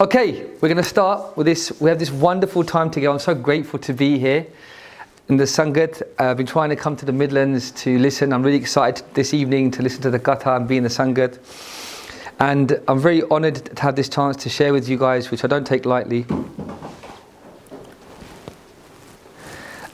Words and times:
Okay, 0.00 0.46
we're 0.62 0.68
going 0.70 0.78
to 0.78 0.82
start 0.82 1.36
with 1.36 1.44
this. 1.44 1.78
We 1.78 1.90
have 1.90 1.98
this 1.98 2.10
wonderful 2.10 2.64
time 2.64 2.90
together. 2.90 3.12
I'm 3.12 3.18
so 3.18 3.34
grateful 3.34 3.78
to 3.80 3.92
be 3.92 4.18
here 4.18 4.46
in 5.28 5.36
the 5.36 5.44
Sangat. 5.44 6.00
I've 6.18 6.38
been 6.38 6.46
trying 6.46 6.70
to 6.70 6.76
come 6.76 6.96
to 6.96 7.04
the 7.04 7.12
Midlands 7.12 7.70
to 7.72 7.98
listen. 7.98 8.32
I'm 8.32 8.42
really 8.42 8.56
excited 8.56 9.04
this 9.12 9.34
evening 9.34 9.70
to 9.72 9.82
listen 9.82 10.00
to 10.00 10.10
the 10.10 10.18
Katha 10.18 10.56
and 10.56 10.66
be 10.66 10.78
in 10.78 10.84
the 10.84 10.88
Sangat. 10.88 11.38
And 12.38 12.80
I'm 12.88 12.98
very 12.98 13.24
honoured 13.24 13.76
to 13.76 13.82
have 13.82 13.94
this 13.94 14.08
chance 14.08 14.38
to 14.38 14.48
share 14.48 14.72
with 14.72 14.88
you 14.88 14.96
guys, 14.96 15.30
which 15.30 15.44
I 15.44 15.48
don't 15.48 15.66
take 15.66 15.84
lightly. 15.84 16.24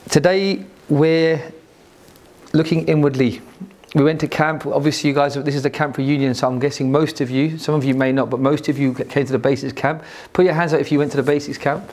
Today, 0.09 0.65
we're 0.89 1.53
looking 2.53 2.87
inwardly 2.87 3.41
we 3.97 4.05
went 4.05 4.21
to 4.21 4.29
camp. 4.29 4.67
Obviously, 4.67 5.09
you 5.09 5.15
guys, 5.15 5.37
this 5.37 5.55
is 5.55 5.65
a 5.65 5.71
camp 5.71 5.97
reunion, 5.97 6.35
so 6.35 6.47
I'm 6.47 6.59
guessing 6.59 6.93
most 6.93 7.23
of 7.23 7.31
you, 7.31 7.57
some 7.57 7.75
of 7.75 7.83
you 7.83 7.95
may 7.95 8.13
not, 8.13 8.29
but 8.29 8.41
most 8.41 8.69
of 8.69 8.79
you 8.79 8.93
came 8.93 9.25
to 9.25 9.33
the 9.33 9.39
basics 9.39 9.73
camp. 9.73 10.05
Put 10.35 10.45
your 10.45 10.53
hands 10.53 10.75
up 10.75 10.81
if 10.83 10.93
you 10.93 10.99
went 10.99 11.13
to 11.13 11.17
the 11.17 11.23
basics 11.23 11.57
camp. 11.57 11.91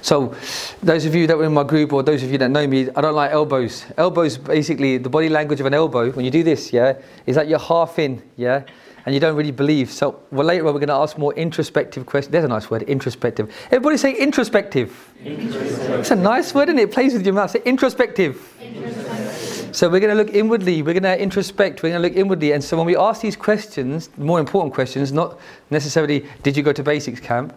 So, 0.00 0.36
those 0.80 1.06
of 1.06 1.14
you 1.16 1.26
that 1.26 1.36
were 1.36 1.46
in 1.46 1.52
my 1.52 1.64
group, 1.64 1.92
or 1.92 2.04
those 2.04 2.22
of 2.22 2.30
you 2.30 2.38
that 2.38 2.52
know 2.52 2.68
me, 2.68 2.88
I 2.94 3.00
don't 3.00 3.16
like 3.16 3.32
elbows. 3.32 3.84
Elbows, 3.96 4.38
basically, 4.38 4.96
the 4.98 5.08
body 5.08 5.28
language 5.28 5.58
of 5.58 5.66
an 5.66 5.74
elbow, 5.74 6.12
when 6.12 6.24
you 6.24 6.30
do 6.30 6.44
this, 6.44 6.72
yeah, 6.72 6.98
is 7.26 7.34
that 7.34 7.48
you're 7.48 7.58
half 7.58 7.98
in, 7.98 8.22
yeah, 8.36 8.62
and 9.06 9.14
you 9.14 9.20
don't 9.20 9.34
really 9.34 9.50
believe. 9.50 9.90
So, 9.90 10.20
well, 10.30 10.46
later 10.46 10.68
on, 10.68 10.72
we're 10.72 10.78
going 10.78 10.86
to 10.86 10.94
ask 10.94 11.18
more 11.18 11.34
introspective 11.34 12.06
questions. 12.06 12.30
There's 12.30 12.44
a 12.44 12.48
nice 12.48 12.70
word, 12.70 12.82
introspective. 12.82 13.52
Everybody 13.72 13.96
say 13.96 14.14
introspective. 14.14 15.12
introspective. 15.24 15.98
It's 15.98 16.12
a 16.12 16.16
nice 16.16 16.54
word, 16.54 16.68
and 16.68 16.78
it? 16.78 16.82
it 16.84 16.92
plays 16.92 17.12
with 17.12 17.26
your 17.26 17.34
mouth. 17.34 17.50
Say 17.50 17.62
introspective. 17.64 18.40
introspective. 18.60 19.27
So 19.72 19.88
we're 19.88 20.00
going 20.00 20.16
to 20.16 20.22
look 20.22 20.34
inwardly, 20.34 20.82
we're 20.82 20.98
going 20.98 21.02
to 21.02 21.22
introspect, 21.22 21.82
we're 21.82 21.90
going 21.90 22.02
to 22.02 22.08
look 22.08 22.16
inwardly. 22.16 22.52
And 22.52 22.64
so 22.64 22.76
when 22.76 22.86
we 22.86 22.96
ask 22.96 23.20
these 23.20 23.36
questions, 23.36 24.08
more 24.16 24.40
important 24.40 24.74
questions, 24.74 25.12
not 25.12 25.38
necessarily 25.70 26.26
did 26.42 26.56
you 26.56 26.62
go 26.62 26.72
to 26.72 26.82
basics 26.82 27.20
camp, 27.20 27.54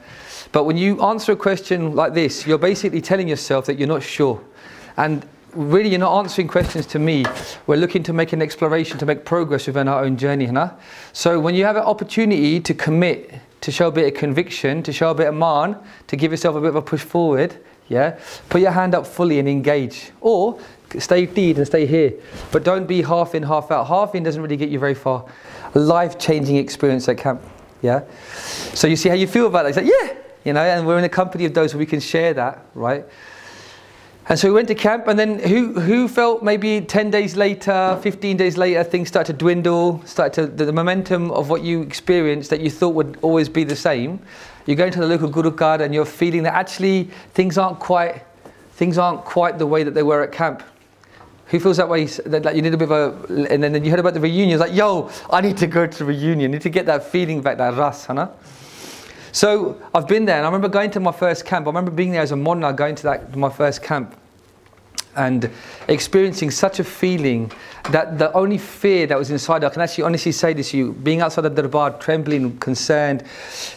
but 0.52 0.66
when 0.66 0.78
you 0.78 1.02
answer 1.02 1.32
a 1.32 1.36
question 1.36 1.96
like 1.96 2.14
this, 2.14 2.46
you're 2.46 2.58
basically 2.58 3.02
telling 3.02 3.28
yourself 3.28 3.66
that 3.68 3.80
you're 3.80 3.88
not 3.88 4.04
sure. 4.04 4.44
And 4.98 5.26
really 5.54 5.90
you're 5.90 6.00
not 6.00 6.18
answering 6.18 6.48
questions 6.48 6.86
to 6.88 7.00
me. 7.00 7.26
We're 7.68 7.78
looking 7.78 8.04
to 8.04 8.14
make 8.14 8.34
an 8.34 8.42
exploration, 8.42 8.98
to 8.98 9.06
make 9.06 9.24
progress 9.24 9.68
within 9.68 9.88
our 9.88 10.04
own 10.04 10.18
journey. 10.18 10.46
Huh? 10.46 10.72
So 11.14 11.40
when 11.40 11.56
you 11.56 11.66
have 11.66 11.78
an 11.78 11.84
opportunity 11.84 12.60
to 12.60 12.74
commit, 12.74 13.34
to 13.62 13.72
show 13.72 13.88
a 13.88 13.92
bit 13.92 14.14
of 14.14 14.20
conviction, 14.20 14.84
to 14.84 14.92
show 14.92 15.12
a 15.12 15.16
bit 15.16 15.28
of 15.28 15.36
man, 15.36 15.78
to 16.08 16.16
give 16.16 16.32
yourself 16.32 16.56
a 16.56 16.62
bit 16.62 16.70
of 16.70 16.76
a 16.76 16.82
push 16.82 17.02
forward, 17.02 17.56
yeah, 17.90 18.20
put 18.50 18.62
your 18.62 18.72
hand 18.72 18.96
up 18.96 19.06
fully 19.06 19.40
and 19.40 19.50
engage. 19.50 20.12
Or 20.22 20.60
stay 21.00 21.26
deed 21.26 21.58
and 21.58 21.66
stay 21.66 21.86
here. 21.86 22.14
But 22.52 22.64
don't 22.64 22.86
be 22.86 23.02
half 23.02 23.36
in, 23.36 23.44
half 23.44 23.72
out. 23.72 23.88
Half 23.88 24.16
in 24.16 24.24
doesn't 24.24 24.42
really 24.42 24.58
get 24.58 24.70
you 24.70 24.80
very 24.80 24.96
far. 24.96 25.26
Life 25.74 26.18
changing 26.20 26.58
experience 26.58 27.08
at 27.08 27.18
camp. 27.18 27.42
Yeah? 27.82 28.04
So 28.74 28.88
you 28.88 28.96
see 28.96 29.10
how 29.10 29.16
you 29.16 29.28
feel 29.28 29.48
about 29.48 29.66
it. 29.66 29.70
It's 29.70 29.78
like, 29.78 29.88
yeah, 29.88 30.14
you 30.44 30.54
know, 30.54 30.62
and 30.62 30.86
we're 30.86 30.98
in 30.98 31.04
the 31.04 31.10
company 31.10 31.46
of 31.46 31.54
those 31.54 31.74
where 31.74 31.80
we 31.80 31.86
can 31.86 32.00
share 32.00 32.34
that, 32.34 32.66
right? 32.74 33.06
And 34.30 34.40
so 34.40 34.48
we 34.48 34.54
went 34.54 34.68
to 34.68 34.76
camp, 34.76 35.08
and 35.08 35.18
then 35.18 35.40
who, 35.40 35.80
who 35.80 36.08
felt 36.08 36.44
maybe 36.44 36.80
10 36.80 37.10
days 37.10 37.36
later, 37.36 38.00
15 38.02 38.38
days 38.38 38.56
later, 38.56 38.84
things 38.84 39.08
started 39.08 39.34
to 39.34 39.38
dwindle, 39.38 40.02
started 40.06 40.58
to, 40.58 40.66
the, 40.66 40.72
momentum 40.72 41.32
of 41.32 41.50
what 41.50 41.64
you 41.64 41.82
experienced 41.82 42.50
that 42.52 42.62
you 42.62 42.70
thought 42.70 42.94
would 42.94 43.18
always 43.24 43.50
be 43.50 43.64
the 43.64 43.76
same. 43.76 44.20
You're 44.68 44.78
going 44.78 44.92
to 44.94 45.00
the 45.00 45.08
local 45.08 45.28
Guru 45.28 45.52
Card 45.52 45.82
and 45.82 45.94
you're 45.94 46.06
feeling 46.06 46.44
that 46.44 46.54
actually 46.54 47.10
things 47.34 47.58
aren't 47.58 47.80
quite, 47.80 48.24
things 48.74 49.00
aren't 49.00 49.26
quite 49.26 49.58
the 49.58 49.66
way 49.66 49.84
that 49.84 49.96
they 49.96 50.04
were 50.04 50.22
at 50.22 50.32
camp. 50.32 50.64
Who 51.52 51.60
feels 51.60 51.78
that 51.78 51.90
way? 51.90 52.06
That 52.06 52.46
like 52.46 52.56
you 52.56 52.62
need 52.62 52.74
a 52.74 52.78
bit 52.78 52.90
of 52.90 53.30
a, 53.30 53.52
and 53.52 53.62
then 53.62 53.84
you 53.84 53.92
heard 53.92 54.00
about 54.00 54.14
the 54.14 54.22
reunion. 54.22 54.52
It's 54.52 54.62
like, 54.62 54.74
yo, 54.74 55.12
I 55.30 55.42
need 55.42 55.58
to 55.58 55.68
go 55.68 55.86
to 55.86 55.98
the 55.98 56.06
reunion. 56.06 56.52
I 56.52 56.54
need 56.54 56.62
to 56.62 56.70
get 56.70 56.86
that 56.86 57.04
feeling 57.04 57.42
back, 57.42 57.58
that 57.58 57.76
ras, 57.76 58.06
hana. 58.06 58.32
So 59.34 59.82
I've 59.94 60.08
been 60.08 60.24
there, 60.24 60.38
and 60.38 60.46
I 60.46 60.48
remember 60.48 60.70
going 60.70 60.92
to 60.92 61.02
my 61.02 61.12
first 61.12 61.46
camp. 61.46 61.68
I 61.68 61.70
remember 61.70 61.92
being 61.92 62.12
there 62.12 62.22
as 62.22 62.32
a 62.32 62.38
monna, 62.38 62.72
going 62.72 62.96
to 62.96 63.04
that 63.04 63.36
my 63.36 63.50
first 63.50 63.84
camp, 63.84 64.16
and 65.18 65.50
experiencing 65.90 66.52
such 66.52 66.80
a 66.80 66.86
feeling 66.86 67.52
that 67.90 68.18
the 68.18 68.32
only 68.32 68.58
fear 68.58 69.06
that 69.08 69.18
was 69.18 69.30
inside, 69.30 69.66
I 69.66 69.70
can 69.70 69.82
actually 69.82 70.06
honestly 70.06 70.32
say 70.32 70.54
this 70.54 70.72
to 70.72 70.78
you, 70.78 70.94
being 70.94 71.20
outside 71.20 71.42
the 71.42 71.50
darbar, 71.50 72.00
trembling, 72.00 72.60
concerned, 72.60 73.26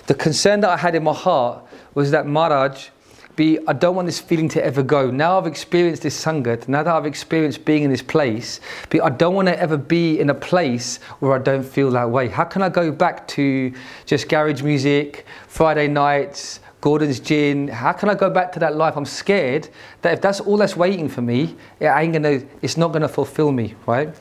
the 0.07 0.15
concern 0.15 0.61
that 0.61 0.71
I 0.71 0.77
had 0.77 0.95
in 0.95 1.03
my 1.03 1.13
heart 1.13 1.65
was 1.95 2.13
that 2.13 2.27
Maharaj 2.27 2.91
I 3.37 3.73
don't 3.73 3.97
want 3.97 4.07
this 4.07 4.21
feeling 4.21 4.49
to 4.51 4.65
ever 4.65 4.83
go. 4.85 5.11
Now 5.11 5.39
I've 5.39 5.47
experienced 5.47 6.03
this 6.03 6.23
sangat, 6.23 6.69
now 6.69 6.85
that 6.85 6.95
I've 6.95 7.07
experienced 7.07 7.65
being 7.65 7.83
in 7.83 7.91
this 7.91 8.03
place, 8.03 8.61
I 9.03 9.11
don't 9.11 9.35
want 9.35 9.49
to 9.49 9.59
ever 9.59 9.77
be 9.77 10.21
in 10.21 10.31
a 10.31 10.35
place 10.35 10.99
where 11.19 11.33
I 11.33 11.39
don't 11.39 11.65
feel 11.65 11.91
that 11.93 12.09
way. 12.09 12.29
How 12.29 12.45
can 12.45 12.63
I 12.63 12.69
go 12.69 12.93
back 12.93 13.27
to 13.29 13.73
just 14.07 14.29
garage 14.29 14.63
music, 14.63 15.27
Friday 15.49 15.89
nights, 15.89 16.61
Gordon's 16.81 17.19
gin? 17.19 17.67
How 17.67 17.93
can 17.93 18.09
I 18.09 18.15
go 18.15 18.31
back 18.31 18.53
to 18.53 18.61
that 18.61 18.77
life? 18.77 18.97
I'm 18.97 19.05
scared 19.05 19.69
that 20.03 20.13
if 20.13 20.21
that's 20.21 20.39
all 20.39 20.57
that's 20.57 20.77
waiting 20.77 21.09
for 21.09 21.23
me, 21.23 21.57
it 21.81 21.87
ain't 21.87 22.13
gonna 22.13 22.41
it's 22.63 22.77
not 22.77 22.93
gonna 22.93 23.09
fulfill 23.09 23.51
me, 23.51 23.75
right? 23.87 24.15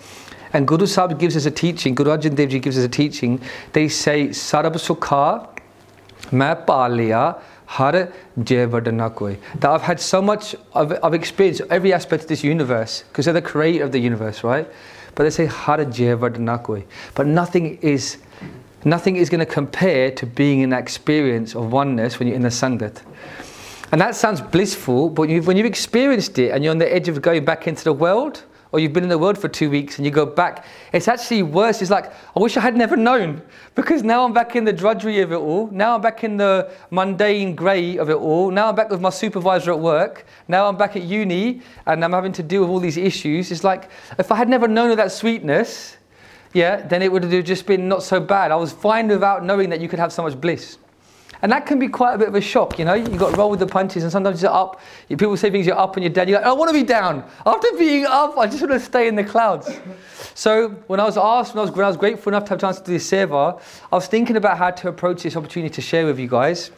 And 0.53 0.67
Guru 0.67 0.87
Sahib 0.87 1.19
gives 1.19 1.35
us 1.35 1.45
a 1.45 1.51
teaching, 1.51 1.93
Guru 1.93 2.17
Arjan 2.17 2.35
Ji 2.49 2.57
gives 2.59 2.79
us 2.79 2.83
a 2.85 2.89
teaching. 2.89 3.41
They 3.73 3.89
say, 3.89 4.29
Sarab 4.29 4.73
Sukha, 4.75 5.49
Ma 6.31 6.55
Paliya, 6.55 7.41
Har 7.65 8.09
Jai 8.43 9.09
Koi. 9.15 9.37
That 9.59 9.71
I've 9.71 9.81
had 9.81 9.99
so 9.99 10.21
much, 10.21 10.55
I've, 10.75 11.13
experienced 11.13 11.61
every 11.69 11.93
aspect 11.93 12.23
of 12.23 12.29
this 12.29 12.43
universe, 12.43 13.03
because 13.09 13.25
they're 13.25 13.33
the 13.33 13.41
creator 13.41 13.83
of 13.83 13.91
the 13.91 13.99
universe, 13.99 14.43
right? 14.43 14.67
But 15.15 15.23
they 15.23 15.29
say 15.29 15.45
Har 15.45 15.83
Jai 15.85 16.15
Koi. 16.63 16.85
But 17.15 17.27
nothing 17.27 17.77
is, 17.81 18.17
nothing 18.85 19.15
is 19.15 19.29
going 19.29 19.39
to 19.39 19.45
compare 19.45 20.11
to 20.11 20.25
being 20.25 20.61
in 20.61 20.69
that 20.69 20.81
experience 20.81 21.55
of 21.55 21.71
oneness 21.71 22.19
when 22.19 22.27
you're 22.27 22.35
in 22.35 22.43
the 22.43 22.49
Sangat. 22.49 23.01
And 23.91 24.01
that 24.01 24.15
sounds 24.15 24.41
blissful, 24.41 25.09
but 25.09 25.29
when 25.29 25.55
you've 25.55 25.67
experienced 25.67 26.39
it 26.39 26.49
and 26.49 26.63
you're 26.63 26.71
on 26.71 26.79
the 26.79 26.91
edge 26.91 27.07
of 27.07 27.21
going 27.21 27.45
back 27.45 27.67
into 27.67 27.83
the 27.83 27.93
world, 27.93 28.43
or 28.73 28.79
you've 28.79 28.91
been 28.91 29.03
in 29.03 29.09
the 29.09 29.19
world 29.19 29.37
for 29.37 29.47
two 29.47 29.69
weeks 29.69 29.97
and 29.97 30.05
you 30.05 30.11
go 30.11 30.25
back, 30.25 30.65
it's 30.93 31.07
actually 31.07 31.43
worse. 31.43 31.79
It's 31.79 31.91
like, 31.91 32.11
I 32.35 32.39
wish 32.39 32.57
I 32.57 32.59
had 32.59 32.75
never 32.75 32.97
known 32.97 33.39
because 33.75 34.01
now 34.01 34.25
I'm 34.25 34.33
back 34.33 34.55
in 34.55 34.65
the 34.65 34.73
drudgery 34.73 35.21
of 35.21 35.31
it 35.31 35.35
all. 35.35 35.67
Now 35.67 35.93
I'm 35.93 36.01
back 36.01 36.23
in 36.23 36.37
the 36.37 36.71
mundane 36.89 37.55
grey 37.55 37.97
of 37.97 38.09
it 38.09 38.15
all. 38.17 38.49
Now 38.49 38.69
I'm 38.69 38.75
back 38.75 38.89
with 38.89 38.99
my 38.99 39.11
supervisor 39.11 39.71
at 39.71 39.79
work. 39.79 40.25
Now 40.47 40.67
I'm 40.67 40.75
back 40.75 40.95
at 40.95 41.03
uni 41.03 41.61
and 41.85 42.03
I'm 42.03 42.11
having 42.11 42.31
to 42.33 42.41
deal 42.41 42.61
with 42.61 42.71
all 42.71 42.79
these 42.79 42.97
issues. 42.97 43.51
It's 43.51 43.63
like, 43.63 43.91
if 44.17 44.31
I 44.31 44.35
had 44.35 44.49
never 44.49 44.67
known 44.67 44.89
of 44.89 44.97
that 44.97 45.11
sweetness, 45.11 45.97
yeah, 46.53 46.81
then 46.81 47.03
it 47.03 47.11
would 47.11 47.23
have 47.23 47.43
just 47.45 47.67
been 47.67 47.87
not 47.87 48.01
so 48.01 48.19
bad. 48.19 48.49
I 48.49 48.55
was 48.55 48.71
fine 48.73 49.07
without 49.07 49.45
knowing 49.45 49.69
that 49.69 49.81
you 49.81 49.87
could 49.87 49.99
have 49.99 50.11
so 50.11 50.23
much 50.23 50.41
bliss. 50.41 50.79
And 51.43 51.51
that 51.51 51.65
can 51.65 51.77
be 51.77 51.89
quite 51.89 52.13
a 52.13 52.17
bit 52.17 52.29
of 52.29 52.35
a 52.35 52.41
shock, 52.41 52.79
you 52.79 52.85
know. 52.85 52.93
You've 52.93 53.17
got 53.17 53.31
to 53.31 53.37
roll 53.37 53.49
with 53.49 53.59
the 53.59 53.67
punches, 53.67 54.03
and 54.03 54.11
sometimes 54.11 54.41
you're 54.41 54.49
up. 54.49 54.79
People 55.09 55.35
say 55.35 55.51
things, 55.51 55.67
you're 55.67 55.77
up 55.77 55.97
and 55.97 56.03
you're 56.03 56.13
down. 56.13 56.29
You're 56.29 56.39
like, 56.39 56.47
I 56.47 56.53
want 56.53 56.69
to 56.69 56.73
be 56.73 56.83
down. 56.83 57.29
After 57.45 57.67
being 57.77 58.05
up, 58.05 58.37
I 58.37 58.47
just 58.47 58.61
want 58.61 58.71
to 58.71 58.79
stay 58.79 59.09
in 59.09 59.15
the 59.15 59.25
clouds. 59.25 59.69
So 60.35 60.69
when 60.87 61.01
I 61.01 61.03
was 61.03 61.17
asked, 61.17 61.53
when 61.53 61.59
I 61.59 61.63
was, 61.63 61.71
when 61.71 61.83
I 61.83 61.89
was 61.89 61.97
grateful 61.97 62.31
enough 62.31 62.45
to 62.45 62.51
have 62.51 62.59
a 62.59 62.61
chance 62.61 62.79
to 62.79 62.85
do 62.85 62.93
this 62.93 63.11
seva, 63.11 63.61
I 63.91 63.95
was 63.95 64.07
thinking 64.07 64.37
about 64.37 64.57
how 64.57 64.71
to 64.71 64.87
approach 64.87 65.23
this 65.23 65.35
opportunity 65.35 65.73
to 65.73 65.81
share 65.81 66.05
with 66.05 66.17
you 66.17 66.29
guys. 66.29 66.71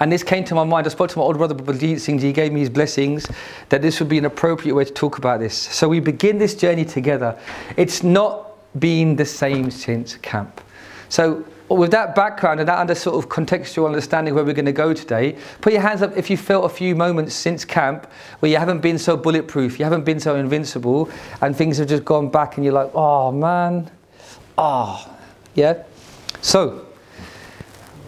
And 0.00 0.10
this 0.10 0.24
came 0.24 0.44
to 0.44 0.56
my 0.56 0.64
mind. 0.64 0.88
I 0.88 0.90
spoke 0.90 1.10
to 1.10 1.18
my 1.18 1.24
older 1.24 1.38
brother, 1.38 1.54
Baljeet 1.54 2.00
Singh 2.00 2.18
He 2.18 2.32
gave 2.32 2.52
me 2.52 2.58
his 2.58 2.70
blessings 2.70 3.28
that 3.68 3.80
this 3.80 4.00
would 4.00 4.08
be 4.08 4.18
an 4.18 4.24
appropriate 4.24 4.74
way 4.74 4.84
to 4.84 4.92
talk 4.92 5.18
about 5.18 5.38
this. 5.38 5.56
So 5.56 5.88
we 5.88 6.00
begin 6.00 6.38
this 6.38 6.56
journey 6.56 6.84
together. 6.84 7.38
It's 7.76 8.02
not 8.02 8.56
been 8.80 9.14
the 9.14 9.24
same 9.24 9.70
since 9.70 10.16
camp. 10.16 10.60
So 11.08 11.44
with 11.68 11.90
that 11.90 12.14
background 12.14 12.60
and 12.60 12.68
that 12.68 12.78
under 12.78 12.94
sort 12.94 13.16
of 13.16 13.28
contextual 13.28 13.86
understanding 13.86 14.34
where 14.34 14.44
we're 14.44 14.54
going 14.54 14.64
to 14.66 14.72
go 14.72 14.94
today, 14.94 15.36
put 15.60 15.72
your 15.72 15.82
hands 15.82 16.02
up 16.02 16.16
if 16.16 16.30
you 16.30 16.36
felt 16.36 16.64
a 16.64 16.68
few 16.68 16.94
moments 16.94 17.34
since 17.34 17.64
camp 17.64 18.10
where 18.38 18.50
you 18.50 18.58
haven't 18.58 18.80
been 18.80 18.98
so 18.98 19.16
bulletproof, 19.16 19.78
you 19.78 19.84
haven't 19.84 20.04
been 20.04 20.20
so 20.20 20.36
invincible, 20.36 21.10
and 21.40 21.56
things 21.56 21.78
have 21.78 21.88
just 21.88 22.04
gone 22.04 22.28
back 22.28 22.56
and 22.56 22.64
you're 22.64 22.74
like, 22.74 22.90
oh 22.94 23.32
man, 23.32 23.90
oh, 24.56 25.12
yeah? 25.54 25.82
So, 26.40 26.86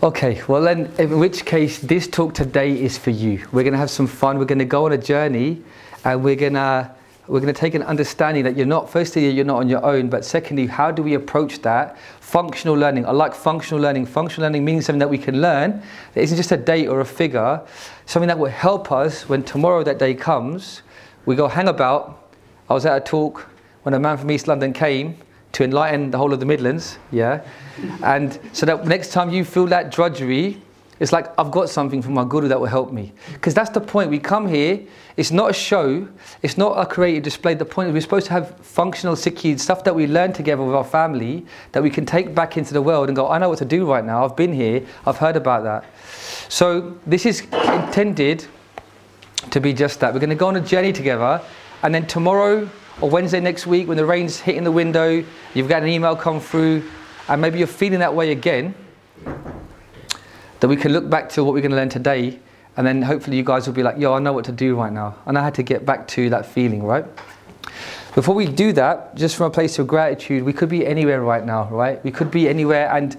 okay, 0.02 0.42
well 0.46 0.62
then, 0.62 0.92
in 0.98 1.18
which 1.18 1.44
case, 1.44 1.80
this 1.80 2.06
talk 2.06 2.34
today 2.34 2.80
is 2.80 2.96
for 2.96 3.10
you. 3.10 3.38
We're 3.52 3.64
going 3.64 3.72
to 3.72 3.78
have 3.78 3.90
some 3.90 4.06
fun, 4.06 4.38
we're 4.38 4.44
going 4.44 4.60
to 4.60 4.64
go 4.64 4.84
on 4.84 4.92
a 4.92 4.98
journey, 4.98 5.62
and 6.04 6.22
we're 6.22 6.36
going 6.36 6.54
to 6.54 6.94
we're 7.28 7.40
going 7.40 7.52
to 7.52 7.60
take 7.60 7.74
an 7.74 7.82
understanding 7.82 8.42
that 8.44 8.56
you're 8.56 8.66
not, 8.66 8.88
firstly, 8.88 9.28
you're 9.28 9.44
not 9.44 9.58
on 9.58 9.68
your 9.68 9.84
own, 9.84 10.08
but 10.08 10.24
secondly, 10.24 10.66
how 10.66 10.90
do 10.90 11.02
we 11.02 11.14
approach 11.14 11.60
that? 11.60 11.98
Functional 12.20 12.74
learning. 12.74 13.04
I 13.06 13.10
like 13.10 13.34
functional 13.34 13.82
learning. 13.82 14.06
Functional 14.06 14.46
learning 14.46 14.64
means 14.64 14.86
something 14.86 14.98
that 15.00 15.10
we 15.10 15.18
can 15.18 15.40
learn. 15.40 15.82
that 16.14 16.22
isn't 16.22 16.36
just 16.36 16.52
a 16.52 16.56
date 16.56 16.88
or 16.88 17.00
a 17.00 17.04
figure, 17.04 17.60
something 18.06 18.28
that 18.28 18.38
will 18.38 18.50
help 18.50 18.90
us 18.90 19.28
when 19.28 19.42
tomorrow 19.42 19.84
that 19.84 19.98
day 19.98 20.14
comes. 20.14 20.82
We 21.26 21.36
go 21.36 21.48
hang 21.48 21.68
about. 21.68 22.34
I 22.70 22.74
was 22.74 22.86
at 22.86 22.96
a 22.96 23.00
talk 23.00 23.46
when 23.82 23.94
a 23.94 24.00
man 24.00 24.16
from 24.16 24.30
East 24.30 24.48
London 24.48 24.72
came 24.72 25.16
to 25.52 25.64
enlighten 25.64 26.10
the 26.10 26.18
whole 26.18 26.32
of 26.32 26.40
the 26.40 26.46
Midlands, 26.46 26.98
yeah? 27.10 27.42
And 28.02 28.38
so 28.52 28.66
that 28.66 28.86
next 28.86 29.12
time 29.12 29.30
you 29.30 29.44
feel 29.44 29.66
that 29.66 29.90
drudgery, 29.90 30.62
It's 31.00 31.12
like 31.12 31.32
I've 31.38 31.50
got 31.50 31.68
something 31.68 32.02
from 32.02 32.14
my 32.14 32.24
guru 32.24 32.48
that 32.48 32.58
will 32.58 32.66
help 32.66 32.92
me. 32.92 33.12
Because 33.32 33.54
that's 33.54 33.70
the 33.70 33.80
point. 33.80 34.10
We 34.10 34.18
come 34.18 34.48
here, 34.48 34.80
it's 35.16 35.30
not 35.30 35.50
a 35.50 35.52
show, 35.52 36.08
it's 36.42 36.58
not 36.58 36.72
a 36.78 36.86
creative 36.86 37.22
display. 37.22 37.54
The 37.54 37.64
point 37.64 37.88
is 37.88 37.94
we're 37.94 38.00
supposed 38.00 38.26
to 38.26 38.32
have 38.32 38.56
functional 38.58 39.14
sikhi, 39.14 39.58
stuff 39.58 39.84
that 39.84 39.94
we 39.94 40.06
learn 40.06 40.32
together 40.32 40.62
with 40.62 40.74
our 40.74 40.84
family 40.84 41.46
that 41.72 41.82
we 41.82 41.90
can 41.90 42.04
take 42.04 42.34
back 42.34 42.56
into 42.56 42.72
the 42.72 42.82
world 42.82 43.08
and 43.08 43.16
go, 43.16 43.28
I 43.28 43.38
know 43.38 43.48
what 43.48 43.58
to 43.58 43.64
do 43.64 43.88
right 43.88 44.04
now. 44.04 44.24
I've 44.24 44.36
been 44.36 44.52
here, 44.52 44.84
I've 45.06 45.18
heard 45.18 45.36
about 45.36 45.62
that. 45.64 45.84
So 46.48 46.98
this 47.06 47.26
is 47.26 47.40
intended 47.40 48.46
to 49.50 49.60
be 49.60 49.72
just 49.72 50.00
that. 50.00 50.12
We're 50.12 50.20
going 50.20 50.30
to 50.30 50.36
go 50.36 50.48
on 50.48 50.56
a 50.56 50.60
journey 50.60 50.92
together, 50.92 51.40
and 51.82 51.94
then 51.94 52.06
tomorrow 52.06 52.68
or 53.00 53.08
Wednesday 53.08 53.38
next 53.38 53.66
week, 53.66 53.86
when 53.86 53.96
the 53.96 54.04
rain's 54.04 54.40
hitting 54.40 54.64
the 54.64 54.72
window, 54.72 55.24
you've 55.54 55.68
got 55.68 55.82
an 55.82 55.88
email 55.88 56.16
come 56.16 56.40
through, 56.40 56.82
and 57.28 57.40
maybe 57.40 57.58
you're 57.58 57.68
feeling 57.68 58.00
that 58.00 58.12
way 58.12 58.32
again 58.32 58.74
that 60.60 60.68
we 60.68 60.76
can 60.76 60.92
look 60.92 61.08
back 61.08 61.28
to 61.30 61.44
what 61.44 61.54
we're 61.54 61.60
going 61.60 61.70
to 61.70 61.76
learn 61.76 61.88
today 61.88 62.38
and 62.78 62.86
then 62.86 63.02
hopefully 63.02 63.36
you 63.36 63.42
guys 63.42 63.66
will 63.66 63.74
be 63.74 63.82
like, 63.82 63.98
yo, 63.98 64.14
I 64.14 64.20
know 64.20 64.32
what 64.32 64.44
to 64.44 64.52
do 64.52 64.76
right 64.76 64.92
now. 64.92 65.16
And 65.26 65.36
I 65.36 65.42
had 65.42 65.54
to 65.56 65.64
get 65.64 65.84
back 65.84 66.06
to 66.08 66.30
that 66.30 66.46
feeling, 66.46 66.84
right? 66.84 67.04
Before 68.14 68.36
we 68.36 68.46
do 68.46 68.72
that, 68.74 69.16
just 69.16 69.34
from 69.34 69.46
a 69.46 69.50
place 69.50 69.80
of 69.80 69.88
gratitude, 69.88 70.44
we 70.44 70.52
could 70.52 70.68
be 70.68 70.86
anywhere 70.86 71.20
right 71.20 71.44
now, 71.44 71.68
right? 71.70 72.02
We 72.04 72.12
could 72.12 72.30
be 72.30 72.48
anywhere, 72.48 72.88
and 72.94 73.16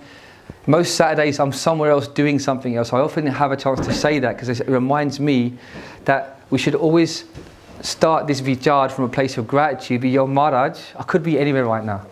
most 0.66 0.96
Saturdays 0.96 1.42
I'm 1.42 1.52
somewhere 1.52 1.92
else 1.92 2.08
doing 2.08 2.40
something 2.40 2.78
else. 2.78 2.94
I 2.94 3.00
often 3.00 3.28
have 3.28 3.52
a 3.52 3.58
chance 3.58 3.86
to 3.86 3.94
say 3.94 4.20
that 4.20 4.38
because 4.38 4.48
it 4.48 4.68
reminds 4.70 5.20
me 5.20 5.58
that 6.06 6.40
we 6.52 6.58
should 6.58 6.76
always 6.76 7.26
start 7.82 8.28
this 8.28 8.40
vichar 8.40 8.90
from 8.90 9.06
a 9.06 9.10
place 9.10 9.38
of 9.38 9.46
gratitude. 9.46 10.00
Be 10.00 10.10
your 10.10 10.28
Maharaj, 10.28 10.80
I 10.98 11.04
could 11.04 11.24
be 11.24 11.38
anywhere 11.38 11.66
right 11.66 11.84
now. 11.84 12.06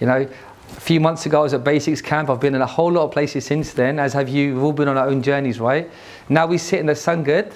You 0.00 0.06
know, 0.06 0.28
a 0.76 0.80
few 0.80 1.00
months 1.00 1.26
ago, 1.26 1.40
I 1.40 1.42
was 1.42 1.54
at 1.54 1.64
Basics 1.64 2.00
Camp. 2.00 2.30
I've 2.30 2.40
been 2.40 2.54
in 2.54 2.62
a 2.62 2.66
whole 2.66 2.90
lot 2.90 3.04
of 3.04 3.12
places 3.12 3.44
since 3.44 3.72
then, 3.72 3.98
as 3.98 4.12
have 4.14 4.28
you. 4.28 4.54
We've 4.54 4.62
all 4.62 4.72
been 4.72 4.88
on 4.88 4.96
our 4.96 5.06
own 5.06 5.22
journeys, 5.22 5.60
right? 5.60 5.90
Now 6.28 6.46
we 6.46 6.58
sit 6.58 6.80
in 6.80 6.86
the 6.86 6.94
Sangat. 6.94 7.52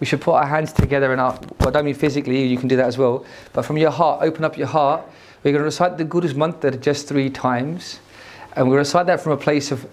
We 0.00 0.06
should 0.06 0.20
put 0.20 0.34
our 0.34 0.46
hands 0.46 0.72
together 0.72 1.12
and 1.12 1.20
our, 1.20 1.32
well, 1.58 1.68
I 1.68 1.70
don't 1.72 1.84
mean 1.84 1.94
physically, 1.94 2.46
you 2.46 2.56
can 2.56 2.68
do 2.68 2.76
that 2.76 2.86
as 2.86 2.96
well, 2.96 3.24
but 3.52 3.62
from 3.62 3.76
your 3.76 3.90
heart, 3.90 4.22
open 4.22 4.44
up 4.44 4.56
your 4.56 4.68
heart. 4.68 5.02
We're 5.42 5.50
going 5.50 5.60
to 5.60 5.64
recite 5.64 5.98
the 5.98 6.04
Guru's 6.04 6.34
mantra 6.34 6.76
just 6.76 7.08
three 7.08 7.30
times, 7.30 7.98
and 8.54 8.70
to 8.70 8.76
recite 8.76 9.06
that 9.06 9.20
from 9.20 9.32
a 9.32 9.36
place 9.36 9.72
of 9.72 9.86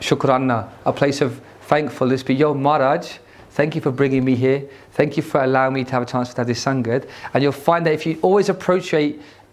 shukranna, 0.00 0.70
a 0.86 0.92
place 0.92 1.20
of 1.20 1.40
thankfulness. 1.62 2.22
But 2.22 2.36
yo, 2.36 2.54
Maharaj, 2.54 3.18
thank 3.50 3.74
you 3.74 3.80
for 3.82 3.90
bringing 3.90 4.24
me 4.24 4.34
here. 4.34 4.66
Thank 4.92 5.16
you 5.16 5.22
for 5.22 5.42
allowing 5.44 5.74
me 5.74 5.84
to 5.84 5.90
have 5.92 6.02
a 6.02 6.06
chance 6.06 6.30
to 6.30 6.36
have 6.38 6.46
this 6.46 6.64
Sangat. 6.64 7.08
And 7.34 7.42
you'll 7.42 7.52
find 7.52 7.84
that 7.86 7.92
if 7.92 8.06
you 8.06 8.18
always 8.22 8.48
approach 8.48 8.94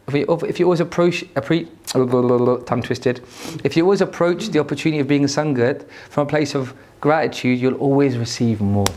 if 0.08 0.14
you, 0.14 0.26
if 0.48 0.60
you 0.60 0.66
always 0.66 0.80
approach, 0.80 1.24
tongue 1.36 2.82
twisted, 2.82 3.24
if 3.64 3.78
you 3.78 3.84
always 3.84 4.02
approach 4.02 4.48
the 4.50 4.60
opportunity 4.60 5.00
of 5.00 5.08
being 5.08 5.24
sangat 5.24 5.88
from 6.10 6.28
a 6.28 6.30
place 6.30 6.56
of 6.56 6.74
gratitude, 7.00 7.60
you'll 7.60 7.76
always 7.76 8.18
receive 8.18 8.62
more. 8.62 8.88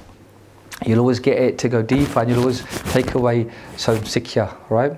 You'll 0.84 1.00
always 1.00 1.20
get 1.20 1.38
it 1.38 1.58
to 1.58 1.68
go 1.68 1.82
deeper 1.82 2.20
and 2.20 2.30
you'll 2.30 2.40
always 2.40 2.64
take 2.92 3.14
away 3.14 3.50
some 3.76 3.98
sikya, 3.98 4.54
right? 4.70 4.92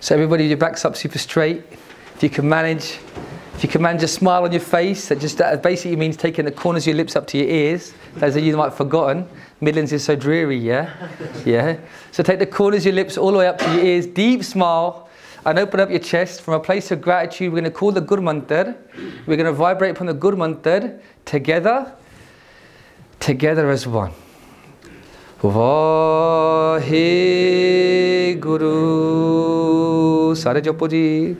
So 0.00 0.14
everybody, 0.14 0.46
your 0.46 0.56
back's 0.56 0.84
up 0.84 0.96
super 0.96 1.18
straight. 1.18 1.62
If 2.16 2.22
you 2.22 2.30
can 2.30 2.48
manage, 2.48 2.98
if 3.54 3.62
you 3.62 3.68
can 3.68 3.80
manage 3.80 4.02
a 4.02 4.08
smile 4.08 4.44
on 4.44 4.52
your 4.52 4.60
face, 4.60 5.08
that 5.08 5.20
just 5.20 5.38
that 5.38 5.62
basically 5.62 5.96
means 5.96 6.16
taking 6.16 6.44
the 6.44 6.50
corners 6.50 6.82
of 6.82 6.88
your 6.88 6.96
lips 6.96 7.16
up 7.16 7.26
to 7.28 7.38
your 7.38 7.48
ears. 7.48 7.94
As 8.20 8.36
you 8.36 8.56
might 8.56 8.64
have 8.64 8.76
forgotten, 8.76 9.26
Midlands 9.60 9.92
is 9.92 10.04
so 10.04 10.16
dreary, 10.16 10.58
yeah? 10.58 10.90
Yeah. 11.46 11.78
So 12.12 12.22
take 12.22 12.38
the 12.38 12.46
corners 12.46 12.80
of 12.80 12.86
your 12.86 12.94
lips 12.94 13.16
all 13.16 13.32
the 13.32 13.38
way 13.38 13.46
up 13.46 13.58
to 13.58 13.74
your 13.74 13.84
ears, 13.84 14.06
deep 14.06 14.44
smile 14.44 15.08
and 15.44 15.58
open 15.58 15.80
up 15.80 15.90
your 15.90 15.98
chest 15.98 16.42
from 16.42 16.54
a 16.54 16.60
place 16.60 16.90
of 16.90 17.00
gratitude. 17.00 17.52
We're 17.52 17.60
going 17.60 17.72
to 17.72 17.78
call 17.78 17.92
the 17.92 18.00
Gur 18.00 18.18
Mantar. 18.18 18.76
We're 19.26 19.36
going 19.36 19.46
to 19.46 19.52
vibrate 19.52 19.92
upon 19.92 20.06
the 20.06 20.14
Gur 20.14 20.32
Mantar 20.32 21.00
together, 21.24 21.92
together 23.18 23.70
as 23.70 23.86
one. 23.86 24.12
Vahe 25.42 26.84
Guru. 28.38 30.34
Sare 30.34 30.60
jopo 30.60 30.88
ji. 30.88 31.36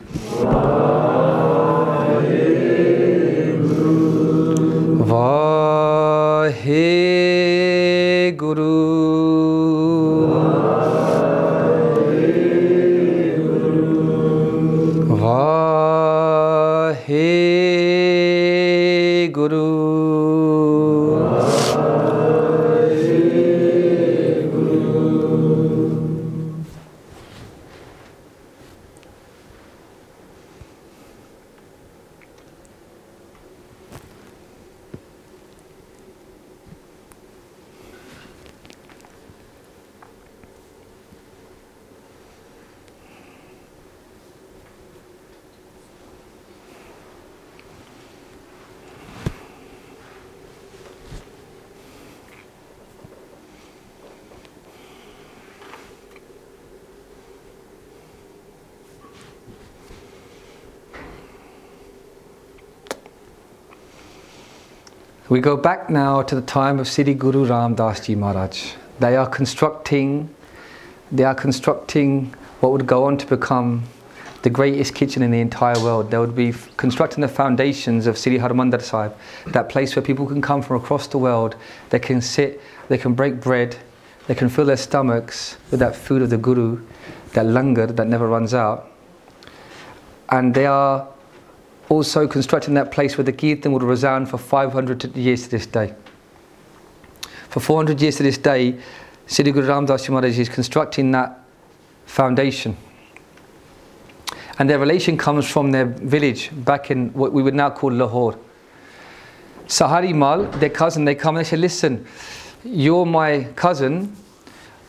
We 65.31 65.39
go 65.39 65.55
back 65.55 65.89
now 65.89 66.23
to 66.23 66.35
the 66.35 66.41
time 66.41 66.77
of 66.77 66.89
Sri 66.89 67.13
Guru 67.13 67.45
Ram 67.45 67.73
Das 67.75 68.05
Ji 68.05 68.15
Maharaj. 68.15 68.73
They 68.99 69.15
are 69.15 69.25
constructing, 69.25 70.29
they 71.09 71.23
are 71.23 71.33
constructing 71.33 72.35
what 72.59 72.73
would 72.73 72.85
go 72.85 73.05
on 73.05 73.17
to 73.17 73.25
become 73.25 73.83
the 74.41 74.49
greatest 74.49 74.93
kitchen 74.93 75.23
in 75.23 75.31
the 75.31 75.39
entire 75.39 75.79
world. 75.81 76.11
They 76.11 76.17
would 76.17 76.35
be 76.35 76.53
constructing 76.75 77.21
the 77.21 77.29
foundations 77.29 78.07
of 78.07 78.17
Sri 78.17 78.39
Harmandir 78.39 78.81
Sahib, 78.81 79.13
that 79.53 79.69
place 79.69 79.95
where 79.95 80.03
people 80.03 80.25
can 80.25 80.41
come 80.41 80.61
from 80.61 80.75
across 80.75 81.07
the 81.07 81.17
world. 81.17 81.55
They 81.91 81.99
can 81.99 82.19
sit, 82.19 82.59
they 82.89 82.97
can 82.97 83.13
break 83.13 83.39
bread, 83.39 83.77
they 84.27 84.35
can 84.35 84.49
fill 84.49 84.65
their 84.65 84.75
stomachs 84.75 85.55
with 85.69 85.79
that 85.79 85.95
food 85.95 86.23
of 86.23 86.29
the 86.29 86.37
Guru, 86.37 86.85
that 87.31 87.45
langar 87.45 87.87
that 87.87 88.07
never 88.09 88.27
runs 88.27 88.53
out. 88.53 88.91
And 90.27 90.53
they 90.53 90.65
are 90.65 91.07
also 91.91 92.25
constructing 92.25 92.73
that 92.75 92.89
place 92.89 93.17
where 93.17 93.25
the 93.25 93.33
Kirtan 93.33 93.73
would 93.73 93.83
resound 93.83 94.29
for 94.29 94.37
500 94.37 95.13
years 95.13 95.43
to 95.43 95.49
this 95.49 95.65
day. 95.65 95.93
For 97.49 97.59
400 97.59 98.01
years 98.01 98.15
to 98.15 98.23
this 98.23 98.37
day, 98.37 98.79
Sri 99.27 99.51
Guru 99.51 99.67
Ram 99.67 99.85
Das 99.85 100.07
Maharaj 100.07 100.39
is 100.39 100.47
constructing 100.47 101.11
that 101.11 101.43
foundation. 102.05 102.77
And 104.57 104.69
their 104.69 104.79
relation 104.79 105.17
comes 105.17 105.45
from 105.45 105.71
their 105.71 105.83
village 105.83 106.49
back 106.63 106.91
in 106.91 107.11
what 107.11 107.33
we 107.33 107.43
would 107.43 107.55
now 107.55 107.69
call 107.69 107.91
Lahore. 107.91 108.39
Sahari 109.67 110.15
Mal, 110.15 110.45
their 110.45 110.69
cousin, 110.69 111.03
they 111.03 111.15
come 111.15 111.35
and 111.35 111.45
they 111.45 111.49
say, 111.49 111.57
Listen, 111.57 112.05
you're 112.63 113.05
my 113.05 113.43
cousin, 113.57 114.15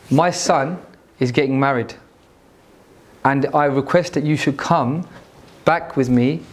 my 0.09 0.31
son 0.31 0.81
is 1.19 1.33
getting 1.33 1.59
married. 1.59 1.95
And 3.25 3.45
I 3.53 3.65
request 3.65 4.13
that 4.13 4.23
you 4.23 4.37
should 4.37 4.55
come 4.55 5.05
back 5.65 5.97
with 5.97 6.07
me 6.07 6.43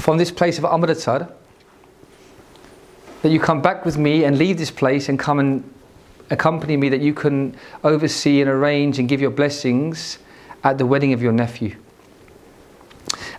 from 0.00 0.18
this 0.18 0.30
place 0.30 0.58
of 0.58 0.64
Amritsar, 0.64 1.28
that 3.22 3.28
you 3.28 3.38
come 3.38 3.60
back 3.60 3.84
with 3.84 3.98
me 3.98 4.24
and 4.24 4.38
leave 4.38 4.58
this 4.58 4.70
place 4.70 5.08
and 5.08 5.18
come 5.18 5.38
and 5.38 5.74
accompany 6.30 6.76
me, 6.76 6.88
that 6.88 7.00
you 7.00 7.12
can 7.12 7.54
oversee 7.84 8.40
and 8.40 8.48
arrange 8.48 8.98
and 8.98 9.08
give 9.08 9.20
your 9.20 9.30
blessings 9.30 10.18
at 10.64 10.78
the 10.78 10.86
wedding 10.86 11.12
of 11.12 11.22
your 11.22 11.32
nephew. 11.32 11.76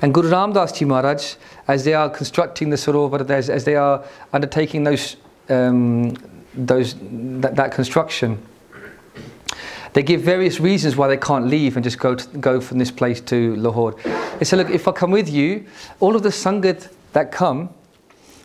And 0.01 0.13
Guru 0.13 0.30
Ram 0.30 0.53
Das 0.53 0.72
Ji 0.72 0.86
Maharaj, 0.86 1.36
as 1.68 1.84
they 1.84 1.94
are 1.94 2.10
constructing 2.10 2.70
the 2.70 2.75
Sarovar, 2.75 3.30
as, 3.30 3.50
as 3.50 3.63
they 3.63 3.75
are 3.75 4.03
undertaking 4.34 4.84
those, 4.84 5.15
um, 5.50 6.15
those, 6.53 6.96
that, 7.01 7.56
that 7.56 7.72
construction, 7.72 8.44
they 9.93 10.03
give 10.03 10.21
various 10.21 10.60
reasons 10.60 10.95
why 10.95 11.07
they 11.07 11.17
can't 11.17 11.48
leave 11.48 11.75
and 11.75 11.83
just 11.83 12.00
go 12.00 12.15
to, 12.15 12.38
go 12.38 12.62
from 12.62 12.77
this 12.77 12.91
place 12.91 13.19
to 13.21 13.55
Lahore. 13.57 13.95
They 14.39 14.45
say, 14.45 14.57
look, 14.57 14.69
if 14.69 14.88
I 14.88 14.91
come 14.91 15.12
with 15.12 15.29
you, 15.29 15.65
all 16.00 16.15
of 16.15 16.24
the 16.24 16.29
sangat 16.29 16.89
that 17.13 17.31
come, 17.31 17.69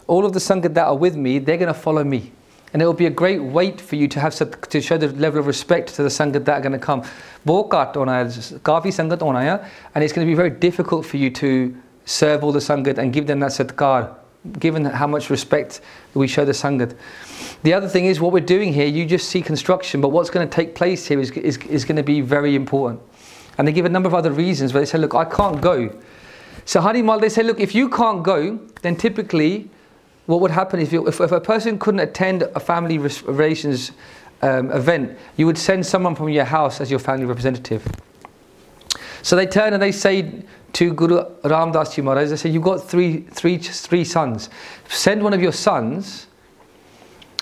all 0.06 0.24
of 0.24 0.32
the 0.32 0.40
sangat 0.40 0.74
that 0.74 0.86
are 0.86 0.96
with 0.96 1.16
me, 1.16 1.38
they're 1.38 1.56
going 1.56 1.72
to 1.72 1.78
follow 1.78 2.02
me. 2.02 2.32
And 2.72 2.82
it 2.82 2.84
will 2.84 2.92
be 2.92 3.06
a 3.06 3.10
great 3.10 3.40
weight 3.40 3.80
for 3.80 3.96
you 3.96 4.08
to 4.08 4.20
have 4.20 4.34
to 4.34 4.80
show 4.80 4.98
the 4.98 5.08
level 5.08 5.38
of 5.38 5.46
respect 5.46 5.94
to 5.94 6.02
the 6.02 6.08
sangat 6.08 6.44
that 6.44 6.58
are 6.58 6.60
going 6.60 6.72
to 6.72 6.78
come. 6.78 7.02
kafi 7.46 8.90
sangat 8.92 9.70
and 9.94 10.04
it's 10.04 10.12
going 10.12 10.26
to 10.26 10.30
be 10.30 10.34
very 10.34 10.50
difficult 10.50 11.06
for 11.06 11.16
you 11.16 11.30
to 11.30 11.76
serve 12.04 12.42
all 12.42 12.52
the 12.52 12.58
sangat 12.58 12.98
and 12.98 13.12
give 13.12 13.26
them 13.26 13.40
that 13.40 13.52
satkar 13.52 14.16
given 14.52 14.84
how 14.84 15.06
much 15.06 15.30
respect 15.30 15.80
we 16.14 16.26
show 16.26 16.44
the 16.44 16.52
Sangat. 16.52 16.96
The 17.62 17.74
other 17.74 17.88
thing 17.88 18.06
is 18.06 18.20
what 18.20 18.32
we're 18.32 18.40
doing 18.40 18.72
here, 18.72 18.86
you 18.86 19.06
just 19.06 19.28
see 19.28 19.42
construction, 19.42 20.00
but 20.00 20.08
what's 20.08 20.30
going 20.30 20.48
to 20.48 20.54
take 20.54 20.74
place 20.74 21.06
here 21.06 21.20
is, 21.20 21.30
is, 21.32 21.58
is 21.58 21.84
going 21.84 21.96
to 21.96 22.02
be 22.02 22.20
very 22.20 22.54
important. 22.54 23.00
And 23.58 23.66
they 23.66 23.72
give 23.72 23.84
a 23.84 23.88
number 23.88 24.06
of 24.06 24.14
other 24.14 24.30
reasons 24.30 24.72
where 24.72 24.82
they 24.82 24.86
say, 24.86 24.98
look, 24.98 25.14
I 25.14 25.24
can't 25.24 25.60
go. 25.60 25.90
So 26.64 26.80
Harimal, 26.80 27.20
they 27.20 27.28
say, 27.28 27.42
look, 27.42 27.60
if 27.60 27.74
you 27.74 27.88
can't 27.88 28.22
go, 28.22 28.58
then 28.82 28.96
typically 28.96 29.70
what 30.26 30.40
would 30.40 30.50
happen 30.50 30.80
if, 30.80 30.92
you, 30.92 31.06
if, 31.06 31.20
if 31.20 31.32
a 31.32 31.40
person 31.40 31.78
couldn't 31.78 32.00
attend 32.00 32.42
a 32.42 32.60
family 32.60 32.98
relations 32.98 33.92
um, 34.42 34.70
event, 34.72 35.16
you 35.36 35.46
would 35.46 35.56
send 35.56 35.86
someone 35.86 36.14
from 36.14 36.28
your 36.28 36.44
house 36.44 36.80
as 36.80 36.90
your 36.90 37.00
family 37.00 37.24
representative. 37.24 37.86
So 39.22 39.34
they 39.34 39.46
turn 39.46 39.72
and 39.72 39.82
they 39.82 39.92
say 39.92 40.44
to 40.76 40.92
Guru 40.92 41.24
Ram 41.42 41.72
Das 41.72 41.94
Ji 41.94 42.02
Maharaj, 42.02 42.28
they 42.28 42.36
say, 42.36 42.50
you've 42.50 42.62
got 42.62 42.86
three, 42.86 43.20
three, 43.30 43.56
three 43.56 44.04
sons. 44.04 44.50
Send 44.90 45.22
one 45.22 45.32
of 45.32 45.40
your 45.40 45.52
sons 45.52 46.26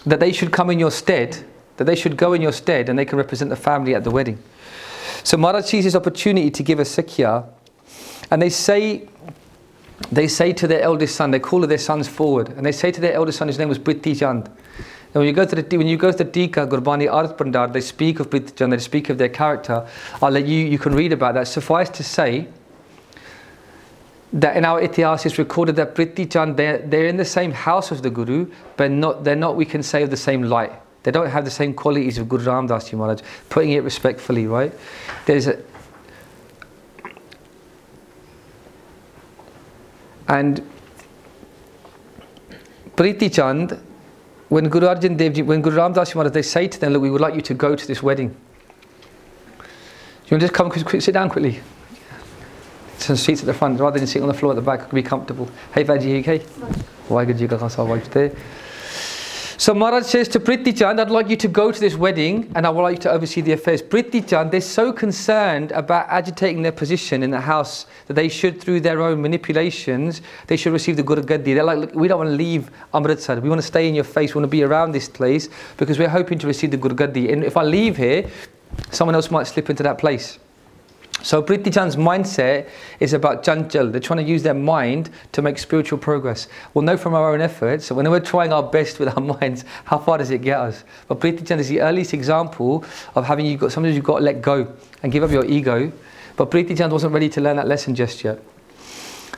that 0.07 0.21
they 0.21 0.33
should 0.33 0.53
come 0.53 0.71
in 0.71 0.79
your 0.79 0.93
stead, 0.93 1.45
that 1.77 1.83
they 1.83 1.97
should 1.97 2.17
go 2.17 2.35
in 2.35 2.41
your 2.41 2.53
stead 2.53 2.89
and 2.89 2.97
they 2.97 3.05
can 3.05 3.19
represent 3.19 3.51
the 3.51 3.57
family 3.57 3.93
at 3.93 4.05
the 4.05 4.11
wedding. 4.13 4.39
So 5.25 5.37
Maharaj 5.37 5.65
sees 5.65 5.83
this 5.83 5.97
opportunity 5.97 6.49
to 6.49 6.63
give 6.63 6.79
a 6.79 6.85
sikya 6.85 7.45
and 8.31 8.41
they 8.41 8.51
say 8.51 9.09
they 10.13 10.29
say 10.29 10.53
to 10.53 10.69
their 10.69 10.83
eldest 10.83 11.17
son, 11.17 11.33
they 11.33 11.41
call 11.41 11.67
their 11.67 11.79
sons 11.79 12.07
forward, 12.07 12.51
and 12.51 12.65
they 12.65 12.73
say 12.73 12.93
to 12.93 13.01
their 13.01 13.15
eldest 13.15 13.39
son, 13.39 13.49
his 13.49 13.59
name 13.59 13.69
was 13.69 13.81
Priti 13.81 14.17
Chand. 14.17 14.47
And 14.47 15.15
when 15.15 15.27
you 15.27 15.33
go 15.33 15.45
to 15.45 15.57
the 15.57 15.77
when 15.77 15.89
you 15.89 15.97
go 15.97 16.13
to 16.13 16.19
the 16.19 16.25
Tika 16.25 16.69
Gurbani 16.69 17.13
Arth 17.13 17.37
Bhandar, 17.37 17.73
they 17.73 17.81
speak 17.81 18.21
of 18.21 18.31
Priti 18.31 18.55
Chand, 18.55 18.73
they 18.73 18.79
speak 18.79 19.11
of 19.11 19.19
their 19.19 19.29
character. 19.29 19.89
I'll 20.23 20.31
let 20.31 20.47
you 20.47 20.59
you 20.67 20.79
can 20.79 20.95
read 20.95 21.13
about 21.13 21.35
that. 21.35 21.49
Suffice 21.49 21.89
to 21.91 22.05
say 22.05 22.47
that 24.35 24.57
in 24.57 24.65
our 24.65 24.81
itihas 24.81 25.25
it's 25.25 25.39
recorded 25.39 25.77
that 25.77 25.95
Priti 25.95 26.31
Chand 26.31 26.57
they're, 26.57 26.79
they're 26.79 27.07
in 27.07 27.17
the 27.17 27.25
same 27.25 27.53
house 27.53 27.93
of 27.93 28.03
the 28.03 28.11
Guru, 28.11 28.51
but 28.77 28.91
not 28.91 29.25
they're 29.25 29.37
not 29.37 29.57
we 29.57 29.65
can 29.65 29.83
say 29.83 30.03
of 30.03 30.11
the 30.11 30.17
same 30.17 30.43
light. 30.43 30.73
They 31.05 31.11
don't 31.11 31.31
have 31.31 31.45
the 31.45 31.51
same 31.51 31.73
qualities 31.73 32.19
of 32.19 32.29
Guru 32.29 32.45
Ramdas 32.45 32.91
Ji 32.91 32.97
Maharaj, 32.97 33.21
putting 33.49 33.73
it 33.73 33.85
respectfully, 33.85 34.47
right? 34.47 34.73
There's 35.27 35.47
a, 35.47 35.63
and 40.27 40.69
Priti 42.97 43.33
Chand, 43.33 43.79
when 44.49 44.69
Guru 44.69 44.87
Arjan 44.87 45.17
Dev 45.17 45.35
Ji, 45.35 45.43
when 45.43 45.63
Guru 45.63 45.77
Ramdas 45.77 46.09
Ji 46.09 46.15
Maharaj, 46.15 46.33
they 46.33 46.43
say 46.43 46.67
to 46.67 46.81
them, 46.81 46.95
look, 46.95 47.03
we 47.03 47.11
would 47.11 47.21
like 47.21 47.35
you 47.35 47.43
to 47.43 47.55
go 47.55 47.77
to 47.77 47.87
this 47.87 48.03
wedding. 48.03 48.29
Do 48.29 48.35
you 50.27 50.39
want 50.39 50.41
to 50.41 50.49
just 50.49 50.55
come 50.55 51.01
sit 51.01 51.13
down 51.13 51.29
quickly? 51.29 51.61
Some 52.99 53.17
seats 53.17 53.41
at 53.41 53.47
the 53.47 53.55
front, 53.55 53.81
rather 53.81 53.99
than 53.99 54.07
sitting 54.07 54.23
on 54.23 54.29
the 54.29 54.35
floor 54.35 54.53
at 54.53 54.57
the 54.57 54.63
back, 54.63 54.91
be 54.91 55.03
comfortable. 55.03 55.49
Hey, 55.75 55.85
Vaji, 55.85 56.21
okay? 56.21 56.39
Why? 57.09 57.25
So 59.57 59.73
Maharaj 59.73 60.05
says 60.05 60.29
to 60.29 60.41
Priti 60.41 60.77
Chand, 60.77 61.01
I'd 61.01 61.11
like 61.11 61.29
you 61.29 61.37
to 61.37 61.49
go 61.49 61.71
to 61.71 61.81
this 61.81 61.95
wedding 61.95 62.51
and 62.57 62.67
I 62.67 62.71
would 62.71 62.83
like 62.83 62.97
you 62.97 63.03
to 63.03 63.13
oversee 63.13 63.41
the 63.41 63.53
affairs. 63.53 63.83
Priti 63.83 64.27
Chand, 64.27 64.51
they're 64.51 64.61
so 64.61 64.93
concerned 64.93 65.71
about 65.73 66.07
agitating 66.09 66.63
their 66.63 66.73
position 66.73 67.23
in 67.23 67.31
the 67.31 67.41
house 67.41 67.87
that 68.07 68.15
they 68.15 68.29
should, 68.29 68.61
through 68.61 68.81
their 68.81 69.01
own 69.01 69.23
manipulations, 69.23 70.23
they 70.49 70.57
should 70.57 70.73
receive 70.73 70.97
the 70.97 71.03
Guru 71.03 71.23
Gaddi. 71.23 71.55
They're 71.55 71.63
like, 71.63 71.79
look, 71.79 71.95
we 71.95 72.09
don't 72.09 72.19
want 72.19 72.31
to 72.31 72.37
leave 72.37 72.71
Amritsar. 72.93 73.41
We 73.41 73.49
want 73.49 73.61
to 73.61 73.67
stay 73.67 73.89
in 73.89 73.95
your 73.95 74.05
face. 74.05 74.35
We 74.35 74.41
want 74.41 74.51
to 74.51 74.57
be 74.57 74.65
around 74.65 74.93
this 74.93 75.09
place 75.09 75.49
because 75.77 75.99
we're 75.99 76.09
hoping 76.09 76.39
to 76.41 76.47
receive 76.47 76.71
the 76.73 76.77
Guru 76.77 76.97
Gaddi. 76.97 77.33
And 77.33 77.45
if 77.45 77.57
I 77.57 77.63
leave 77.63 77.97
here, 77.97 78.29
someone 78.91 79.15
else 79.15 79.31
might 79.31 79.47
slip 79.47 79.71
into 79.71 79.85
that 79.85 79.99
place. 79.99 80.39
So 81.23 81.43
Priti 81.43 81.73
Chand's 81.73 81.97
mindset 81.97 82.69
is 83.01 83.13
about 83.15 83.43
chanchal. 83.43 83.91
They're 83.91 84.01
trying 84.01 84.19
to 84.19 84.31
use 84.31 84.43
their 84.43 84.55
mind 84.55 85.11
to 85.33 85.43
make 85.43 85.59
spiritual 85.59 85.99
progress. 85.99 86.49
We'll 86.75 86.85
know 86.85 86.97
from 86.97 87.15
our 87.15 87.33
own 87.33 87.41
efforts, 87.41 87.89
that 87.89 87.95
when 87.95 88.11
we're 88.11 88.21
trying 88.21 88.53
our 88.53 88.63
best 88.63 88.99
with 88.99 89.09
our 89.09 89.21
minds, 89.41 89.65
how 89.85 89.99
far 89.99 90.19
does 90.19 90.31
it 90.31 90.43
get 90.43 90.59
us? 90.59 90.85
But 91.09 91.21
Priti 91.21 91.51
is 91.59 91.69
the 91.69 91.81
earliest 91.81 92.13
example 92.13 92.85
of 93.15 93.25
having 93.25 93.47
you 93.47 93.57
got 93.57 93.73
sometimes 93.73 93.95
you've 93.95 94.05
got 94.05 94.19
to 94.19 94.25
let 94.25 94.43
go 94.43 94.71
and 95.03 95.13
give 95.13 95.23
up 95.23 95.31
your 95.31 95.47
ego. 95.47 95.91
But 96.37 96.51
Priti 96.51 96.77
Chand 96.77 96.93
wasn't 96.93 97.15
ready 97.15 97.29
to 97.31 97.41
learn 97.41 97.57
that 97.57 97.69
lesson 97.69 97.95
just 97.95 98.25
yet. 98.25 98.43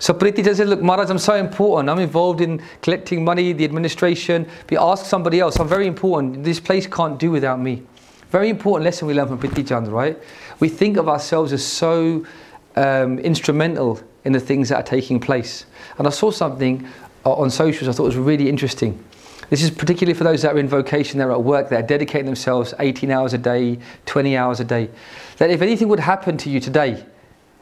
So 0.00 0.12
Priti 0.14 0.45
Chand 0.45 0.56
said, 0.56 0.68
Look, 0.68 0.83
Maharaj, 0.83 1.11
I'm 1.11 1.18
so 1.18 1.35
important. 1.35 1.88
I'm 1.88 1.99
involved 1.99 2.40
in 2.40 2.62
collecting 2.83 3.25
money, 3.25 3.52
the 3.52 3.64
administration. 3.64 4.49
But 4.66 4.83
ask 4.83 5.06
somebody 5.06 5.40
else. 5.40 5.59
I'm 5.59 5.68
very 5.68 5.87
important. 5.87 6.42
This 6.42 6.59
place 6.59 6.87
can't 6.87 7.18
do 7.18 7.30
without 7.30 7.61
me. 7.61 7.83
Very 8.30 8.49
important 8.49 8.85
lesson 8.85 9.06
we 9.06 9.14
learn 9.14 9.28
from 9.28 9.38
Priti 9.38 9.66
Chand, 9.66 9.88
right? 9.88 10.18
We 10.59 10.68
think 10.68 10.97
of 10.97 11.09
ourselves 11.09 11.52
as 11.52 11.64
so 11.64 12.26
um, 12.75 13.18
instrumental 13.21 14.00
in 14.25 14.33
the 14.33 14.40
things 14.40 14.68
that 14.71 14.76
are 14.76 14.83
taking 14.83 15.21
place. 15.21 15.66
And 15.99 16.06
I 16.06 16.11
saw 16.11 16.30
something 16.30 16.87
uh, 17.25 17.33
on 17.33 17.50
socials 17.50 17.88
I 17.88 17.92
thought 17.92 18.04
was 18.04 18.16
really 18.16 18.49
interesting. 18.49 19.02
This 19.49 19.62
is 19.62 19.71
particularly 19.71 20.18
for 20.18 20.25
those 20.25 20.42
that 20.42 20.54
are 20.54 20.59
in 20.59 20.66
vocation, 20.66 21.21
that 21.21 21.28
are 21.28 21.33
at 21.33 21.42
work, 21.42 21.68
that 21.68 21.85
are 21.85 21.87
dedicating 21.87 22.26
themselves 22.26 22.75
18 22.80 23.12
hours 23.12 23.33
a 23.33 23.38
day, 23.38 23.78
20 24.06 24.37
hours 24.37 24.59
a 24.59 24.64
day. 24.64 24.90
That 25.37 25.50
if 25.50 25.62
anything 25.62 25.87
would 25.88 26.00
happen 26.00 26.37
to 26.38 26.50
you 26.50 26.59
today, 26.59 27.04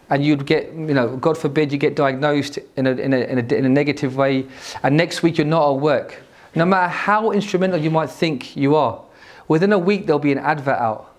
and 0.08 0.24
you'd 0.24 0.46
get, 0.46 0.72
you 0.72 0.94
know, 0.94 1.16
God 1.16 1.36
forbid 1.36 1.72
you 1.72 1.78
get 1.78 1.96
diagnosed 1.96 2.58
in 2.76 2.86
a, 2.86 2.90
in 2.92 3.12
a, 3.12 3.18
in 3.18 3.38
a, 3.38 3.54
in 3.54 3.64
a 3.66 3.68
negative 3.68 4.16
way, 4.16 4.46
and 4.82 4.96
next 4.96 5.22
week 5.22 5.36
you're 5.36 5.46
not 5.46 5.74
at 5.74 5.80
work, 5.80 6.22
no 6.54 6.64
matter 6.64 6.88
how 6.88 7.32
instrumental 7.32 7.78
you 7.78 7.90
might 7.90 8.10
think 8.10 8.56
you 8.56 8.76
are, 8.76 9.03
Within 9.48 9.72
a 9.72 9.78
week, 9.78 10.06
there'll 10.06 10.18
be 10.18 10.32
an 10.32 10.38
advert 10.38 10.78
out 10.78 11.14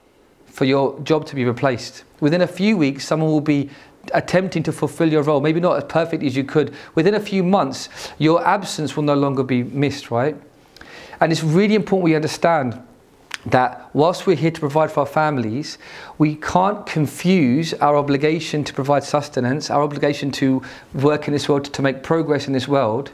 for 0.45 0.65
your 0.65 0.99
job 1.01 1.25
to 1.27 1.35
be 1.35 1.45
replaced. 1.45 2.03
Within 2.19 2.41
a 2.41 2.47
few 2.47 2.77
weeks, 2.77 3.05
someone 3.05 3.29
will 3.29 3.41
be 3.41 3.69
attempting 4.13 4.63
to 4.63 4.71
fulfill 4.71 5.11
your 5.11 5.23
role, 5.23 5.41
maybe 5.41 5.59
not 5.59 5.77
as 5.77 5.83
perfect 5.85 6.23
as 6.23 6.35
you 6.35 6.43
could. 6.43 6.73
Within 6.95 7.15
a 7.15 7.19
few 7.19 7.43
months, 7.43 7.89
your 8.17 8.45
absence 8.45 8.95
will 8.95 9.03
no 9.03 9.15
longer 9.15 9.43
be 9.43 9.63
missed, 9.63 10.11
right? 10.11 10.35
And 11.19 11.31
it's 11.31 11.43
really 11.43 11.75
important 11.75 12.03
we 12.03 12.15
understand 12.15 12.81
that 13.45 13.89
whilst 13.93 14.25
we're 14.25 14.35
here 14.35 14.51
to 14.51 14.59
provide 14.59 14.91
for 14.91 15.01
our 15.01 15.05
families, 15.05 15.77
we 16.17 16.35
can't 16.35 16.85
confuse 16.85 17.73
our 17.75 17.95
obligation 17.95 18.63
to 18.63 18.73
provide 18.73 19.03
sustenance, 19.03 19.69
our 19.69 19.83
obligation 19.83 20.31
to 20.31 20.61
work 20.93 21.27
in 21.27 21.33
this 21.33 21.47
world, 21.47 21.65
to 21.65 21.81
make 21.81 22.01
progress 22.01 22.47
in 22.47 22.53
this 22.53 22.67
world. 22.67 23.11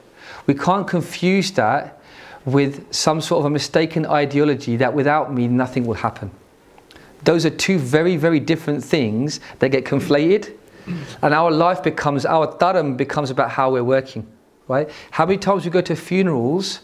We 0.48 0.54
can't 0.54 0.88
confuse 0.88 1.52
that 1.52 2.02
with 2.46 2.92
some 2.94 3.22
sort 3.22 3.40
of 3.40 3.46
a 3.46 3.50
mistaken 3.50 4.06
ideology 4.06 4.76
that 4.78 4.94
without 4.94 5.34
me 5.34 5.48
nothing 5.48 5.86
will 5.86 5.96
happen. 5.96 6.32
Those 7.24 7.46
are 7.46 7.52
two 7.52 7.78
very, 7.78 8.18
very 8.18 8.40
different 8.40 8.84
things 8.84 9.40
that 9.60 9.70
get 9.70 9.86
conflated, 9.86 10.56
and 11.22 11.34
our 11.34 11.52
life 11.52 11.84
becomes, 11.84 12.26
our 12.26 12.48
dharam 12.58 12.98
becomes 12.98 13.30
about 13.30 13.52
how 13.52 13.72
we're 13.72 13.84
working. 13.84 14.26
Right? 14.68 14.90
How 15.12 15.26
many 15.26 15.38
times 15.38 15.66
we 15.66 15.72
go 15.72 15.82
to 15.82 15.96
funerals, 15.98 16.80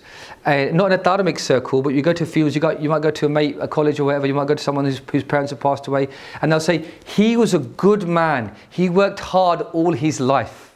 uh, 0.46 0.66
not 0.74 0.92
in 0.92 1.00
a 1.00 1.02
dharmic 1.02 1.40
circle, 1.40 1.82
but 1.82 1.94
you 1.94 2.02
go 2.02 2.12
to 2.12 2.26
funerals, 2.26 2.54
you, 2.54 2.60
got, 2.60 2.82
you 2.82 2.90
might 2.90 3.02
go 3.02 3.12
to 3.12 3.28
a 3.28 3.30
mate, 3.30 3.56
a 3.62 3.68
college 3.68 3.98
or 4.00 4.04
whatever, 4.04 4.28
you 4.28 4.34
might 4.34 4.48
go 4.48 4.56
to 4.56 4.64
someone 4.64 4.84
whose, 4.84 5.00
whose 5.10 5.24
parents 5.24 5.52
have 5.52 5.62
passed 5.62 5.88
away, 5.88 6.10
and 6.42 6.52
they'll 6.52 6.60
say, 6.60 6.86
He 7.06 7.38
was 7.38 7.54
a 7.54 7.60
good 7.60 8.06
man, 8.06 8.54
he 8.70 8.90
worked 8.90 9.22
hard 9.22 9.62
all 9.72 9.94
his 9.94 10.20
life. 10.20 10.76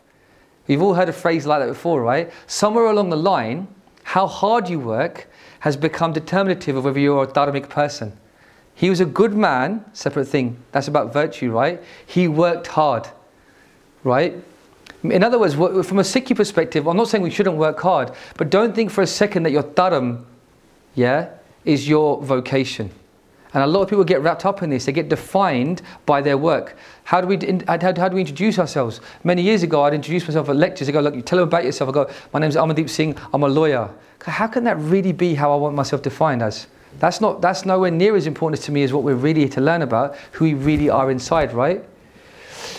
We've 0.67 0.81
all 0.81 0.93
heard 0.93 1.09
a 1.09 1.13
phrase 1.13 1.45
like 1.45 1.59
that 1.59 1.67
before, 1.67 2.01
right? 2.01 2.31
Somewhere 2.47 2.85
along 2.85 3.09
the 3.09 3.17
line, 3.17 3.67
how 4.03 4.27
hard 4.27 4.69
you 4.69 4.79
work 4.79 5.27
has 5.59 5.77
become 5.77 6.13
determinative 6.13 6.75
of 6.75 6.85
whether 6.85 6.99
you're 6.99 7.23
a 7.23 7.27
dharmic 7.27 7.69
person. 7.69 8.17
He 8.73 8.89
was 8.89 8.99
a 8.99 9.05
good 9.05 9.33
man, 9.33 9.85
separate 9.93 10.25
thing. 10.25 10.57
That's 10.71 10.87
about 10.87 11.13
virtue, 11.13 11.51
right? 11.51 11.81
He 12.05 12.27
worked 12.27 12.67
hard, 12.67 13.07
right? 14.03 14.33
In 15.03 15.23
other 15.23 15.39
words, 15.39 15.53
from 15.53 15.99
a 15.99 16.03
Sikhi 16.03 16.35
perspective, 16.35 16.87
I'm 16.87 16.97
not 16.97 17.07
saying 17.07 17.23
we 17.23 17.31
shouldn't 17.31 17.57
work 17.57 17.79
hard, 17.79 18.11
but 18.37 18.49
don't 18.49 18.75
think 18.75 18.91
for 18.91 19.01
a 19.01 19.07
second 19.07 19.43
that 19.43 19.51
your 19.51 19.63
dharam, 19.63 20.25
yeah, 20.95 21.29
is 21.65 21.87
your 21.87 22.21
vocation. 22.21 22.91
And 23.53 23.63
a 23.63 23.67
lot 23.67 23.81
of 23.81 23.89
people 23.89 24.03
get 24.03 24.21
wrapped 24.21 24.45
up 24.45 24.63
in 24.63 24.69
this. 24.69 24.85
They 24.85 24.91
get 24.91 25.09
defined 25.09 25.81
by 26.05 26.21
their 26.21 26.37
work. 26.37 26.77
How 27.03 27.19
do 27.19 27.27
we, 27.27 27.37
how, 27.67 27.77
how 27.79 28.07
do 28.07 28.15
we 28.15 28.21
introduce 28.21 28.57
ourselves? 28.57 29.01
Many 29.23 29.41
years 29.41 29.63
ago, 29.63 29.83
I'd 29.83 29.93
introduce 29.93 30.25
myself 30.27 30.47
at 30.49 30.55
lectures. 30.55 30.87
I 30.87 30.93
go, 30.93 31.01
look, 31.01 31.15
you 31.15 31.21
tell 31.21 31.39
them 31.39 31.47
about 31.47 31.65
yourself. 31.65 31.89
I 31.89 31.93
go, 31.93 32.09
my 32.33 32.39
name's 32.39 32.55
Amandeep 32.55 32.89
Singh. 32.89 33.17
I'm 33.33 33.43
a 33.43 33.49
lawyer. 33.49 33.89
How 34.21 34.47
can 34.47 34.63
that 34.63 34.77
really 34.77 35.11
be 35.11 35.35
how 35.35 35.51
I 35.51 35.55
want 35.57 35.75
myself 35.75 36.01
defined 36.01 36.41
as? 36.41 36.67
That's, 36.99 37.19
not, 37.21 37.41
that's 37.41 37.65
nowhere 37.65 37.91
near 37.91 38.15
as 38.15 38.27
important 38.27 38.61
to 38.63 38.71
me 38.71 38.83
as 38.83 38.93
what 38.93 39.03
we're 39.03 39.15
really 39.15 39.41
here 39.41 39.49
to 39.49 39.61
learn 39.61 39.81
about, 39.81 40.15
who 40.31 40.45
we 40.45 40.53
really 40.53 40.89
are 40.89 41.09
inside, 41.09 41.53
right? 41.53 41.83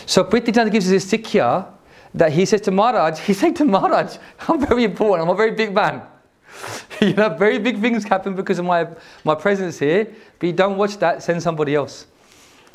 So 0.06 0.24
Priti 0.24 0.54
Chand 0.54 0.70
gives 0.70 0.86
us 0.86 0.90
this 0.90 1.10
sikya 1.10 1.66
that 2.14 2.32
he 2.32 2.44
says 2.44 2.60
to 2.62 2.70
Maharaj, 2.70 3.18
he 3.20 3.32
said 3.32 3.56
to 3.56 3.64
Maharaj, 3.64 4.16
I'm 4.48 4.64
very 4.64 4.84
important, 4.84 5.28
I'm 5.28 5.34
a 5.34 5.36
very 5.36 5.52
big 5.52 5.74
man. 5.74 6.02
you 7.06 7.14
know, 7.14 7.28
very 7.30 7.58
big 7.58 7.80
things 7.80 8.04
happen 8.04 8.34
because 8.36 8.60
of 8.60 8.64
my, 8.64 8.86
my 9.24 9.34
presence 9.34 9.78
here. 9.78 10.06
But 10.38 10.46
you 10.46 10.52
don't 10.52 10.76
watch 10.76 10.98
that, 10.98 11.22
send 11.22 11.42
somebody 11.42 11.74
else. 11.74 12.06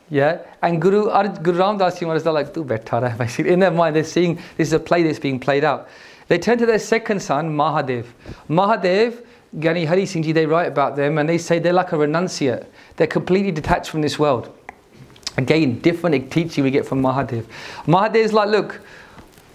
Yeah, 0.10 0.40
and 0.62 0.82
Guru, 0.82 1.06
Guru 1.42 1.60
Ramdas 1.60 2.00
Ji 2.00 2.06
Maharaj, 2.06 2.24
they're 2.24 2.34
like, 2.34 2.54
basically. 3.18 3.54
In 3.54 3.60
their 3.60 3.72
mind, 3.72 3.96
they're 3.96 4.04
seeing 4.04 4.36
this 4.58 4.68
is 4.68 4.74
a 4.74 4.80
play 4.80 5.04
that's 5.04 5.20
being 5.20 5.40
played 5.40 5.64
out. 5.64 5.88
They 6.28 6.38
turn 6.38 6.58
to 6.58 6.66
their 6.66 6.80
second 6.80 7.22
son, 7.22 7.56
Mahadev. 7.56 8.06
Mahadev, 8.50 9.24
Gyani 9.56 9.88
Hari 9.88 10.06
Singh 10.06 10.24
Ji, 10.24 10.34
they 10.34 10.46
write 10.46 10.68
about 10.68 10.98
them 10.98 11.18
and 11.18 11.28
they 11.28 11.38
say 11.38 11.60
they're 11.60 11.72
like 11.72 11.94
a 11.94 11.96
renunciate. 11.96 12.66
They're 12.98 13.08
completely 13.08 13.52
detached 13.52 13.90
from 13.90 14.02
this 14.02 14.20
world. 14.20 14.54
Again, 15.38 15.80
different 15.80 16.30
teaching 16.32 16.66
we 16.66 16.72
get 16.72 16.86
from 16.86 17.02
Mahadev. 17.02 17.46
Mahadev 17.86 18.16
is 18.16 18.34
like, 18.34 18.50
look, 18.50 18.82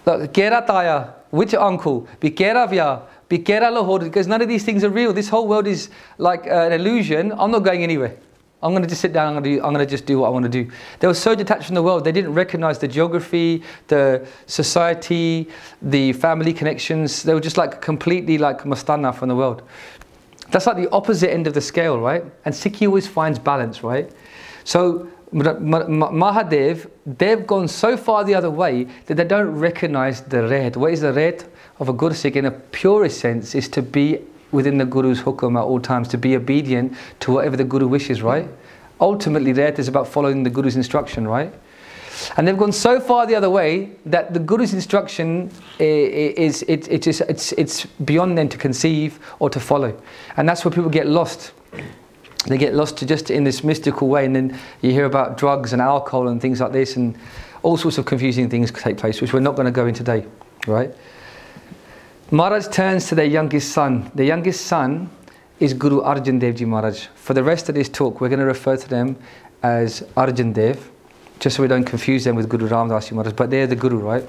look, 0.05 0.33
Gerataya, 0.33 1.13
which 1.29 1.53
uncle? 1.53 2.07
Bikera 2.21 2.69
vya, 2.69 3.01
Bikera 3.01 3.01
Lahore, 3.01 3.12
because 3.29 4.27
none 4.27 4.41
of 4.41 4.47
these 4.47 4.63
things 4.63 4.83
are 4.83 4.89
real. 4.89 5.13
This 5.13 5.29
whole 5.29 5.47
world 5.47 5.67
is 5.67 5.89
like 6.17 6.47
uh, 6.47 6.67
an 6.67 6.73
illusion. 6.73 7.31
I'm 7.31 7.51
not 7.51 7.59
going 7.59 7.83
anywhere. 7.83 8.15
I'm 8.61 8.71
going 8.71 8.83
to 8.83 8.87
just 8.87 9.01
sit 9.01 9.11
down. 9.11 9.27
I'm 9.27 9.43
going 9.43 9.57
do, 9.57 9.63
I'm 9.63 9.73
going 9.73 9.85
to 9.85 9.89
just 9.89 10.05
do 10.05 10.19
what 10.19 10.27
I 10.27 10.29
want 10.29 10.43
to 10.43 10.49
do. 10.49 10.71
They 10.99 11.07
were 11.07 11.13
so 11.13 11.35
detached 11.35 11.65
from 11.65 11.75
the 11.75 11.83
world. 11.83 12.05
They 12.05 12.13
didn't 12.13 12.33
recognize 12.33 12.79
the 12.79 12.87
geography, 12.87 13.61
the 13.87 14.25
society, 14.45 15.49
the 15.81 16.13
family 16.13 16.53
connections. 16.53 17.23
They 17.23 17.33
were 17.33 17.41
just 17.41 17.57
like 17.57 17.81
completely 17.81 18.37
like 18.37 18.59
mastana 18.63 19.13
from 19.13 19.27
the 19.27 19.35
world. 19.35 19.63
That's 20.51 20.65
like 20.65 20.77
the 20.77 20.89
opposite 20.91 21.31
end 21.31 21.45
of 21.45 21.53
the 21.53 21.61
scale, 21.61 21.99
right? 21.99 22.23
And 22.45 22.55
Sikhi 22.55 22.87
always 22.87 23.07
finds 23.07 23.37
balance, 23.37 23.83
right? 23.83 24.09
So 24.63 25.09
Mahadev, 25.33 26.89
they've 27.05 27.45
gone 27.45 27.67
so 27.67 27.97
far 27.97 28.23
the 28.23 28.35
other 28.35 28.51
way 28.51 28.87
that 29.07 29.15
they 29.15 29.25
don't 29.25 29.49
recognize 29.49 30.21
the 30.21 30.47
red. 30.47 30.75
What 30.75 30.93
is 30.93 31.01
the 31.01 31.11
red 31.11 31.43
of 31.79 31.89
a 31.89 31.93
Guru 31.93 32.13
Sikh 32.13 32.35
in 32.35 32.45
a 32.45 32.51
purest 32.51 33.19
sense 33.19 33.55
is 33.55 33.67
to 33.69 33.81
be 33.81 34.19
within 34.51 34.77
the 34.77 34.85
Guru's 34.85 35.21
hukum 35.21 35.57
at 35.57 35.63
all 35.63 35.79
times, 35.79 36.07
to 36.09 36.17
be 36.17 36.35
obedient 36.35 36.95
to 37.21 37.31
whatever 37.31 37.57
the 37.57 37.63
Guru 37.63 37.87
wishes, 37.87 38.21
right? 38.21 38.47
Ultimately, 39.01 39.51
that 39.53 39.79
is 39.79 39.87
about 39.87 40.07
following 40.07 40.43
the 40.43 40.49
Guru's 40.49 40.75
instruction, 40.75 41.27
right? 41.27 41.51
And 42.37 42.47
they've 42.47 42.57
gone 42.57 42.71
so 42.71 42.99
far 42.99 43.25
the 43.25 43.35
other 43.35 43.49
way 43.49 43.91
that 44.05 44.33
the 44.33 44.39
Guru's 44.39 44.73
instruction 44.73 45.49
eh, 45.79 45.83
eh, 45.83 46.33
is, 46.37 46.63
it, 46.67 46.87
it 46.89 47.07
is, 47.07 47.21
it's, 47.21 47.51
it's 47.53 47.85
beyond 48.05 48.37
them 48.37 48.47
to 48.49 48.57
conceive 48.57 49.19
or 49.39 49.49
to 49.49 49.59
follow. 49.59 49.99
And 50.37 50.47
that's 50.47 50.63
where 50.63 50.71
people 50.71 50.91
get 50.91 51.07
lost. 51.07 51.51
They 52.45 52.57
get 52.57 52.75
lost 52.75 52.97
to 52.97 53.05
just 53.05 53.31
in 53.31 53.43
this 53.43 53.63
mystical 53.63 54.09
way, 54.09 54.25
and 54.25 54.35
then 54.35 54.59
you 54.81 54.91
hear 54.91 55.05
about 55.05 55.37
drugs 55.37 55.73
and 55.73 55.81
alcohol 55.81 56.27
and 56.27 56.41
things 56.41 56.59
like 56.61 56.71
this, 56.71 56.97
and 56.97 57.17
all 57.63 57.77
sorts 57.77 57.97
of 57.97 58.05
confusing 58.05 58.49
things 58.49 58.71
take 58.71 58.97
place, 58.97 59.21
which 59.21 59.33
we're 59.33 59.39
not 59.39 59.55
going 59.55 59.65
to 59.65 59.71
go 59.71 59.87
into 59.87 60.03
today, 60.03 60.27
right? 60.67 60.93
Maharaj 62.33 62.69
turns 62.69 63.09
to 63.09 63.13
their 63.13 63.27
youngest 63.27 63.73
son. 63.73 64.09
The 64.15 64.25
youngest 64.25 64.65
son 64.65 65.07
is 65.59 65.75
Guru 65.75 66.01
Arjan 66.01 66.39
Dev 66.39 66.55
Ji 66.55 66.65
Maharaj. 66.65 67.05
For 67.13 67.35
the 67.35 67.43
rest 67.43 67.69
of 67.69 67.75
this 67.75 67.87
talk, 67.87 68.19
we're 68.19 68.27
going 68.27 68.39
to 68.39 68.45
refer 68.45 68.75
to 68.75 68.89
them 68.89 69.17
as 69.61 70.01
Arjan 70.17 70.51
Dev, 70.51 70.89
just 71.39 71.55
so 71.57 71.61
we 71.61 71.67
don't 71.67 71.83
confuse 71.83 72.23
them 72.23 72.35
with 72.35 72.49
Guru 72.49 72.67
Ramdas 72.67 73.09
Ji 73.09 73.13
Maharaj, 73.13 73.35
but 73.35 73.51
they're 73.51 73.67
the 73.67 73.75
Guru, 73.75 73.99
right? 73.99 74.23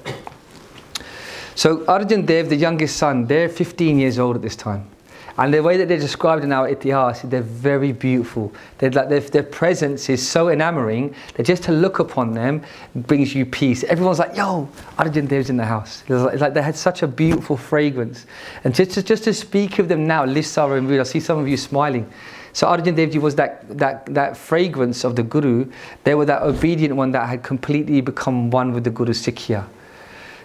So 1.55 1.77
Arjan 1.85 2.27
Dev, 2.27 2.49
the 2.49 2.55
youngest 2.55 2.95
son, 2.95 3.25
they're 3.25 3.49
15 3.49 3.97
years 3.97 4.19
old 4.19 4.35
at 4.35 4.43
this 4.43 4.55
time. 4.55 4.87
And 5.37 5.53
the 5.53 5.61
way 5.61 5.75
that 5.75 5.89
they're 5.89 5.99
described 5.99 6.45
in 6.45 6.53
our 6.53 6.69
itihas, 6.73 7.29
they're 7.29 7.41
very 7.41 7.91
beautiful. 7.91 8.53
They're 8.77 8.91
like, 8.91 9.09
their, 9.09 9.19
their 9.19 9.43
presence 9.43 10.07
is 10.09 10.25
so 10.25 10.47
enamoring 10.47 11.13
that 11.33 11.45
just 11.45 11.63
to 11.63 11.73
look 11.73 11.99
upon 11.99 12.33
them 12.33 12.61
brings 12.95 13.35
you 13.35 13.45
peace. 13.45 13.83
Everyone's 13.83 14.19
like, 14.19 14.37
yo, 14.37 14.69
Arjan 14.97 15.27
Dev's 15.27 15.49
in 15.49 15.57
the 15.57 15.65
house. 15.65 16.03
It's 16.07 16.09
like, 16.09 16.33
it's 16.33 16.41
like, 16.41 16.53
they 16.53 16.61
had 16.61 16.77
such 16.77 17.03
a 17.03 17.07
beautiful 17.07 17.57
fragrance. 17.57 18.25
And 18.63 18.73
just 18.73 18.91
to, 18.91 19.03
just 19.03 19.25
to 19.25 19.33
speak 19.33 19.77
of 19.77 19.89
them 19.89 20.07
now, 20.07 20.23
Lissa 20.23 20.63
and 20.71 20.87
Ruda, 20.87 21.01
I 21.01 21.03
see 21.03 21.19
some 21.19 21.37
of 21.37 21.49
you 21.49 21.57
smiling. 21.57 22.09
So 22.53 22.67
Arjan 22.67 22.95
Devji 22.95 23.19
was 23.19 23.35
that, 23.35 23.77
that, 23.77 24.05
that 24.13 24.37
fragrance 24.37 25.03
of 25.03 25.17
the 25.17 25.23
Guru. 25.23 25.69
They 26.05 26.15
were 26.15 26.25
that 26.25 26.43
obedient 26.43 26.95
one 26.95 27.11
that 27.11 27.27
had 27.27 27.43
completely 27.43 27.99
become 27.99 28.49
one 28.49 28.71
with 28.71 28.85
the 28.85 28.89
Guru 28.89 29.11
Sikhya. 29.11 29.67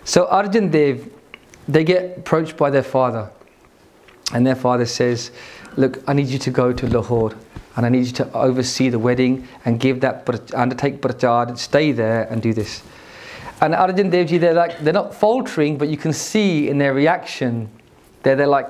So 0.03 0.27
Arjan 0.27 0.73
Dev, 0.73 1.09
they 1.69 1.85
get 1.85 2.19
approached 2.19 2.57
by 2.57 2.71
their 2.71 2.83
father. 2.83 3.31
And 4.33 4.47
their 4.47 4.55
father 4.55 4.87
says, 4.87 5.31
Look, 5.77 6.03
I 6.09 6.13
need 6.13 6.27
you 6.27 6.39
to 6.39 6.51
go 6.51 6.73
to 6.73 6.87
Lahore 6.89 7.35
and 7.77 7.87
I 7.87 7.89
need 7.89 8.07
you 8.07 8.13
to 8.13 8.33
oversee 8.33 8.89
the 8.89 8.99
wedding 8.99 9.47
and 9.65 9.79
give 9.79 10.01
that, 10.01 10.29
undertake 10.55 11.01
prachar 11.01 11.49
and 11.49 11.59
stay 11.59 11.93
there 11.93 12.25
and 12.25 12.43
do 12.43 12.53
this. 12.53 12.83
And 13.61 13.75
Arjan 13.75 14.11
Devji, 14.11 14.41
they're 14.41 14.55
like, 14.55 14.81
they're 14.81 14.93
not 14.93 15.15
faltering, 15.15 15.79
but 15.79 15.89
you 15.89 15.97
can 15.97 16.13
see 16.13 16.69
in 16.69 16.79
their 16.79 16.95
reaction, 16.95 17.69
they're, 18.23 18.37
they're 18.37 18.47
like, 18.47 18.69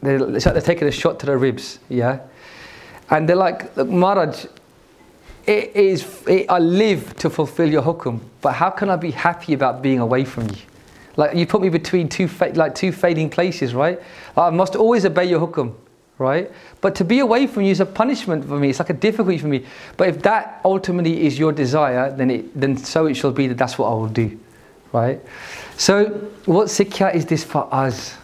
they're, 0.00 0.18
like 0.18 0.42
they're 0.42 0.60
taking 0.60 0.88
a 0.88 0.92
shot 0.92 1.20
to 1.20 1.26
the 1.26 1.36
ribs, 1.36 1.78
yeah? 1.88 2.20
And 3.10 3.28
they're 3.28 3.36
like, 3.36 3.76
Look, 3.76 3.88
Maharaj, 3.88 4.46
it 5.46 5.76
is, 5.76 6.22
it, 6.26 6.46
I 6.48 6.58
live 6.58 7.16
to 7.16 7.28
fulfill 7.28 7.70
your 7.70 7.82
hukum, 7.82 8.20
but 8.40 8.52
how 8.52 8.70
can 8.70 8.88
I 8.88 8.96
be 8.96 9.10
happy 9.10 9.54
about 9.54 9.82
being 9.82 9.98
away 9.98 10.24
from 10.24 10.48
you? 10.48 10.56
Like 11.16 11.36
you 11.36 11.46
put 11.46 11.60
me 11.60 11.68
between 11.68 12.08
two 12.08 12.28
fa- 12.28 12.52
like 12.54 12.74
two 12.74 12.92
fading 12.92 13.30
places, 13.30 13.74
right? 13.74 14.00
I 14.36 14.50
must 14.50 14.76
always 14.76 15.04
obey 15.04 15.26
your 15.26 15.46
hukum, 15.46 15.74
right? 16.18 16.50
But 16.80 16.94
to 16.96 17.04
be 17.04 17.18
away 17.18 17.46
from 17.46 17.64
you 17.64 17.70
is 17.70 17.80
a 17.80 17.86
punishment 17.86 18.44
for 18.46 18.58
me. 18.58 18.70
It's 18.70 18.78
like 18.78 18.90
a 18.90 18.94
difficulty 18.94 19.38
for 19.38 19.48
me. 19.48 19.64
But 19.96 20.08
if 20.08 20.22
that 20.22 20.60
ultimately 20.64 21.26
is 21.26 21.38
your 21.38 21.52
desire, 21.52 22.10
then 22.10 22.30
it 22.30 22.60
then 22.60 22.76
so 22.76 23.06
it 23.06 23.14
shall 23.14 23.32
be 23.32 23.46
that 23.48 23.58
that's 23.58 23.78
what 23.78 23.88
I 23.88 23.94
will 23.94 24.08
do, 24.08 24.38
right? 24.92 25.20
So 25.76 26.06
what 26.46 26.68
sikhya 26.68 27.14
is 27.14 27.26
this 27.26 27.44
for 27.44 27.68
us? 27.72 28.16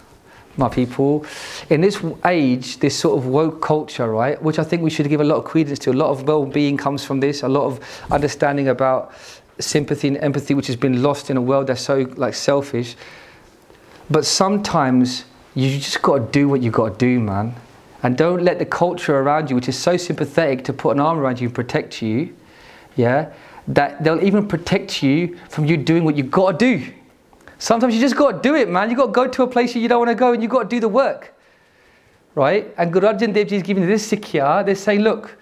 my 0.59 0.69
people, 0.69 1.25
in 1.71 1.81
this 1.81 2.03
age, 2.25 2.79
this 2.79 2.99
sort 2.99 3.17
of 3.17 3.27
woke 3.27 3.63
culture, 3.63 4.11
right, 4.11 4.43
which 4.43 4.59
I 4.59 4.65
think 4.65 4.83
we 4.83 4.91
should 4.91 5.09
give 5.09 5.21
a 5.21 5.25
lot 5.25 5.37
of 5.37 5.45
credence 5.45 5.79
to. 5.81 5.93
A 5.93 5.93
lot 5.93 6.11
of 6.11 6.25
well-being 6.27 6.77
comes 6.77 7.05
from 7.05 7.21
this. 7.21 7.45
A 7.45 7.49
lot 7.49 7.65
of 7.65 7.81
understanding 8.11 8.69
about 8.69 9.13
sympathy 9.59 10.09
and 10.09 10.17
empathy 10.19 10.55
which 10.55 10.67
has 10.67 10.77
been 10.77 11.03
lost 11.03 11.31
in 11.31 11.37
a 11.37 11.41
world 11.41 11.67
that's 11.67 11.83
so 11.83 12.01
like 12.17 12.35
selfish. 12.35 12.97
But 14.11 14.25
sometimes 14.25 15.25
you 15.55 15.79
just 15.79 16.01
got 16.03 16.19
to 16.19 16.25
do 16.31 16.49
what 16.49 16.63
you 16.63 16.71
got 16.71 16.99
to 16.99 17.07
do 17.07 17.21
man. 17.21 17.55
And 18.03 18.17
don't 18.17 18.43
let 18.43 18.59
the 18.59 18.65
culture 18.65 19.19
around 19.19 19.51
you 19.51 19.57
which 19.57 19.69
is 19.69 19.79
so 19.79 19.97
sympathetic 19.97 20.65
to 20.65 20.73
put 20.73 20.91
an 20.91 21.01
arm 21.01 21.19
around 21.19 21.41
you 21.41 21.49
and 21.49 21.55
protect 21.55 22.01
you 22.01 22.35
yeah 22.97 23.33
that 23.67 24.03
they'll 24.03 24.23
even 24.25 24.49
protect 24.49 25.03
you 25.03 25.37
from 25.49 25.67
you 25.67 25.77
doing 25.77 26.05
what 26.05 26.17
you 26.17 26.23
got 26.23 26.59
to 26.59 26.77
do. 26.77 26.93
Sometimes 27.59 27.95
you 27.95 28.01
just 28.01 28.17
got 28.17 28.31
to 28.33 28.49
do 28.49 28.55
it 28.55 28.69
man. 28.69 28.91
You 28.91 28.97
got 28.97 29.07
to 29.07 29.13
go 29.13 29.27
to 29.27 29.43
a 29.43 29.47
place 29.47 29.75
you 29.75 29.89
don't 29.89 29.99
want 29.99 30.11
to 30.11 30.15
go 30.15 30.33
and 30.33 30.43
you 30.43 30.49
got 30.49 30.65
to 30.65 30.69
do 30.69 30.81
the 30.81 30.89
work 30.89 31.35
right? 32.35 32.73
And 32.79 32.93
Guru 32.93 33.09
Arjan 33.09 33.35
Dev 33.35 33.49
Ji 33.49 33.57
is 33.57 33.63
giving 33.63 33.85
this 33.87 34.11
sikhya 34.11 34.65
they're 34.65 34.75
saying 34.77 35.01
look 35.01 35.37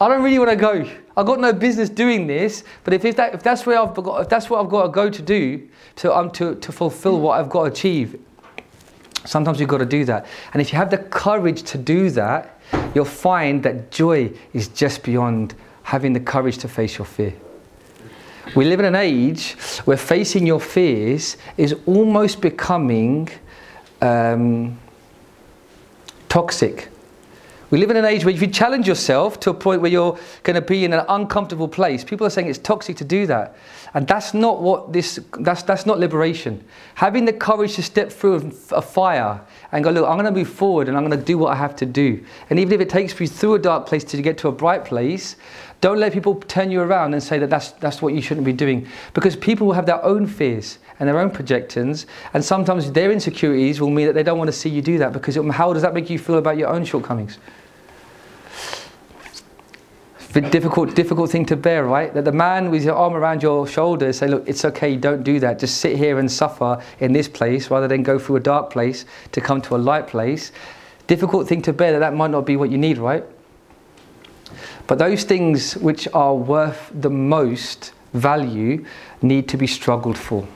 I 0.00 0.08
don't 0.08 0.22
really 0.22 0.38
want 0.38 0.50
to 0.50 0.56
go. 0.56 0.88
I've 1.20 1.26
got 1.26 1.38
no 1.38 1.52
business 1.52 1.90
doing 1.90 2.26
this, 2.26 2.64
but 2.82 2.94
if, 2.94 3.02
that, 3.16 3.34
if 3.34 3.42
that's 3.42 3.66
where 3.66 3.78
I've 3.78 3.92
got, 3.92 4.22
if 4.22 4.28
that's 4.30 4.48
what 4.48 4.64
I've 4.64 4.70
got 4.70 4.84
to 4.84 4.88
go 4.88 5.10
to 5.10 5.20
do, 5.20 5.68
to, 5.96 6.16
um, 6.16 6.30
to, 6.30 6.54
to 6.54 6.72
fulfill 6.72 7.20
what 7.20 7.38
I've 7.38 7.50
got 7.50 7.64
to 7.64 7.70
achieve, 7.70 8.18
sometimes 9.26 9.60
you've 9.60 9.68
got 9.68 9.78
to 9.78 9.84
do 9.84 10.06
that. 10.06 10.24
And 10.54 10.62
if 10.62 10.72
you 10.72 10.78
have 10.78 10.88
the 10.88 10.96
courage 10.96 11.62
to 11.64 11.76
do 11.76 12.08
that, 12.12 12.58
you'll 12.94 13.04
find 13.04 13.62
that 13.64 13.90
joy 13.90 14.32
is 14.54 14.68
just 14.68 15.02
beyond 15.02 15.54
having 15.82 16.14
the 16.14 16.20
courage 16.20 16.56
to 16.58 16.68
face 16.68 16.96
your 16.96 17.04
fear. 17.04 17.34
We 18.56 18.64
live 18.64 18.80
in 18.80 18.86
an 18.86 18.96
age 18.96 19.52
where 19.84 19.98
facing 19.98 20.46
your 20.46 20.58
fears 20.58 21.36
is 21.58 21.76
almost 21.84 22.40
becoming 22.40 23.28
um, 24.00 24.78
toxic 26.30 26.89
we 27.70 27.78
live 27.78 27.90
in 27.90 27.96
an 27.96 28.04
age 28.04 28.24
where 28.24 28.34
if 28.34 28.40
you 28.40 28.48
challenge 28.48 28.88
yourself 28.88 29.38
to 29.40 29.50
a 29.50 29.54
point 29.54 29.80
where 29.80 29.90
you're 29.90 30.18
going 30.42 30.54
to 30.54 30.60
be 30.60 30.84
in 30.84 30.92
an 30.92 31.04
uncomfortable 31.08 31.68
place, 31.68 32.02
people 32.02 32.26
are 32.26 32.30
saying 32.30 32.48
it's 32.48 32.58
toxic 32.58 32.96
to 32.96 33.04
do 33.04 33.26
that. 33.26 33.56
And 33.94 34.06
that's 34.06 34.34
not 34.34 34.60
what 34.60 34.92
this, 34.92 35.20
that's, 35.38 35.62
that's 35.62 35.86
not 35.86 35.98
liberation. 35.98 36.64
Having 36.96 37.26
the 37.26 37.32
courage 37.32 37.74
to 37.74 37.82
step 37.82 38.10
through 38.10 38.52
a 38.72 38.82
fire 38.82 39.40
and 39.72 39.84
go, 39.84 39.90
look, 39.90 40.08
I'm 40.08 40.16
going 40.16 40.32
to 40.32 40.38
move 40.38 40.48
forward 40.48 40.88
and 40.88 40.96
I'm 40.96 41.06
going 41.06 41.18
to 41.18 41.24
do 41.24 41.38
what 41.38 41.52
I 41.52 41.56
have 41.56 41.76
to 41.76 41.86
do. 41.86 42.24
And 42.50 42.58
even 42.58 42.72
if 42.72 42.80
it 42.80 42.88
takes 42.88 43.18
you 43.20 43.28
through 43.28 43.54
a 43.54 43.58
dark 43.58 43.86
place 43.86 44.02
to 44.04 44.20
get 44.20 44.36
to 44.38 44.48
a 44.48 44.52
bright 44.52 44.84
place, 44.84 45.36
don't 45.80 45.98
let 45.98 46.12
people 46.12 46.34
turn 46.34 46.70
you 46.70 46.80
around 46.80 47.14
and 47.14 47.22
say 47.22 47.38
that 47.38 47.50
that's, 47.50 47.70
that's 47.72 48.02
what 48.02 48.14
you 48.14 48.20
shouldn't 48.20 48.44
be 48.44 48.52
doing. 48.52 48.86
Because 49.14 49.36
people 49.36 49.66
will 49.66 49.74
have 49.74 49.86
their 49.86 50.04
own 50.04 50.26
fears 50.26 50.78
and 50.98 51.08
their 51.08 51.18
own 51.18 51.30
projections, 51.30 52.06
and 52.34 52.44
sometimes 52.44 52.92
their 52.92 53.10
insecurities 53.10 53.80
will 53.80 53.88
mean 53.88 54.06
that 54.06 54.12
they 54.12 54.22
don't 54.22 54.36
want 54.36 54.48
to 54.48 54.52
see 54.52 54.68
you 54.68 54.82
do 54.82 54.98
that 54.98 55.14
because 55.14 55.36
how 55.52 55.72
does 55.72 55.80
that 55.80 55.94
make 55.94 56.10
you 56.10 56.18
feel 56.18 56.36
about 56.36 56.58
your 56.58 56.68
own 56.68 56.84
shortcomings? 56.84 57.38
Difficult, 60.32 60.94
difficult 60.94 61.30
thing 61.30 61.44
to 61.46 61.56
bear, 61.56 61.84
right? 61.84 62.14
That 62.14 62.24
the 62.24 62.32
man 62.32 62.70
with 62.70 62.84
your 62.84 62.94
arm 62.94 63.14
around 63.14 63.42
your 63.42 63.66
shoulders 63.66 64.18
say, 64.18 64.28
look, 64.28 64.48
it's 64.48 64.64
okay, 64.64 64.96
don't 64.96 65.24
do 65.24 65.40
that. 65.40 65.58
Just 65.58 65.78
sit 65.78 65.96
here 65.96 66.18
and 66.18 66.30
suffer 66.30 66.82
in 67.00 67.12
this 67.12 67.28
place 67.28 67.70
rather 67.70 67.88
than 67.88 68.02
go 68.02 68.18
through 68.18 68.36
a 68.36 68.40
dark 68.40 68.70
place 68.70 69.04
to 69.32 69.40
come 69.40 69.60
to 69.62 69.74
a 69.74 69.78
light 69.78 70.06
place. 70.06 70.52
Difficult 71.06 71.48
thing 71.48 71.62
to 71.62 71.72
bear 71.72 71.92
that 71.92 71.98
that 71.98 72.14
might 72.14 72.30
not 72.30 72.46
be 72.46 72.56
what 72.56 72.70
you 72.70 72.78
need, 72.78 72.98
right? 72.98 73.24
But 74.86 74.98
those 74.98 75.24
things 75.24 75.76
which 75.76 76.06
are 76.14 76.34
worth 76.34 76.90
the 76.94 77.10
most 77.10 77.92
value 78.12 78.84
need 79.22 79.48
to 79.48 79.56
be 79.56 79.66
struggled 79.66 80.18
for. 80.18 80.46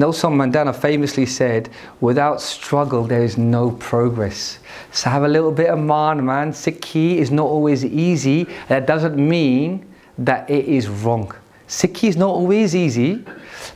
Nelson 0.00 0.32
Mandela 0.32 0.74
famously 0.74 1.26
said, 1.26 1.68
without 2.00 2.40
struggle, 2.40 3.04
there 3.04 3.22
is 3.22 3.36
no 3.36 3.72
progress. 3.72 4.58
So 4.92 5.10
have 5.10 5.24
a 5.24 5.28
little 5.28 5.52
bit 5.52 5.68
of 5.68 5.78
man, 5.78 6.24
man. 6.24 6.52
Sikhi 6.52 7.16
is 7.16 7.30
not 7.30 7.44
always 7.44 7.84
easy. 7.84 8.46
That 8.68 8.86
doesn't 8.86 9.18
mean 9.18 9.86
that 10.16 10.48
it 10.48 10.64
is 10.64 10.88
wrong. 10.88 11.34
Sikhi 11.68 12.08
is 12.08 12.16
not 12.16 12.30
always 12.30 12.74
easy, 12.74 13.22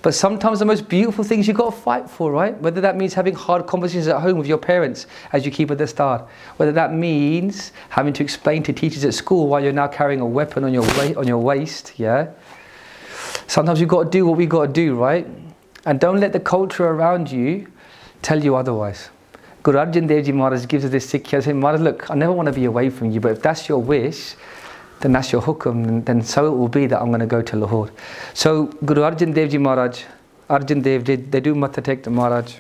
but 0.00 0.14
sometimes 0.14 0.60
the 0.60 0.64
most 0.64 0.88
beautiful 0.88 1.24
things 1.24 1.46
you've 1.46 1.58
got 1.58 1.74
to 1.74 1.78
fight 1.78 2.08
for, 2.08 2.32
right? 2.32 2.58
Whether 2.58 2.80
that 2.80 2.96
means 2.96 3.12
having 3.12 3.34
hard 3.34 3.66
conversations 3.66 4.08
at 4.08 4.22
home 4.22 4.38
with 4.38 4.46
your 4.46 4.56
parents 4.56 5.06
as 5.34 5.44
you 5.44 5.52
keep 5.52 5.70
at 5.70 5.76
the 5.76 5.86
start, 5.86 6.26
whether 6.56 6.72
that 6.72 6.94
means 6.94 7.72
having 7.90 8.14
to 8.14 8.22
explain 8.22 8.62
to 8.62 8.72
teachers 8.72 9.04
at 9.04 9.12
school 9.12 9.46
why 9.46 9.60
you're 9.60 9.74
now 9.74 9.88
carrying 9.88 10.20
a 10.20 10.26
weapon 10.26 10.64
on 10.64 10.72
your, 10.72 10.84
wa- 10.84 11.20
on 11.20 11.28
your 11.28 11.38
waist, 11.38 11.92
yeah? 11.98 12.30
Sometimes 13.46 13.78
you've 13.78 13.90
got 13.90 14.04
to 14.04 14.10
do 14.10 14.24
what 14.24 14.38
we've 14.38 14.48
got 14.48 14.66
to 14.66 14.72
do, 14.72 14.94
right? 14.96 15.28
And 15.86 16.00
don't 16.00 16.20
let 16.20 16.32
the 16.32 16.40
culture 16.40 16.86
around 16.86 17.30
you 17.30 17.66
tell 18.22 18.42
you 18.42 18.56
otherwise. 18.56 19.10
Guru 19.62 19.78
Arjan 19.78 20.06
Dev 20.06 20.24
Ji 20.24 20.32
Maharaj 20.32 20.66
gives 20.66 20.84
us 20.84 20.90
this 20.90 21.08
Sikh. 21.08 21.32
I 21.32 21.40
say, 21.40 21.52
Maharaj, 21.52 21.80
look, 21.80 22.10
I 22.10 22.14
never 22.14 22.32
want 22.32 22.46
to 22.46 22.52
be 22.52 22.64
away 22.64 22.90
from 22.90 23.10
you, 23.10 23.20
but 23.20 23.32
if 23.32 23.42
that's 23.42 23.68
your 23.68 23.78
wish, 23.80 24.34
then 25.00 25.12
that's 25.12 25.32
your 25.32 25.42
hukum, 25.42 26.04
then 26.04 26.22
so 26.22 26.46
it 26.46 26.56
will 26.56 26.68
be 26.68 26.86
that 26.86 27.00
I'm 27.00 27.08
going 27.08 27.20
to 27.20 27.26
go 27.26 27.42
to 27.42 27.56
Lahore. 27.56 27.90
So 28.32 28.66
Guru 28.84 29.02
Arjan 29.02 29.34
Dev 29.34 29.50
Ji 29.50 29.58
Maharaj, 29.58 30.02
Arjan 30.48 30.82
Dev, 30.82 31.04
they, 31.04 31.16
they 31.16 31.40
do 31.40 31.54
Matha 31.54 31.80
Tek 31.80 32.06
Maharaj, 32.06 32.56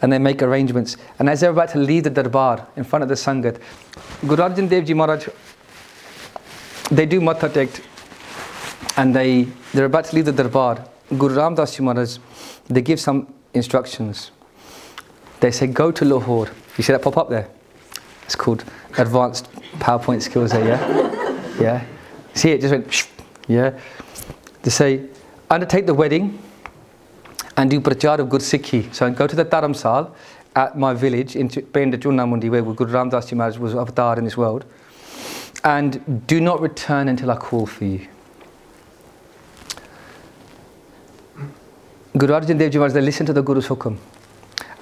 and 0.00 0.12
they 0.12 0.18
make 0.18 0.42
arrangements. 0.42 0.96
And 1.18 1.28
as 1.28 1.40
they're 1.40 1.50
about 1.50 1.70
to 1.70 1.78
leave 1.78 2.04
the 2.04 2.10
darbar 2.10 2.66
in 2.76 2.84
front 2.84 3.02
of 3.02 3.08
the 3.08 3.14
Sangat, 3.14 3.60
Guru 4.26 4.42
Arjan 4.42 4.68
Dev 4.68 4.84
Ji 4.86 4.94
Maharaj, 4.94 5.28
they 6.90 7.06
do 7.06 7.20
Matha 7.20 7.48
Tek, 7.48 7.68
and 8.96 9.14
they, 9.14 9.44
they're 9.74 9.86
about 9.86 10.06
to 10.06 10.16
leave 10.16 10.26
the 10.26 10.32
darbar. 10.32 10.86
Guru 11.18 11.34
Ram 11.34 11.54
Das 11.54 11.76
Ji 11.76 11.82
Maharaj, 11.82 12.18
they 12.68 12.82
give 12.82 13.00
some 13.00 13.26
instructions. 13.54 14.30
They 15.40 15.50
say, 15.50 15.66
go 15.66 15.90
to 15.90 16.04
Lahore. 16.04 16.48
You 16.76 16.84
see 16.84 16.92
that 16.92 17.02
pop 17.02 17.16
up 17.16 17.28
there? 17.28 17.48
It's 18.24 18.34
called 18.36 18.64
advanced 18.96 19.52
PowerPoint 19.78 20.22
skills 20.22 20.52
there, 20.52 20.66
yeah? 20.66 21.60
Yeah. 21.60 21.84
See 22.34 22.50
it 22.50 22.60
just 22.60 22.72
went, 22.72 23.08
yeah? 23.48 23.78
They 24.62 24.70
say, 24.70 25.06
undertake 25.50 25.86
the 25.86 25.94
wedding 25.94 26.38
and 27.56 27.70
do 27.70 27.80
prachar 27.80 28.18
of 28.18 28.30
good 28.30 28.40
Sikhi. 28.40 28.94
So 28.94 29.10
go 29.10 29.26
to 29.26 29.36
the 29.36 29.44
Dharamsal 29.44 30.10
at 30.54 30.78
my 30.78 30.94
village 30.94 31.36
in 31.36 31.48
Penda 31.48 31.98
Chuna 31.98 32.28
Mandi 32.28 32.48
where 32.48 32.62
Guru 32.62 32.92
Ramdas 32.92 33.28
Ji 33.28 33.36
Maharaj 33.36 33.58
was 33.58 33.74
avatar 33.74 34.18
in 34.18 34.24
this 34.24 34.36
world 34.36 34.64
and 35.64 36.26
do 36.26 36.40
not 36.40 36.60
return 36.60 37.08
until 37.08 37.30
I 37.30 37.36
call 37.36 37.66
for 37.66 37.84
you. 37.84 38.08
Guru 42.14 42.34
Arjan 42.34 42.58
Dev 42.58 42.70
Ji 42.70 42.78
they 42.78 43.00
listen 43.00 43.24
to 43.24 43.32
the 43.32 43.42
Guru's 43.42 43.68
hukum 43.68 43.96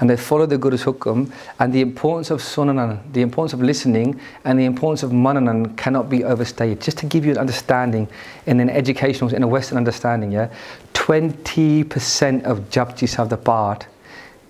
and 0.00 0.10
they 0.10 0.16
follow 0.16 0.46
the 0.46 0.58
Guru's 0.58 0.82
hukum 0.82 1.30
and 1.60 1.72
the 1.72 1.80
importance 1.80 2.30
of 2.32 2.40
sunanan, 2.40 3.00
the 3.12 3.22
importance 3.22 3.52
of 3.52 3.62
listening 3.62 4.18
and 4.44 4.58
the 4.58 4.64
importance 4.64 5.04
of 5.04 5.12
mananan 5.12 5.76
cannot 5.76 6.10
be 6.10 6.24
overstated. 6.24 6.80
Just 6.80 6.98
to 6.98 7.06
give 7.06 7.24
you 7.24 7.30
an 7.30 7.38
understanding 7.38 8.08
in 8.46 8.58
an 8.58 8.68
educational, 8.68 9.32
in 9.32 9.44
a 9.44 9.46
Western 9.46 9.78
understanding, 9.78 10.32
yeah, 10.32 10.52
20% 10.94 12.42
of 12.42 12.68
Japji 12.68 13.06
Sabda 13.06 13.44
Part, 13.44 13.86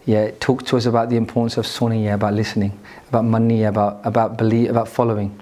yeah, 0.07 0.31
talk 0.41 0.65
to 0.65 0.79
us 0.79 0.87
about 0.87 1.11
the 1.11 1.17
importance 1.17 1.59
of 1.59 1.67
suning, 1.67 2.05
yeah, 2.05 2.15
about 2.15 2.33
listening, 2.33 2.81
about 3.11 3.27
money, 3.27 3.65
about, 3.65 4.01
about 4.05 4.39
belief, 4.39 4.71
about 4.71 4.89
following. 4.89 5.39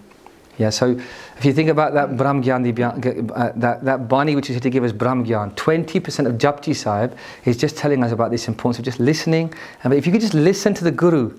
Yeah, 0.59 0.71
so 0.71 0.99
if 1.37 1.45
you 1.45 1.53
think 1.53 1.69
about 1.69 1.95
that 1.95 2.17
Brahm 2.17 2.43
Gyan, 2.43 3.31
uh, 3.31 3.53
that, 3.55 3.85
that 3.85 4.09
Bani 4.09 4.35
which 4.35 4.51
is 4.51 4.55
here 4.55 4.61
to 4.61 4.71
give 4.71 4.83
us 4.83 4.91
Brahm 4.91 5.25
Gyan, 5.25 5.55
20% 5.55 6.27
of 6.27 6.35
Japji 6.35 6.75
Sahib 6.75 7.17
is 7.45 7.57
just 7.57 7.77
telling 7.77 8.03
us 8.03 8.11
about 8.11 8.33
this 8.33 8.49
importance 8.49 8.81
of 8.81 8.85
just 8.85 8.99
listening. 8.99 9.55
And 9.85 9.95
if 9.95 10.05
you 10.05 10.11
could 10.11 10.21
just 10.21 10.35
listen 10.35 10.75
to 10.75 10.83
the 10.83 10.91
Guru, 10.91 11.39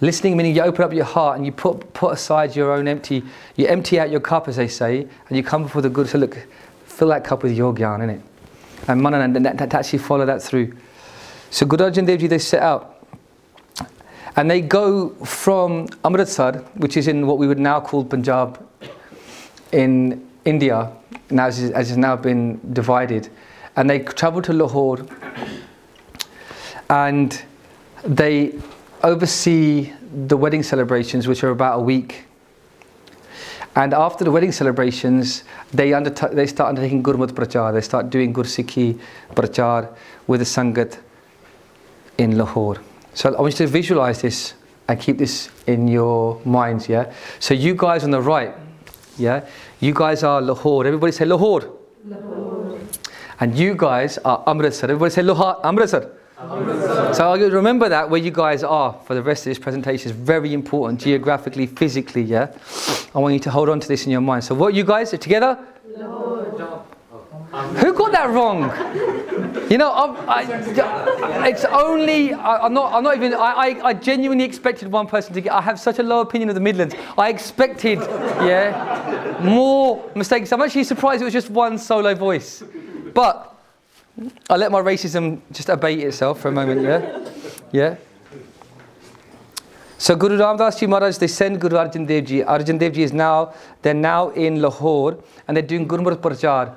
listening 0.00 0.36
meaning 0.36 0.56
you 0.56 0.62
open 0.62 0.84
up 0.84 0.92
your 0.92 1.04
heart 1.04 1.36
and 1.36 1.46
you 1.46 1.52
put, 1.52 1.92
put 1.94 2.12
aside 2.12 2.56
your 2.56 2.72
own 2.72 2.88
empty, 2.88 3.22
you 3.54 3.68
empty 3.68 4.00
out 4.00 4.10
your 4.10 4.20
cup 4.20 4.48
as 4.48 4.56
they 4.56 4.68
say, 4.68 5.06
and 5.28 5.36
you 5.36 5.44
come 5.44 5.62
before 5.62 5.80
the 5.80 5.88
Guru, 5.88 6.08
so 6.08 6.18
look, 6.18 6.36
fill 6.86 7.08
that 7.08 7.22
cup 7.22 7.44
with 7.44 7.52
your 7.52 7.72
Gyan, 7.72 8.00
innit? 8.00 8.20
And 8.88 9.00
Manan, 9.00 9.36
and 9.36 9.46
that, 9.46 9.58
that, 9.58 9.74
actually 9.74 10.00
follow 10.00 10.26
that 10.26 10.42
through. 10.42 10.76
So 11.50 11.66
Guru 11.66 11.88
Arjan 11.88 12.28
they 12.28 12.38
set 12.38 12.62
out. 12.62 12.95
And 14.36 14.50
they 14.50 14.60
go 14.60 15.10
from 15.24 15.88
Amritsar, 16.04 16.58
which 16.74 16.96
is 16.96 17.08
in 17.08 17.26
what 17.26 17.38
we 17.38 17.46
would 17.46 17.58
now 17.58 17.80
call 17.80 18.04
Punjab 18.04 18.62
in 19.72 20.28
India, 20.44 20.92
now 21.30 21.46
as 21.46 21.58
has 21.58 21.96
now 21.96 22.16
been 22.16 22.60
divided, 22.72 23.30
and 23.76 23.88
they 23.88 24.00
travel 24.00 24.42
to 24.42 24.52
Lahore 24.52 25.06
and 26.88 27.42
they 28.04 28.54
oversee 29.02 29.92
the 30.26 30.36
wedding 30.36 30.62
celebrations, 30.62 31.26
which 31.26 31.42
are 31.42 31.50
about 31.50 31.78
a 31.78 31.82
week. 31.82 32.24
And 33.74 33.92
after 33.92 34.24
the 34.24 34.30
wedding 34.30 34.52
celebrations, 34.52 35.44
they, 35.72 35.90
undert- 35.90 36.34
they 36.34 36.46
start 36.46 36.70
undertaking 36.70 37.02
Gurmat 37.02 37.32
Prachar. 37.32 37.74
They 37.74 37.82
start 37.82 38.08
doing 38.08 38.32
Gursikhi 38.32 38.98
Prachar 39.34 39.94
with 40.26 40.40
the 40.40 40.46
Sangat 40.46 40.98
in 42.16 42.38
Lahore. 42.38 42.78
So 43.16 43.34
I 43.34 43.40
want 43.40 43.54
you 43.54 43.66
to 43.66 43.72
visualize 43.72 44.20
this 44.20 44.52
and 44.88 45.00
keep 45.00 45.16
this 45.16 45.48
in 45.66 45.88
your 45.88 46.38
minds, 46.44 46.86
yeah? 46.86 47.14
So 47.40 47.54
you 47.54 47.74
guys 47.74 48.04
on 48.04 48.10
the 48.10 48.20
right, 48.20 48.54
yeah? 49.16 49.46
You 49.80 49.94
guys 49.94 50.22
are 50.22 50.42
Lahore. 50.42 50.86
Everybody 50.86 51.12
say 51.12 51.24
Lahore. 51.24 51.62
Lahore. 52.06 52.78
And 53.40 53.58
you 53.58 53.74
guys 53.74 54.18
are 54.18 54.44
Amritsar. 54.46 54.90
Everybody 54.90 55.14
say 55.14 55.22
Lahore, 55.22 55.64
Amritsar. 55.64 56.10
Amritsar. 56.38 57.14
So 57.14 57.32
I'll 57.32 57.50
remember 57.50 57.88
that 57.88 58.10
where 58.10 58.20
you 58.20 58.30
guys 58.30 58.62
are 58.62 58.92
for 59.06 59.14
the 59.14 59.22
rest 59.22 59.46
of 59.46 59.50
this 59.50 59.58
presentation 59.58 60.10
is 60.10 60.16
very 60.16 60.52
important 60.52 61.00
geographically, 61.00 61.66
physically, 61.68 62.20
yeah? 62.20 62.52
I 63.14 63.18
want 63.18 63.32
you 63.32 63.40
to 63.40 63.50
hold 63.50 63.70
on 63.70 63.80
to 63.80 63.88
this 63.88 64.04
in 64.04 64.12
your 64.12 64.20
mind. 64.20 64.44
So 64.44 64.54
what 64.54 64.74
you 64.74 64.84
guys 64.84 65.14
are 65.14 65.16
together? 65.16 65.58
Lahore. 65.96 66.35
Who 67.56 67.94
got 67.94 68.12
that 68.12 68.28
wrong? 68.30 68.64
You 69.70 69.78
know, 69.78 69.90
I, 69.90 70.42
I, 70.42 71.48
it's 71.48 71.64
only, 71.64 72.34
I, 72.34 72.66
am 72.66 72.74
not, 72.74 72.92
I'm 72.92 73.02
not 73.02 73.16
even, 73.16 73.32
I, 73.32 73.80
I, 73.82 73.94
genuinely 73.94 74.44
expected 74.44 74.92
one 74.92 75.06
person 75.06 75.32
to 75.32 75.40
get, 75.40 75.52
I 75.52 75.62
have 75.62 75.80
such 75.80 75.98
a 75.98 76.02
low 76.02 76.20
opinion 76.20 76.50
of 76.50 76.54
the 76.54 76.60
Midlands. 76.60 76.94
I 77.16 77.30
expected, 77.30 77.98
yeah, 77.98 79.38
more 79.42 80.08
mistakes. 80.14 80.52
I'm 80.52 80.60
actually 80.60 80.84
surprised 80.84 81.22
it 81.22 81.24
was 81.24 81.32
just 81.32 81.48
one 81.48 81.78
solo 81.78 82.14
voice. 82.14 82.62
But 83.14 83.56
I 84.50 84.56
let 84.56 84.70
my 84.70 84.80
racism 84.80 85.40
just 85.50 85.70
abate 85.70 86.00
itself 86.00 86.40
for 86.40 86.48
a 86.48 86.52
moment, 86.52 86.82
yeah? 86.82 87.24
Yeah? 87.72 87.96
So 89.98 90.14
Guru 90.14 90.36
Ramdas 90.36 90.78
Ji 90.78 90.86
Maharaj, 90.86 91.16
they 91.16 91.26
send 91.26 91.58
Guru 91.58 91.76
Arjan 91.76 92.06
Dev 92.06 92.26
Ji. 92.26 92.42
Arjan 92.42 92.78
Dev 92.78 92.92
Ji 92.92 93.02
is 93.02 93.14
now, 93.14 93.54
they're 93.80 93.94
now 93.94 94.28
in 94.30 94.60
Lahore 94.60 95.18
and 95.48 95.56
they're 95.56 95.66
doing 95.66 95.88
Gurmat 95.88 96.16
Prachar. 96.16 96.76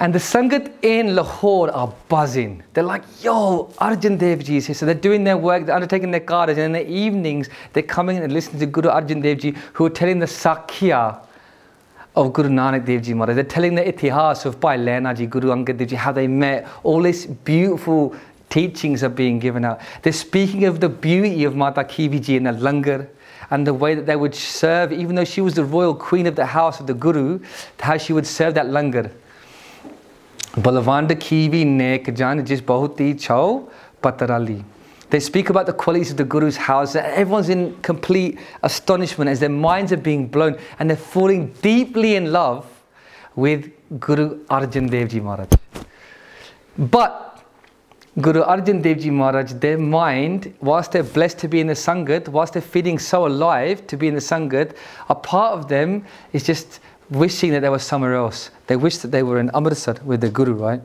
And 0.00 0.14
the 0.14 0.18
Sangat 0.18 0.72
in 0.82 1.14
Lahore 1.14 1.70
are 1.72 1.92
buzzing. 2.08 2.62
They're 2.72 2.82
like, 2.82 3.04
yo, 3.22 3.70
Arjan 3.82 4.18
Dev 4.18 4.42
Ji 4.42 4.56
is 4.56 4.66
here. 4.66 4.74
So 4.74 4.86
they're 4.86 4.94
doing 4.94 5.24
their 5.24 5.36
work, 5.36 5.66
they're 5.66 5.74
undertaking 5.74 6.10
their 6.10 6.20
karaj, 6.20 6.48
and 6.52 6.58
in 6.58 6.72
the 6.72 6.90
evenings, 6.90 7.50
they're 7.74 7.82
coming 7.82 8.16
and 8.16 8.32
listening 8.32 8.60
to 8.60 8.66
Guru 8.66 8.88
Arjan 8.88 9.22
Dev 9.22 9.38
Ji, 9.40 9.54
who 9.74 9.84
are 9.84 9.90
telling 9.90 10.18
the 10.18 10.26
Sakya 10.26 11.20
of 12.16 12.32
Guru 12.32 12.48
Nanak 12.48 12.86
Dev 12.86 13.02
Ji 13.02 13.12
Maharaj. 13.12 13.34
They're 13.34 13.44
telling 13.44 13.74
the 13.74 13.82
itihas 13.82 14.46
of 14.46 14.58
Bhai 14.58 14.78
Lehna 14.78 15.14
Ji, 15.14 15.26
Guru 15.26 15.48
Angad 15.48 15.76
Dev 15.76 15.88
Ji, 15.88 15.96
how 15.96 16.12
they 16.12 16.26
met. 16.26 16.66
All 16.82 17.02
these 17.02 17.26
beautiful 17.26 18.16
teachings 18.48 19.02
are 19.02 19.10
being 19.10 19.38
given 19.38 19.66
out. 19.66 19.82
They're 20.00 20.14
speaking 20.14 20.64
of 20.64 20.80
the 20.80 20.88
beauty 20.88 21.44
of 21.44 21.54
Mata 21.54 21.84
Khivi 21.84 22.22
Ji 22.22 22.36
in 22.36 22.44
the 22.44 22.52
langar 22.52 23.06
and 23.50 23.66
the 23.66 23.74
way 23.74 23.94
that 23.94 24.06
they 24.06 24.16
would 24.16 24.34
serve, 24.34 24.94
even 24.94 25.14
though 25.14 25.24
she 25.26 25.42
was 25.42 25.52
the 25.52 25.64
royal 25.64 25.94
queen 25.94 26.26
of 26.26 26.36
the 26.36 26.46
house 26.46 26.80
of 26.80 26.86
the 26.86 26.94
Guru, 26.94 27.38
how 27.78 27.98
she 27.98 28.14
would 28.14 28.26
serve 28.26 28.54
that 28.54 28.68
langar. 28.68 29.10
Balwand 30.60 31.08
Khivi 31.12 31.64
Nek 31.66 32.14
Jan 32.14 32.44
Jis 32.44 32.60
Bahuti 32.60 33.18
Chao 33.18 33.68
Patarali. 34.02 34.62
They 35.08 35.18
speak 35.18 35.48
about 35.48 35.64
the 35.64 35.72
qualities 35.72 36.10
of 36.10 36.18
the 36.18 36.24
Guru's 36.24 36.56
house. 36.56 36.94
Everyone's 36.94 37.48
in 37.48 37.80
complete 37.80 38.38
astonishment 38.62 39.30
as 39.30 39.40
their 39.40 39.48
minds 39.48 39.90
are 39.90 39.96
being 39.96 40.28
blown 40.28 40.58
and 40.78 40.90
they're 40.90 40.98
falling 40.98 41.48
deeply 41.62 42.14
in 42.14 42.30
love 42.30 42.66
with 43.36 43.72
Guru 43.98 44.44
Arjan 44.46 44.90
Dev 44.90 45.08
Ji 45.08 45.20
Maharaj. 45.20 45.48
But 46.76 47.42
Guru 48.20 48.42
Arjan 48.42 48.82
Dev 48.82 48.98
Ji 48.98 49.10
Maharaj, 49.10 49.52
their 49.54 49.78
mind, 49.78 50.54
whilst 50.60 50.92
they're 50.92 51.02
blessed 51.02 51.38
to 51.38 51.48
be 51.48 51.60
in 51.60 51.68
the 51.68 51.74
Sangat, 51.74 52.28
whilst 52.28 52.52
they're 52.52 52.62
feeling 52.62 52.98
so 52.98 53.26
alive 53.26 53.86
to 53.86 53.96
be 53.96 54.08
in 54.08 54.14
the 54.14 54.20
Sangat, 54.20 54.76
a 55.08 55.14
part 55.14 55.58
of 55.58 55.68
them 55.68 56.04
is 56.34 56.44
just 56.44 56.80
wishing 57.10 57.50
that 57.52 57.60
they 57.60 57.68
were 57.68 57.78
somewhere 57.78 58.14
else. 58.14 58.50
They 58.66 58.76
wish 58.76 58.98
that 58.98 59.08
they 59.08 59.22
were 59.22 59.38
in 59.38 59.50
Amritsar 59.54 59.96
with 60.04 60.20
the 60.20 60.30
Guru, 60.30 60.54
right? 60.54 60.80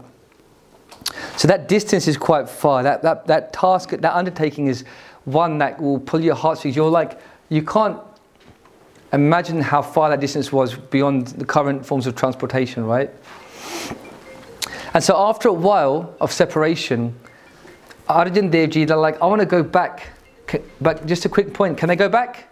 So 1.37 1.47
that 1.47 1.67
distance 1.67 2.07
is 2.07 2.17
quite 2.17 2.49
far. 2.49 2.83
That, 2.83 3.03
that, 3.03 3.27
that 3.27 3.53
task, 3.53 3.89
that 3.89 4.13
undertaking 4.15 4.67
is 4.67 4.83
one 5.25 5.57
that 5.59 5.79
will 5.81 5.99
pull 5.99 6.21
your 6.21 6.35
heartstrings. 6.35 6.75
You're 6.75 6.89
like, 6.89 7.19
you 7.49 7.61
can't 7.61 7.99
imagine 9.13 9.61
how 9.61 9.81
far 9.81 10.09
that 10.09 10.19
distance 10.19 10.51
was 10.51 10.75
beyond 10.75 11.27
the 11.27 11.45
current 11.45 11.85
forms 11.85 12.07
of 12.07 12.15
transportation, 12.15 12.85
right? 12.85 13.09
And 14.93 15.03
so 15.03 15.15
after 15.17 15.49
a 15.49 15.53
while 15.53 16.15
of 16.21 16.31
separation, 16.31 17.13
Arjan 18.09 18.51
Devji, 18.51 18.87
they're 18.87 18.97
like, 18.97 19.21
I 19.21 19.25
want 19.25 19.41
to 19.41 19.45
go 19.45 19.61
back. 19.61 20.07
But 20.79 21.05
just 21.05 21.25
a 21.25 21.29
quick 21.29 21.53
point, 21.53 21.77
can 21.77 21.89
they 21.89 21.95
go 21.95 22.07
back? 22.07 22.49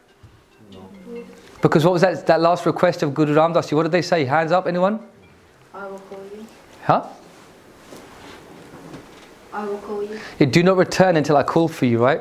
Because 1.64 1.86
what 1.86 1.94
was 1.94 2.02
that, 2.02 2.28
that 2.28 2.42
last 2.42 2.66
request 2.66 3.04
of 3.04 3.14
Guru 3.14 3.34
Ram 3.34 3.54
Ramdas? 3.54 3.72
What 3.72 3.84
did 3.84 3.94
they 3.94 4.02
say? 4.02 4.26
Hands 4.26 4.52
up, 4.52 4.68
anyone? 4.68 5.00
I 5.74 5.88
will 5.88 5.98
call 5.98 6.20
you. 6.36 6.46
Huh? 6.84 7.08
I 9.54 9.66
will 9.66 9.78
call 9.78 10.04
you. 10.04 10.20
you. 10.40 10.46
Do 10.46 10.62
not 10.62 10.76
return 10.76 11.16
until 11.16 11.38
I 11.38 11.44
call 11.44 11.70
for 11.70 11.86
you, 11.86 12.04
right? 12.04 12.20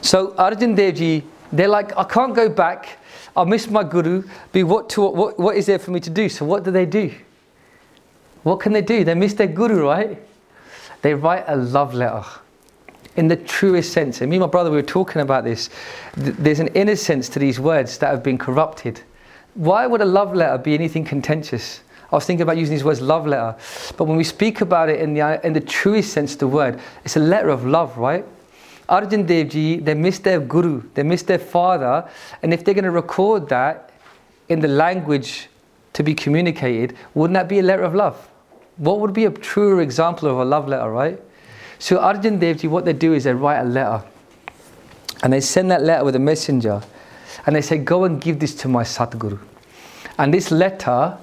So 0.00 0.28
Arjan 0.32 0.74
Devji, 0.74 1.22
they're 1.52 1.68
like, 1.68 1.94
I 1.98 2.04
can't 2.04 2.34
go 2.34 2.48
back. 2.48 2.98
I 3.36 3.44
miss 3.44 3.68
my 3.68 3.84
Guru. 3.84 4.24
But 4.52 4.64
what, 4.64 4.88
to, 4.90 5.02
what, 5.02 5.38
what 5.38 5.56
is 5.56 5.66
there 5.66 5.78
for 5.78 5.90
me 5.90 6.00
to 6.00 6.10
do? 6.10 6.30
So 6.30 6.46
what 6.46 6.64
do 6.64 6.70
they 6.70 6.86
do? 6.86 7.14
What 8.42 8.60
can 8.60 8.72
they 8.72 8.82
do? 8.82 9.04
They 9.04 9.14
miss 9.14 9.34
their 9.34 9.48
Guru, 9.48 9.86
right? 9.86 10.18
they 11.02 11.14
write 11.14 11.44
a 11.46 11.56
love 11.56 11.94
letter 11.94 12.24
in 13.18 13.26
the 13.26 13.36
truest 13.36 13.92
sense. 13.92 14.20
And 14.20 14.30
me 14.30 14.36
and 14.36 14.42
my 14.42 14.46
brother, 14.46 14.70
we 14.70 14.76
were 14.76 14.82
talking 14.82 15.20
about 15.20 15.42
this. 15.42 15.70
There's 16.14 16.60
an 16.60 16.68
innocence 16.68 17.28
to 17.30 17.40
these 17.40 17.58
words 17.58 17.98
that 17.98 18.10
have 18.12 18.22
been 18.22 18.38
corrupted. 18.38 19.02
Why 19.54 19.88
would 19.88 20.00
a 20.00 20.04
love 20.04 20.36
letter 20.36 20.56
be 20.56 20.72
anything 20.72 21.04
contentious? 21.04 21.80
I 22.12 22.14
was 22.14 22.26
thinking 22.26 22.42
about 22.42 22.58
using 22.58 22.76
these 22.76 22.84
words 22.84 23.00
love 23.00 23.26
letter. 23.26 23.56
But 23.96 24.04
when 24.04 24.16
we 24.16 24.22
speak 24.22 24.60
about 24.60 24.88
it 24.88 25.00
in 25.00 25.14
the, 25.14 25.44
in 25.44 25.52
the 25.52 25.60
truest 25.60 26.12
sense 26.12 26.34
of 26.34 26.38
the 26.38 26.46
word, 26.46 26.78
it's 27.04 27.16
a 27.16 27.20
letter 27.20 27.48
of 27.48 27.66
love, 27.66 27.98
right? 27.98 28.24
Ji, 28.88 29.80
they 29.80 29.94
missed 29.94 30.22
their 30.22 30.38
guru, 30.38 30.84
they 30.94 31.02
missed 31.02 31.26
their 31.26 31.40
father, 31.40 32.08
and 32.44 32.54
if 32.54 32.64
they're 32.64 32.72
going 32.72 32.84
to 32.84 32.92
record 32.92 33.48
that 33.48 33.90
in 34.48 34.60
the 34.60 34.68
language 34.68 35.48
to 35.94 36.04
be 36.04 36.14
communicated, 36.14 36.96
wouldn't 37.14 37.34
that 37.34 37.48
be 37.48 37.58
a 37.58 37.62
letter 37.62 37.82
of 37.82 37.96
love? 37.96 38.28
What 38.76 39.00
would 39.00 39.12
be 39.12 39.24
a 39.24 39.30
truer 39.30 39.82
example 39.82 40.28
of 40.28 40.38
a 40.38 40.44
love 40.44 40.68
letter, 40.68 40.88
right? 40.88 41.20
So 41.79 41.99
Arjan 41.99 42.39
Dev 42.39 42.57
Ji, 42.57 42.67
what 42.67 42.85
they 42.85 42.93
do 42.93 43.13
is 43.13 43.25
they 43.25 43.33
write 43.33 43.59
a 43.59 43.63
letter, 43.65 44.03
and 45.23 45.33
they 45.33 45.41
send 45.41 45.71
that 45.71 45.81
letter 45.81 46.05
with 46.05 46.15
a 46.15 46.19
messenger, 46.19 46.81
and 47.45 47.55
they 47.55 47.61
say, 47.61 47.77
go 47.77 48.03
and 48.05 48.21
give 48.21 48.39
this 48.39 48.55
to 48.55 48.67
my 48.67 48.83
Satguru. 48.83 49.39
And 50.17 50.33
this 50.33 50.51
letter, 50.51 51.17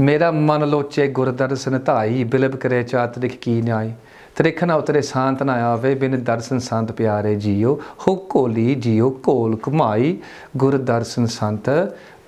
ਮੇਰਾ 0.00 0.30
ਮਨ 0.30 0.64
ਲੋਚੇ 0.68 1.06
ਗੁਰਦਰਸ਼ਨ 1.08 1.78
ਧਾਈ 1.78 2.24
ਬਿਲਬ 2.24 2.54
ਕਰੇ 2.56 2.82
ਚਾਤ 2.82 3.18
ਦਿਖ 3.18 3.36
ਕੀ 3.42 3.60
ਨਿਆਈ 3.62 3.92
ਤ੍ਰਿਖਨ 4.36 4.70
ਉਤਰੇ 4.70 5.00
ਸ਼ਾਂਤ 5.02 5.42
ਨਾ 5.42 5.54
ਆਵੇ 5.70 5.94
ਬਿਨ 5.94 6.16
ਦਰਸ਼ਨ 6.24 6.58
ਸੰਤ 6.58 6.92
ਪਿਆਰੇ 6.92 7.34
ਜੀਓ 7.34 7.74
ਹੋ 8.06 8.14
ਕੋਲੀ 8.30 8.74
ਜੀਓ 8.74 9.10
ਕੋਲ 9.24 9.56
ਕਮਾਈ 9.62 10.16
ਗੁਰਦਰਸ਼ਨ 10.56 11.26
ਸੰਤ 11.26 11.70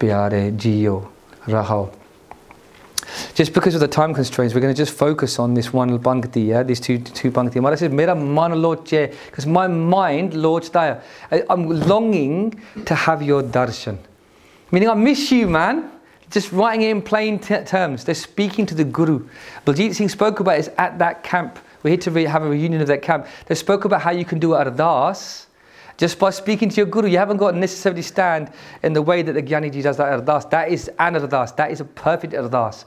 ਪਿਆਰੇ 0.00 0.50
ਜੀਓ 0.50 1.02
ਰਹਾਓ 1.50 1.88
just 3.33 3.53
because 3.53 3.75
of 3.75 3.81
the 3.81 3.87
time 3.87 4.13
constraints, 4.13 4.53
we're 4.53 4.61
going 4.61 4.73
to 4.73 4.77
just 4.77 4.97
focus 4.97 5.39
on 5.39 5.53
this 5.53 5.73
one 5.73 5.97
bhakti, 5.97 6.41
yeah, 6.41 6.63
these 6.63 6.79
two 6.79 6.99
two 6.99 7.31
bhakti. 7.31 7.59
Mara 7.59 7.77
says, 7.77 7.91
"Mera 7.91 8.15
man 8.15 8.61
loche," 8.61 9.09
because 9.25 9.45
my 9.45 9.67
mind 9.67 10.33
lords 10.33 10.69
there. 10.69 11.01
I'm 11.49 11.69
longing 11.69 12.61
to 12.85 12.95
have 12.95 13.21
your 13.21 13.43
darshan, 13.43 13.97
meaning 14.71 14.89
I 14.89 14.93
miss 14.93 15.31
you, 15.31 15.47
man. 15.47 15.91
Just 16.31 16.51
writing 16.51 16.81
it 16.81 16.89
in 16.89 17.01
plain 17.01 17.37
t- 17.39 17.63
terms. 17.63 18.03
They're 18.03 18.15
speaking 18.15 18.65
to 18.65 18.75
the 18.75 18.83
Guru. 18.83 19.27
Baljit 19.65 19.93
Singh 19.95 20.09
spoke 20.09 20.39
about 20.39 20.57
is 20.57 20.69
at 20.77 20.97
that 20.99 21.23
camp. 21.23 21.59
We're 21.83 21.91
here 21.91 21.99
to 21.99 22.11
re- 22.11 22.25
have 22.25 22.43
a 22.43 22.49
reunion 22.49 22.81
of 22.81 22.87
that 22.87 23.03
camp. 23.03 23.27
They 23.45 23.55
spoke 23.55 23.85
about 23.85 24.01
how 24.01 24.11
you 24.11 24.25
can 24.25 24.39
do 24.39 24.49
ardas 24.49 25.45
just 25.97 26.19
by 26.19 26.29
speaking 26.29 26.69
to 26.69 26.75
your 26.75 26.85
Guru. 26.85 27.07
You 27.07 27.17
haven't 27.17 27.37
got 27.37 27.51
to 27.51 27.57
necessarily 27.57 28.01
stand 28.01 28.51
in 28.83 28.93
the 28.93 29.01
way 29.01 29.21
that 29.21 29.33
the 29.33 29.43
Gyaniji 29.43 29.83
does 29.83 29.97
that 29.97 30.19
ardas. 30.19 30.49
That 30.49 30.69
is 30.69 30.89
an 30.99 31.15
ardas. 31.15 31.55
That 31.55 31.71
is 31.71 31.81
a 31.81 31.85
perfect 31.85 32.33
ardas. 32.33 32.85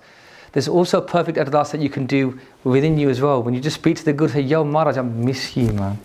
There's 0.53 0.69
also 0.69 0.99
a 0.99 1.07
perfect 1.07 1.39
ardas 1.39 1.73
that 1.73 1.81
you 1.81 1.91
can 1.91 2.07
do 2.07 2.39
within 2.65 2.99
you 2.99 3.11
as 3.11 3.21
well. 3.21 3.43
When 3.43 3.55
you 3.55 3.61
just 3.61 3.77
speak 3.77 3.97
to 3.99 4.05
the 4.05 4.13
Guru, 4.13 4.33
say, 4.33 4.41
Yo, 4.41 4.65
Maharaj, 4.65 4.99
I 4.99 5.03
miss 5.03 5.57
you, 5.57 5.73
man 5.73 5.99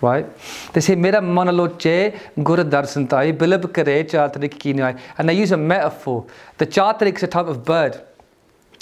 right? 0.00 0.26
They 0.72 0.80
say, 0.80 0.94
Mera 0.94 1.20
manaloche 1.20 2.18
guru 2.42 2.64
darsantai 2.64 3.36
bilab 3.36 3.72
kare 3.72 4.04
chatrik 4.04 4.58
kinai. 4.58 4.98
And 5.18 5.28
they 5.28 5.34
use 5.34 5.52
a 5.52 5.56
metaphor. 5.56 6.26
The 6.58 6.66
chatrik 6.66 7.16
is 7.16 7.22
a 7.24 7.26
type 7.26 7.46
of 7.46 7.64
bird, 7.64 8.00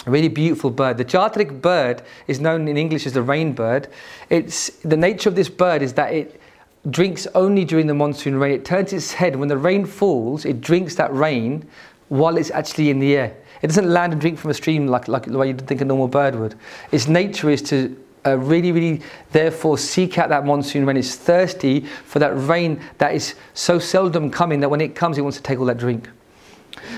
a 0.07 0.11
really 0.11 0.29
beautiful 0.29 0.71
bird. 0.71 0.99
The 0.99 1.05
chatrik 1.05 1.61
bird 1.61 2.03
is 2.27 2.41
known 2.41 2.69
in 2.69 2.77
English 2.77 3.07
as 3.07 3.13
the 3.13 3.23
rain 3.23 3.53
bird. 3.53 3.89
It's, 4.31 4.71
the 4.81 4.97
nature 4.97 5.29
of 5.29 5.37
this 5.37 5.49
bird 5.49 5.83
is 5.83 5.95
that 5.95 6.13
it 6.13 6.41
drinks 6.91 7.27
only 7.35 7.65
during 7.65 7.87
the 7.87 7.95
monsoon 7.95 8.37
rain. 8.37 8.53
It 8.53 8.65
turns 8.65 8.93
its 8.93 9.13
head 9.13 9.37
when 9.37 9.49
the 9.49 9.59
rain 9.59 9.85
falls, 9.85 10.45
it 10.45 10.61
drinks 10.61 10.95
that 10.97 11.13
rain 11.15 11.69
while 12.09 12.37
it's 12.37 12.51
actually 12.51 12.91
in 12.91 12.99
the 12.99 13.17
air. 13.17 13.37
It 13.63 13.69
doesn't 13.69 13.91
land 13.91 14.13
and 14.13 14.21
drink 14.21 14.39
from 14.39 14.51
a 14.51 14.55
stream 14.55 14.87
like, 14.87 15.09
like 15.09 15.25
the 15.25 15.39
way 15.39 15.49
you'd 15.49 15.67
think 15.67 15.81
a 15.81 15.85
normal 15.85 16.09
bird 16.09 16.35
would. 16.37 16.55
Its 16.93 17.09
nature 17.09 17.51
is 17.51 17.63
to 17.63 17.97
uh, 18.27 18.37
really, 18.39 18.73
really, 18.73 19.03
therefore, 19.31 19.79
seek 19.79 20.19
out 20.19 20.29
that 20.29 20.45
monsoon 20.45 20.85
rain. 20.85 20.97
it's 20.97 21.15
thirsty 21.15 21.81
for 21.81 22.19
that 22.19 22.33
rain 22.33 22.81
that 22.99 23.15
is 23.15 23.35
so 23.55 23.79
seldom 23.79 24.31
coming 24.31 24.61
that 24.61 24.69
when 24.69 24.81
it 24.81 24.95
comes, 24.95 25.17
it 25.17 25.23
wants 25.23 25.37
to 25.37 25.43
take 25.43 25.59
all 25.59 25.67
that 25.67 25.79
drink. 25.79 26.09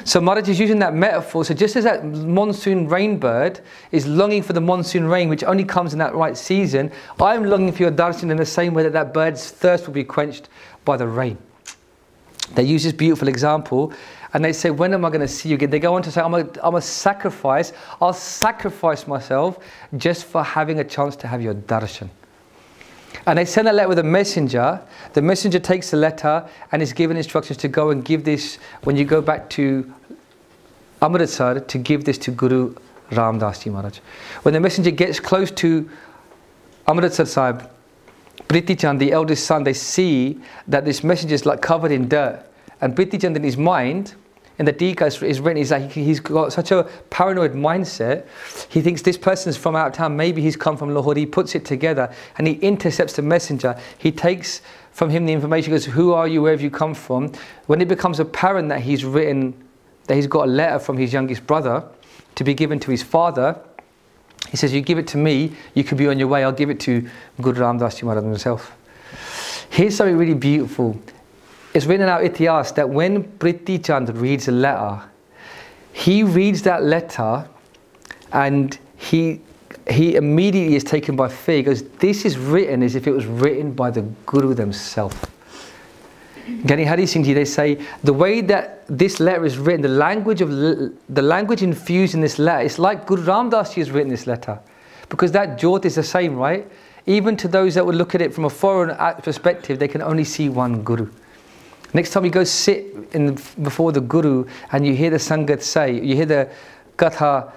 So 0.05 0.20
Maharaj 0.20 0.48
is 0.48 0.61
using 0.61 0.79
that 0.81 0.94
metaphor. 0.94 1.44
So 1.44 1.55
just 1.55 1.77
as 1.77 1.85
that 1.85 2.05
monsoon 2.05 2.88
rain 2.88 3.18
bird 3.18 3.61
is 3.92 4.07
longing 4.07 4.42
for 4.42 4.53
the 4.53 4.61
monsoon 4.61 5.07
rain, 5.07 5.29
which 5.29 5.44
only 5.44 5.64
comes 5.64 5.92
in 5.92 5.98
that 5.98 6.14
right 6.14 6.37
season, 6.37 6.90
I'm 7.20 7.44
longing 7.44 7.72
for 7.72 7.83
your 7.83 7.92
darshan 7.92 8.31
in 8.31 8.37
the 8.37 8.46
same 8.46 8.74
way 8.74 8.83
that 8.83 8.92
that 8.92 9.12
bird's 9.12 9.51
thirst 9.51 9.87
will 9.87 9.94
be 9.94 10.05
quenched 10.05 10.48
by 10.85 10.96
the 10.96 11.07
rain. 11.07 11.38
They 12.55 12.62
use 12.62 12.85
this 12.85 12.92
beautiful 12.92 13.29
example 13.29 13.92
and 14.33 14.44
they 14.44 14.53
say, 14.53 14.70
When 14.70 14.94
am 14.94 15.05
I 15.05 15.09
going 15.09 15.20
to 15.20 15.29
see 15.29 15.48
you 15.48 15.55
again? 15.57 15.70
They 15.70 15.79
go 15.79 15.94
on 15.94 16.03
to 16.03 16.11
say, 16.11 16.20
I'm 16.20 16.35
a, 16.35 16.48
I'm 16.62 16.74
a 16.74 16.81
sacrifice. 16.81 17.72
I'll 18.01 18.12
sacrifice 18.12 19.07
myself 19.07 19.59
just 19.96 20.24
for 20.24 20.42
having 20.42 20.81
a 20.81 20.85
chance 20.85 21.16
to 21.16 21.27
have 21.27 21.42
your 21.42 21.55
darshan. 21.55 22.09
And 23.27 23.39
they 23.39 23.45
send 23.45 23.69
a 23.69 23.73
letter 23.73 23.89
with 23.89 23.99
a 23.99 24.05
messenger. 24.05 24.81
The 25.13 25.23
messenger 25.23 25.59
takes 25.59 25.91
the 25.91 25.97
letter 25.97 26.49
and 26.73 26.83
is 26.83 26.93
given 26.93 27.17
instructions 27.17 27.57
to 27.59 27.69
go 27.69 27.91
and 27.91 28.05
give 28.05 28.25
this, 28.25 28.59
when 28.85 28.97
you 28.97 29.05
go 29.05 29.21
back 29.21 29.51
to 29.51 29.93
Amritsar, 31.03 31.61
to 31.61 31.79
give 31.79 32.05
this 32.05 32.19
to 32.19 32.31
Guru 32.31 32.75
Ram 33.13 33.39
Das 33.39 33.63
Ji 33.63 33.71
Maharaj. 33.71 33.99
When 34.43 34.55
the 34.55 34.61
messenger 34.61 34.91
gets 34.91 35.21
close 35.21 35.51
to 35.53 35.89
Amritsar 36.87 37.27
Sahib, 37.27 37.69
Priti 38.49 38.79
Chand, 38.79 39.01
the 39.01 39.13
eldest 39.13 39.47
son, 39.47 39.65
they 39.65 39.75
see 39.75 40.41
that 40.67 40.85
this 40.85 41.05
messenger 41.05 41.35
is 41.35 41.45
like 41.45 41.61
covered 41.61 41.93
in 41.93 42.09
dirt. 42.09 42.43
And 42.81 42.97
Priti 42.97 43.21
Chand 43.21 43.37
in 43.37 43.43
his 43.43 43.57
mind, 43.57 44.15
in 44.59 44.64
the 44.64 44.73
Dika 44.73 45.07
is 45.07 45.40
written, 45.40 45.57
is 45.57 45.68
that 45.68 45.92
he's 45.92 46.18
got 46.18 46.53
such 46.53 46.73
a 46.73 46.83
paranoid 47.11 47.53
mindset. 47.53 48.27
He 48.68 48.81
thinks 48.81 49.03
this 49.03 49.16
person's 49.16 49.57
from 49.57 49.77
out 49.77 49.88
of 49.88 49.92
town, 49.92 50.16
maybe 50.16 50.42
he's 50.42 50.57
come 50.57 50.77
from 50.77 50.92
Lahore. 50.92 51.14
He 51.14 51.27
puts 51.27 51.55
it 51.55 51.64
together 51.64 52.12
and 52.37 52.47
he 52.47 52.55
intercepts 52.55 53.14
the 53.14 53.23
messenger. 53.23 53.79
He 53.99 54.11
takes 54.11 54.61
from 54.90 55.11
him 55.11 55.27
the 55.27 55.33
information, 55.33 55.73
goes, 55.73 55.85
Who 55.85 56.12
are 56.12 56.27
you? 56.27 56.42
Where 56.42 56.51
have 56.51 56.61
you 56.61 56.71
come 56.71 56.92
from? 56.92 57.33
When 57.66 57.81
it 57.81 57.87
becomes 57.87 58.18
apparent 58.18 58.68
that 58.71 58.81
he's 58.81 59.05
written, 59.05 59.55
that 60.07 60.16
he's 60.16 60.27
got 60.27 60.49
a 60.49 60.51
letter 60.51 60.81
from 60.81 60.97
his 60.97 61.12
youngest 61.12 61.47
brother 61.47 61.85
to 62.35 62.42
be 62.42 62.53
given 62.53 62.81
to 62.81 62.90
his 62.90 63.03
father, 63.03 63.61
he 64.51 64.57
says, 64.57 64.73
You 64.73 64.81
give 64.81 64.99
it 64.99 65.07
to 65.09 65.18
me, 65.18 65.53
you 65.75 65.85
can 65.85 65.97
be 65.97 66.09
on 66.09 66.18
your 66.18 66.27
way, 66.27 66.42
I'll 66.42 66.51
give 66.51 66.71
it 66.71 66.81
to 66.81 67.09
Guru 67.40 67.61
Ram 67.61 67.79
Das 67.79 67.99
himself. 67.99 68.73
Here's 69.71 69.94
something 69.94 70.16
really 70.16 70.35
beautiful 70.35 71.01
it's 71.79 71.87
written 71.87 72.03
in 72.03 72.09
our 72.09 72.21
Itihas 72.21 72.75
that 72.75 72.88
when 72.88 73.23
Priti 73.38 73.83
Chand 73.83 74.14
reads 74.17 74.49
a 74.49 74.53
letter, 74.53 75.01
he 75.93 76.25
reads 76.25 76.62
that 76.62 76.83
letter 76.83 77.49
and 78.33 78.77
he 78.97 79.41
he 79.88 80.17
immediately 80.17 80.75
is 80.75 80.83
taken 80.83 81.14
by 81.14 81.29
fear. 81.29 81.59
He 81.59 81.62
goes, 81.62 81.83
This 82.01 82.25
is 82.25 82.37
written 82.37 82.83
as 82.83 82.97
if 82.97 83.07
it 83.07 83.12
was 83.12 83.27
written 83.27 83.73
by 83.73 83.91
the 83.93 84.03
Guru 84.27 84.55
themselves. 84.55 85.17
Gyani 86.49 86.85
Hari 86.85 87.07
Singh 87.07 87.23
they 87.23 87.45
say 87.45 87.81
the 88.03 88.12
way 88.12 88.41
that 88.41 88.85
this 88.88 89.21
letter 89.21 89.45
is 89.45 89.57
written, 89.57 89.83
the 89.83 89.88
language 89.88 90.41
of 90.41 90.51
the 90.51 91.23
language 91.23 91.62
infused 91.62 92.14
in 92.14 92.21
this 92.21 92.41
letter, 92.41 92.64
it's 92.64 92.81
like 92.81 93.07
Guru 93.07 93.23
Ram 93.23 93.51
Das 93.51 93.75
has 93.75 93.93
written 93.93 94.11
this 94.11 94.27
letter. 94.27 94.59
Because 95.09 95.31
that 95.31 95.59
jot 95.59 95.85
is 95.85 95.95
the 95.95 96.03
same, 96.03 96.35
right? 96.35 96.67
Even 97.07 97.37
to 97.37 97.47
those 97.47 97.77
that 97.77 97.87
would 97.87 97.95
look 97.95 98.17
at 98.17 98.21
it 98.21 98.35
from 98.35 98.47
a 98.47 98.51
foreign 98.51 98.97
perspective, 99.23 99.79
they 99.79 99.88
can 99.88 100.03
only 100.03 100.25
see 100.25 100.49
one 100.49 100.83
Guru. 100.83 101.09
Next 101.94 102.11
time 102.11 102.24
you 102.24 102.31
go 102.31 102.44
sit 102.44 102.87
in, 103.12 103.38
before 103.62 103.92
the 103.92 104.01
Guru 104.01 104.46
and 104.72 104.87
you 104.87 104.94
hear 104.94 105.11
the 105.11 105.16
Sangat 105.16 105.62
say, 105.62 106.01
you 106.01 106.14
hear 106.14 106.27
the 106.27 106.51
Katha 106.96 107.53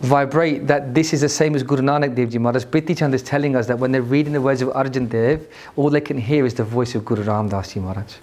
vibrate 0.00 0.66
that 0.66 0.94
this 0.94 1.12
is 1.12 1.20
the 1.20 1.28
same 1.28 1.54
as 1.54 1.62
Guru 1.62 1.82
Nanak 1.82 2.14
Dev 2.14 2.30
Ji 2.30 2.38
Maharaj. 2.38 2.64
Priti 2.64 2.96
Chand 2.96 3.14
is 3.14 3.22
telling 3.22 3.54
us 3.54 3.66
that 3.66 3.78
when 3.78 3.92
they're 3.92 4.02
reading 4.02 4.32
the 4.32 4.40
words 4.40 4.62
of 4.62 4.70
Arjan 4.70 5.08
Dev, 5.08 5.46
all 5.76 5.90
they 5.90 6.00
can 6.00 6.18
hear 6.18 6.46
is 6.46 6.54
the 6.54 6.64
voice 6.64 6.94
of 6.94 7.04
Guru 7.04 7.22
Ram 7.22 7.48
Das 7.48 7.74
Ji 7.74 7.80
Maharaj. 7.80 8.14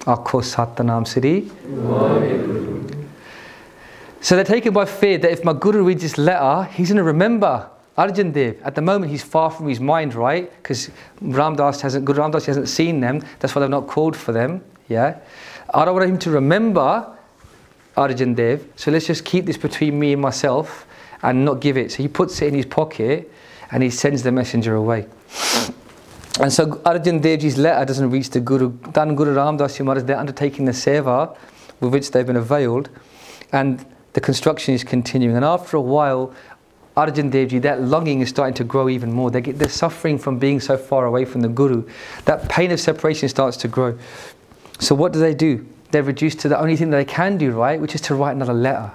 Akho 0.00 0.42
Satanam 0.42 1.06
Sri. 1.06 1.48
So 4.20 4.34
they're 4.34 4.44
taken 4.44 4.74
by 4.74 4.84
fear 4.84 5.18
that 5.18 5.30
if 5.30 5.44
my 5.44 5.52
Guru 5.52 5.84
reads 5.84 6.02
this 6.02 6.18
letter, 6.18 6.64
he's 6.72 6.88
going 6.88 6.96
to 6.96 7.04
remember 7.04 7.70
Arjan 7.98 8.32
Dev, 8.32 8.62
at 8.62 8.76
the 8.76 8.80
moment, 8.80 9.10
he's 9.10 9.24
far 9.24 9.50
from 9.50 9.66
his 9.66 9.80
mind, 9.80 10.14
right? 10.14 10.50
Because 10.62 10.88
Ramdas 11.20 11.80
hasn't, 11.80 12.04
Guru 12.04 12.22
Ramdas 12.22 12.46
hasn't 12.46 12.68
seen 12.68 13.00
them. 13.00 13.24
That's 13.40 13.56
why 13.56 13.60
they've 13.60 13.68
not 13.68 13.88
called 13.88 14.16
for 14.16 14.30
them. 14.30 14.62
Yeah. 14.88 15.18
I 15.74 15.84
don't 15.84 15.96
want 15.96 16.08
him 16.08 16.18
to 16.20 16.30
remember 16.30 17.12
Arjan 17.96 18.36
Dev. 18.36 18.64
So 18.76 18.92
let's 18.92 19.08
just 19.08 19.24
keep 19.24 19.46
this 19.46 19.56
between 19.56 19.98
me 19.98 20.12
and 20.12 20.22
myself 20.22 20.86
and 21.22 21.44
not 21.44 21.60
give 21.60 21.76
it. 21.76 21.90
So 21.90 21.98
he 22.04 22.08
puts 22.08 22.40
it 22.40 22.46
in 22.46 22.54
his 22.54 22.66
pocket 22.66 23.32
and 23.72 23.82
he 23.82 23.90
sends 23.90 24.22
the 24.22 24.30
messenger 24.30 24.76
away. 24.76 25.06
And 26.40 26.52
so 26.52 26.66
Arjan 26.66 27.20
Devji's 27.20 27.58
letter 27.58 27.84
doesn't 27.84 28.10
reach 28.10 28.30
the 28.30 28.38
Guru. 28.38 28.70
Dan 28.92 29.16
Guru 29.16 29.34
Ramdas 29.34 29.84
Maharaj, 29.84 30.04
they're 30.04 30.16
undertaking 30.16 30.66
the 30.66 30.72
seva 30.72 31.36
with 31.80 31.92
which 31.92 32.12
they've 32.12 32.24
been 32.24 32.36
availed. 32.36 32.90
And 33.50 33.84
the 34.12 34.20
construction 34.20 34.72
is 34.72 34.84
continuing. 34.84 35.36
And 35.36 35.44
after 35.44 35.76
a 35.76 35.80
while, 35.80 36.32
Arjan 36.98 37.30
Devji, 37.30 37.62
that 37.62 37.80
longing 37.80 38.22
is 38.22 38.28
starting 38.28 38.54
to 38.54 38.64
grow 38.64 38.88
even 38.88 39.12
more. 39.12 39.30
They 39.30 39.40
get, 39.40 39.56
they're 39.56 39.68
suffering 39.68 40.18
from 40.18 40.40
being 40.40 40.58
so 40.58 40.76
far 40.76 41.06
away 41.06 41.24
from 41.24 41.42
the 41.42 41.48
Guru. 41.48 41.88
That 42.24 42.48
pain 42.48 42.72
of 42.72 42.80
separation 42.80 43.28
starts 43.28 43.56
to 43.58 43.68
grow. 43.68 43.96
So 44.80 44.96
what 44.96 45.12
do 45.12 45.20
they 45.20 45.32
do? 45.32 45.64
They're 45.92 46.02
reduced 46.02 46.40
to 46.40 46.48
the 46.48 46.58
only 46.58 46.74
thing 46.74 46.90
that 46.90 46.96
they 46.96 47.04
can 47.04 47.38
do, 47.38 47.52
right, 47.52 47.80
which 47.80 47.94
is 47.94 48.00
to 48.02 48.16
write 48.16 48.32
another 48.32 48.52
letter. 48.52 48.90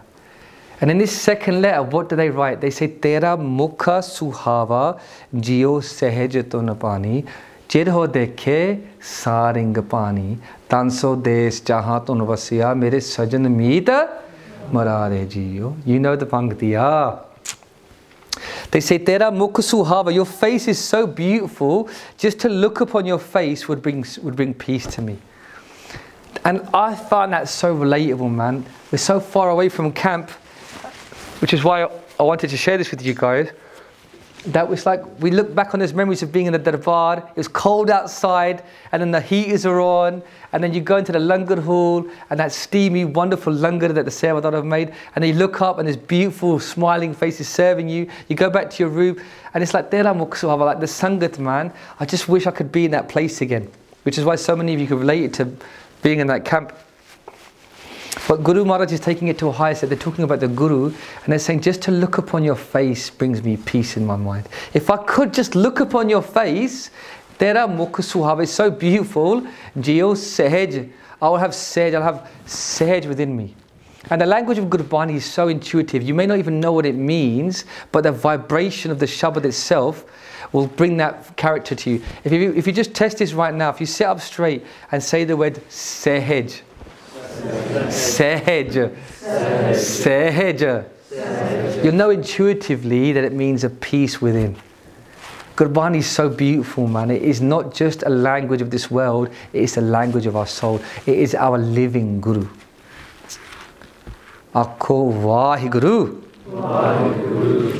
And 0.82 0.92
in 0.92 0.98
this 0.98 1.18
second 1.18 1.62
letter, 1.62 1.82
what 1.82 2.10
do 2.10 2.18
they 2.18 2.30
write? 2.30 2.60
They 2.60 2.72
say, 2.72 2.88
Tera 2.88 3.38
mukha 3.38 4.04
suhava 4.04 5.00
jio 5.34 5.82
sehaj 5.82 6.34
to 6.52 6.58
napani, 6.58 7.26
chirho 7.70 8.06
dekhe 8.06 8.86
saring 9.00 9.74
pani, 9.88 10.40
tanso 10.70 11.16
des 11.24 11.62
jaha 11.62 12.06
to 12.06 12.12
navasya, 12.12 12.78
mere 12.78 13.00
sajan 13.00 13.50
meet 13.50 13.86
marare 14.74 15.26
jio. 15.26 15.78
You 15.86 16.02
know 16.02 16.18
the 16.18 16.26
Panktiya. 16.26 17.33
They 18.72 18.80
say, 18.80 18.98
Tera 18.98 19.32
suhava, 19.32 20.14
your 20.14 20.26
face 20.26 20.68
is 20.68 20.80
so 20.80 21.06
beautiful, 21.08 21.90
just 22.18 22.40
to 22.40 22.50
look 22.50 22.82
upon 22.82 23.06
your 23.06 23.20
face 23.20 23.68
would 23.68 23.82
bring, 23.82 24.06
would 24.22 24.36
bring 24.36 24.54
peace 24.54 24.86
to 24.88 25.02
me. 25.02 25.18
And 26.46 26.62
I 26.74 26.96
find 26.96 27.32
that 27.34 27.48
so 27.48 27.76
relatable, 27.76 28.34
man. 28.34 28.66
We're 28.92 28.98
so 28.98 29.20
far 29.20 29.50
away 29.50 29.70
from 29.70 29.92
camp 29.92 30.32
which 31.44 31.52
is 31.54 31.62
why 31.62 31.84
I 32.18 32.24
wanted 32.24 32.52
to 32.52 32.56
share 32.56 32.78
this 32.78 32.90
with 32.90 33.02
you 33.02 33.14
guys. 33.14 33.52
That 34.48 34.68
was 34.68 34.86
like 34.86 35.02
we 35.22 35.32
look 35.32 35.56
back 35.56 35.74
on 35.74 35.80
those 35.80 35.94
memories 35.94 36.22
of 36.22 36.34
being 36.34 36.48
in 36.48 36.54
the 36.54 36.60
darbar. 36.60 37.20
It 37.20 37.38
was 37.38 37.48
cold 37.48 37.90
outside, 37.90 38.62
and 38.92 39.02
then 39.02 39.12
the 39.12 39.22
heaters 39.22 39.66
are 39.66 39.80
on, 39.80 40.22
and 40.52 40.62
then 40.62 40.74
you 40.74 40.82
go 40.82 40.98
into 40.98 41.14
the 41.14 41.20
langar 41.20 41.62
hall, 41.62 42.06
and 42.30 42.40
that 42.42 42.52
steamy, 42.52 43.06
wonderful 43.06 43.54
langar 43.54 43.94
that 43.94 44.04
the 44.04 44.12
Sevadar 44.12 44.52
have 44.52 44.66
made, 44.66 44.94
and 45.16 45.24
you 45.24 45.34
look 45.34 45.62
up, 45.62 45.80
and 45.80 45.88
there's 45.88 45.96
beautiful, 45.96 46.60
smiling 46.60 47.14
faces 47.14 47.48
serving 47.48 47.88
you. 47.88 48.10
You 48.28 48.36
go 48.36 48.50
back 48.50 48.70
to 48.72 48.84
your 48.84 48.90
room, 48.90 49.18
and 49.54 49.64
it's 49.64 49.74
like 49.74 49.90
Mukh 49.90 50.36
Suhava, 50.36 50.66
like 50.66 50.82
the 50.82 50.88
Sangat 50.88 51.40
man. 51.40 51.72
I 52.02 52.06
just 52.06 52.28
wish 52.28 52.46
I 52.46 52.52
could 52.52 52.72
be 52.72 52.84
in 52.84 52.92
that 52.92 53.08
place 53.08 53.40
again, 53.40 53.72
which 54.04 54.18
is 54.18 54.26
why 54.26 54.36
so 54.36 54.58
many 54.58 54.74
of 54.74 54.80
you 54.82 54.88
could 54.88 55.00
relate 55.00 55.34
to 55.36 55.48
being 56.02 56.20
in 56.20 56.28
that 56.28 56.44
camp. 56.44 56.74
But 58.28 58.44
Guru 58.44 58.64
Maharaj 58.64 58.92
is 58.92 59.00
taking 59.00 59.28
it 59.28 59.38
to 59.40 59.48
a 59.48 59.52
higher 59.52 59.76
step. 59.76 59.90
They're 59.90 59.98
talking 59.98 60.24
about 60.24 60.40
the 60.40 60.48
Guru 60.48 60.86
and 60.88 61.28
they're 61.28 61.40
saying, 61.40 61.62
just 61.62 61.82
to 61.84 61.92
look 61.92 62.18
upon 62.18 62.44
your 62.44 62.56
face 62.56 63.10
brings 63.10 63.44
me 63.44 63.58
peace 63.58 63.98
in 63.98 64.06
my 64.06 64.16
mind. 64.16 64.48
If 64.74 64.90
I 64.90 64.98
could 64.98 65.34
just 65.34 65.56
look 65.56 65.80
upon 65.80 66.10
your 66.10 66.22
face, 66.22 66.90
Tera 67.38 67.68
Mukh 67.68 67.98
Suhava 67.98 68.44
is 68.44 68.52
so 68.52 68.70
beautiful. 68.72 69.42
Jio 69.78 70.16
Sehaj. 70.16 70.90
I 71.22 71.30
will 71.30 71.38
have 71.38 71.52
Sehaj, 71.52 71.96
I'll 71.96 72.04
have 72.04 72.30
Sehaj 72.46 73.08
within 73.08 73.36
me. 73.36 73.56
And 74.10 74.22
the 74.22 74.26
language 74.26 74.58
of 74.58 74.66
Gurbani 74.66 75.16
is 75.16 75.26
so 75.26 75.48
intuitive. 75.48 76.04
You 76.04 76.14
may 76.14 76.26
not 76.26 76.38
even 76.38 76.60
know 76.60 76.74
what 76.74 76.86
it 76.86 76.96
means, 76.96 77.66
but 77.92 78.04
the 78.04 78.12
vibration 78.12 78.92
of 78.92 79.00
the 79.00 79.06
Shabad 79.06 79.46
itself 79.46 80.06
will 80.52 80.68
bring 80.68 80.98
that 80.98 81.36
character 81.38 81.74
to 81.74 81.90
you. 81.90 82.02
If 82.24 82.32
you, 82.32 82.54
if 82.54 82.68
you 82.68 82.74
just 82.74 82.94
test 82.94 83.18
this 83.18 83.34
right 83.34 83.54
now, 83.54 83.70
if 83.70 83.80
you 83.80 83.86
sit 83.86 84.06
up 84.06 84.20
straight 84.20 84.66
and 84.92 85.02
say 85.02 85.24
the 85.24 85.38
word 85.38 85.56
Sehaj, 85.70 86.62
Sehaj. 87.90 88.92
Sehaj. 89.76 90.86
You'll 91.84 91.96
know 91.96 92.10
intuitively 92.10 93.12
that 93.12 93.24
it 93.24 93.34
means 93.34 93.64
a 93.64 93.70
peace 93.70 94.22
within. 94.22 94.56
Gurbani 95.56 95.98
is 95.98 96.08
so 96.08 96.30
beautiful, 96.30 96.88
man. 96.88 97.12
It 97.12 97.22
is 97.22 97.40
not 97.42 97.74
just 97.76 98.04
a 98.04 98.10
language 98.10 98.62
of 98.62 98.72
this 98.72 98.90
world, 98.90 99.30
it 99.54 99.62
is 99.62 99.76
the 99.76 99.82
language 99.82 100.26
of 100.26 100.36
our 100.36 100.48
soul. 100.48 100.82
It 101.06 101.18
is 101.20 101.36
our 101.36 101.58
living 101.60 102.20
Guru. 102.22 102.48
Akho 104.56 105.14
Vahiguru. 105.14 106.22
Vahiguru. 106.50 107.73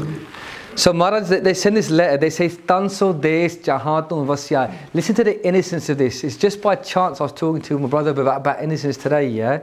So 0.76 0.92
Maharaj, 0.92 1.30
they 1.30 1.54
send 1.54 1.78
this 1.78 1.92
letter, 1.92 2.18
they 2.18 2.32
say, 2.32 2.50
Tanso 2.50 3.14
des 3.14 3.50
jahatun 3.62 4.26
vasya. 4.26 4.74
Listen 4.92 5.14
to 5.16 5.24
the 5.24 5.46
innocence 5.48 5.88
of 5.90 6.00
this. 6.00 6.24
It's 6.24 6.36
just 6.36 6.62
by 6.64 6.76
chance 6.76 7.22
I 7.22 7.26
was 7.26 7.34
talking 7.34 7.62
to 7.62 7.78
my 7.78 7.88
brother 7.88 8.10
about, 8.10 8.38
about 8.38 8.64
innocence 8.64 8.98
today, 8.98 9.28
yeah? 9.28 9.60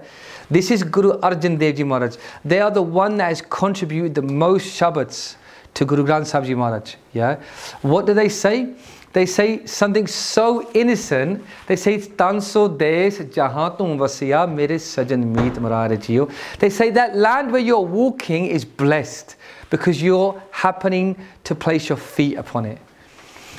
This 0.48 0.70
is 0.70 0.84
Guru 0.84 1.18
Arjan 1.18 1.58
Dev 1.58 1.74
Ji 1.74 1.82
Maharaj. 1.82 2.16
They 2.44 2.60
are 2.60 2.70
the 2.70 2.82
one 2.82 3.16
that 3.16 3.28
has 3.28 3.42
contributed 3.42 4.14
the 4.14 4.22
most 4.22 4.78
Shabads 4.78 5.34
to 5.74 5.84
Guru 5.84 6.04
Granth 6.04 6.26
Sahib 6.26 6.46
Ji 6.46 6.54
Maharaj, 6.54 6.94
yeah? 7.12 7.40
What 7.82 8.06
do 8.06 8.14
they 8.14 8.28
say? 8.28 8.74
They 9.12 9.26
say 9.26 9.66
something 9.66 10.06
so 10.06 10.70
innocent. 10.74 11.44
They 11.66 11.74
say, 11.74 11.98
Tanso 11.98 12.68
des 12.78 13.10
jahatun 13.10 13.98
vasya 13.98 14.48
mere 14.48 14.78
sajan 14.78 15.24
meet 15.24 15.54
marare 15.54 16.30
They 16.60 16.70
say 16.70 16.90
that 16.90 17.16
land 17.16 17.50
where 17.50 17.60
you're 17.60 17.80
walking 17.80 18.46
is 18.46 18.64
blessed 18.64 19.34
because 19.70 20.02
you're 20.02 20.40
happening 20.50 21.16
to 21.44 21.54
place 21.54 21.88
your 21.88 21.98
feet 21.98 22.36
upon 22.36 22.66
it. 22.66 22.78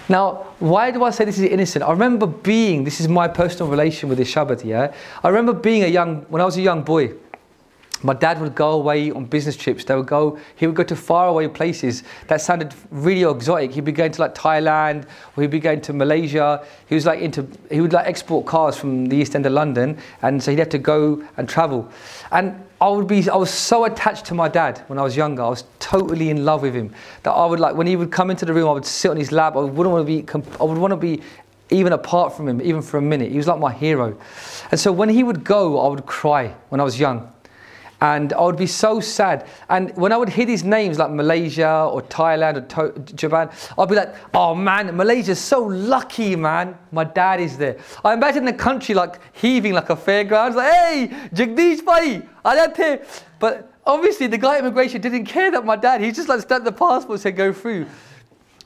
Now, 0.10 0.48
why 0.60 0.92
do 0.92 1.04
I 1.04 1.10
say 1.10 1.24
this 1.26 1.38
is 1.38 1.46
innocent? 1.46 1.84
I 1.84 1.92
remember 1.92 2.28
being, 2.28 2.84
this 2.84 3.00
is 3.00 3.08
my 3.08 3.28
personal 3.28 3.72
relation 3.72 4.10
with 4.10 4.18
this 4.18 4.34
Shabad, 4.34 4.66
yeah? 4.66 4.94
I 5.24 5.30
remember 5.30 5.54
being 5.54 5.84
a 5.84 5.88
young, 5.88 6.24
when 6.24 6.42
I 6.42 6.46
was 6.46 6.58
a 6.58 6.62
young 6.62 6.84
boy, 6.84 7.14
my 8.04 8.14
dad 8.14 8.42
would 8.42 8.56
go 8.56 8.72
away 8.72 9.12
on 9.12 9.26
business 9.26 9.56
trips. 9.56 9.84
They 9.84 9.96
would 9.96 10.08
go, 10.08 10.40
he 10.56 10.66
would 10.68 10.76
go 10.76 10.84
to 10.84 10.96
faraway 10.96 11.48
places 11.48 12.04
that 12.28 12.42
sounded 12.42 12.74
really 12.90 13.30
exotic. 13.30 13.72
He'd 13.72 13.86
be 13.86 13.92
going 13.92 14.12
to 14.12 14.22
like 14.22 14.34
Thailand 14.34 15.06
or 15.36 15.42
he'd 15.44 15.52
be 15.52 15.60
going 15.60 15.82
to 15.82 15.94
Malaysia. 15.94 16.66
He 16.88 16.96
was 16.96 17.06
like 17.06 17.20
into, 17.20 17.48
he 17.70 17.82
would 17.82 17.94
like 17.94 18.08
export 18.08 18.46
cars 18.46 18.78
from 18.78 19.08
the 19.08 19.18
East 19.18 19.36
End 19.36 19.46
of 19.46 19.54
London. 19.54 19.98
And 20.22 20.42
so 20.42 20.52
he'd 20.52 20.60
have 20.60 20.70
to 20.70 20.80
go 20.80 21.24
and 21.38 21.48
travel. 21.48 21.90
And 22.32 22.64
I 22.80 22.90
would 22.90 23.08
be, 23.08 23.30
I 23.30 23.36
was 23.36 23.52
so 23.52 23.86
attached 23.86 24.26
to 24.26 24.34
my 24.34 24.48
dad 24.48 24.84
when 24.88 24.98
I 24.98 25.04
was 25.04 25.16
younger. 25.16 25.44
I 25.44 25.50
was 25.50 25.66
totally 25.80 26.32
in 26.32 26.46
love 26.46 26.64
with 26.64 26.74
him 26.74 26.94
that 27.24 27.32
I 27.32 27.46
would 27.46 27.60
like, 27.60 27.76
when 27.76 27.86
he 27.86 27.96
would 27.96 28.12
come 28.12 28.32
into 28.32 28.46
the 28.46 28.54
room, 28.54 28.68
I 28.68 28.72
would 28.72 28.86
sit 28.86 29.12
on 29.12 29.18
his 29.18 29.32
lap. 29.32 29.56
I 29.56 29.60
wouldn't 29.60 29.94
want 29.94 30.08
to 30.08 30.24
be, 30.24 30.26
I 30.60 30.64
would 30.64 30.78
want 30.78 30.92
to 30.92 30.98
be 30.98 31.22
even 31.70 31.94
apart 31.94 32.36
from 32.36 32.48
him, 32.48 32.62
even 32.62 32.82
for 32.82 32.98
a 32.98 33.02
minute. 33.02 33.32
He 33.32 33.38
was 33.38 33.48
like 33.48 33.60
my 33.60 33.72
hero. 33.72 34.18
And 34.72 34.80
so 34.80 34.92
when 34.92 35.10
he 35.10 35.24
would 35.24 35.44
go, 35.44 35.80
I 35.80 35.88
would 35.88 36.06
cry 36.06 36.54
when 36.70 36.82
I 36.82 36.84
was 36.84 37.00
young 37.00 37.32
and 38.02 38.34
I 38.34 38.42
would 38.42 38.58
be 38.58 38.68
so 38.68 39.00
sad. 39.00 39.48
And 39.70 39.96
when 39.96 40.12
I 40.12 40.18
would 40.18 40.30
hear 40.30 40.46
these 40.46 40.64
names 40.64 40.98
like 40.98 41.12
Malaysia 41.12 41.88
or 41.92 42.02
Thailand 42.02 42.58
or 42.58 42.62
to- 42.62 43.14
Japan, 43.14 43.50
I'd 43.78 43.90
be 43.90 43.96
like, 43.96 44.14
oh 44.34 44.56
man, 44.56 44.96
Malaysia's 44.96 45.40
so 45.40 45.62
lucky, 45.64 46.36
man. 46.36 46.78
My 46.92 47.04
dad 47.04 47.40
is 47.40 47.58
there. 47.58 47.78
I 48.04 48.14
imagine 48.14 48.44
the 48.44 48.54
country 48.54 48.96
like 48.96 49.20
heaving 49.36 49.74
like 49.74 49.92
a 49.92 49.96
fairground. 49.96 50.56
like, 50.56 50.74
hey, 50.74 51.08
Jagdish 51.34 51.86
bhai, 51.86 52.24
aajate. 52.44 53.06
But 53.40 53.72
obviously 53.86 54.28
the 54.28 54.38
guy 54.38 54.56
at 54.56 54.62
immigration 54.62 55.00
didn't 55.00 55.26
care 55.26 55.52
that 55.52 55.64
my 55.64 55.76
dad, 55.76 56.02
he 56.02 56.12
just 56.12 56.28
like 56.28 56.42
stamped 56.42 56.66
the 56.66 56.72
passport 56.72 57.12
and 57.12 57.22
said 57.22 57.36
go 57.36 57.54
through. 57.54 57.86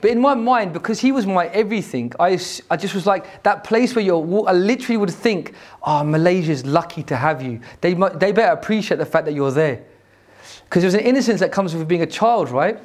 But 0.02 0.12
in 0.12 0.20
my 0.20 0.34
mind, 0.34 0.74
because 0.74 1.00
he 1.00 1.12
was 1.12 1.26
my 1.26 1.48
everything, 1.48 2.12
I, 2.20 2.40
I 2.70 2.78
just 2.78 2.94
was 2.94 3.06
like, 3.06 3.44
that 3.44 3.64
place 3.64 3.96
where 3.96 4.04
you're, 4.04 4.48
I 4.48 4.52
literally 4.52 4.98
would 4.98 5.10
think, 5.12 5.54
oh, 5.84 6.04
Malaysia's 6.04 6.66
lucky 6.66 7.04
to 7.04 7.16
have 7.16 7.42
you. 7.42 7.62
They, 7.82 7.94
they 7.94 8.32
better 8.32 8.52
appreciate 8.52 8.98
the 8.98 9.06
fact 9.06 9.26
that 9.26 9.34
you're 9.34 9.52
there. 9.52 9.84
Because 10.66 10.84
there's 10.84 10.96
an 10.96 11.02
innocence 11.02 11.40
that 11.40 11.52
comes 11.52 11.74
with 11.74 11.88
being 11.88 12.02
a 12.02 12.08
child, 12.08 12.50
right? 12.50 12.78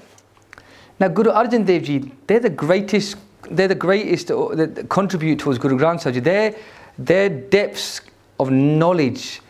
Now, 0.99 1.09
Guru 1.09 1.31
Arjan 1.31 1.67
Dev 1.67 1.83
Ji, 1.83 2.13
they're 2.27 2.41
the 2.41 2.51
greatest, 2.51 3.17
they're 3.51 3.69
the 3.69 3.75
greatest 3.75 4.29
that 4.29 4.87
contribute 4.89 5.39
towards 5.39 5.59
Guru 5.59 5.79
Granth 5.79 6.03
Sahib. 6.03 6.23
Their, 6.23 6.55
their 6.99 7.29
depths 7.29 8.03
of 8.39 8.51
knowledge 8.51 9.41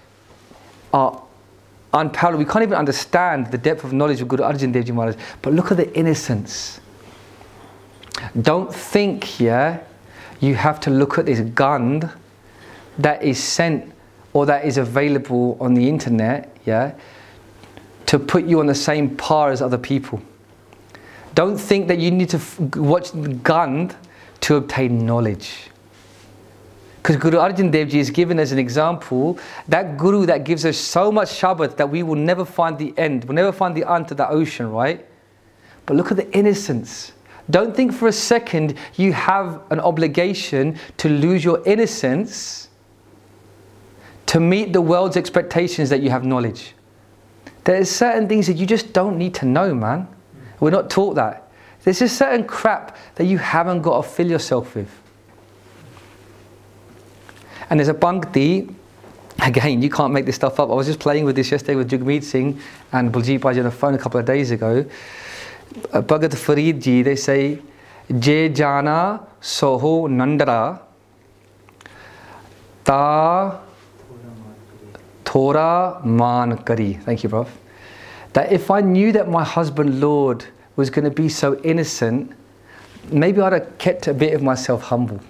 are 0.92 1.22
unparalleled. 1.92 2.38
We 2.38 2.50
can't 2.50 2.62
even 2.62 2.78
understand 2.78 3.48
the 3.48 3.58
depth 3.58 3.84
of 3.84 3.92
knowledge 3.92 4.20
of 4.20 4.28
Guru 4.28 4.44
Arjan 4.44 4.72
Dev 4.72 4.84
Ji 4.84 4.92
Maharaj. 4.92 5.16
But 5.42 5.52
look 5.52 5.70
at 5.70 5.76
the 5.76 5.92
innocence 5.98 6.80
don't 8.40 8.74
think, 8.74 9.40
yeah, 9.40 9.80
you 10.40 10.54
have 10.54 10.80
to 10.80 10.90
look 10.90 11.18
at 11.18 11.26
this 11.26 11.40
gund 11.40 12.10
that 12.98 13.22
is 13.22 13.42
sent 13.42 13.92
or 14.32 14.46
that 14.46 14.64
is 14.64 14.78
available 14.78 15.56
on 15.60 15.74
the 15.74 15.88
internet, 15.88 16.56
yeah, 16.64 16.92
to 18.06 18.18
put 18.18 18.44
you 18.44 18.60
on 18.60 18.66
the 18.66 18.74
same 18.74 19.16
par 19.16 19.50
as 19.50 19.60
other 19.60 19.78
people. 19.78 20.20
Don't 21.34 21.58
think 21.58 21.88
that 21.88 21.98
you 21.98 22.10
need 22.10 22.28
to 22.30 22.36
f- 22.36 22.60
watch 22.76 23.10
gund 23.42 23.94
to 24.40 24.56
obtain 24.56 25.04
knowledge. 25.04 25.70
Because 27.02 27.16
Guru 27.16 27.38
Arjan 27.38 27.70
Dev 27.70 27.88
Ji 27.88 27.98
is 27.98 28.10
given 28.10 28.38
as 28.38 28.52
an 28.52 28.58
example, 28.58 29.38
that 29.68 29.96
Guru 29.96 30.26
that 30.26 30.44
gives 30.44 30.64
us 30.66 30.76
so 30.76 31.10
much 31.10 31.28
Shabad 31.28 31.76
that 31.76 31.88
we 31.88 32.02
will 32.02 32.16
never 32.16 32.44
find 32.44 32.78
the 32.78 32.92
end, 32.98 33.24
we'll 33.24 33.34
never 33.34 33.52
find 33.52 33.74
the 33.74 33.90
end 33.90 34.08
to 34.08 34.14
that 34.16 34.30
ocean, 34.30 34.70
right? 34.70 35.06
But 35.86 35.96
look 35.96 36.10
at 36.10 36.16
the 36.16 36.30
innocence 36.36 37.12
don't 37.50 37.74
think 37.74 37.92
for 37.92 38.08
a 38.08 38.12
second 38.12 38.74
you 38.96 39.12
have 39.12 39.62
an 39.70 39.80
obligation 39.80 40.78
to 40.98 41.08
lose 41.08 41.44
your 41.44 41.62
innocence 41.66 42.68
to 44.26 44.38
meet 44.38 44.72
the 44.72 44.80
world's 44.80 45.16
expectations 45.16 45.90
that 45.90 46.02
you 46.02 46.10
have 46.10 46.24
knowledge. 46.24 46.74
There 47.64 47.80
are 47.80 47.84
certain 47.84 48.28
things 48.28 48.46
that 48.46 48.54
you 48.54 48.66
just 48.66 48.92
don't 48.92 49.18
need 49.18 49.34
to 49.34 49.46
know, 49.46 49.74
man. 49.74 50.08
We're 50.60 50.70
not 50.70 50.88
taught 50.90 51.14
that. 51.14 51.50
There's 51.82 51.98
just 51.98 52.16
certain 52.16 52.44
crap 52.44 52.96
that 53.16 53.24
you 53.24 53.38
haven't 53.38 53.82
got 53.82 54.02
to 54.02 54.08
fill 54.08 54.30
yourself 54.30 54.74
with. 54.74 54.90
And 57.70 57.78
there's 57.78 57.88
a 57.88 57.94
bhakti, 57.94 58.68
again, 59.42 59.82
you 59.82 59.90
can't 59.90 60.12
make 60.12 60.26
this 60.26 60.36
stuff 60.36 60.60
up. 60.60 60.70
I 60.70 60.74
was 60.74 60.86
just 60.86 61.00
playing 61.00 61.24
with 61.24 61.36
this 61.36 61.50
yesterday 61.50 61.76
with 61.76 61.90
Jagmeet 61.90 62.24
Singh 62.24 62.60
and 62.92 63.12
Baljeet 63.12 63.40
Baji 63.40 63.60
on 63.60 63.64
the 63.64 63.70
phone 63.70 63.94
a 63.94 63.98
couple 63.98 64.20
of 64.20 64.26
days 64.26 64.50
ago. 64.50 64.84
Bhagat 65.72 66.34
Farid 66.36 66.80
ji, 66.80 67.02
they 67.02 67.16
say, 67.16 67.60
Je 68.18 68.48
jana 68.48 69.26
soho 69.40 70.08
nandara 70.08 70.80
ta 72.84 73.60
thora 75.24 76.00
man 76.04 76.58
kari. 76.58 76.94
Thank 76.94 77.22
you, 77.22 77.28
Prof. 77.28 77.56
that 78.32 78.52
if 78.52 78.70
I 78.70 78.80
knew 78.80 79.12
that 79.12 79.28
my 79.28 79.44
husband, 79.44 80.00
Lord, 80.00 80.44
was 80.76 80.90
going 80.90 81.04
to 81.04 81.10
be 81.10 81.28
so 81.28 81.58
innocent, 81.60 82.32
maybe 83.10 83.40
I'd 83.40 83.52
have 83.52 83.78
kept 83.78 84.06
a 84.06 84.14
bit 84.14 84.34
of 84.34 84.42
myself 84.42 84.82
humble. 84.82 85.20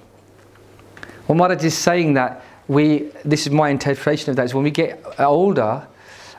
What 1.27 1.37
Maharaj 1.37 1.65
is 1.65 1.77
saying 1.77 2.15
that 2.15 2.45
we, 2.69 3.11
this 3.25 3.47
is 3.47 3.53
my 3.53 3.69
interpretation 3.71 4.31
of 4.31 4.37
that, 4.37 4.45
is 4.45 4.55
when 4.55 4.65
we 4.65 4.71
get 4.71 5.05
older, 5.19 5.87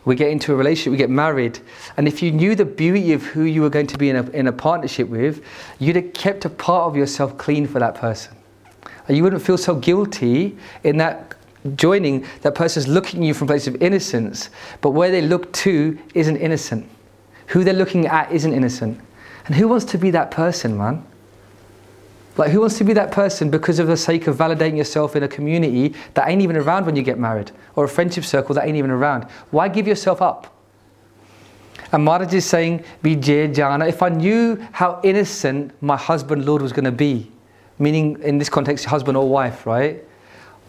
we 0.05 0.15
get 0.15 0.29
into 0.29 0.53
a 0.53 0.55
relationship, 0.55 0.91
we 0.91 0.97
get 0.97 1.09
married, 1.09 1.59
and 1.97 2.07
if 2.07 2.21
you 2.21 2.31
knew 2.31 2.55
the 2.55 2.65
beauty 2.65 3.13
of 3.13 3.23
who 3.23 3.43
you 3.43 3.61
were 3.61 3.69
going 3.69 3.87
to 3.87 3.97
be 3.97 4.09
in 4.09 4.15
a, 4.15 4.29
in 4.31 4.47
a 4.47 4.51
partnership 4.51 5.07
with, 5.07 5.43
you'd 5.79 5.95
have 5.95 6.13
kept 6.13 6.45
a 6.45 6.49
part 6.49 6.87
of 6.87 6.95
yourself 6.95 7.37
clean 7.37 7.67
for 7.67 7.79
that 7.79 7.95
person. 7.95 8.35
And 9.07 9.15
you 9.15 9.23
wouldn't 9.23 9.41
feel 9.41 9.57
so 9.57 9.75
guilty 9.75 10.57
in 10.83 10.97
that 10.97 11.35
joining, 11.75 12.25
that 12.41 12.55
person's 12.55 12.87
looking 12.87 13.21
at 13.21 13.27
you 13.27 13.33
from 13.33 13.45
a 13.45 13.49
place 13.49 13.67
of 13.67 13.81
innocence, 13.81 14.49
but 14.81 14.91
where 14.91 15.11
they 15.11 15.21
look 15.21 15.51
to 15.53 15.97
isn't 16.15 16.37
innocent. 16.37 16.89
Who 17.47 17.63
they're 17.63 17.73
looking 17.73 18.07
at 18.07 18.31
isn't 18.31 18.53
innocent. 18.53 18.99
And 19.45 19.55
who 19.55 19.67
wants 19.67 19.85
to 19.85 19.97
be 19.97 20.11
that 20.11 20.31
person, 20.31 20.77
man? 20.77 21.05
Like, 22.37 22.51
who 22.51 22.61
wants 22.61 22.77
to 22.77 22.83
be 22.83 22.93
that 22.93 23.11
person 23.11 23.49
because 23.49 23.79
of 23.79 23.87
the 23.87 23.97
sake 23.97 24.27
of 24.27 24.37
validating 24.37 24.77
yourself 24.77 25.15
in 25.15 25.23
a 25.23 25.27
community 25.27 25.93
that 26.13 26.29
ain't 26.29 26.41
even 26.41 26.55
around 26.55 26.85
when 26.85 26.95
you 26.95 27.03
get 27.03 27.19
married, 27.19 27.51
or 27.75 27.83
a 27.83 27.89
friendship 27.89 28.23
circle 28.23 28.55
that 28.55 28.65
ain't 28.65 28.77
even 28.77 28.91
around? 28.91 29.25
Why 29.51 29.67
give 29.67 29.85
yourself 29.85 30.21
up? 30.21 30.55
And 31.91 32.05
Maharaj 32.05 32.33
is 32.33 32.45
saying, 32.45 32.85
Vijay 33.03 33.53
Jana, 33.53 33.85
if 33.85 34.01
I 34.01 34.09
knew 34.09 34.55
how 34.71 35.01
innocent 35.03 35.73
my 35.81 35.97
husband, 35.97 36.45
Lord, 36.45 36.61
was 36.61 36.71
going 36.71 36.85
to 36.85 36.91
be, 36.91 37.29
meaning 37.79 38.21
in 38.21 38.37
this 38.37 38.47
context, 38.47 38.85
husband 38.85 39.17
or 39.17 39.27
wife, 39.27 39.65
right? 39.65 40.03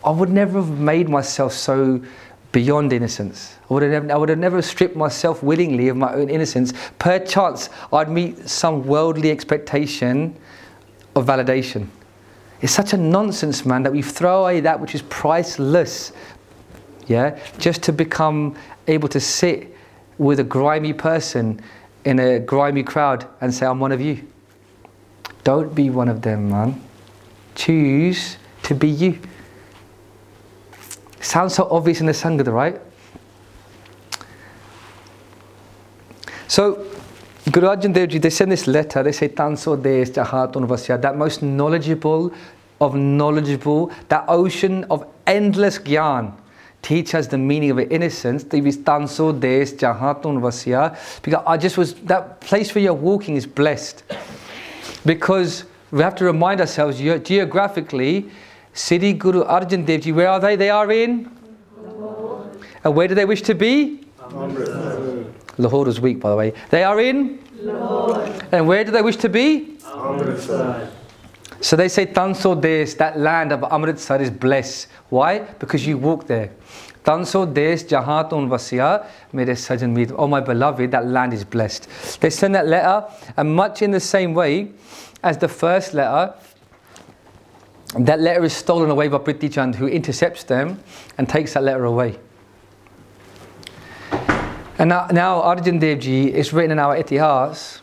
I 0.04 0.10
would 0.10 0.30
never 0.30 0.60
have 0.60 0.80
made 0.80 1.08
myself 1.08 1.52
so 1.52 2.02
beyond 2.50 2.92
innocence. 2.92 3.56
I 3.70 3.74
would, 3.74 3.82
have, 3.84 4.10
I 4.10 4.16
would 4.16 4.28
have 4.30 4.38
never 4.38 4.60
stripped 4.62 4.96
myself 4.96 5.44
willingly 5.44 5.88
of 5.88 5.96
my 5.96 6.12
own 6.12 6.28
innocence. 6.28 6.72
Perchance, 6.98 7.70
I'd 7.92 8.10
meet 8.10 8.48
some 8.48 8.84
worldly 8.84 9.30
expectation 9.30 10.36
of 11.14 11.26
validation. 11.26 11.88
It's 12.60 12.72
such 12.72 12.92
a 12.92 12.96
nonsense, 12.96 13.66
man, 13.66 13.82
that 13.82 13.92
we 13.92 14.02
throw 14.02 14.42
away 14.42 14.60
that 14.60 14.80
which 14.80 14.94
is 14.94 15.02
priceless, 15.02 16.12
yeah, 17.06 17.38
just 17.58 17.82
to 17.84 17.92
become 17.92 18.56
able 18.86 19.08
to 19.08 19.20
sit 19.20 19.76
with 20.18 20.38
a 20.38 20.44
grimy 20.44 20.92
person 20.92 21.60
in 22.04 22.18
a 22.18 22.38
grimy 22.38 22.82
crowd 22.82 23.26
and 23.40 23.52
say, 23.52 23.66
I'm 23.66 23.80
one 23.80 23.92
of 23.92 24.00
you. 24.00 24.26
Don't 25.44 25.74
be 25.74 25.90
one 25.90 26.08
of 26.08 26.22
them, 26.22 26.50
man. 26.50 26.80
Choose 27.54 28.36
to 28.62 28.74
be 28.74 28.88
you. 28.88 29.18
Sounds 31.20 31.54
so 31.54 31.68
obvious 31.70 32.00
in 32.00 32.06
the 32.06 32.12
Sangha, 32.12 32.46
right? 32.52 32.80
So, 36.46 36.86
Guru 37.50 37.66
Arjan 37.66 37.92
Dev 37.92 38.08
Ji, 38.08 38.18
they 38.18 38.30
send 38.30 38.52
this 38.52 38.68
letter, 38.68 39.02
they 39.02 39.10
say, 39.10 39.28
Tanso 39.28 39.80
Des 39.80 40.12
Jahatun 40.12 40.64
Vasya, 40.64 40.96
that 40.98 41.16
most 41.16 41.42
knowledgeable 41.42 42.32
of 42.80 42.94
knowledgeable, 42.94 43.90
that 44.08 44.24
ocean 44.28 44.84
of 44.84 45.04
endless 45.26 45.78
gyan. 45.78 46.32
Teach 46.82 47.14
us 47.16 47.26
the 47.26 47.38
meaning 47.38 47.72
of 47.72 47.80
innocence. 47.80 48.44
Tanso 48.44 49.38
Des 49.38 49.66
Jahatun 49.76 50.40
Vasya. 50.40 50.96
Because 51.22 51.42
I 51.44 51.56
just 51.56 51.76
was, 51.76 51.94
that 51.94 52.40
place 52.40 52.72
where 52.74 52.84
you're 52.84 52.94
walking 52.94 53.34
is 53.34 53.46
blessed. 53.46 54.04
Because 55.04 55.64
we 55.90 56.00
have 56.00 56.14
to 56.16 56.24
remind 56.24 56.60
ourselves 56.60 56.98
geographically, 56.98 58.30
Sri 58.72 59.12
Guru 59.14 59.44
Arjan 59.44 59.84
Dev 59.84 60.02
Ji, 60.02 60.12
where 60.12 60.28
are 60.28 60.38
they? 60.38 60.54
They 60.54 60.70
are 60.70 60.90
in? 60.92 61.30
And 62.84 62.94
where 62.94 63.08
do 63.08 63.16
they 63.16 63.24
wish 63.24 63.42
to 63.42 63.54
be? 63.54 64.06
Amritsar. 64.32 64.81
Lahore 65.58 65.88
is 65.88 66.00
weak, 66.00 66.20
by 66.20 66.30
the 66.30 66.36
way. 66.36 66.52
They 66.70 66.84
are 66.84 67.00
in? 67.00 67.38
Lahore. 67.60 68.32
And 68.52 68.66
where 68.66 68.84
do 68.84 68.90
they 68.90 69.02
wish 69.02 69.16
to 69.18 69.28
be? 69.28 69.78
Amritsar. 69.86 70.88
So 71.60 71.76
they 71.76 71.88
say 71.88 72.06
Tanso 72.06 72.60
Des, 72.60 72.96
that 72.96 73.18
land 73.18 73.52
of 73.52 73.62
Amritsar 73.62 74.20
is 74.20 74.30
blessed. 74.30 74.88
Why? 75.10 75.38
Because 75.38 75.86
you 75.86 75.96
walk 75.96 76.26
there. 76.26 76.50
Tanso 77.04 77.52
Des 77.52 77.84
Jahatun 77.84 78.48
Vasya, 78.48 79.06
Mere 79.32 79.54
Sajan 79.54 79.92
Meet. 79.92 80.12
Oh 80.16 80.26
my 80.26 80.40
beloved, 80.40 80.90
that 80.90 81.06
land 81.06 81.32
is 81.32 81.44
blessed. 81.44 81.88
They 82.20 82.30
send 82.30 82.54
that 82.54 82.66
letter, 82.66 83.06
and 83.36 83.54
much 83.54 83.82
in 83.82 83.92
the 83.92 84.00
same 84.00 84.34
way 84.34 84.72
as 85.22 85.38
the 85.38 85.48
first 85.48 85.94
letter, 85.94 86.34
that 87.98 88.20
letter 88.20 88.44
is 88.44 88.52
stolen 88.52 88.90
away 88.90 89.08
by 89.08 89.18
Prithi 89.18 89.52
Chand, 89.52 89.74
who 89.76 89.86
intercepts 89.86 90.44
them 90.44 90.82
and 91.18 91.28
takes 91.28 91.54
that 91.54 91.62
letter 91.62 91.84
away. 91.84 92.18
And 94.78 94.88
now, 94.88 95.06
now 95.08 95.42
Arjan 95.42 95.78
Dev 95.78 96.00
Ji 96.00 96.32
is 96.32 96.52
written 96.52 96.72
in 96.72 96.78
our 96.78 96.96
Itihas. 96.96 97.80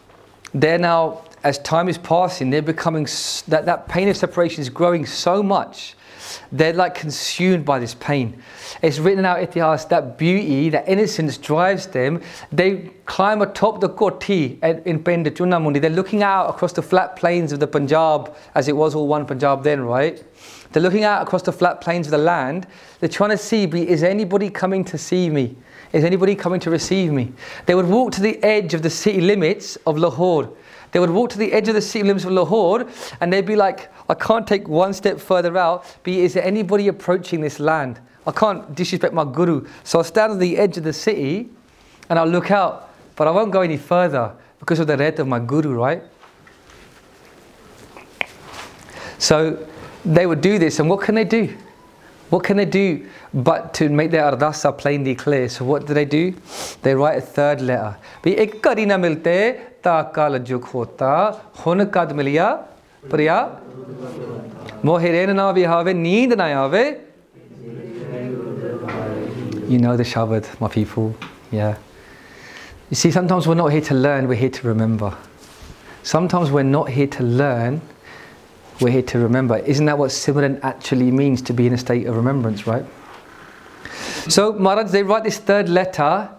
They're 0.54 0.80
now, 0.80 1.24
as 1.44 1.60
time 1.60 1.88
is 1.88 1.98
passing, 1.98 2.50
they're 2.50 2.62
becoming, 2.62 3.08
that, 3.48 3.66
that 3.66 3.88
pain 3.88 4.10
of 4.10 4.18
separation 4.18 4.62
is 4.62 4.70
growing 4.70 5.06
so 5.06 5.44
much. 5.44 5.96
They're 6.52 6.74
like 6.74 6.96
consumed 6.96 7.66
by 7.66 7.80
this 7.80 7.94
pain. 7.96 8.42
It's 8.82 9.00
written 9.00 9.20
in 9.20 9.26
our 9.26 9.38
Itihas 9.38 9.88
that 9.90 10.18
beauty, 10.18 10.70
that 10.70 10.88
innocence 10.88 11.38
drives 11.38 11.88
them. 11.88 12.22
They 12.52 12.92
climb 13.06 13.42
atop 13.42 13.82
the 13.82 13.90
Koti 13.90 14.60
in 14.62 15.04
Penda 15.04 15.32
Chuna 15.32 15.62
Mandi. 15.62 15.80
They're 15.80 15.90
looking 15.90 16.24
out 16.24 16.50
across 16.50 16.74
the 16.74 16.82
flat 16.82 17.16
plains 17.16 17.52
of 17.52 17.60
the 17.60 17.68
Punjab, 17.68 18.36
as 18.56 18.68
it 18.68 18.76
was 18.76 18.96
all 18.96 19.08
one 19.08 19.26
Punjab 19.26 19.64
then, 19.64 19.82
right? 19.82 20.24
They're 20.72 20.84
looking 20.84 21.04
out 21.04 21.22
across 21.22 21.44
the 21.44 21.52
flat 21.52 21.82
plains 21.82 22.08
of 22.08 22.12
the 22.12 22.18
land. 22.18 22.68
They're 23.00 23.10
trying 23.10 23.32
to 23.32 23.38
see, 23.38 23.64
is 23.64 24.04
anybody 24.04 24.50
coming 24.50 24.84
to 24.86 24.98
see 24.98 25.30
me? 25.30 25.56
Is 25.92 26.04
anybody 26.04 26.36
coming 26.36 26.60
to 26.62 26.70
receive 26.70 27.12
me? 27.12 27.34
They 27.66 27.76
would 27.76 27.88
walk 27.88 28.12
to 28.14 28.22
the 28.22 28.42
edge 28.44 28.74
of 28.74 28.84
the 28.84 28.90
city 28.90 29.22
limits 29.22 29.76
of 29.88 29.98
Lahore. 29.98 30.54
They 30.92 31.00
would 31.00 31.10
walk 31.10 31.30
to 31.32 31.38
the 31.38 31.52
edge 31.52 31.68
of 31.68 31.76
the 31.76 31.82
city 31.82 32.04
limits 32.04 32.26
of 32.26 32.32
Lahore 32.32 32.88
and 33.20 33.32
they'd 33.34 33.46
be 33.46 33.56
like, 33.56 33.92
I 34.10 34.14
can't 34.14 34.48
take 34.48 34.68
one 34.68 34.94
step 34.94 35.20
further 35.20 35.58
out. 35.58 35.86
Be 36.04 36.22
is 36.22 36.34
there 36.34 36.44
anybody 36.44 36.88
approaching 36.88 37.42
this 37.42 37.60
land? 37.60 38.00
I 38.28 38.32
can't 38.32 38.76
disrespect 38.76 39.14
my 39.14 39.26
guru. 39.26 39.68
So 39.84 40.00
I'll 40.00 40.04
stand 40.04 40.34
on 40.34 40.40
the 40.40 40.58
edge 40.58 40.78
of 40.78 40.84
the 40.84 40.94
city 40.94 41.50
and 42.10 42.20
I'll 42.20 42.28
look 42.28 42.52
out, 42.52 42.94
but 43.16 43.28
I 43.28 43.32
won't 43.32 43.52
go 43.52 43.62
any 43.62 43.78
further 43.78 44.34
because 44.60 44.80
of 44.80 44.88
the 44.88 44.98
red 44.98 45.20
of 45.20 45.28
my 45.28 45.40
guru, 45.40 45.74
right? 45.74 46.04
So 49.18 49.68
they 50.06 50.26
would 50.26 50.42
do 50.42 50.58
this, 50.60 50.80
and 50.80 50.90
what 50.90 51.02
can 51.02 51.16
they 51.16 51.26
do? 51.26 51.56
What 52.30 52.44
can 52.44 52.58
they 52.58 52.66
do 52.66 53.08
but 53.34 53.74
to 53.76 53.90
make 53.90 54.12
their 54.12 54.32
ardasa 54.32 54.78
plainly 54.78 55.16
clear? 55.16 55.50
So 55.50 55.66
what 55.66 55.88
do 55.88 55.94
they 55.94 56.06
do? 56.06 56.34
They 56.84 56.94
write 56.94 57.18
a 57.18 57.22
third 57.22 57.62
letter. 57.62 57.96
भी 58.24 58.34
एक 58.34 58.62
milte 58.64 58.88
ta 58.88 58.98
मिलते 58.98 59.52
ताका 59.84 60.28
लज्जुक 60.28 60.64
होता 60.74 61.12
हुन 61.66 61.86
कद 61.86 62.12
मिलिया 62.14 62.48
na 63.12 63.60
मोहिरेन 64.86 65.30
ना 65.36 65.50
विहावे 65.52 65.94
नींद 65.94 66.98
You 69.70 69.78
know 69.78 69.96
the 69.96 70.04
Shabad, 70.04 70.46
my 70.60 70.68
people. 70.68 71.16
Yeah. 71.52 71.78
You 72.90 72.96
see, 72.96 73.12
sometimes 73.12 73.48
we're 73.48 73.54
not 73.54 73.72
here 73.72 73.82
to 73.82 73.94
learn, 73.94 74.28
we're 74.28 74.34
here 74.34 74.50
to 74.50 74.68
remember. 74.68 75.16
Sometimes 76.02 76.50
we're 76.50 76.64
not 76.64 76.90
here 76.90 77.06
to 77.06 77.24
learn, 77.24 77.82
we're 78.82 78.92
here 78.92 79.02
to 79.02 79.20
remember. 79.20 79.58
Isn't 79.58 79.86
that 79.86 79.98
what 79.98 80.10
Simran 80.12 80.60
actually 80.64 81.12
means 81.12 81.42
to 81.44 81.54
be 81.54 81.68
in 81.68 81.74
a 81.74 81.78
state 81.78 82.08
of 82.08 82.16
remembrance, 82.16 82.66
right? 82.66 82.86
So 84.28 84.54
Maharaj, 84.54 84.92
they 84.92 85.04
write 85.04 85.24
this 85.24 85.38
third 85.38 85.70
letter. 85.70 86.30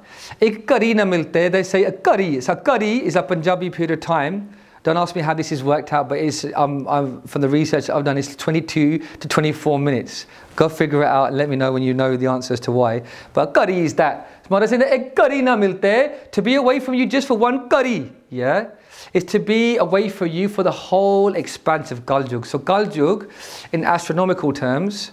Ik 0.40 0.66
kari 0.66 0.94
na 0.94 1.04
milte. 1.04 1.50
They 1.50 1.62
say 1.62 1.84
a 1.84 1.92
kari. 1.92 2.40
So 2.40 2.56
kari 2.56 3.04
is 3.04 3.16
a 3.16 3.22
Punjabi 3.22 3.70
period 3.70 3.90
of 3.90 4.00
time. 4.00 4.54
Don't 4.82 4.96
ask 4.96 5.14
me 5.14 5.20
how 5.20 5.34
this 5.34 5.52
is 5.52 5.62
worked 5.62 5.92
out, 5.92 6.08
but 6.08 6.18
it's 6.18 6.46
um, 6.54 6.88
um, 6.88 7.20
from 7.22 7.42
the 7.42 7.48
research 7.48 7.90
I've 7.90 8.04
done, 8.04 8.16
it's 8.16 8.34
22 8.36 8.98
to 8.98 9.28
24 9.28 9.78
minutes. 9.78 10.24
Go 10.56 10.70
figure 10.70 11.02
it 11.02 11.06
out 11.06 11.26
and 11.26 11.36
let 11.36 11.50
me 11.50 11.56
know 11.56 11.70
when 11.72 11.82
you 11.82 11.92
know 11.92 12.16
the 12.16 12.28
answers 12.28 12.60
to 12.60 12.72
why. 12.72 13.02
But 13.34 13.52
kari 13.52 13.80
is 13.80 13.94
that. 13.96 14.40
Maharaj 14.48 14.70
saying 14.70 14.82
ek 14.82 15.14
kari 15.14 15.42
na 15.42 15.56
milte. 15.56 16.30
To 16.32 16.40
be 16.40 16.54
away 16.54 16.80
from 16.80 16.94
you 16.94 17.04
just 17.04 17.28
for 17.28 17.36
one 17.36 17.68
kari. 17.68 18.10
Yeah 18.30 18.68
is 19.12 19.24
to 19.24 19.38
be 19.38 19.76
away 19.76 20.08
from 20.08 20.28
you 20.28 20.48
for 20.48 20.62
the 20.62 20.70
whole 20.70 21.34
expanse 21.34 21.90
of 21.90 22.06
Kaljug. 22.06 22.46
So 22.46 22.58
Kaljug, 22.58 23.30
in 23.72 23.84
astronomical 23.84 24.52
terms, 24.52 25.12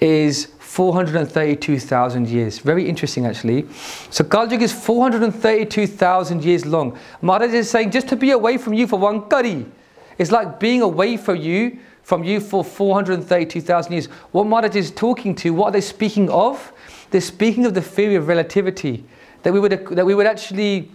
is 0.00 0.46
432,000 0.58 2.28
years. 2.28 2.58
Very 2.58 2.88
interesting, 2.88 3.26
actually. 3.26 3.66
So 4.10 4.24
Kaljug 4.24 4.60
is 4.60 4.72
432,000 4.72 6.44
years 6.44 6.66
long. 6.66 6.98
Maharaj 7.22 7.52
is 7.52 7.70
saying 7.70 7.90
just 7.90 8.08
to 8.08 8.16
be 8.16 8.32
away 8.32 8.58
from 8.58 8.74
you 8.74 8.86
for 8.86 8.98
one 8.98 9.28
kari. 9.28 9.66
It's 10.18 10.30
like 10.30 10.60
being 10.60 10.82
away 10.82 11.16
from 11.16 11.36
you 11.36 11.78
from 12.04 12.22
you 12.22 12.38
for 12.38 12.62
432,000 12.62 13.92
years. 13.92 14.06
What 14.30 14.46
Maharaj 14.46 14.76
is 14.76 14.90
talking 14.90 15.34
to, 15.36 15.54
what 15.54 15.68
are 15.68 15.72
they 15.72 15.80
speaking 15.80 16.30
of? 16.30 16.72
They're 17.10 17.20
speaking 17.20 17.64
of 17.66 17.74
the 17.74 17.82
theory 17.82 18.14
of 18.14 18.28
relativity. 18.28 19.04
That 19.42 19.52
we 19.52 19.60
would, 19.60 19.86
that 19.90 20.06
we 20.06 20.14
would 20.14 20.26
actually 20.26 20.90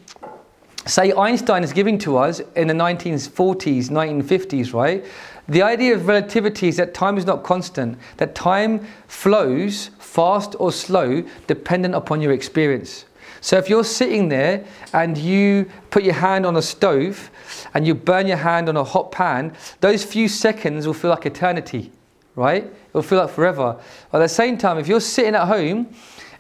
say 0.86 1.14
Einstein 1.14 1.64
is 1.64 1.74
giving 1.74 1.98
to 2.00 2.18
us 2.18 2.40
in 2.56 2.68
the 2.68 2.74
1940s, 2.74 3.90
1950s, 3.90 4.74
right? 4.74 5.06
The 5.48 5.62
idea 5.62 5.96
of 5.96 6.08
relativity 6.08 6.68
is 6.68 6.78
that 6.78 6.94
time 6.94 7.18
is 7.18 7.26
not 7.26 7.44
constant, 7.44 7.98
that 8.18 8.36
time 8.36 8.86
flows 9.08 9.90
fast 10.00 10.56
or 10.60 10.72
slow 10.72 11.24
dependent 11.48 11.96
upon 11.96 12.22
your 12.22 12.32
experience. 12.32 13.06
So 13.42 13.58
if 13.58 13.70
you're 13.70 13.84
sitting 13.84 14.30
there 14.30 14.66
and 14.94 15.18
you 15.18 15.70
put 15.92 16.04
your 16.04 16.14
hand 16.14 16.46
on 16.46 16.58
a 16.58 16.62
stove 16.62 17.32
and 17.74 17.88
you 17.88 17.96
burn 17.96 18.28
your 18.28 18.38
hand 18.38 18.70
on 18.70 18.78
a 18.78 18.84
hot 18.84 19.12
pan, 19.12 19.56
those 19.80 20.04
few 20.04 20.28
seconds 20.28 20.86
will 20.86 20.94
feel 20.94 21.10
like 21.10 21.26
eternity, 21.26 21.92
right? 22.36 22.72
It'll 22.90 23.02
feel 23.02 23.20
like 23.20 23.30
forever. 23.30 23.80
But 24.12 24.20
at 24.20 24.26
the 24.26 24.30
same 24.30 24.58
time, 24.58 24.78
if 24.78 24.88
you're 24.88 25.00
sitting 25.00 25.36
at 25.36 25.48
home 25.48 25.94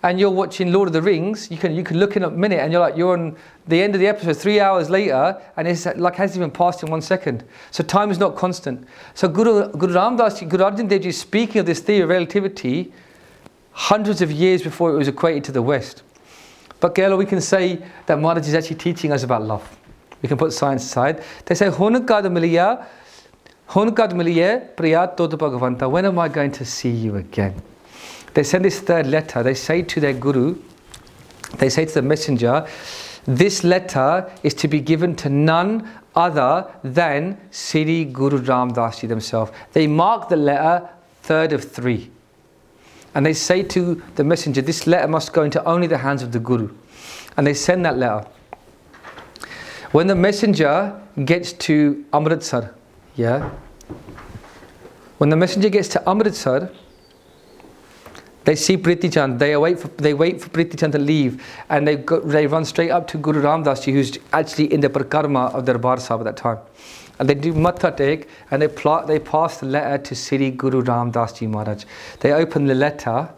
and 0.04 0.20
you're 0.20 0.30
watching 0.30 0.72
Lord 0.72 0.88
of 0.88 0.93
the 0.93 1.02
Rings, 1.02 1.52
you 1.52 1.58
can 1.58 1.76
you 1.76 1.84
can 1.84 2.00
look 2.00 2.16
in 2.16 2.24
a 2.24 2.30
minute 2.30 2.60
and 2.60 2.72
you're 2.72 2.82
like 2.82 2.95
you're 2.95 3.14
on 3.14 3.36
the 3.68 3.82
end 3.82 3.95
of 3.95 4.02
the 4.02 4.08
episode 4.08 4.38
three 4.38 4.60
hours 4.60 4.89
later, 4.89 5.41
and 5.58 5.68
it's 5.68 5.86
like 5.86 6.16
hasn't 6.16 6.38
even 6.38 6.52
passed 6.52 6.84
in 6.84 6.89
one 6.89 7.02
second. 7.02 7.43
So 7.72 7.84
time 7.84 8.10
is 8.10 8.18
not 8.18 8.36
constant. 8.36 8.88
So 9.14 9.28
Guru 9.28 9.72
Guru 9.72 9.93
Ramdas, 9.93 10.47
Guru 10.47 10.64
Arjan 10.64 10.88
Dev 10.88 11.06
is 11.06 11.20
speaking 11.20 11.60
of 11.60 11.66
this 11.66 11.80
theory 11.80 12.02
of 12.02 12.10
relativity 12.10 12.93
hundreds 13.72 14.22
of 14.22 14.32
years 14.32 14.62
before 14.62 14.93
it 14.93 14.97
was 14.97 15.08
equated 15.08 15.43
to 15.45 15.52
the 15.52 15.62
West. 15.62 16.04
But 16.80 16.95
Gelo, 16.95 17.18
we 17.18 17.26
can 17.26 17.41
say 17.41 17.82
that 18.06 18.20
Maharaj 18.20 18.47
is 18.47 18.54
actually 18.54 18.78
teaching 18.78 19.12
us 19.12 19.24
about 19.24 19.43
love. 19.43 19.78
We 20.22 20.28
can 20.28 20.38
put 20.38 20.54
science 20.54 20.84
aside. 20.84 21.24
They 21.45 21.56
say, 21.56 21.70
Hunakad 21.70 22.24
Miliya, 22.26 22.86
Miliya, 23.70 24.76
Priyat 24.76 25.91
when 25.91 26.06
am 26.06 26.20
I 26.20 26.28
going 26.28 26.52
to 26.52 26.66
see 26.66 26.89
you 26.89 27.18
again? 27.18 27.62
They 28.40 28.44
send 28.44 28.64
this 28.64 28.80
third 28.80 29.06
letter. 29.06 29.44
They 29.44 29.54
say 29.54 29.82
to 29.82 30.00
their 30.00 30.14
guru, 30.14 30.56
they 31.58 31.68
say 31.68 31.84
to 31.84 31.94
the 31.94 32.02
messenger, 32.02 32.66
this 33.26 33.66
letter 33.66 34.32
is 34.44 34.54
to 34.54 34.70
be 34.70 34.80
given 34.80 35.14
to 35.18 35.28
none 35.28 35.90
other 36.16 36.74
than 36.82 37.38
Sri 37.52 38.06
Guru 38.06 38.38
Ram 38.38 38.70
themselves. 38.70 39.52
They 39.74 39.88
mark 39.88 40.30
the 40.30 40.38
letter 40.38 40.88
third 41.24 41.52
of 41.52 41.66
three. 41.66 42.12
And 43.14 43.26
they 43.26 43.34
say 43.34 43.62
to 43.62 44.02
the 44.16 44.24
messenger, 44.24 44.62
this 44.62 44.88
letter 44.88 45.10
must 45.10 45.34
go 45.34 45.44
into 45.44 45.62
only 45.66 45.88
the 45.88 45.98
hands 45.98 46.24
of 46.24 46.32
the 46.32 46.40
Guru. 46.40 46.74
And 47.36 47.46
they 47.46 47.54
send 47.54 47.84
that 47.84 47.98
letter. 47.98 48.26
When 49.92 50.08
the 50.08 50.16
messenger 50.16 50.98
gets 51.26 51.52
to 51.68 52.06
Amritsar, 52.14 52.74
yeah, 53.18 53.50
when 55.18 55.30
the 55.30 55.36
messenger 55.36 55.68
gets 55.68 55.90
to 55.90 56.10
Amritsar, 56.10 56.72
they 58.50 58.56
see 58.56 58.78
Prithi 58.78 59.14
Chand, 59.14 59.39
they 59.39 59.56
wait 59.56 59.78
for, 59.78 59.89
they 59.89 60.16
wait 60.16 60.41
for 60.41 60.50
Prithi 60.50 60.76
Chand 60.76 60.93
to 60.93 60.97
leave, 60.97 61.39
and 61.70 61.88
they, 61.88 61.97
go, 61.97 62.20
they 62.20 62.47
run 62.47 62.66
straight 62.66 62.89
up 62.89 63.06
to 63.10 63.20
Guru 63.20 63.43
Ramdas 63.43 63.84
Ji, 63.84 63.91
who's 63.91 64.18
actually 64.34 64.74
in 64.74 64.82
the 64.82 64.89
Parkarma 64.89 65.54
of 65.54 65.66
Darbar 65.66 66.00
Sahib 66.00 66.26
at 66.26 66.36
that 66.36 66.38
time. 66.38 66.58
And 67.20 67.30
they 67.30 67.36
do 67.36 67.54
Matha 67.54 67.93
and 68.50 68.60
they, 68.60 68.68
pl- 68.68 69.06
they 69.06 69.20
pass 69.20 69.60
the 69.60 69.68
letter 69.68 70.04
to 70.04 70.16
Sri 70.16 70.50
Guru 70.50 70.82
Ramdas 70.82 71.38
Ji 71.38 71.45
Maharaj. 71.45 71.86
They 72.22 72.34
open 72.34 72.66
the 72.66 72.74
letter, 72.74 73.30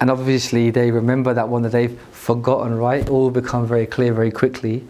and 0.00 0.10
obviously 0.10 0.72
they 0.72 0.90
remember 0.90 1.32
that 1.32 1.48
one 1.48 1.62
that 1.62 1.70
they've 1.70 1.96
forgotten, 2.10 2.76
right? 2.76 3.08
All 3.08 3.30
become 3.30 3.64
very 3.64 3.86
clear 3.86 4.12
very 4.12 4.32
quickly. 4.32 4.82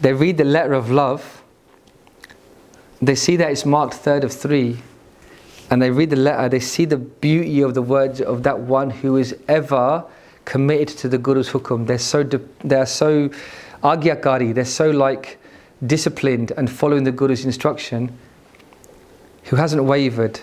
They 0.00 0.12
read 0.12 0.38
the 0.38 0.44
letter 0.44 0.74
of 0.74 0.92
love, 0.92 1.42
they 3.00 3.16
see 3.16 3.34
that 3.34 3.50
it's 3.50 3.66
marked 3.66 3.94
third 3.94 4.22
of 4.22 4.32
three, 4.32 4.82
and 5.72 5.80
they 5.80 5.90
read 5.90 6.10
the 6.10 6.16
letter, 6.16 6.50
they 6.50 6.60
see 6.60 6.84
the 6.84 6.98
beauty 6.98 7.62
of 7.62 7.72
the 7.72 7.80
words 7.80 8.20
of 8.20 8.42
that 8.42 8.60
one 8.60 8.90
who 8.90 9.16
is 9.16 9.34
ever 9.48 10.04
committed 10.44 10.88
to 10.98 11.08
the 11.08 11.16
Guru's 11.16 11.48
hukum. 11.48 11.86
They're 11.86 11.96
so, 11.96 12.24
they're 12.62 12.84
so 12.84 13.30
agyakari, 13.82 14.54
they're 14.54 14.66
so 14.66 14.90
like 14.90 15.38
disciplined 15.86 16.50
and 16.58 16.70
following 16.70 17.04
the 17.04 17.10
Guru's 17.10 17.46
instruction, 17.46 18.14
who 19.44 19.56
hasn't 19.56 19.82
wavered. 19.84 20.38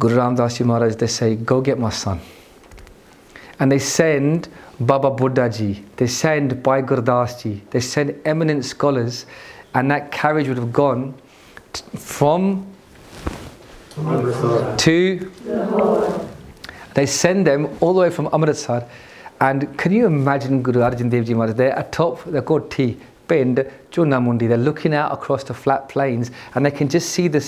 Guru 0.00 0.16
Ramdas 0.16 0.66
Maharaj, 0.66 0.96
they 0.96 1.06
say, 1.06 1.36
go 1.36 1.60
get 1.60 1.78
my 1.78 1.90
son. 1.90 2.20
And 3.60 3.70
they 3.70 3.78
send 3.78 4.48
Baba 4.80 5.12
Buddha 5.12 5.48
Ji, 5.48 5.84
they 5.94 6.08
send 6.08 6.60
Bhai 6.64 6.82
Gurdas 6.82 7.40
Ji, 7.40 7.62
they 7.70 7.78
send 7.78 8.20
eminent 8.24 8.64
scholars, 8.64 9.26
and 9.76 9.88
that 9.92 10.10
carriage 10.10 10.48
would 10.48 10.56
have 10.56 10.72
gone 10.72 11.14
t- 11.72 11.84
from 11.96 12.66
to 14.78 15.30
they 16.94 17.06
send 17.06 17.46
them 17.46 17.68
all 17.80 17.94
the 17.94 18.00
way 18.00 18.10
from 18.10 18.28
Amritsar. 18.32 18.84
And 19.40 19.78
can 19.78 19.92
you 19.92 20.06
imagine 20.06 20.62
Guru 20.62 20.80
Arjan 20.80 21.08
Dev 21.08 21.26
Ji 21.26 21.34
Maharaj? 21.34 21.56
They're 21.56 21.78
atop 21.78 22.24
the 22.24 22.42
Koti 22.42 22.98
Pind 23.28 23.64
Chuna 23.92 24.20
Mandi 24.20 24.48
they're 24.48 24.56
looking 24.56 24.94
out 24.94 25.12
across 25.12 25.44
the 25.44 25.54
flat 25.54 25.88
plains 25.88 26.32
and 26.54 26.66
they 26.66 26.72
can 26.72 26.88
just 26.88 27.10
see 27.10 27.28
the, 27.28 27.38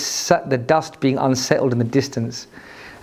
the 0.47 0.57
dust 0.57 1.01
being 1.01 1.19
unsettled 1.19 1.73
in 1.73 1.79
the 1.79 1.85
distance. 1.85 2.47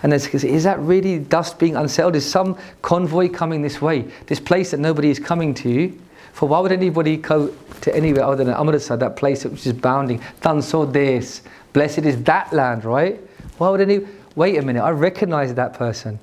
And 0.02 0.12
they 0.12 0.18
say, 0.18 0.48
is 0.48 0.64
that 0.64 0.78
really 0.78 1.18
dust 1.18 1.58
being 1.58 1.76
unsettled? 1.76 2.16
Is 2.16 2.24
some 2.24 2.56
convoy 2.80 3.28
coming 3.28 3.60
this 3.60 3.82
way? 3.82 4.10
This 4.26 4.40
place 4.40 4.70
that 4.70 4.80
nobody 4.80 5.10
is 5.10 5.18
coming 5.18 5.52
to? 5.54 5.92
For 6.32 6.48
why 6.48 6.60
would 6.60 6.72
anybody 6.72 7.16
go 7.16 7.54
to 7.82 7.94
anywhere 7.94 8.24
other 8.24 8.44
than 8.44 8.54
Amritsar 8.54 8.96
that 8.96 9.16
place 9.16 9.44
which 9.44 9.66
is 9.66 9.72
bounding? 9.72 10.20
Tanso 10.40 10.90
Des 10.90 11.42
blessed 11.74 12.06
is 12.06 12.22
that 12.22 12.52
land 12.52 12.86
right 12.86 13.20
why 13.58 13.68
would 13.68 13.80
any? 13.80 14.00
Wait 14.36 14.56
a 14.56 14.62
minute, 14.62 14.80
I 14.80 14.90
recognize 14.90 15.52
that 15.54 15.74
person. 15.74 16.18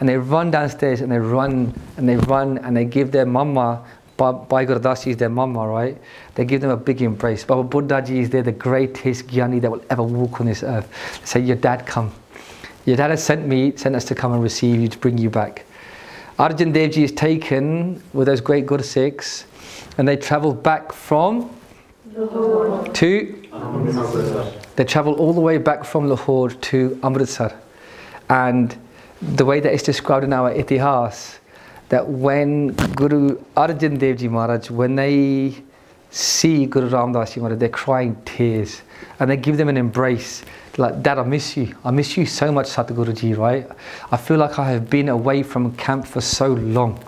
And 0.00 0.08
they 0.08 0.16
run 0.16 0.50
downstairs 0.50 1.02
and 1.02 1.12
they 1.12 1.18
run 1.18 1.74
and 1.98 2.08
they 2.08 2.16
run 2.16 2.58
and 2.58 2.76
they 2.76 2.86
give 2.86 3.12
their 3.12 3.26
mama, 3.26 3.84
Bhai 4.16 4.66
Gurdas 4.66 5.06
is 5.06 5.16
their 5.18 5.28
mama, 5.28 5.66
right? 5.66 5.96
They 6.34 6.44
give 6.44 6.60
them 6.60 6.70
a 6.70 6.76
big 6.76 7.02
embrace. 7.02 7.44
Baba 7.44 7.62
Buddha 7.62 8.02
Ji 8.02 8.20
is 8.20 8.30
there, 8.30 8.42
the 8.42 8.52
greatest 8.52 9.26
Gyani 9.26 9.60
that 9.60 9.70
will 9.70 9.84
ever 9.90 10.02
walk 10.02 10.40
on 10.40 10.46
this 10.46 10.62
earth. 10.62 10.88
They 11.20 11.26
say, 11.26 11.40
Your 11.40 11.56
dad 11.56 11.86
come. 11.86 12.12
Your 12.86 12.96
dad 12.96 13.10
has 13.10 13.22
sent 13.22 13.46
me, 13.46 13.76
sent 13.76 13.94
us 13.94 14.04
to 14.06 14.14
come 14.14 14.32
and 14.32 14.42
receive 14.42 14.80
you, 14.80 14.88
to 14.88 14.98
bring 14.98 15.18
you 15.18 15.30
back. 15.30 15.66
Arjan 16.38 16.72
Devji 16.72 17.04
is 17.04 17.12
taken 17.12 18.02
with 18.14 18.26
those 18.26 18.40
great 18.40 18.64
Guru 18.64 18.82
Sikhs 18.82 19.44
and 19.98 20.08
they 20.08 20.16
travel 20.16 20.54
back 20.54 20.92
from 20.92 21.50
to 22.94 24.56
they 24.76 24.84
travel 24.84 25.14
all 25.14 25.32
the 25.32 25.40
way 25.40 25.58
back 25.58 25.84
from 25.84 26.08
Lahore 26.08 26.50
to 26.50 26.98
Amritsar. 27.02 27.52
And 28.28 28.76
the 29.20 29.44
way 29.44 29.60
that 29.60 29.72
it's 29.72 29.82
described 29.82 30.24
in 30.24 30.32
our 30.32 30.52
itihas, 30.52 31.38
that 31.88 32.08
when 32.08 32.68
Guru 32.94 33.36
Arjan 33.56 33.98
Dev 33.98 34.18
Ji 34.18 34.28
Maharaj, 34.28 34.70
when 34.70 34.94
they 34.94 35.54
see 36.10 36.66
Guru 36.66 36.88
Ramdas 36.88 37.34
Ji 37.34 37.40
Maharaj, 37.40 37.58
they're 37.58 37.68
crying 37.68 38.16
tears 38.24 38.82
and 39.18 39.30
they 39.30 39.36
give 39.36 39.56
them 39.56 39.68
an 39.68 39.76
embrace. 39.76 40.42
Like, 40.78 41.02
Dad, 41.02 41.18
I 41.18 41.24
miss 41.24 41.56
you. 41.56 41.76
I 41.84 41.90
miss 41.90 42.16
you 42.16 42.26
so 42.26 42.52
much, 42.52 42.66
Satguru 42.66 43.14
Ji, 43.14 43.34
right? 43.34 43.68
I 44.10 44.16
feel 44.16 44.38
like 44.38 44.58
I 44.58 44.70
have 44.70 44.88
been 44.88 45.08
away 45.08 45.42
from 45.42 45.74
camp 45.76 46.06
for 46.06 46.20
so 46.20 46.48
long. 46.48 47.02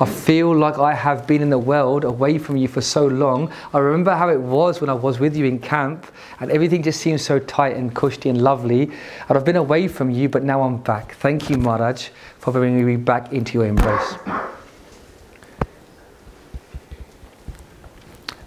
I 0.00 0.06
feel 0.06 0.52
like 0.54 0.78
I 0.78 0.92
have 0.92 1.24
been 1.24 1.40
in 1.40 1.50
the 1.50 1.58
world 1.58 2.02
away 2.04 2.38
from 2.38 2.56
you 2.56 2.66
for 2.66 2.80
so 2.80 3.06
long. 3.06 3.52
I 3.72 3.78
remember 3.78 4.14
how 4.14 4.28
it 4.28 4.40
was 4.40 4.80
when 4.80 4.90
I 4.90 4.94
was 4.94 5.20
with 5.20 5.36
you 5.36 5.44
in 5.44 5.60
camp, 5.60 6.06
and 6.40 6.50
everything 6.50 6.82
just 6.82 7.00
seemed 7.00 7.20
so 7.20 7.38
tight 7.38 7.76
and 7.76 7.94
cushy 7.94 8.28
and 8.28 8.42
lovely. 8.42 8.90
And 9.28 9.38
I've 9.38 9.44
been 9.44 9.56
away 9.56 9.86
from 9.86 10.10
you, 10.10 10.28
but 10.28 10.42
now 10.42 10.62
I'm 10.62 10.78
back. 10.78 11.14
Thank 11.14 11.48
you, 11.48 11.58
Maharaj, 11.58 12.08
for 12.40 12.52
bringing 12.52 12.84
me 12.84 12.96
back 12.96 13.32
into 13.32 13.52
your 13.54 13.66
embrace. 13.66 14.14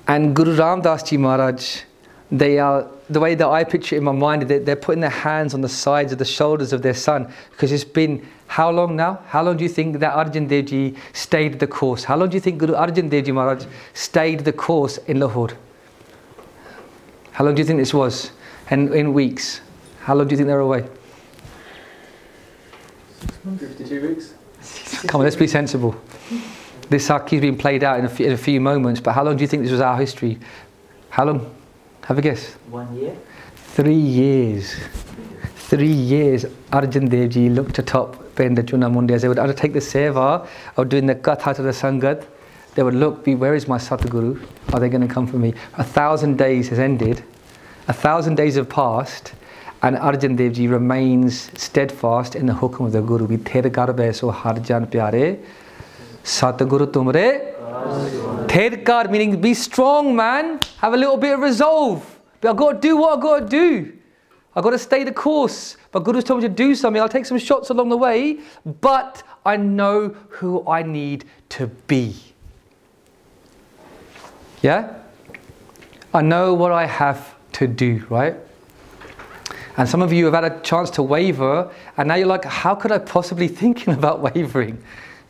And 0.09 0.35
Guru 0.35 0.55
Ram 0.55 0.81
Das 0.81 1.03
Ji 1.03 1.15
Maharaj, 1.15 1.83
they 2.29 2.59
are 2.59 2.87
the 3.09 3.21
way 3.21 3.35
that 3.35 3.47
I 3.47 3.63
picture 3.63 3.95
it 3.95 3.99
in 3.99 4.03
my 4.03 4.11
mind, 4.11 4.43
they're 4.43 4.75
putting 4.75 5.01
their 5.01 5.09
hands 5.09 5.53
on 5.53 5.61
the 5.61 5.69
sides 5.69 6.11
of 6.11 6.19
the 6.19 6.25
shoulders 6.25 6.73
of 6.73 6.81
their 6.81 6.93
son 6.93 7.31
because 7.51 7.71
it's 7.71 7.85
been 7.85 8.25
how 8.47 8.71
long 8.71 8.95
now? 8.95 9.19
How 9.27 9.43
long 9.43 9.57
do 9.57 9.63
you 9.63 9.69
think 9.69 9.99
that 9.99 10.13
Arjan 10.13 10.47
Dev 10.47 10.65
Ji 10.65 10.95
stayed 11.13 11.59
the 11.59 11.67
course? 11.67 12.05
How 12.05 12.15
long 12.15 12.29
do 12.29 12.35
you 12.35 12.41
think 12.41 12.57
Guru 12.57 12.73
Arjan 12.73 13.09
Dev 13.09 13.25
Ji 13.25 13.31
Maharaj 13.31 13.65
stayed 13.93 14.39
the 14.39 14.53
course 14.53 14.97
in 14.99 15.19
Lahore? 15.19 15.51
How 17.33 17.43
long 17.45 17.53
do 17.55 17.61
you 17.61 17.65
think 17.65 17.77
this 17.77 17.93
was? 17.93 18.31
And 18.69 18.93
in 18.93 19.13
weeks? 19.13 19.61
How 19.99 20.15
long 20.15 20.27
do 20.27 20.33
you 20.33 20.37
think 20.37 20.47
they 20.47 20.53
were 20.53 20.61
away? 20.61 20.87
52 23.59 24.07
weeks. 24.07 24.33
Come 25.07 25.21
on, 25.21 25.25
let's 25.25 25.35
be 25.35 25.47
sensible. 25.47 25.95
This 26.89 27.09
is 27.09 27.41
being 27.41 27.57
played 27.57 27.83
out 27.83 27.99
in 27.99 28.05
a, 28.05 28.09
few, 28.09 28.25
in 28.25 28.31
a 28.31 28.37
few 28.37 28.59
moments, 28.61 29.01
but 29.01 29.11
how 29.11 29.23
long 29.23 29.35
do 29.37 29.41
you 29.41 29.47
think 29.47 29.63
this 29.63 29.71
was 29.71 29.81
our 29.81 29.97
history? 29.97 30.39
How 31.09 31.25
long? 31.25 31.53
Have 32.05 32.17
a 32.17 32.21
guess. 32.21 32.53
One 32.69 32.95
year? 32.95 33.15
Three 33.55 33.93
years. 33.93 34.75
Three 35.55 35.91
years, 35.91 36.45
Arjan 36.71 37.09
Dev 37.09 37.29
Ji 37.31 37.49
looked 37.49 37.77
atop 37.79 38.26
Penda 38.37 38.63
Chuna 38.63 38.93
Mandi 38.93 39.15
as 39.15 39.23
they 39.23 39.27
would 39.27 39.39
undertake 39.39 39.73
the 39.73 39.79
seva 39.79 40.47
of 40.77 40.87
doing 40.87 41.07
the 41.07 41.15
katha 41.15 41.55
to 41.55 41.61
the 41.61 41.71
Sangat. 41.71 42.25
They 42.75 42.83
would 42.83 42.93
look, 42.93 43.25
be, 43.25 43.33
where 43.33 43.55
is 43.55 43.67
my 43.67 43.77
Satguru? 43.77 44.39
Are 44.71 44.79
they 44.79 44.87
going 44.87 45.05
to 45.05 45.13
come 45.13 45.25
for 45.25 45.37
me? 45.37 45.55
A 45.77 45.83
thousand 45.83 46.37
days 46.37 46.69
has 46.69 46.77
ended. 46.77 47.23
A 47.87 47.93
thousand 47.93 48.35
days 48.35 48.55
have 48.55 48.69
passed. 48.69 49.33
And 49.81 49.95
Arjan 49.95 50.37
Dev 50.37 50.53
Ji 50.53 50.67
remains 50.67 51.51
steadfast 51.59 52.35
in 52.35 52.45
the 52.45 52.53
hukum 52.53 52.85
of 52.85 52.91
the 52.91 53.01
Guru. 53.01 53.25
We 53.25 53.37
ther 53.37 53.63
garbe 53.63 54.13
so 54.13 54.31
harjan 54.31 54.85
pyare. 54.87 55.43
Satguru 56.23 56.87
tumre 56.87 57.55
Tedkar 58.47 59.09
meaning 59.09 59.39
be 59.41 59.53
strong, 59.53 60.15
man. 60.15 60.59
Have 60.77 60.93
a 60.93 60.97
little 60.97 61.17
bit 61.17 61.33
of 61.33 61.39
resolve. 61.39 62.19
But 62.41 62.51
I've 62.51 62.57
got 62.57 62.71
to 62.73 62.79
do 62.79 62.97
what 62.97 63.17
I've 63.17 63.23
got 63.23 63.39
to 63.39 63.47
do. 63.47 63.96
I've 64.57 64.63
got 64.63 64.71
to 64.71 64.79
stay 64.79 65.03
the 65.03 65.11
course. 65.11 65.77
My 65.93 65.99
Guru's 65.99 66.23
told 66.23 66.41
me 66.41 66.47
to 66.49 66.53
do 66.53 66.73
something. 66.73 66.99
I'll 66.99 67.07
take 67.07 67.27
some 67.27 67.37
shots 67.37 67.69
along 67.69 67.89
the 67.89 67.97
way, 67.97 68.39
but 68.81 69.21
I 69.45 69.55
know 69.55 70.15
who 70.29 70.67
I 70.67 70.81
need 70.81 71.25
to 71.49 71.67
be. 71.67 72.15
Yeah? 74.63 74.95
I 76.11 76.23
know 76.23 76.55
what 76.55 76.71
I 76.71 76.87
have 76.87 77.35
to 77.53 77.67
do, 77.67 78.03
right? 78.09 78.35
And 79.77 79.87
some 79.87 80.01
of 80.01 80.11
you 80.11 80.25
have 80.25 80.33
had 80.33 80.45
a 80.45 80.59
chance 80.61 80.89
to 80.91 81.03
waver, 81.03 81.71
and 81.95 82.07
now 82.07 82.15
you're 82.15 82.25
like, 82.25 82.43
how 82.43 82.73
could 82.73 82.91
I 82.91 82.97
possibly 82.97 83.47
thinking 83.61 83.93
about 83.93 84.21
wavering? 84.21 84.81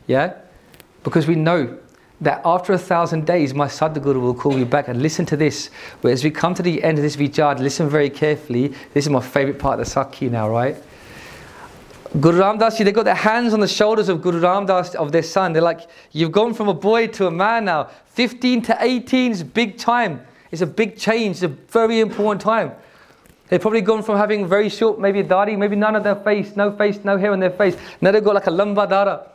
Yeah? 0.06 0.36
Because 1.04 1.26
we 1.26 1.34
know 1.34 1.78
that 2.20 2.42
after 2.44 2.72
a 2.72 2.78
thousand 2.78 3.26
days, 3.26 3.54
my 3.54 3.66
Sadhguru 3.66 4.20
will 4.20 4.34
call 4.34 4.58
you 4.58 4.66
back 4.66 4.88
and 4.88 5.00
listen 5.00 5.24
to 5.26 5.36
this. 5.36 5.70
But 6.02 6.12
as 6.12 6.24
we 6.24 6.30
come 6.30 6.54
to 6.54 6.62
the 6.62 6.82
end 6.82 6.98
of 6.98 7.02
this 7.02 7.16
vichar, 7.16 7.58
listen 7.58 7.88
very 7.88 8.10
carefully. 8.10 8.68
This 8.92 9.06
is 9.06 9.10
my 9.10 9.20
favorite 9.20 9.58
part 9.58 9.78
of 9.78 9.86
the 9.86 9.92
Sakhi 9.92 10.30
now, 10.30 10.48
right? 10.50 10.76
Guru 12.20 12.38
Ram 12.40 12.58
Das, 12.58 12.78
they 12.78 12.90
got 12.90 13.04
their 13.04 13.14
hands 13.14 13.52
on 13.52 13.60
the 13.60 13.68
shoulders 13.68 14.08
of 14.08 14.22
Guru 14.22 14.40
Ram 14.40 14.66
Das, 14.66 14.94
of 14.94 15.12
their 15.12 15.22
son. 15.22 15.52
They're 15.52 15.62
like, 15.62 15.88
you've 16.12 16.32
gone 16.32 16.54
from 16.54 16.68
a 16.68 16.74
boy 16.74 17.06
to 17.08 17.26
a 17.26 17.30
man 17.30 17.66
now. 17.66 17.90
15 18.14 18.62
to 18.62 18.76
18 18.80 19.32
is 19.32 19.42
big 19.42 19.76
time. 19.76 20.26
It's 20.50 20.62
a 20.62 20.66
big 20.66 20.96
change. 20.96 21.36
It's 21.36 21.42
a 21.42 21.48
very 21.48 22.00
important 22.00 22.40
time. 22.40 22.72
They've 23.48 23.60
probably 23.60 23.82
gone 23.82 24.02
from 24.02 24.16
having 24.16 24.46
very 24.46 24.68
short, 24.68 24.98
maybe 24.98 25.20
a 25.20 25.22
dari, 25.22 25.54
maybe 25.56 25.76
none 25.76 25.96
of 25.96 26.02
their 26.02 26.16
face, 26.16 26.56
no 26.56 26.74
face, 26.74 26.98
no 27.04 27.16
hair 27.16 27.32
on 27.32 27.40
their 27.40 27.50
face. 27.50 27.76
Now 28.00 28.10
they've 28.10 28.24
got 28.24 28.34
like 28.34 28.46
a 28.46 28.50
lamba 28.50 28.88
dara 28.88 29.26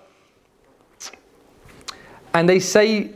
and 2.34 2.48
they 2.50 2.60
say, 2.60 3.12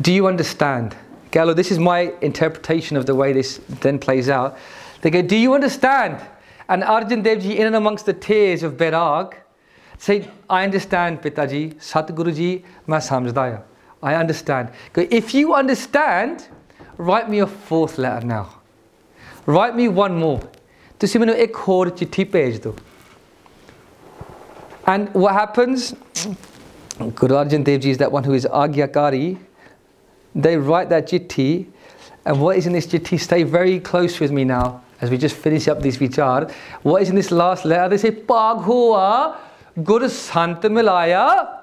Do 0.00 0.12
you 0.12 0.26
understand? 0.26 0.96
Gallo, 1.30 1.52
this 1.52 1.70
is 1.70 1.78
my 1.78 2.12
interpretation 2.20 2.96
of 2.96 3.06
the 3.06 3.14
way 3.14 3.32
this 3.32 3.60
then 3.80 3.98
plays 3.98 4.28
out. 4.28 4.56
They 5.02 5.10
go, 5.10 5.22
Do 5.22 5.36
you 5.36 5.54
understand? 5.54 6.20
And 6.68 6.82
Arjan 6.82 7.22
Devji, 7.22 7.56
in 7.56 7.66
and 7.66 7.76
amongst 7.76 8.06
the 8.06 8.14
tears 8.14 8.62
of 8.62 8.74
Bairag, 8.74 9.34
say, 9.98 10.28
I 10.48 10.64
understand, 10.64 11.20
Pitaji, 11.20 11.74
Satguruji, 11.74 12.64
ma 12.86 12.98
samjhdaya. 12.98 13.62
I 14.02 14.14
understand. 14.14 14.70
Go, 14.92 15.06
if 15.10 15.34
you 15.34 15.54
understand, 15.54 16.48
write 16.96 17.28
me 17.28 17.40
a 17.40 17.46
fourth 17.46 17.98
letter 17.98 18.26
now. 18.26 18.60
Write 19.46 19.76
me 19.76 19.88
one 19.88 20.16
more. 20.16 20.40
And 24.86 25.14
what 25.14 25.32
happens? 25.32 25.94
Guru 26.98 27.34
Arjan 27.34 27.64
Dev 27.64 27.80
Ji 27.80 27.90
is 27.90 27.98
that 27.98 28.12
one 28.12 28.22
who 28.24 28.34
is 28.34 28.46
Agyakari. 28.46 29.38
They 30.34 30.56
write 30.56 30.88
that 30.90 31.08
chitti, 31.08 31.66
and 32.24 32.40
what 32.40 32.56
is 32.56 32.66
in 32.66 32.72
this 32.72 32.86
chitti? 32.86 33.18
Stay 33.18 33.42
very 33.42 33.80
close 33.80 34.20
with 34.20 34.30
me 34.30 34.44
now 34.44 34.82
as 35.00 35.10
we 35.10 35.18
just 35.18 35.36
finish 35.36 35.68
up 35.68 35.80
this 35.80 35.96
vichar. 35.96 36.50
What 36.82 37.02
is 37.02 37.10
in 37.10 37.16
this 37.16 37.30
last 37.30 37.64
letter? 37.64 37.88
They 37.90 37.98
say, 37.98 38.10
Pag 38.10 38.58
hua 38.58 39.38
Guru 39.82 40.08
Sant 40.08 40.62
Milaya. 40.62 41.60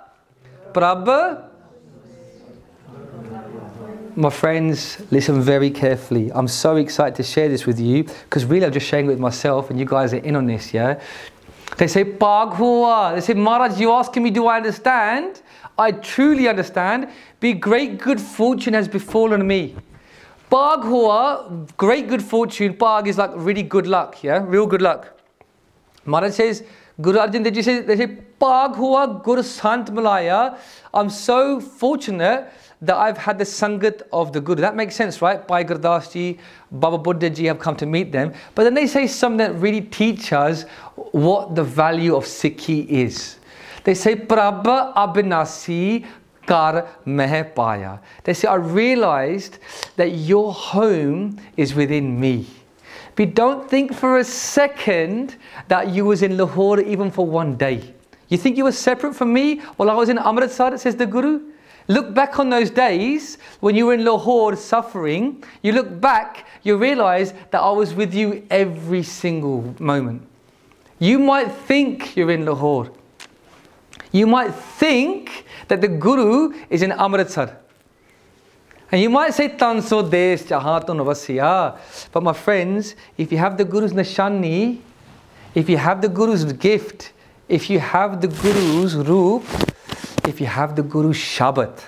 My 4.15 4.29
friends, 4.29 5.01
listen 5.09 5.41
very 5.41 5.69
carefully. 5.69 6.31
I'm 6.33 6.47
so 6.47 6.75
excited 6.75 7.15
to 7.15 7.23
share 7.23 7.47
this 7.47 7.65
with 7.65 7.79
you 7.79 8.03
because 8.03 8.45
really 8.45 8.65
I'm 8.65 8.73
just 8.73 8.85
sharing 8.85 9.05
it 9.05 9.09
with 9.09 9.19
myself 9.19 9.69
and 9.69 9.79
you 9.79 9.85
guys 9.85 10.13
are 10.13 10.17
in 10.17 10.35
on 10.35 10.45
this, 10.45 10.73
yeah? 10.73 10.99
They 11.81 11.87
say, 11.87 12.03
Pag 12.03 12.49
hua. 12.49 13.13
They 13.15 13.21
say, 13.21 13.33
Maharaj, 13.33 13.79
you 13.79 13.91
asking 13.91 14.21
me, 14.21 14.29
do 14.29 14.45
I 14.45 14.57
understand? 14.57 15.41
I 15.79 15.91
truly 15.91 16.47
understand. 16.47 17.09
Be 17.39 17.53
great 17.53 17.97
good 17.97 18.21
fortune 18.21 18.75
has 18.75 18.87
befallen 18.87 19.47
me. 19.47 19.75
Pag 20.51 20.81
hua, 20.81 21.65
great 21.77 22.07
good 22.07 22.21
fortune. 22.21 22.75
Pag 22.75 23.07
is 23.07 23.17
like 23.17 23.31
really 23.33 23.63
good 23.63 23.87
luck, 23.87 24.21
yeah? 24.21 24.43
Real 24.45 24.67
good 24.67 24.83
luck. 24.83 25.19
Maharaj 26.05 26.33
says, 26.33 26.63
Guru 27.01 27.17
Arjan 27.17 27.43
Dev 27.43 27.53
Ji 27.53 27.63
say, 27.63 27.79
they 27.81 27.97
say, 27.97 28.05
Pag 28.05 28.75
hua 28.75 29.19
Guru 29.23 29.41
Sant 29.41 29.91
Malaya. 29.91 30.59
I'm 30.93 31.09
so 31.09 31.59
fortunate 31.59 32.53
that 32.81 32.97
I've 32.97 33.17
had 33.17 33.37
the 33.37 33.43
Sangat 33.43 34.01
of 34.11 34.33
the 34.33 34.41
Guru. 34.41 34.61
That 34.61 34.75
makes 34.75 34.95
sense, 34.95 35.21
right? 35.21 35.47
Bhai 35.47 35.63
Gurdas 35.63 36.11
Ji, 36.11 36.39
Baba 36.71 36.97
Buddha 36.97 37.29
Ji 37.29 37.45
have 37.45 37.59
come 37.59 37.75
to 37.75 37.85
meet 37.85 38.11
them. 38.11 38.33
But 38.55 38.63
then 38.63 38.73
they 38.73 38.87
say 38.87 39.05
something 39.05 39.37
that 39.37 39.55
really 39.55 39.81
teach 39.81 40.33
us 40.33 40.63
what 41.11 41.53
the 41.55 41.63
value 41.63 42.15
of 42.15 42.25
Sikhi 42.25 42.87
is. 42.87 43.37
They 43.83 43.93
say, 43.93 44.15
Prabha 44.15 44.93
Abhinasi 44.95 46.05
Kar 46.45 46.87
Meh 47.05 47.43
Paya. 47.43 47.99
They 48.23 48.33
say, 48.33 48.47
I 48.47 48.55
realized 48.55 49.59
that 49.95 50.11
your 50.11 50.51
home 50.51 51.37
is 51.57 51.75
within 51.75 52.19
me. 52.19 52.47
But 53.15 53.35
don't 53.35 53.69
think 53.69 53.93
for 53.93 54.17
a 54.17 54.23
second 54.23 55.35
that 55.67 55.89
you 55.89 56.05
was 56.05 56.23
in 56.23 56.37
Lahore 56.37 56.79
even 56.79 57.11
for 57.11 57.27
one 57.27 57.57
day. 57.57 57.93
You 58.29 58.37
think 58.37 58.57
you 58.57 58.63
were 58.63 58.71
separate 58.71 59.15
from 59.15 59.33
me 59.33 59.59
while 59.75 59.89
I 59.89 59.93
was 59.93 60.09
in 60.09 60.17
Amritsar, 60.17 60.77
says 60.77 60.95
the 60.95 61.05
Guru? 61.05 61.41
Look 61.87 62.13
back 62.13 62.39
on 62.39 62.49
those 62.49 62.69
days 62.69 63.37
when 63.59 63.75
you 63.75 63.87
were 63.87 63.93
in 63.93 64.05
Lahore 64.05 64.55
suffering. 64.55 65.43
You 65.61 65.73
look 65.73 65.99
back, 65.99 66.45
you 66.63 66.77
realize 66.77 67.33
that 67.51 67.61
I 67.61 67.71
was 67.71 67.93
with 67.93 68.13
you 68.13 68.45
every 68.49 69.03
single 69.03 69.75
moment. 69.79 70.27
You 70.99 71.19
might 71.19 71.51
think 71.51 72.15
you're 72.15 72.31
in 72.31 72.45
Lahore. 72.45 72.91
You 74.11 74.27
might 74.27 74.53
think 74.53 75.45
that 75.67 75.81
the 75.81 75.87
Guru 75.87 76.53
is 76.69 76.81
in 76.81 76.91
Amritsar. 76.91 77.57
And 78.91 79.01
you 79.01 79.09
might 79.09 79.33
say, 79.33 79.47
Tanso 79.49 80.09
Des 80.09 80.37
Chahato 80.37 80.89
Navasya. 80.89 81.77
But 82.11 82.23
my 82.23 82.33
friends, 82.33 82.95
if 83.17 83.31
you 83.31 83.37
have 83.37 83.57
the 83.57 83.63
Guru's 83.63 83.93
Nishani, 83.93 84.79
if 85.55 85.69
you 85.69 85.77
have 85.77 86.01
the 86.01 86.09
Guru's 86.09 86.43
gift, 86.53 87.13
if 87.47 87.69
you 87.69 87.79
have 87.79 88.19
the 88.19 88.27
Guru's 88.27 88.95
Roop, 88.95 89.43
if 90.27 90.39
you 90.39 90.47
have 90.47 90.75
the 90.75 90.83
Guru 90.83 91.13
Shabad. 91.13 91.83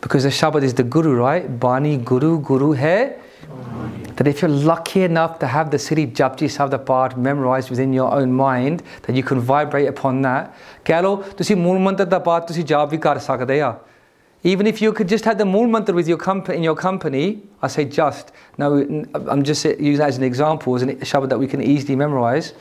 Because 0.00 0.22
the 0.22 0.28
Shabad 0.28 0.62
is 0.62 0.74
the 0.74 0.82
Guru, 0.84 1.14
right? 1.14 1.58
Bani 1.58 1.96
Guru, 1.96 2.40
Guru 2.40 2.74
hai. 2.74 3.16
That 4.16 4.26
if 4.26 4.42
you're 4.42 4.50
lucky 4.50 5.02
enough 5.02 5.38
to 5.38 5.46
have 5.46 5.70
the 5.70 5.78
city 5.78 6.06
Japji 6.06 6.50
Sahib 6.50 6.70
the 6.70 6.78
part 6.78 7.16
memorized 7.16 7.70
within 7.70 7.92
your 7.92 8.12
own 8.12 8.32
mind, 8.32 8.82
that 9.02 9.14
you 9.14 9.22
can 9.22 9.40
vibrate 9.40 9.88
upon 9.88 10.22
that. 10.22 10.54
ਕਹਿ 10.84 11.02
ਲਓ 11.02 11.16
ਤੁਸੀਂ 11.36 11.56
ਮੂਲ 11.56 11.78
part 12.24 12.46
to 12.46 12.52
see 12.52 12.64
ਤੁਸੀਂ 12.64 12.64
ਜਾਪ 12.64 12.90
ਵੀ 12.90 12.98
even 14.44 14.68
if 14.68 14.80
you 14.80 14.92
could 14.92 15.08
just 15.08 15.24
have 15.24 15.36
the 15.36 15.44
Mool 15.44 15.66
Mantra 15.66 15.92
with 15.92 16.06
your 16.06 16.16
company, 16.16 16.58
in 16.58 16.62
your 16.62 16.76
company, 16.76 17.42
I 17.60 17.66
say 17.66 17.84
just. 17.84 18.30
Now, 18.56 18.72
I'm 18.74 19.42
just 19.42 19.64
using 19.64 19.96
that 19.96 20.08
as 20.08 20.16
an 20.16 20.22
example, 20.22 20.76
as 20.76 20.82
a 20.82 20.86
Shabad 20.86 21.28
that 21.30 21.38
we 21.38 21.48
can 21.48 21.60
easily 21.60 21.96
memorize. 21.96 22.52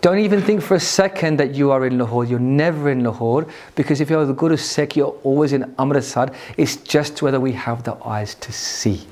Don't 0.00 0.20
even 0.20 0.40
think 0.40 0.62
for 0.62 0.76
a 0.76 0.80
second 0.80 1.38
that 1.38 1.54
you 1.54 1.72
are 1.72 1.84
in 1.84 1.98
Lahore. 1.98 2.24
You're 2.24 2.38
never 2.38 2.90
in 2.90 3.02
Lahore 3.02 3.46
because 3.74 4.00
if 4.00 4.08
you're 4.08 4.24
the 4.24 4.32
Guru 4.32 4.56
Sikh, 4.56 4.94
you're 4.94 5.18
always 5.24 5.52
in 5.52 5.74
Amritsar. 5.78 6.30
It's 6.56 6.76
just 6.76 7.20
whether 7.20 7.40
we 7.40 7.52
have 7.52 7.82
the 7.82 7.96
eyes 8.04 8.36
to 8.36 8.52
see. 8.52 9.06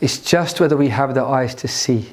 It's 0.00 0.18
just 0.18 0.60
whether 0.60 0.76
we 0.76 0.88
have 0.88 1.14
the 1.14 1.24
eyes 1.24 1.56
to 1.56 1.66
see. 1.68 2.12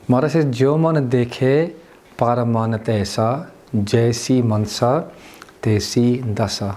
Says, 0.11 0.45
Jo 0.53 0.77
man 0.77 1.09
dekhe 1.09 1.73
paramanat 2.17 2.83
aisa, 2.83 3.49
jaisi 3.73 4.43
mansa, 4.43 5.09
tesi 5.61 6.21
dasa. 6.35 6.75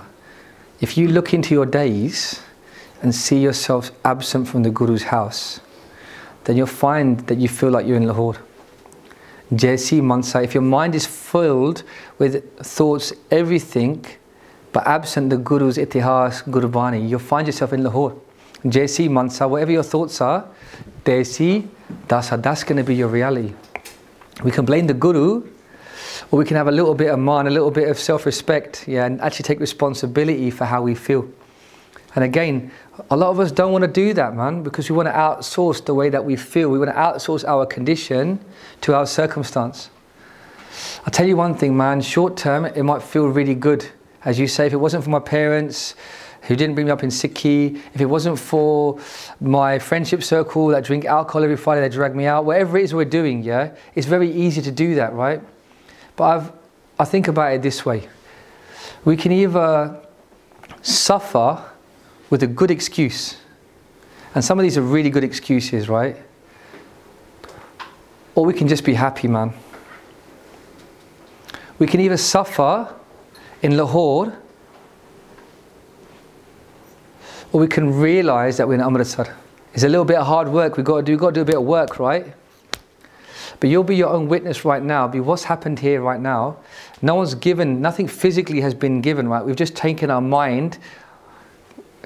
If 0.81 0.97
you 0.97 1.09
look 1.09 1.35
into 1.35 1.53
your 1.53 1.67
days 1.67 2.41
and 3.03 3.13
see 3.13 3.39
yourself 3.41 3.91
absent 4.05 4.47
from 4.47 4.63
the 4.63 4.71
Guru's 4.71 5.03
house, 5.03 5.59
then 6.45 6.57
you'll 6.57 6.69
find 6.69 7.27
that 7.27 7.39
you 7.39 7.49
feel 7.49 7.71
like 7.71 7.89
you're 7.89 7.97
in 7.97 8.07
Lahore. 8.07 8.37
Jaisi 9.53 10.01
mansa, 10.01 10.41
if 10.41 10.55
your 10.55 10.63
mind 10.63 10.95
is 10.95 11.05
filled 11.05 11.83
with 12.19 12.57
thoughts, 12.59 13.13
everything, 13.33 14.05
but 14.73 14.87
absent 14.87 15.31
the 15.31 15.39
Guru's 15.39 15.77
itihas, 15.77 16.45
Gurbani, 16.45 17.09
you'll 17.09 17.19
find 17.19 17.49
yourself 17.49 17.73
in 17.73 17.83
Lahore. 17.83 18.15
Jaisi 18.65 19.11
mansa, 19.11 19.49
whatever 19.49 19.73
your 19.73 19.83
thoughts 19.83 20.21
are, 20.21 20.47
desi 21.05 21.67
dasa, 22.09 22.43
that's 22.43 22.65
going 22.65 22.79
to 22.79 22.85
be 22.85 22.95
your 22.95 23.09
reality. 23.09 23.55
We 24.43 24.51
can 24.51 24.65
blame 24.65 24.87
the 24.87 24.95
Guru, 24.95 25.47
or 26.31 26.39
we 26.39 26.45
can 26.45 26.57
have 26.57 26.69
a 26.69 26.73
little 26.73 26.95
bit 26.95 27.11
of 27.11 27.19
man, 27.19 27.47
a 27.47 27.51
little 27.51 27.71
bit 27.71 27.89
of 27.89 27.99
self-respect, 27.99 28.89
yeah, 28.89 29.07
and 29.07 29.21
actually 29.21 29.45
take 29.45 29.61
responsibility 29.61 30.51
for 30.51 30.65
how 30.65 30.83
we 30.83 30.95
feel. 30.95 31.29
And 32.15 32.25
again, 32.25 32.71
a 33.11 33.17
lot 33.17 33.31
of 33.31 33.41
us 33.41 33.51
don't 33.51 33.73
want 33.73 33.83
to 33.83 33.91
do 33.91 34.15
that, 34.15 34.35
man, 34.35 34.63
because 34.63 34.89
we 34.89 34.97
want 34.97 35.09
to 35.09 35.13
outsource 35.13 35.85
the 35.85 35.95
way 35.95 36.11
that 36.11 36.25
we 36.25 36.37
feel. 36.37 36.71
We 36.71 36.79
want 36.79 36.91
to 36.91 36.97
outsource 36.97 37.45
our 37.47 37.67
condition 37.67 38.39
to 38.83 38.95
our 38.95 39.07
circumstance. 39.07 39.91
I'll 41.05 41.11
tell 41.11 41.27
you 41.27 41.37
one 41.37 41.55
thing, 41.57 41.77
man, 41.77 42.01
short 42.01 42.37
term, 42.37 42.65
it 42.65 42.83
might 42.83 43.03
feel 43.03 43.29
really 43.29 43.55
good. 43.55 43.87
As 44.25 44.39
you 44.39 44.47
say, 44.47 44.67
if 44.67 44.73
it 44.73 44.77
wasn't 44.77 45.05
for 45.05 45.11
my 45.11 45.19
parents 45.21 45.95
who 46.47 46.57
didn't 46.57 46.75
bring 46.75 46.87
me 46.87 46.93
up 46.93 47.03
in 47.03 47.09
Sikhi, 47.09 47.81
if 47.95 48.01
it 48.01 48.07
wasn't 48.07 48.39
for 48.39 49.01
my 49.41 49.79
friendship 49.79 50.23
circle 50.23 50.69
that 50.69 50.85
drink 50.85 51.05
alcohol 51.05 51.43
every 51.43 51.57
Friday, 51.57 51.81
they 51.81 51.95
drag 51.95 52.15
me 52.15 52.27
out, 52.27 52.45
whatever 52.45 52.79
it 52.79 52.85
is 52.85 52.95
we're 52.95 53.05
doing, 53.05 53.43
yeah, 53.43 53.75
it's 53.95 54.07
very 54.07 54.31
easy 54.31 54.61
to 54.63 54.71
do 54.71 54.95
that, 54.97 55.15
right? 55.15 55.41
But 56.17 56.25
I've, 56.25 56.53
I 56.99 57.05
think 57.05 57.29
about 57.29 57.53
it 57.55 57.63
this 57.63 57.85
way 57.85 58.09
we 59.05 59.17
can 59.17 59.33
either 59.33 60.01
suffer 60.83 61.63
with 62.31 62.43
a 62.43 62.47
good 62.47 62.71
excuse, 62.71 63.37
and 64.35 64.45
some 64.45 64.59
of 64.59 64.63
these 64.63 64.77
are 64.77 64.83
really 64.83 65.11
good 65.11 65.25
excuses, 65.25 65.89
right? 65.89 66.17
Or 68.35 68.45
we 68.45 68.53
can 68.53 68.67
just 68.67 68.85
be 68.85 68.95
happy, 68.95 69.29
man. 69.29 69.53
We 71.79 71.87
can 71.87 72.01
either 72.01 72.17
suffer 72.17 72.93
in 73.63 73.77
Lahore, 73.77 74.37
or 77.55 77.61
we 77.61 77.69
can 77.69 77.95
realize 77.95 78.57
that 78.57 78.67
we're 78.67 78.75
in 78.75 78.81
Amritsar. 78.81 79.33
It's 79.75 79.85
a 79.85 79.89
little 79.89 80.05
bit 80.05 80.17
of 80.17 80.27
hard 80.27 80.49
work. 80.49 80.77
We've 80.77 80.85
got 80.85 80.97
to 80.97 81.03
do, 81.05 81.13
we've 81.13 81.21
got 81.21 81.29
to 81.29 81.35
do 81.35 81.41
a 81.43 81.45
bit 81.45 81.57
of 81.57 81.63
work, 81.63 82.01
right? 82.01 82.35
But 83.61 83.71
you'll 83.71 83.85
be 83.85 83.95
your 83.95 84.09
own 84.09 84.27
witness 84.27 84.65
right 84.65 84.83
now. 84.83 85.07
Be 85.07 85.21
what's 85.21 85.45
happened 85.45 85.79
here 85.79 86.03
right 86.03 86.19
now. 86.19 86.57
No 87.01 87.15
one's 87.15 87.37
given, 87.37 87.81
nothing 87.81 88.09
physically 88.09 88.61
has 88.61 88.75
been 88.75 89.01
given, 89.01 89.29
right? 89.29 89.45
We've 89.45 89.55
just 89.55 89.77
taken 89.77 90.11
our 90.11 90.21
mind 90.21 90.79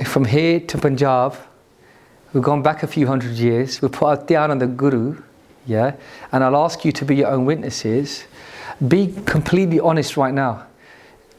from 0.04 0.26
here 0.26 0.60
to 0.60 0.76
Punjab. 0.76 1.34
We've 2.34 2.44
gone 2.44 2.60
back 2.60 2.82
a 2.82 2.86
few 2.86 3.06
hundred 3.06 3.36
years. 3.36 3.80
We've 3.80 3.90
put 3.90 4.06
our 4.06 4.18
dhyan 4.18 4.50
on 4.50 4.58
the 4.58 4.66
Guru, 4.66 5.22
yeah? 5.66 5.96
And 6.30 6.44
I'll 6.44 6.58
ask 6.58 6.84
you 6.84 6.92
to 6.92 7.06
be 7.06 7.16
your 7.16 7.28
own 7.28 7.46
witnesses. 7.46 8.24
Be 8.86 9.14
completely 9.24 9.80
honest 9.80 10.18
right 10.18 10.34
now. 10.34 10.67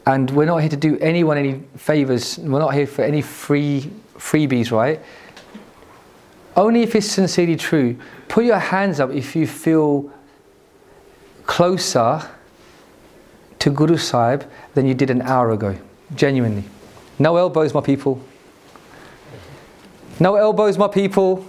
And 0.06 0.30
we're 0.30 0.46
not 0.46 0.58
here 0.58 0.70
to 0.70 0.76
do 0.76 0.98
anyone 0.98 1.36
any 1.36 1.62
favors. 1.76 2.38
We're 2.38 2.58
not 2.58 2.74
here 2.74 2.86
for 2.86 3.02
any 3.02 3.22
free 3.22 3.90
freebies, 4.16 4.70
right? 4.70 5.00
Only 6.56 6.82
if 6.82 6.94
it's 6.94 7.06
sincerely 7.06 7.56
true. 7.56 7.96
Put 8.28 8.44
your 8.44 8.58
hands 8.58 9.00
up 9.00 9.10
if 9.10 9.36
you 9.36 9.46
feel 9.46 10.10
closer 11.46 12.22
to 13.58 13.70
Guru 13.70 13.96
Sahib 13.96 14.44
than 14.74 14.86
you 14.86 14.94
did 14.94 15.10
an 15.10 15.22
hour 15.22 15.52
ago. 15.52 15.76
Genuinely. 16.14 16.64
No 17.18 17.36
elbows, 17.36 17.74
my 17.74 17.80
people. 17.80 18.20
No 20.18 20.36
elbows, 20.36 20.76
my 20.78 20.88
people. 20.88 21.46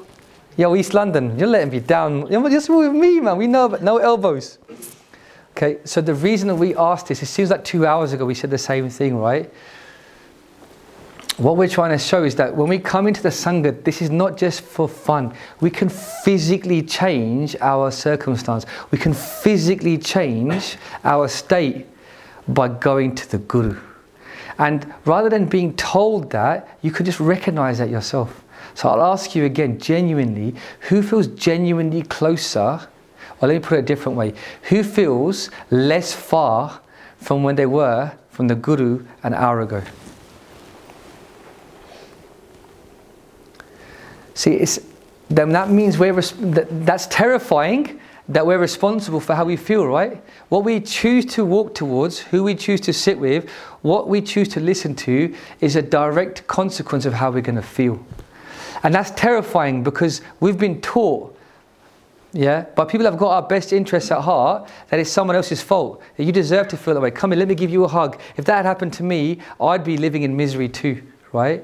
Yo, 0.58 0.76
East 0.76 0.94
London, 0.94 1.38
you're 1.40 1.48
letting 1.48 1.72
me 1.72 1.80
down. 1.80 2.28
You're 2.32 2.50
just 2.50 2.70
with 2.70 2.92
me, 2.92 3.20
man. 3.20 3.38
We 3.38 3.48
know, 3.48 3.70
but 3.70 3.82
no 3.82 3.98
elbows. 3.98 4.60
Okay, 5.62 5.78
so 5.84 6.02
the 6.02 6.16
reason 6.16 6.48
that 6.48 6.56
we 6.56 6.76
asked 6.76 7.08
this, 7.08 7.22
it 7.22 7.28
seems 7.28 7.52
like 7.52 7.64
two 7.64 7.86
hours 7.86 8.14
ago 8.14 8.26
we 8.26 8.34
said 8.34 8.50
the 8.50 8.58
same 8.58 8.90
thing, 8.90 9.18
right? 9.18 9.48
What 11.38 11.56
we're 11.56 11.68
trying 11.68 11.92
to 11.92 12.04
show 12.04 12.24
is 12.24 12.34
that 12.38 12.56
when 12.56 12.68
we 12.68 12.80
come 12.80 13.06
into 13.06 13.22
the 13.22 13.30
Sangha, 13.30 13.84
this 13.84 14.02
is 14.02 14.10
not 14.10 14.38
just 14.38 14.62
for 14.62 14.90
fun. 14.90 15.36
We 15.60 15.70
can 15.70 15.88
physically 15.88 16.82
change 16.82 17.56
our 17.62 17.92
circumstance. 17.92 18.66
We 18.90 18.98
can 18.98 19.14
physically 19.14 20.00
change 20.00 20.78
our 21.04 21.28
state 21.28 21.86
by 22.48 22.68
going 22.68 23.14
to 23.14 23.30
the 23.30 23.38
Guru. 23.38 23.80
And 24.58 24.92
rather 25.06 25.30
than 25.30 25.46
being 25.46 25.76
told 25.76 26.32
that, 26.32 26.80
you 26.82 26.90
can 26.90 27.06
just 27.06 27.20
recognize 27.20 27.78
that 27.78 27.92
yourself. 27.92 28.44
So 28.74 28.90
I'll 28.90 29.14
ask 29.14 29.36
you 29.36 29.46
again, 29.46 29.78
genuinely, 29.78 30.56
who 30.90 31.04
feels 31.04 31.28
genuinely 31.28 32.02
closer? 32.02 32.88
Or 33.42 33.48
let 33.48 33.56
me 33.56 33.60
put 33.60 33.78
it 33.78 33.80
a 33.80 33.86
different 33.86 34.18
way. 34.18 34.34
Who 34.64 34.84
feels 34.84 35.50
less 35.72 36.14
far 36.14 36.80
from 37.18 37.44
when 37.44 37.56
they 37.56 37.66
were 37.66 38.12
from 38.30 38.48
the 38.48 38.56
Guru 38.56 39.06
an 39.24 39.34
hour 39.34 39.62
ago? 39.62 39.82
See, 44.34 44.54
it's, 44.54 44.80
then 45.30 45.50
that 45.52 45.70
means 45.70 45.98
we're 45.98 46.14
that, 46.14 46.86
that's 46.86 47.08
terrifying 47.08 48.00
that 48.30 48.46
we're 48.46 48.58
responsible 48.58 49.20
for 49.20 49.36
how 49.36 49.44
we 49.44 49.58
feel, 49.58 49.86
right? 49.86 50.22
What 50.50 50.64
we 50.64 50.80
choose 50.80 51.26
to 51.28 51.44
walk 51.44 51.76
towards, 51.76 52.20
who 52.20 52.44
we 52.44 52.56
choose 52.56 52.80
to 52.82 52.94
sit 52.94 53.20
with, 53.20 53.50
what 53.82 54.08
we 54.08 54.22
choose 54.22 54.48
to 54.50 54.60
listen 54.60 54.96
to 54.96 55.36
is 55.60 55.76
a 55.76 55.82
direct 55.82 56.48
consequence 56.48 57.06
of 57.06 57.14
how 57.14 57.32
we're 57.32 57.42
going 57.42 57.56
to 57.56 57.62
feel. 57.62 58.04
And 58.84 58.96
that's 58.96 59.12
terrifying 59.12 59.84
because 59.84 60.22
we've 60.40 60.58
been 60.58 60.80
taught, 60.82 61.38
yeah, 62.34 62.66
but 62.76 62.86
people 62.86 63.06
have 63.06 63.18
got 63.18 63.32
our 63.32 63.42
best 63.48 63.74
interests 63.74 64.10
at 64.12 64.22
heart 64.22 64.70
that 64.90 65.00
it's 65.00 65.10
someone 65.10 65.36
else's 65.36 65.62
fault, 65.62 66.02
that 66.16 66.24
you 66.24 66.32
deserve 66.32 66.68
to 66.70 66.78
feel 66.78 66.94
that 66.94 67.02
way. 67.02 67.12
Come 67.12 67.32
here, 67.32 67.40
let 67.40 67.48
me 67.48 67.56
give 67.56 67.70
you 67.70 67.84
a 67.84 67.88
hug. 67.88 68.20
If 68.38 68.46
that 68.46 68.58
had 68.58 68.66
happened 68.66 68.94
to 68.94 69.04
me, 69.04 69.40
I'd 69.60 69.84
be 69.84 69.98
living 69.98 70.24
in 70.24 70.36
misery 70.38 70.70
too, 70.70 71.04
right? 71.34 71.64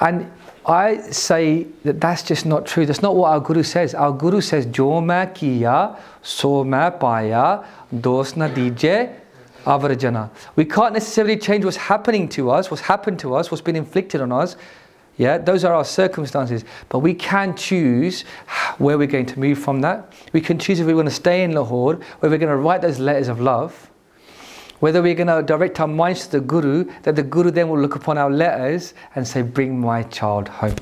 And 0.00 0.30
I 0.66 0.98
say 0.98 1.66
that 1.84 2.00
that's 2.00 2.22
just 2.22 2.44
not 2.44 2.66
true. 2.66 2.84
That's 2.84 3.00
not 3.00 3.16
what 3.16 3.30
our 3.30 3.40
Guru 3.40 3.62
says. 3.62 3.94
Our 3.94 4.12
Guru 4.12 4.42
says, 4.42 4.66
Jo 4.66 5.00
ma 5.00 5.24
kiya, 5.26 5.98
so 6.22 6.62
ma 6.64 6.90
paya, 6.90 7.64
dos 8.00 8.36
na 8.36 8.48
dije, 8.48 9.18
avarajana. 9.64 10.30
We 10.56 10.66
can't 10.66 10.92
necessarily 10.92 11.38
change 11.38 11.64
what's 11.64 11.78
happening 11.78 12.28
to 12.30 12.50
us, 12.50 12.70
what's 12.70 12.82
happened 12.82 13.18
to 13.20 13.34
us, 13.34 13.50
what's 13.50 13.62
been 13.62 13.76
inflicted 13.76 14.20
on 14.20 14.32
us. 14.32 14.56
Yeah, 15.20 15.36
those 15.36 15.64
are 15.66 15.74
our 15.74 15.84
circumstances. 15.84 16.64
But 16.88 17.00
we 17.00 17.12
can 17.12 17.54
choose 17.54 18.22
where 18.78 18.96
we're 18.96 19.06
going 19.06 19.26
to 19.26 19.38
move 19.38 19.58
from 19.58 19.82
that. 19.82 20.14
We 20.32 20.40
can 20.40 20.58
choose 20.58 20.80
if 20.80 20.86
we 20.86 20.94
want 20.94 21.10
to 21.10 21.14
stay 21.14 21.44
in 21.44 21.52
Lahore, 21.52 21.96
where 22.20 22.30
we're 22.30 22.38
going 22.38 22.48
to 22.48 22.56
write 22.56 22.80
those 22.80 22.98
letters 22.98 23.28
of 23.28 23.38
love, 23.38 23.90
whether 24.78 25.02
we're 25.02 25.14
going 25.14 25.26
to 25.26 25.42
direct 25.42 25.78
our 25.78 25.86
minds 25.86 26.24
to 26.24 26.30
the 26.30 26.40
Guru, 26.40 26.90
that 27.02 27.16
the 27.16 27.22
Guru 27.22 27.50
then 27.50 27.68
will 27.68 27.78
look 27.78 27.96
upon 27.96 28.16
our 28.16 28.30
letters 28.30 28.94
and 29.14 29.28
say, 29.28 29.42
Bring 29.42 29.78
my 29.78 30.04
child 30.04 30.48
home. 30.48 30.76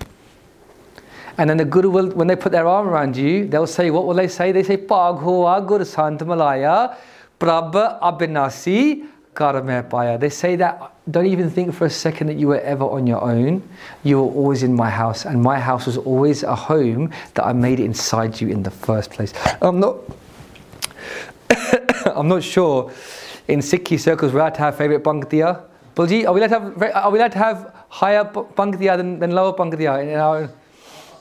And 1.37 1.51
then 1.51 1.57
the 1.57 1.65
Guru 1.65 1.91
will, 1.91 2.11
when 2.13 2.29
they 2.29 2.37
put 2.37 2.53
their 2.53 2.69
arm 2.69 2.87
around 2.87 3.17
you, 3.17 3.49
they'll 3.49 3.67
say, 3.67 3.91
What 3.91 4.07
will 4.07 4.15
they 4.15 4.29
say? 4.29 4.53
They 4.53 4.63
say, 4.63 4.77
Pag 4.77 5.17
hoa 5.17 5.61
Guru 5.67 5.85
Sant 5.85 6.25
Malaya, 6.25 6.97
Prab 7.41 7.75
Abinasi 7.75 9.05
Karame 9.39 9.89
Paya. 9.89 10.19
They 10.19 10.31
say 10.31 10.57
that, 10.57 10.93
don't 11.09 11.27
even 11.27 11.49
think 11.49 11.73
for 11.73 11.87
a 11.87 11.91
second 11.91 12.27
that 12.27 12.37
you 12.37 12.49
were 12.49 12.61
ever 12.61 12.85
on 12.85 13.07
your 13.07 13.23
own. 13.23 13.63
You 14.03 14.19
were 14.19 14.33
always 14.33 14.65
in 14.65 14.75
my 14.75 14.91
house, 14.91 15.25
and 15.25 15.41
my 15.41 15.61
house 15.61 15.87
was 15.87 15.97
always 15.97 16.43
a 16.43 16.57
home 16.57 17.13
that 17.35 17.47
I 17.47 17.53
made 17.53 17.79
inside 17.79 18.41
you 18.41 18.49
in 18.49 18.65
the 18.65 18.73
first 18.73 19.11
place. 19.11 19.33
I'm 19.63 19.79
not, 19.79 19.97
I'm 22.17 22.27
not 22.27 22.43
sure 22.43 22.93
in 23.47 23.61
Sikhi 23.61 23.99
circles 23.99 24.33
we're 24.33 24.41
allowed 24.41 24.55
to 24.55 24.61
have 24.61 24.77
favourite 24.77 25.05
panktiya. 25.05 25.63
Bulji, 25.95 26.27
are 26.27 26.33
we 26.33 26.41
allowed 26.43 26.49
to 26.49 26.83
have, 26.83 26.95
are 26.97 27.11
we 27.13 27.19
allowed 27.19 27.33
to 27.33 27.39
have 27.39 27.75
higher 27.89 28.25
panktiya 28.25 28.97
than, 28.97 29.21
than 29.21 29.31
lower 29.31 29.53
panktiya 29.53 30.03
in 30.03 30.19
our 30.19 30.51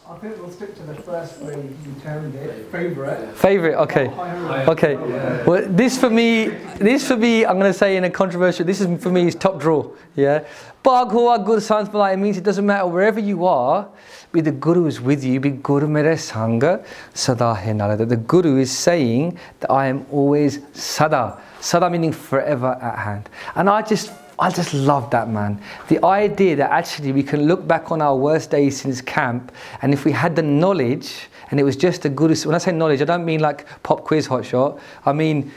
I 0.10 0.16
think 0.20 0.38
we'll 0.38 0.52
stick 0.52 0.74
to 0.76 0.84
the 0.84 0.96
first 0.96 1.42
way 1.42 1.56
you 1.56 1.96
termed 2.02 2.34
it, 2.34 2.72
favourite. 2.72 3.36
Favourite, 3.36 3.76
okay. 3.84 4.08
Oh, 4.10 4.72
okay. 4.72 4.96
Well, 5.44 5.68
this 5.68 6.00
for 6.00 6.10
me, 6.10 6.48
this 6.78 7.06
for 7.06 7.18
me, 7.18 7.46
I'm 7.46 7.60
going 7.60 7.72
to 7.72 7.78
say 7.78 7.98
in 7.98 8.06
a 8.06 8.10
controversial, 8.10 8.66
this 8.66 8.80
is 8.80 9.04
for 9.04 9.10
me 9.10 9.28
is 9.28 9.36
top 9.36 9.60
draw. 9.60 9.92
Yeah. 10.16 10.46
Bhag 10.82 11.12
hoa 11.12 11.40
good 11.40 11.62
sans 11.62 11.90
malai, 11.90 12.14
it 12.14 12.18
means 12.18 12.38
it 12.38 12.46
doesn't 12.46 12.66
matter 12.66 12.88
wherever 12.88 13.20
you 13.20 13.46
are, 13.46 13.90
be 14.32 14.40
the 14.40 14.52
Guru 14.52 14.86
is 14.86 15.02
with 15.02 15.26
you, 15.26 15.42
be 15.42 15.50
Guru 15.50 15.88
mere 15.88 16.16
sangha 16.16 16.86
sada 17.14 17.54
hai 17.54 17.74
That 17.74 18.08
the 18.08 18.16
Guru 18.16 18.60
is 18.60 18.72
saying 18.72 19.38
that 19.60 19.70
I 19.70 19.88
am 19.88 20.06
always 20.10 20.62
sada. 20.72 21.38
Sada 21.60 21.90
meaning 21.90 22.14
forever 22.14 22.80
at 22.82 22.98
hand. 22.98 23.30
And 23.56 23.70
I 23.70 23.82
just 23.82 24.14
I 24.40 24.52
just 24.52 24.74
love 24.74 25.10
that, 25.12 25.30
man. 25.30 25.62
The 25.88 26.04
idea 26.06 26.56
that 26.58 26.70
actually 26.72 27.12
we 27.12 27.24
can 27.24 27.48
look 27.48 27.68
back 27.68 27.92
on 27.92 28.02
our 28.02 28.16
worst 28.16 28.52
days 28.52 28.82
since 28.82 29.02
camp, 29.02 29.52
and 29.82 29.94
if 29.94 30.06
we 30.06 30.12
had 30.12 30.36
the 30.36 30.44
knowledge, 30.44 31.28
and 31.50 31.60
it 31.60 31.64
was 31.64 31.76
just 31.76 32.06
a 32.06 32.10
guru. 32.10 32.36
When 32.36 32.54
I 32.54 32.60
say 32.60 32.72
knowledge, 32.72 33.02
I 33.02 33.06
don't 33.06 33.26
mean 33.26 33.40
like 33.40 33.66
pop 33.84 34.04
quiz 34.04 34.28
hot 34.28 34.46
shot. 34.46 34.80
I 35.06 35.14
mean, 35.14 35.52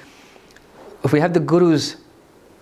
if 1.05 1.12
we 1.12 1.20
have 1.20 1.35
the 1.35 1.41
guru's 1.41 1.97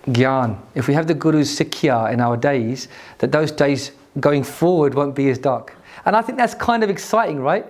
gyan, 0.08 0.58
if 0.74 0.88
we 0.88 0.94
have 0.94 1.06
the 1.06 1.14
guru's 1.14 1.56
sikya 1.56 2.12
in 2.12 2.20
our 2.20 2.36
days, 2.36 2.88
that 3.18 3.30
those 3.30 3.52
days 3.52 3.92
going 4.18 4.42
forward 4.42 4.94
won't 4.94 5.14
be 5.14 5.28
as 5.28 5.38
dark. 5.38 5.76
And 6.04 6.16
I 6.16 6.22
think 6.22 6.38
that's 6.38 6.54
kind 6.54 6.82
of 6.82 6.90
exciting, 6.90 7.40
right? 7.40 7.66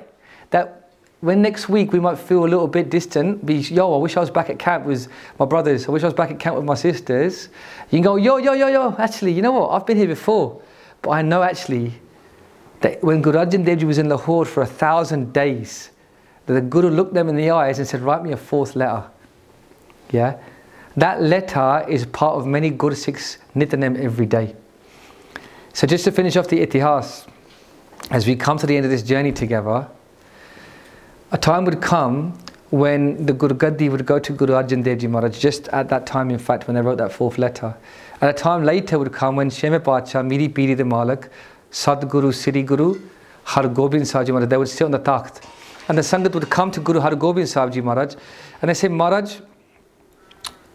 That 0.50 0.77
when 1.20 1.42
next 1.42 1.68
week 1.68 1.92
we 1.92 1.98
might 1.98 2.18
feel 2.18 2.44
a 2.44 2.46
little 2.46 2.68
bit 2.68 2.90
distant, 2.90 3.44
be 3.44 3.56
yo, 3.56 3.92
I 3.94 3.98
wish 3.98 4.16
I 4.16 4.20
was 4.20 4.30
back 4.30 4.50
at 4.50 4.58
camp 4.58 4.84
with 4.84 5.08
my 5.38 5.46
brothers, 5.46 5.88
I 5.88 5.90
wish 5.90 6.02
I 6.02 6.06
was 6.06 6.14
back 6.14 6.30
at 6.30 6.38
camp 6.38 6.56
with 6.56 6.64
my 6.64 6.74
sisters. 6.74 7.48
You 7.90 7.96
can 7.96 8.02
go, 8.02 8.16
yo, 8.16 8.36
yo, 8.36 8.52
yo, 8.52 8.68
yo, 8.68 8.94
actually, 8.98 9.32
you 9.32 9.42
know 9.42 9.52
what? 9.52 9.70
I've 9.70 9.84
been 9.84 9.96
here 9.96 10.06
before. 10.06 10.62
But 11.02 11.10
I 11.10 11.22
know 11.22 11.42
actually 11.42 11.94
that 12.80 13.02
when 13.02 13.20
Guru 13.22 13.38
Arjan 13.38 13.64
Dev 13.64 13.78
Ji 13.78 13.84
was 13.84 13.98
in 13.98 14.08
Lahore 14.08 14.44
for 14.44 14.62
a 14.62 14.66
thousand 14.66 15.32
days, 15.32 15.90
that 16.46 16.54
the 16.54 16.60
Guru 16.60 16.88
looked 16.88 17.14
them 17.14 17.28
in 17.28 17.36
the 17.36 17.50
eyes 17.50 17.78
and 17.78 17.86
said, 17.86 18.00
Write 18.00 18.22
me 18.22 18.32
a 18.32 18.36
fourth 18.36 18.76
letter. 18.76 19.04
Yeah? 20.10 20.38
That 20.96 21.22
letter 21.22 21.84
is 21.88 22.06
part 22.06 22.36
of 22.36 22.46
many 22.46 22.70
Guru 22.70 22.94
Sikhs 22.94 23.38
Nityanem 23.54 23.98
every 23.98 24.26
day. 24.26 24.56
So 25.72 25.86
just 25.86 26.04
to 26.04 26.12
finish 26.12 26.36
off 26.36 26.48
the 26.48 26.64
itihas, 26.64 27.26
as 28.10 28.26
we 28.26 28.34
come 28.34 28.58
to 28.58 28.66
the 28.66 28.76
end 28.76 28.84
of 28.84 28.90
this 28.90 29.02
journey 29.02 29.32
together, 29.32 29.88
a 31.30 31.36
time 31.36 31.64
would 31.66 31.82
come 31.82 32.38
when 32.70 33.26
the 33.26 33.32
Guru 33.32 33.54
Gaddi 33.54 33.90
would 33.90 34.06
go 34.06 34.18
to 34.18 34.32
Guru 34.32 34.54
Arjan 34.54 34.82
Dev 34.82 34.98
Ji 34.98 35.06
Maharaj, 35.06 35.38
just 35.38 35.68
at 35.68 35.88
that 35.90 36.06
time, 36.06 36.30
in 36.30 36.38
fact, 36.38 36.66
when 36.66 36.74
they 36.74 36.80
wrote 36.80 36.98
that 36.98 37.12
fourth 37.12 37.38
letter. 37.38 37.74
And 38.20 38.30
a 38.30 38.32
time 38.32 38.64
later 38.64 38.98
would 38.98 39.12
come 39.12 39.36
when 39.36 39.50
Sheme 39.50 39.82
Pacha, 39.82 40.22
Miri 40.22 40.48
Piri 40.48 40.74
the 40.74 40.84
Malak, 40.84 41.30
Sadguru, 41.70 42.34
Siri 42.34 42.62
Guru, 42.62 43.00
Har 43.44 43.68
Gobind 43.68 44.08
Sahib 44.08 44.28
Maharaj, 44.28 44.48
they 44.48 44.56
would 44.56 44.68
sit 44.68 44.84
on 44.84 44.90
the 44.90 44.98
takht. 44.98 45.42
And 45.88 45.98
the 45.98 46.02
Sangat 46.02 46.32
would 46.34 46.48
come 46.48 46.70
to 46.70 46.80
Guru 46.80 47.00
Har 47.00 47.14
Gobind 47.14 47.48
Sahib 47.48 47.72
Ji 47.72 47.82
Maharaj 47.82 48.14
and 48.62 48.68
they 48.70 48.74
say, 48.74 48.88
Maharaj, 48.88 49.38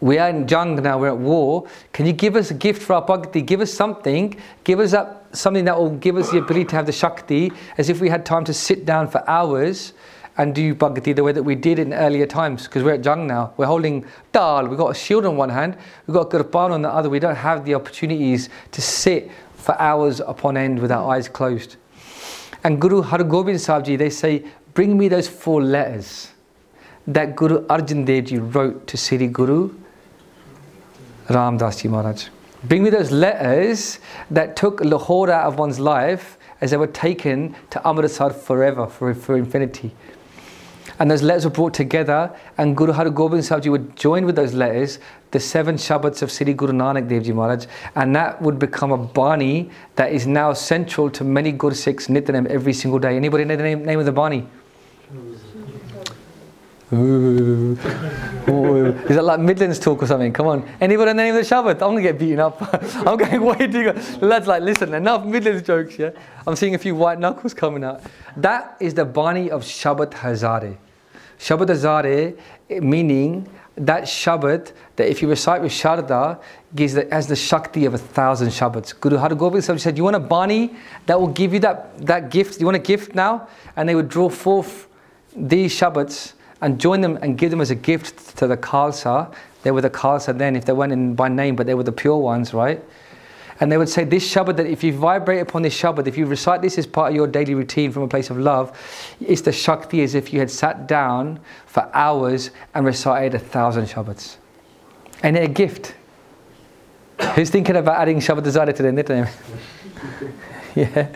we 0.00 0.18
are 0.18 0.28
in 0.28 0.46
jung 0.46 0.76
now, 0.82 0.98
we're 0.98 1.08
at 1.08 1.18
war. 1.18 1.66
Can 1.92 2.06
you 2.06 2.12
give 2.12 2.36
us 2.36 2.50
a 2.50 2.54
gift 2.54 2.82
for 2.82 2.94
our 2.94 3.02
bhakti? 3.02 3.42
Give 3.42 3.60
us 3.60 3.72
something. 3.72 4.36
Give 4.62 4.78
us 4.80 4.92
up 4.92 5.34
something 5.34 5.64
that 5.64 5.76
will 5.78 5.96
give 5.96 6.16
us 6.16 6.30
the 6.30 6.38
ability 6.38 6.66
to 6.66 6.76
have 6.76 6.86
the 6.86 6.92
shakti, 6.92 7.52
as 7.78 7.88
if 7.88 8.00
we 8.00 8.08
had 8.08 8.26
time 8.26 8.44
to 8.44 8.52
sit 8.52 8.84
down 8.84 9.08
for 9.08 9.28
hours 9.28 9.94
and 10.36 10.54
do 10.54 10.74
bhakti 10.74 11.12
the 11.12 11.22
way 11.22 11.32
that 11.32 11.42
we 11.42 11.54
did 11.54 11.78
in 11.78 11.92
earlier 11.92 12.26
times. 12.26 12.64
Because 12.64 12.82
we're 12.82 12.94
at 12.94 13.04
jung 13.04 13.26
now. 13.26 13.52
We're 13.56 13.66
holding 13.66 14.04
dal. 14.32 14.66
We've 14.66 14.78
got 14.78 14.90
a 14.90 14.94
shield 14.94 15.24
on 15.26 15.36
one 15.36 15.50
hand. 15.50 15.76
We've 16.06 16.14
got 16.14 16.32
a 16.32 16.38
kirpan 16.38 16.72
on 16.72 16.82
the 16.82 16.88
other. 16.90 17.08
We 17.08 17.20
don't 17.20 17.36
have 17.36 17.64
the 17.64 17.74
opportunities 17.74 18.48
to 18.72 18.82
sit 18.82 19.30
for 19.56 19.80
hours 19.80 20.20
upon 20.20 20.56
end 20.56 20.78
with 20.78 20.90
our 20.90 21.14
eyes 21.14 21.28
closed. 21.28 21.76
And 22.64 22.80
Guru 22.80 23.02
Har 23.02 23.22
Gobind 23.22 23.60
Sahib 23.60 23.84
Ji, 23.84 23.96
they 23.96 24.10
say, 24.10 24.44
bring 24.74 24.98
me 24.98 25.08
those 25.08 25.28
four 25.28 25.62
letters 25.62 26.32
that 27.06 27.36
Guru 27.36 27.66
Arjan 27.66 28.04
Dev 28.04 28.24
Ji 28.24 28.38
wrote 28.38 28.86
to 28.86 28.96
Sri 28.96 29.26
Guru 29.26 29.70
Ram 31.28 31.58
Das 31.58 31.82
Ji 31.82 31.88
Maharaj. 31.88 32.28
Bring 32.64 32.82
me 32.82 32.90
those 32.90 33.10
letters 33.10 33.98
that 34.30 34.56
took 34.56 34.80
Lahore 34.80 35.30
out 35.30 35.46
of 35.46 35.58
one's 35.58 35.78
life 35.78 36.38
as 36.60 36.70
they 36.70 36.78
were 36.78 36.86
taken 36.86 37.54
to 37.70 37.86
Amritsar 37.86 38.30
forever, 38.30 38.86
for, 38.86 39.14
for 39.14 39.36
infinity. 39.36 39.94
And 40.98 41.10
those 41.10 41.22
letters 41.22 41.44
were 41.44 41.50
brought 41.50 41.74
together, 41.74 42.34
and 42.56 42.76
Guru 42.76 42.92
Har 42.92 43.10
Gobind 43.10 43.44
Sahib 43.44 43.64
Ji 43.64 43.70
would 43.70 43.96
join 43.96 44.26
with 44.26 44.36
those 44.36 44.54
letters 44.54 44.98
the 45.32 45.40
seven 45.40 45.74
Shabads 45.74 46.22
of 46.22 46.30
Sri 46.30 46.54
Guru 46.54 46.72
Nanak 46.72 47.08
Dev 47.08 47.24
Ji 47.24 47.32
Maharaj, 47.32 47.66
and 47.96 48.14
that 48.14 48.40
would 48.40 48.58
become 48.58 48.92
a 48.92 48.98
Bani 48.98 49.70
that 49.96 50.12
is 50.12 50.26
now 50.26 50.52
central 50.52 51.10
to 51.10 51.24
many 51.24 51.50
Guru 51.50 51.74
Sikhs 51.74 52.06
Nityanem 52.06 52.46
every 52.46 52.72
single 52.72 53.00
day. 53.00 53.16
Anybody 53.16 53.44
know 53.44 53.56
the 53.56 53.62
name, 53.62 53.84
name 53.84 53.98
of 53.98 54.06
the 54.06 54.12
Bani? 54.12 54.46
Ooh. 56.92 57.76
Ooh. 58.48 58.86
Is 59.08 59.16
that 59.16 59.24
like 59.24 59.40
Midlands 59.40 59.78
talk 59.78 60.02
or 60.02 60.06
something? 60.06 60.32
Come 60.32 60.46
on. 60.46 60.68
Anybody 60.80 61.10
in 61.10 61.16
the 61.16 61.22
name 61.22 61.34
of 61.34 61.48
the 61.48 61.54
Shabad? 61.54 61.72
I'm 61.72 61.78
going 61.78 61.96
to 61.96 62.02
get 62.02 62.18
beaten 62.18 62.38
up. 62.38 62.58
I'm 63.06 63.16
going 63.16 63.42
way 63.42 63.66
too 63.66 63.92
good. 63.92 64.22
Lads, 64.22 64.46
like, 64.46 64.62
listen, 64.62 64.94
enough 64.94 65.24
Midlands 65.24 65.66
jokes, 65.66 65.98
yeah? 65.98 66.10
I'm 66.46 66.54
seeing 66.54 66.74
a 66.74 66.78
few 66.78 66.94
white 66.94 67.18
knuckles 67.18 67.54
coming 67.54 67.82
out. 67.82 68.02
That 68.36 68.76
is 68.80 68.94
the 68.94 69.04
Bani 69.04 69.50
of 69.50 69.62
Shabad 69.62 70.10
Hazare. 70.12 70.76
Shabad 71.38 71.68
Hazare, 71.68 72.36
eh, 72.70 72.80
meaning 72.80 73.48
that 73.76 74.04
Shabad, 74.04 74.72
that 74.96 75.08
if 75.08 75.20
you 75.20 75.28
recite 75.28 75.62
with 75.62 75.72
Sharda, 75.72 76.40
gives 76.74 76.94
the, 76.94 77.08
has 77.10 77.26
the 77.26 77.36
Shakti 77.36 77.84
of 77.84 77.94
a 77.94 77.98
thousand 77.98 78.48
Shabads. 78.48 78.98
Guru 79.00 79.16
Har 79.16 79.34
Gobind 79.34 79.64
said, 79.64 79.96
You 79.96 80.04
want 80.04 80.16
a 80.16 80.20
Bani 80.20 80.74
that 81.06 81.20
will 81.20 81.28
give 81.28 81.52
you 81.52 81.60
that, 81.60 81.98
that 82.06 82.30
gift? 82.30 82.60
You 82.60 82.66
want 82.66 82.76
a 82.76 82.80
gift 82.80 83.14
now? 83.14 83.48
And 83.76 83.88
they 83.88 83.94
would 83.94 84.08
draw 84.08 84.28
forth 84.28 84.86
these 85.36 85.72
Shabads 85.72 86.34
and 86.60 86.80
join 86.80 87.00
them 87.00 87.18
and 87.20 87.36
give 87.36 87.50
them 87.50 87.60
as 87.60 87.70
a 87.70 87.74
gift 87.74 88.36
to 88.38 88.46
the 88.46 88.56
Khalsa. 88.56 89.34
They 89.62 89.70
were 89.70 89.80
the 89.80 89.90
Khalsa 89.90 90.36
then, 90.36 90.56
if 90.56 90.64
they 90.64 90.72
weren't 90.72 90.92
in 90.92 91.14
by 91.14 91.28
name, 91.28 91.56
but 91.56 91.66
they 91.66 91.74
were 91.74 91.82
the 91.82 91.92
pure 91.92 92.16
ones, 92.16 92.54
right? 92.54 92.82
And 93.60 93.70
they 93.70 93.78
would 93.78 93.88
say, 93.88 94.04
This 94.04 94.32
Shabad, 94.32 94.56
that 94.56 94.66
if 94.66 94.82
you 94.82 94.92
vibrate 94.92 95.40
upon 95.40 95.62
this 95.62 95.78
Shabad, 95.78 96.06
if 96.06 96.16
you 96.16 96.26
recite 96.26 96.62
this 96.62 96.76
as 96.78 96.86
part 96.86 97.10
of 97.10 97.16
your 97.16 97.26
daily 97.26 97.54
routine 97.54 97.92
from 97.92 98.02
a 98.02 98.08
place 98.08 98.30
of 98.30 98.38
love, 98.38 98.76
it's 99.20 99.42
the 99.42 99.52
Shakti 99.52 100.02
as 100.02 100.14
if 100.14 100.32
you 100.32 100.40
had 100.40 100.50
sat 100.50 100.88
down 100.88 101.40
for 101.66 101.88
hours 101.94 102.50
and 102.74 102.84
recited 102.84 103.34
a 103.34 103.38
thousand 103.38 103.86
Shabads. 103.86 104.36
And 105.22 105.36
a 105.36 105.48
gift. 105.48 105.94
Who's 107.34 107.50
thinking 107.50 107.76
about 107.76 108.00
adding 108.00 108.18
Shabad 108.18 108.42
Azada 108.42 108.74
to 108.74 108.82
their 108.82 108.92
nickname? 108.92 109.26
yeah. 110.74 111.14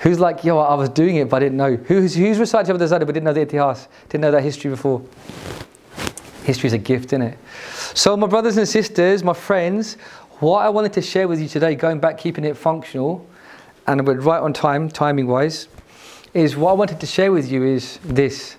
Who's 0.00 0.18
like, 0.18 0.44
yo, 0.44 0.58
I 0.58 0.74
was 0.74 0.88
doing 0.88 1.16
it, 1.16 1.28
but 1.28 1.36
I 1.36 1.40
didn't 1.40 1.58
know. 1.58 1.76
Who's, 1.76 2.14
who's 2.14 2.38
recited 2.38 2.74
Shabad 2.74 2.80
Azada 2.80 3.00
but 3.00 3.08
didn't 3.12 3.24
know 3.24 3.32
the 3.32 3.44
itihas, 3.44 3.88
didn't 4.08 4.22
know 4.22 4.30
that 4.30 4.42
history 4.42 4.70
before? 4.70 5.02
History 6.44 6.66
is 6.66 6.72
a 6.74 6.78
gift, 6.78 7.06
isn't 7.06 7.22
it? 7.22 7.38
So, 7.94 8.16
my 8.16 8.26
brothers 8.26 8.58
and 8.58 8.68
sisters, 8.68 9.24
my 9.24 9.32
friends, 9.32 9.96
what 10.40 10.64
I 10.64 10.68
wanted 10.68 10.92
to 10.94 11.02
share 11.02 11.28
with 11.28 11.40
you 11.40 11.48
today, 11.48 11.74
going 11.74 12.00
back, 12.00 12.18
keeping 12.18 12.44
it 12.44 12.56
functional, 12.56 13.26
and 13.86 14.06
we're 14.06 14.20
right 14.20 14.40
on 14.40 14.52
time, 14.52 14.88
timing 14.88 15.26
wise, 15.26 15.68
is 16.32 16.56
what 16.56 16.70
I 16.70 16.74
wanted 16.74 17.00
to 17.00 17.06
share 17.06 17.30
with 17.30 17.50
you 17.50 17.64
is 17.64 17.98
this 18.02 18.56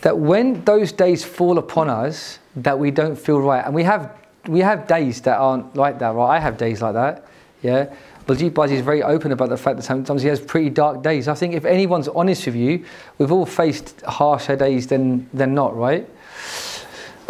that 0.00 0.18
when 0.18 0.64
those 0.64 0.90
days 0.90 1.24
fall 1.24 1.58
upon 1.58 1.88
us 1.88 2.40
that 2.56 2.76
we 2.76 2.90
don't 2.90 3.16
feel 3.16 3.40
right, 3.40 3.64
and 3.64 3.74
we 3.74 3.84
have 3.84 4.12
we 4.48 4.58
have 4.58 4.88
days 4.88 5.20
that 5.20 5.38
aren't 5.38 5.76
like 5.76 6.00
that, 6.00 6.14
right? 6.14 6.36
I 6.36 6.40
have 6.40 6.58
days 6.58 6.82
like 6.82 6.94
that, 6.94 7.24
yeah. 7.62 7.94
Baljeet 8.26 8.54
Baji 8.54 8.74
is 8.74 8.82
very 8.82 9.02
open 9.02 9.32
about 9.32 9.48
the 9.48 9.56
fact 9.56 9.76
that 9.76 9.82
sometimes 9.82 10.22
he 10.22 10.28
has 10.28 10.40
pretty 10.40 10.70
dark 10.70 11.02
days. 11.02 11.28
I 11.28 11.34
think 11.34 11.54
if 11.54 11.64
anyone's 11.64 12.08
honest 12.08 12.46
with 12.46 12.56
you, 12.56 12.84
we've 13.18 13.32
all 13.32 13.46
faced 13.46 14.00
harsher 14.02 14.56
days 14.56 14.88
than 14.88 15.28
than 15.32 15.54
not, 15.54 15.76
right? 15.76 16.08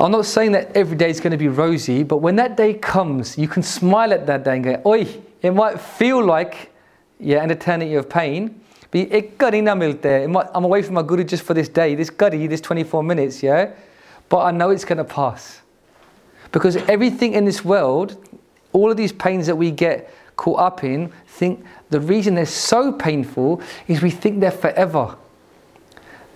I'm 0.03 0.11
not 0.11 0.27
saying 0.27 0.51
that 0.53 0.77
every 0.77 0.97
day 0.97 1.11
is 1.11 1.21
going 1.21 1.31
to 1.31 1.37
be 1.37 1.47
rosy, 1.47 2.03
but 2.03 2.17
when 2.17 2.35
that 2.37 2.57
day 2.57 2.75
comes, 2.75 3.39
you 3.39 3.47
can 3.47 3.63
smile 3.63 4.13
at 4.13 4.27
that 4.27 4.45
day 4.45 4.57
and 4.57 4.65
go, 4.65 4.83
Oi, 4.85 5.07
it 5.41 5.53
might 5.53 5.81
feel 5.81 6.25
like 6.25 6.73
yeah, 7.21 7.41
an 7.43 7.53
eternity 7.53 7.95
of 7.95 8.11
pain. 8.11 8.61
But 8.91 9.11
na 9.11 9.75
milte. 9.75 10.51
I'm 10.55 10.65
away 10.65 10.83
from 10.83 10.95
my 10.95 11.03
guru 11.03 11.23
just 11.23 11.45
for 11.45 11.55
this 11.55 11.69
day, 11.69 11.95
this 11.95 12.11
gadi, 12.11 12.49
this 12.49 12.61
24 12.61 13.05
minutes, 13.05 13.45
yeah? 13.45 13.75
But 14.29 14.39
I 14.39 14.51
know 14.51 14.71
it's 14.71 14.85
going 14.85 14.99
to 14.99 15.05
pass. 15.05 15.63
Because 16.51 16.77
everything 16.77 17.35
in 17.35 17.45
this 17.45 17.65
world, 17.65 18.17
all 18.73 18.91
of 18.91 18.97
these 18.97 19.13
pains 19.13 19.47
that 19.47 19.57
we 19.57 19.71
get 19.71 20.13
caught 20.37 20.59
up 20.59 20.83
in, 20.83 21.13
think 21.29 21.65
the 21.91 22.01
reason 22.01 22.35
they're 22.35 22.45
so 22.45 22.93
painful 22.93 23.63
is 23.87 24.03
we 24.03 24.11
think 24.11 24.41
they're 24.41 24.51
forever. 24.51 25.17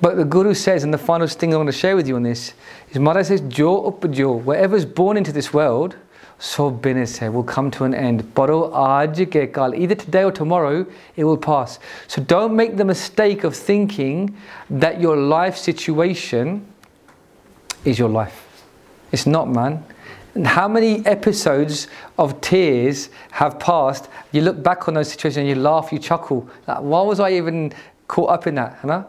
But 0.00 0.16
the 0.16 0.24
Guru 0.24 0.52
says, 0.52 0.84
and 0.84 0.92
the 0.92 0.98
final 0.98 1.26
thing 1.26 1.54
I 1.54 1.56
want 1.56 1.68
to 1.68 1.72
share 1.72 1.96
with 1.96 2.06
you 2.06 2.16
on 2.16 2.22
this 2.22 2.52
is 2.90 2.98
Maharaj 2.98 3.28
says, 3.28 3.40
Jo 3.42 3.90
upjo, 3.90 4.74
is 4.74 4.84
born 4.84 5.16
into 5.16 5.32
this 5.32 5.54
world, 5.54 5.96
so 6.38 6.70
business 6.70 7.20
will 7.22 7.42
come 7.42 7.70
to 7.72 7.84
an 7.84 7.94
end. 7.94 8.34
Baro 8.34 8.70
aaj 8.70 9.26
ke 9.26 9.52
kal, 9.52 9.74
either 9.74 9.94
today 9.94 10.24
or 10.24 10.32
tomorrow, 10.32 10.86
it 11.16 11.24
will 11.24 11.38
pass. 11.38 11.78
So 12.08 12.22
don't 12.22 12.54
make 12.54 12.76
the 12.76 12.84
mistake 12.84 13.42
of 13.42 13.56
thinking 13.56 14.36
that 14.68 15.00
your 15.00 15.16
life 15.16 15.56
situation 15.56 16.66
is 17.86 17.98
your 17.98 18.10
life. 18.10 18.66
It's 19.12 19.26
not, 19.26 19.48
man. 19.48 19.82
And 20.34 20.46
how 20.46 20.68
many 20.68 21.06
episodes 21.06 21.88
of 22.18 22.38
tears 22.42 23.08
have 23.30 23.58
passed? 23.58 24.10
You 24.32 24.42
look 24.42 24.62
back 24.62 24.88
on 24.88 24.94
those 24.94 25.08
situations 25.08 25.38
and 25.38 25.48
you 25.48 25.54
laugh, 25.54 25.90
you 25.90 25.98
chuckle. 25.98 26.46
Like, 26.66 26.80
why 26.80 27.00
was 27.00 27.18
I 27.18 27.32
even 27.32 27.72
caught 28.06 28.28
up 28.28 28.46
in 28.46 28.56
that? 28.56 28.78
Huh? 28.82 29.04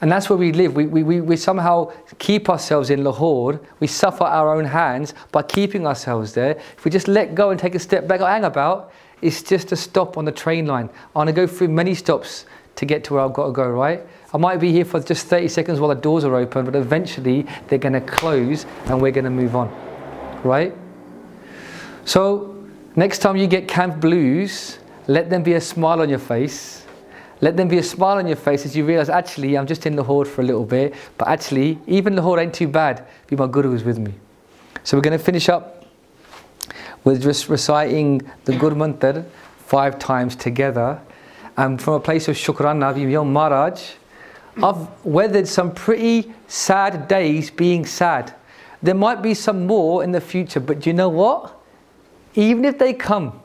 And 0.00 0.12
that's 0.12 0.30
where 0.30 0.36
we 0.36 0.52
live. 0.52 0.74
We, 0.74 0.86
we, 0.86 1.20
we 1.20 1.36
somehow 1.36 1.92
keep 2.18 2.48
ourselves 2.48 2.90
in 2.90 3.02
Lahore. 3.02 3.60
We 3.80 3.88
suffer 3.88 4.24
our 4.24 4.54
own 4.54 4.64
hands 4.64 5.14
by 5.32 5.42
keeping 5.42 5.86
ourselves 5.86 6.34
there. 6.34 6.52
If 6.52 6.84
we 6.84 6.90
just 6.90 7.08
let 7.08 7.34
go 7.34 7.50
and 7.50 7.58
take 7.58 7.74
a 7.74 7.80
step 7.80 8.06
back, 8.06 8.20
hang 8.20 8.44
about, 8.44 8.92
it's 9.22 9.42
just 9.42 9.72
a 9.72 9.76
stop 9.76 10.16
on 10.16 10.24
the 10.24 10.32
train 10.32 10.66
line. 10.66 10.88
I 11.14 11.18
want 11.18 11.28
to 11.28 11.32
go 11.32 11.46
through 11.46 11.68
many 11.68 11.94
stops 11.94 12.46
to 12.76 12.86
get 12.86 13.02
to 13.04 13.14
where 13.14 13.24
I've 13.24 13.32
got 13.32 13.46
to 13.46 13.52
go, 13.52 13.68
right? 13.68 14.06
I 14.32 14.38
might 14.38 14.58
be 14.58 14.70
here 14.70 14.84
for 14.84 15.00
just 15.00 15.26
30 15.26 15.48
seconds 15.48 15.80
while 15.80 15.88
the 15.88 16.00
doors 16.00 16.22
are 16.24 16.36
open, 16.36 16.64
but 16.64 16.76
eventually 16.76 17.46
they're 17.66 17.78
going 17.78 17.94
to 17.94 18.00
close 18.00 18.66
and 18.86 19.02
we're 19.02 19.10
going 19.10 19.24
to 19.24 19.30
move 19.30 19.56
on, 19.56 19.68
right? 20.44 20.72
So 22.04 22.58
Next 22.98 23.20
time 23.20 23.36
you 23.36 23.46
get 23.46 23.68
camp 23.68 24.00
blues, 24.00 24.80
let 25.06 25.30
them 25.30 25.44
be 25.44 25.52
a 25.52 25.60
smile 25.60 26.02
on 26.02 26.08
your 26.08 26.18
face. 26.18 26.84
Let 27.40 27.56
them 27.56 27.68
be 27.68 27.78
a 27.78 27.82
smile 27.82 28.18
on 28.18 28.26
your 28.26 28.36
face 28.36 28.64
as 28.66 28.76
you 28.76 28.84
realize, 28.84 29.08
actually, 29.08 29.56
I'm 29.56 29.66
just 29.66 29.86
in 29.86 29.96
Lahore 29.96 30.24
for 30.24 30.40
a 30.40 30.44
little 30.44 30.64
bit, 30.64 30.94
but 31.16 31.28
actually, 31.28 31.78
even 31.86 32.16
Lahore 32.16 32.40
ain't 32.40 32.54
too 32.54 32.66
bad. 32.66 33.06
Be 33.28 33.36
my 33.36 33.46
Guru 33.46 33.74
is 33.74 33.84
with 33.84 33.98
me. 33.98 34.14
So 34.82 34.96
we're 34.96 35.02
going 35.02 35.16
to 35.16 35.24
finish 35.24 35.48
up 35.48 35.86
with 37.04 37.22
just 37.22 37.48
reciting 37.48 38.22
the 38.44 38.56
Gur 38.56 38.70
Mantar 38.70 39.24
five 39.58 39.98
times 39.98 40.34
together. 40.34 41.00
And 41.56 41.80
from 41.80 41.94
a 41.94 42.00
place 42.00 42.28
of 42.28 42.36
Shukrana, 42.36 43.10
Yom 43.10 43.32
Maharaj, 43.32 43.82
I've 44.62 44.88
weathered 45.04 45.46
some 45.46 45.72
pretty 45.72 46.32
sad 46.48 47.06
days 47.06 47.50
being 47.50 47.86
sad. 47.86 48.34
There 48.82 48.94
might 48.94 49.22
be 49.22 49.34
some 49.34 49.66
more 49.66 50.02
in 50.02 50.10
the 50.10 50.20
future, 50.20 50.60
but 50.60 50.80
do 50.80 50.90
you 50.90 50.94
know 50.94 51.08
what? 51.08 51.56
Even 52.34 52.64
if 52.64 52.78
they 52.78 52.92
come, 52.92 53.40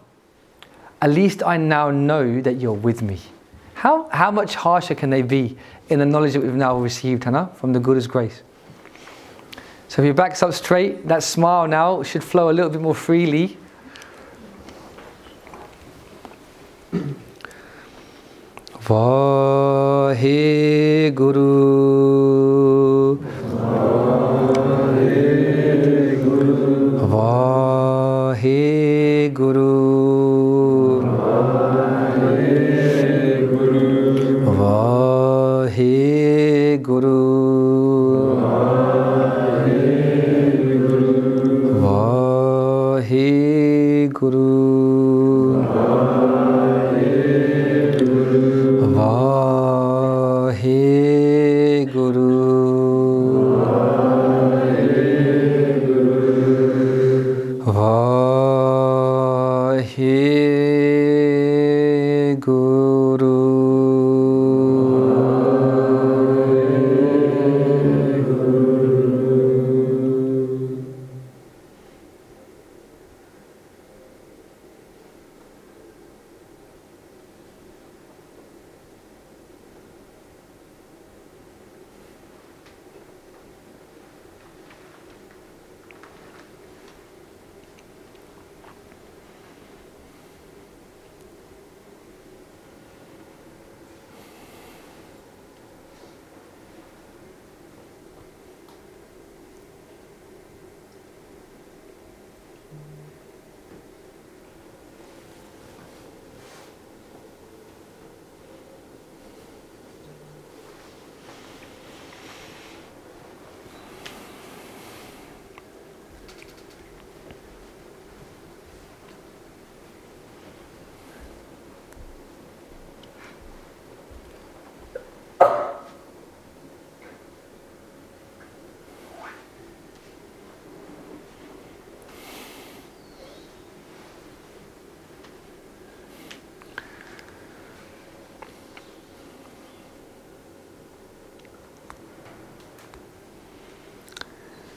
at 1.02 1.12
least 1.12 1.44
I 1.44 1.58
now 1.58 1.92
know 1.92 2.42
that 2.42 2.54
you're 2.54 2.74
with 2.74 3.02
me. 3.02 3.20
How, 3.84 4.08
how 4.14 4.32
much 4.32 4.56
harsher 4.56 4.96
can 4.96 5.10
they 5.10 5.24
be 5.24 5.58
in 5.90 6.00
the 6.00 6.06
knowledge 6.06 6.32
that 6.32 6.42
we've 6.42 6.54
now 6.54 6.78
received, 6.78 7.26
Hannah, 7.26 7.52
from 7.56 7.74
the 7.74 7.82
Guru's 7.82 8.08
grace? 8.08 8.42
So 9.90 10.02
if 10.02 10.06
your 10.06 10.14
back's 10.14 10.42
up 10.42 10.54
straight, 10.54 11.06
that 11.10 11.22
smile 11.22 11.68
now 11.68 12.02
should 12.02 12.24
flow 12.24 12.50
a 12.50 12.54
little 12.54 12.72
bit 12.72 12.80
more 12.80 12.96
freely. 12.96 13.58
Guru. 21.14 23.43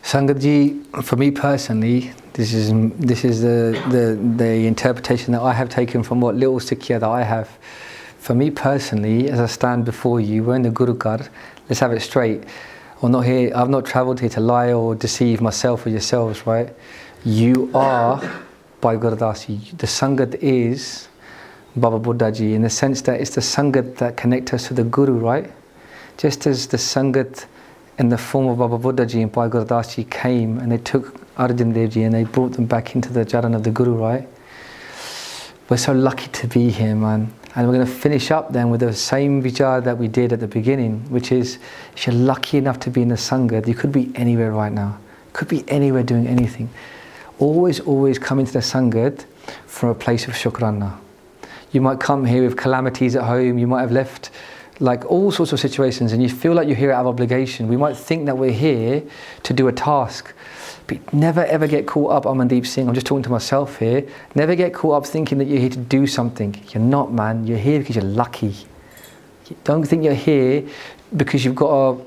Sangatji, 0.06 1.02
for 1.02 1.16
me 1.16 1.32
personally, 1.32 2.12
this 2.32 2.54
is 2.54 2.70
this 2.96 3.24
is 3.24 3.42
the, 3.42 3.74
the 3.90 4.16
the 4.36 4.64
interpretation 4.64 5.32
that 5.32 5.42
I 5.42 5.52
have 5.52 5.68
taken 5.68 6.04
from 6.04 6.20
what 6.20 6.36
little 6.36 6.60
sikya 6.60 7.00
that 7.00 7.08
I 7.08 7.24
have. 7.24 7.50
For 8.20 8.32
me 8.32 8.52
personally, 8.52 9.28
as 9.28 9.40
I 9.40 9.46
stand 9.46 9.84
before 9.84 10.20
you, 10.20 10.44
we're 10.44 10.54
in 10.54 10.62
the 10.62 10.70
Guru 10.70 10.94
Ghar. 10.94 11.28
Let's 11.68 11.80
have 11.80 11.90
it 11.90 12.02
straight. 12.02 12.44
I'm 13.02 13.10
not 13.10 13.22
here. 13.22 13.50
I've 13.52 13.68
not 13.68 13.84
travelled 13.84 14.20
here 14.20 14.28
to 14.28 14.40
lie 14.40 14.72
or 14.72 14.94
deceive 14.94 15.40
myself 15.40 15.86
or 15.86 15.88
yourselves, 15.90 16.46
right? 16.46 16.72
You 17.24 17.68
are 17.74 18.20
Bhai 18.80 18.94
Gurdas 18.98 19.48
Ji. 19.48 19.76
The 19.76 19.88
Sangat 19.88 20.36
is 20.36 21.08
Baba 21.74 21.98
Buddhaji 21.98 22.54
in 22.54 22.62
the 22.62 22.70
sense 22.70 23.02
that 23.02 23.20
it's 23.20 23.34
the 23.34 23.40
Sangat 23.40 23.96
that 23.96 24.16
connects 24.16 24.52
us 24.52 24.68
to 24.68 24.74
the 24.74 24.84
Guru, 24.84 25.18
right? 25.18 25.50
Just 26.16 26.46
as 26.46 26.68
the 26.68 26.76
Sangat 26.76 27.46
in 27.98 28.08
the 28.10 28.18
form 28.18 28.46
of 28.48 28.58
Baba 28.58 28.78
Buddhaji 28.78 29.22
and 29.22 29.32
Bhai 29.32 29.48
Gurdas 29.48 29.94
Ji 29.94 30.04
came 30.04 30.58
and 30.58 30.70
they 30.70 30.78
took 30.78 31.18
Arjan 31.36 31.72
Devji 31.72 32.04
and 32.04 32.14
they 32.14 32.24
brought 32.24 32.52
them 32.52 32.66
back 32.66 32.94
into 32.94 33.12
the 33.12 33.24
Charan 33.24 33.54
of 33.54 33.62
the 33.62 33.70
Guru, 33.70 33.94
right? 33.94 34.28
We're 35.68 35.78
so 35.78 35.92
lucky 35.92 36.28
to 36.28 36.46
be 36.46 36.70
here, 36.70 36.94
man. 36.94 37.32
And 37.54 37.66
we're 37.66 37.74
going 37.74 37.86
to 37.86 37.92
finish 37.92 38.30
up 38.30 38.52
then 38.52 38.68
with 38.68 38.80
the 38.80 38.92
same 38.92 39.42
vichar 39.42 39.82
that 39.82 39.96
we 39.96 40.08
did 40.08 40.32
at 40.32 40.40
the 40.40 40.46
beginning, 40.46 41.00
which 41.10 41.32
is 41.32 41.58
if 41.94 42.06
you're 42.06 42.14
lucky 42.14 42.58
enough 42.58 42.78
to 42.80 42.90
be 42.90 43.00
in 43.00 43.08
the 43.08 43.14
Sangha, 43.14 43.66
you 43.66 43.74
could 43.74 43.92
be 43.92 44.12
anywhere 44.14 44.52
right 44.52 44.72
now. 44.72 44.98
Could 45.32 45.48
be 45.48 45.64
anywhere 45.68 46.02
doing 46.02 46.26
anything. 46.26 46.68
Always, 47.38 47.80
always 47.80 48.18
come 48.18 48.38
into 48.38 48.52
the 48.52 48.58
Sangha 48.58 49.24
from 49.66 49.88
a 49.88 49.94
place 49.94 50.28
of 50.28 50.34
shukrana. 50.34 50.98
You 51.72 51.80
might 51.80 51.98
come 51.98 52.26
here 52.26 52.42
with 52.42 52.56
calamities 52.56 53.16
at 53.16 53.24
home, 53.24 53.58
you 53.58 53.66
might 53.66 53.80
have 53.80 53.92
left 53.92 54.30
like 54.80 55.04
all 55.06 55.30
sorts 55.32 55.52
of 55.52 55.60
situations 55.60 56.12
and 56.12 56.22
you 56.22 56.28
feel 56.28 56.52
like 56.52 56.66
you're 56.66 56.76
here 56.76 56.92
out 56.92 57.00
of 57.00 57.06
obligation. 57.06 57.68
We 57.68 57.76
might 57.76 57.96
think 57.96 58.26
that 58.26 58.36
we're 58.36 58.52
here 58.52 59.02
to 59.44 59.52
do 59.52 59.68
a 59.68 59.72
task, 59.72 60.34
but 60.86 61.12
never 61.12 61.44
ever 61.46 61.66
get 61.66 61.86
caught 61.86 62.12
up, 62.12 62.24
Amandeep 62.24 62.66
Singh, 62.66 62.88
I'm 62.88 62.94
just 62.94 63.06
talking 63.06 63.22
to 63.22 63.30
myself 63.30 63.78
here, 63.78 64.06
never 64.34 64.54
get 64.54 64.74
caught 64.74 65.02
up 65.02 65.06
thinking 65.06 65.38
that 65.38 65.46
you're 65.46 65.60
here 65.60 65.70
to 65.70 65.78
do 65.78 66.06
something. 66.06 66.54
You're 66.72 66.82
not, 66.82 67.12
man. 67.12 67.46
You're 67.46 67.58
here 67.58 67.78
because 67.78 67.96
you're 67.96 68.04
lucky. 68.04 68.54
Don't 69.64 69.84
think 69.84 70.04
you're 70.04 70.14
here 70.14 70.64
because 71.16 71.44
you've 71.44 71.54
got 71.54 71.96
to 71.96 72.06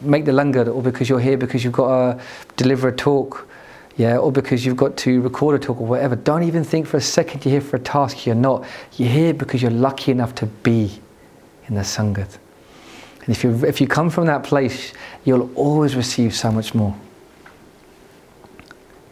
make 0.00 0.24
the 0.24 0.32
langar 0.32 0.66
or 0.68 0.82
because 0.82 1.08
you're 1.08 1.20
here 1.20 1.36
because 1.36 1.64
you've 1.64 1.72
got 1.72 2.18
to 2.18 2.24
deliver 2.56 2.88
a 2.88 2.96
talk. 2.96 3.48
Yeah, 3.96 4.16
or 4.16 4.32
because 4.32 4.64
you've 4.64 4.78
got 4.78 4.96
to 4.98 5.20
record 5.20 5.54
a 5.60 5.64
talk 5.64 5.78
or 5.78 5.86
whatever. 5.86 6.16
Don't 6.16 6.44
even 6.44 6.64
think 6.64 6.86
for 6.86 6.96
a 6.96 7.00
second 7.00 7.44
you're 7.44 7.52
here 7.52 7.60
for 7.60 7.76
a 7.76 7.80
task. 7.80 8.24
You're 8.24 8.34
not. 8.34 8.64
You're 8.96 9.10
here 9.10 9.34
because 9.34 9.60
you're 9.60 9.70
lucky 9.70 10.10
enough 10.10 10.34
to 10.36 10.46
be 10.46 10.98
in 11.72 11.76
the 11.76 11.82
Sangat. 11.82 12.38
And 13.24 13.34
if 13.34 13.42
you, 13.42 13.64
if 13.64 13.80
you 13.80 13.86
come 13.86 14.10
from 14.10 14.26
that 14.26 14.44
place, 14.44 14.92
you'll 15.24 15.50
always 15.54 15.96
receive 15.96 16.34
so 16.34 16.52
much 16.52 16.74
more. 16.74 16.94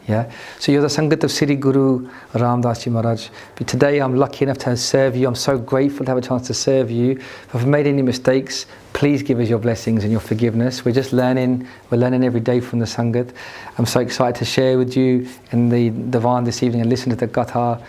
Yeah? 0.07 0.31
So 0.59 0.71
you're 0.71 0.81
the 0.81 0.87
Sangat 0.87 1.23
of 1.23 1.31
Sri 1.31 1.55
Guru 1.55 2.07
Ram 2.33 2.61
Das 2.61 2.83
Ji 2.83 2.91
Maharaj. 2.91 3.29
But 3.55 3.67
today 3.67 3.99
I'm 3.99 4.15
lucky 4.15 4.45
enough 4.45 4.59
to 4.59 4.77
serve 4.77 5.15
you. 5.15 5.27
I'm 5.27 5.35
so 5.35 5.57
grateful 5.57 6.05
to 6.05 6.11
have 6.11 6.17
a 6.19 6.21
chance 6.21 6.45
to 6.47 6.53
serve 6.53 6.91
you. 6.91 7.11
If 7.13 7.55
I've 7.55 7.67
made 7.67 7.87
any 7.87 8.03
mistakes, 8.03 8.67
please 8.93 9.23
give 9.23 9.39
us 9.39 9.49
your 9.49 9.59
blessings 9.59 10.03
and 10.03 10.11
your 10.11 10.21
forgiveness. 10.21 10.85
We're 10.85 10.91
just 10.91 11.13
learning. 11.13 11.67
We're 11.89 11.97
learning 11.97 12.23
every 12.23 12.41
day 12.41 12.59
from 12.59 12.77
the 12.77 12.85
Sangat. 12.85 13.33
I'm 13.79 13.87
so 13.87 14.01
excited 14.01 14.35
to 14.35 14.45
share 14.45 14.77
with 14.77 14.95
you 14.95 15.27
in 15.51 15.69
the 15.69 15.89
Divan 15.89 16.43
this 16.43 16.61
evening 16.61 16.81
and 16.81 16.89
listen 16.91 17.09
to 17.09 17.15
the 17.15 17.27
Gatha 17.27 17.81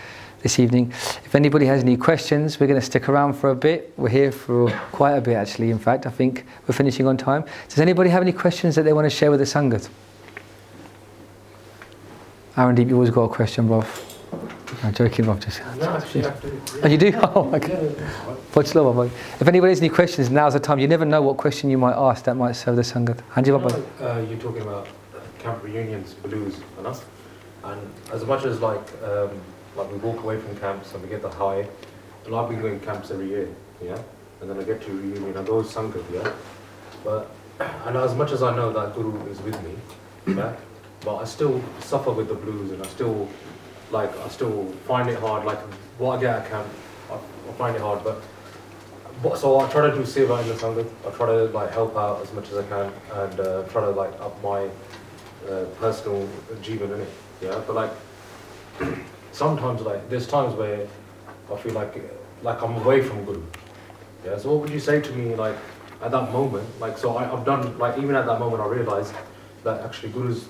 this 0.42 0.58
evening. 0.58 0.90
If 1.24 1.34
anybody 1.34 1.66
has 1.66 1.82
any 1.82 1.96
questions, 1.96 2.58
we're 2.58 2.66
going 2.66 2.80
to 2.80 2.84
stick 2.84 3.08
around 3.08 3.34
for 3.34 3.50
a 3.50 3.54
bit. 3.54 3.92
We're 3.96 4.08
here 4.08 4.32
for 4.32 4.70
quite 4.92 5.12
a 5.12 5.20
bit, 5.20 5.34
actually. 5.34 5.70
In 5.70 5.78
fact, 5.78 6.06
I 6.06 6.10
think 6.10 6.44
we're 6.66 6.74
finishing 6.74 7.06
on 7.06 7.16
time. 7.16 7.44
Does 7.68 7.78
anybody 7.78 8.10
have 8.10 8.22
any 8.22 8.32
questions 8.32 8.74
that 8.74 8.82
they 8.82 8.92
want 8.92 9.06
to 9.06 9.10
share 9.10 9.30
with 9.30 9.40
the 9.40 9.46
Sangat? 9.46 9.88
Aaron 12.56 12.74
Deep, 12.74 12.88
you 12.88 12.94
always 12.94 13.10
got 13.10 13.22
a 13.22 13.28
question, 13.28 13.66
bro. 13.66 13.84
I'm 14.82 14.92
joking, 14.92 15.26
Rob. 15.26 15.40
Just. 15.40 15.60
No, 15.78 15.90
actually, 15.90 16.26
I 16.26 16.30
do. 16.40 16.60
Oh, 16.82 16.88
you 16.88 16.98
do? 16.98 17.12
Oh 17.34 17.44
my 17.44 17.58
God. 17.58 17.96
Watch 18.54 18.74
love, 18.74 18.94
boy. 18.94 19.06
If 19.40 19.46
anybody 19.46 19.70
has 19.70 19.80
any 19.80 19.88
questions, 19.88 20.28
now's 20.28 20.54
the 20.54 20.60
time. 20.60 20.78
You 20.78 20.88
never 20.88 21.04
know 21.04 21.22
what 21.22 21.36
question 21.36 21.70
you 21.70 21.78
might 21.78 21.94
ask 21.94 22.24
that 22.24 22.34
might 22.34 22.52
serve 22.52 22.76
the 22.76 22.82
Sangat. 22.82 23.20
Hanji 23.32 23.46
You 23.48 23.58
Baba. 23.58 23.68
know, 23.78 23.84
uh, 24.00 24.26
you're 24.28 24.38
talking 24.38 24.62
about 24.62 24.88
uh, 25.14 25.20
camp 25.38 25.62
reunions, 25.62 26.14
blues, 26.14 26.60
and 26.78 26.86
us. 26.86 27.04
And 27.64 27.80
as 28.12 28.24
much 28.24 28.44
as 28.44 28.60
like, 28.60 28.80
um, 29.04 29.30
like 29.76 29.90
we 29.90 29.98
walk 29.98 30.22
away 30.22 30.38
from 30.38 30.56
camps 30.56 30.92
and 30.92 31.02
we 31.02 31.08
get 31.08 31.22
the 31.22 31.28
high, 31.28 31.66
and 32.24 32.34
I've 32.34 32.48
been 32.48 32.60
going 32.60 32.80
camps 32.80 33.10
every 33.10 33.28
year, 33.28 33.48
yeah? 33.82 33.98
And 34.40 34.50
then 34.50 34.58
I 34.58 34.62
get 34.62 34.82
to 34.82 34.92
reunion, 34.92 35.36
I 35.36 35.42
go 35.42 35.62
to 35.62 35.68
Sangat, 35.68 36.04
yeah? 36.12 36.32
But, 37.04 37.30
and 37.86 37.96
as 37.96 38.14
much 38.14 38.32
as 38.32 38.42
I 38.42 38.54
know 38.54 38.72
that 38.72 38.94
Guru 38.94 39.24
is 39.26 39.40
with 39.40 39.60
me, 39.62 39.74
yeah? 40.34 40.54
But 41.04 41.16
I 41.16 41.24
still 41.24 41.62
suffer 41.80 42.12
with 42.12 42.28
the 42.28 42.34
blues 42.34 42.70
and 42.70 42.82
I 42.82 42.86
still, 42.86 43.28
like, 43.90 44.16
I 44.20 44.28
still 44.28 44.66
find 44.86 45.08
it 45.08 45.18
hard, 45.18 45.44
like, 45.44 45.58
what 45.98 46.18
I 46.18 46.20
get 46.20 46.36
at 46.36 46.50
camp, 46.50 46.66
I, 47.10 47.14
I 47.14 47.52
find 47.54 47.76
it 47.76 47.82
hard, 47.82 48.02
but 48.04 48.22
but, 49.22 49.38
so 49.38 49.60
I 49.60 49.70
try 49.70 49.88
to 49.88 49.94
do 49.94 50.02
seva 50.02 50.42
in 50.42 50.48
the 50.48 50.54
Sangha. 50.54 50.84
I 51.06 51.10
try 51.16 51.26
to 51.26 51.44
like 51.44 51.70
help 51.70 51.96
out 51.96 52.22
as 52.22 52.32
much 52.32 52.50
as 52.50 52.58
I 52.58 52.64
can 52.64 52.92
and 53.12 53.40
uh, 53.40 53.62
try 53.68 53.82
to 53.82 53.90
like 53.90 54.12
up 54.20 54.42
my 54.42 54.68
uh, 55.48 55.64
personal 55.78 56.28
achievement 56.58 56.94
in 56.94 57.00
it. 57.02 57.08
Yeah, 57.40 57.62
but 57.64 57.76
like 57.76 57.90
sometimes 59.32 59.80
like 59.80 60.08
there's 60.08 60.26
times 60.26 60.54
where 60.54 60.86
I 61.52 61.56
feel 61.56 61.72
like 61.72 61.94
like 62.42 62.62
I'm 62.62 62.76
away 62.76 63.02
from 63.02 63.24
Guru. 63.24 63.42
Yeah, 64.24 64.38
so 64.38 64.52
what 64.52 64.60
would 64.62 64.70
you 64.70 64.80
say 64.80 65.00
to 65.00 65.12
me 65.12 65.34
like 65.34 65.56
at 66.02 66.10
that 66.10 66.32
moment? 66.32 66.68
Like 66.80 66.98
so 66.98 67.16
I, 67.16 67.32
I've 67.32 67.44
done 67.44 67.78
like 67.78 67.98
even 67.98 68.14
at 68.14 68.26
that 68.26 68.38
moment 68.38 68.62
I 68.62 68.66
realized 68.66 69.14
that 69.64 69.80
actually 69.80 70.12
Guru's 70.12 70.46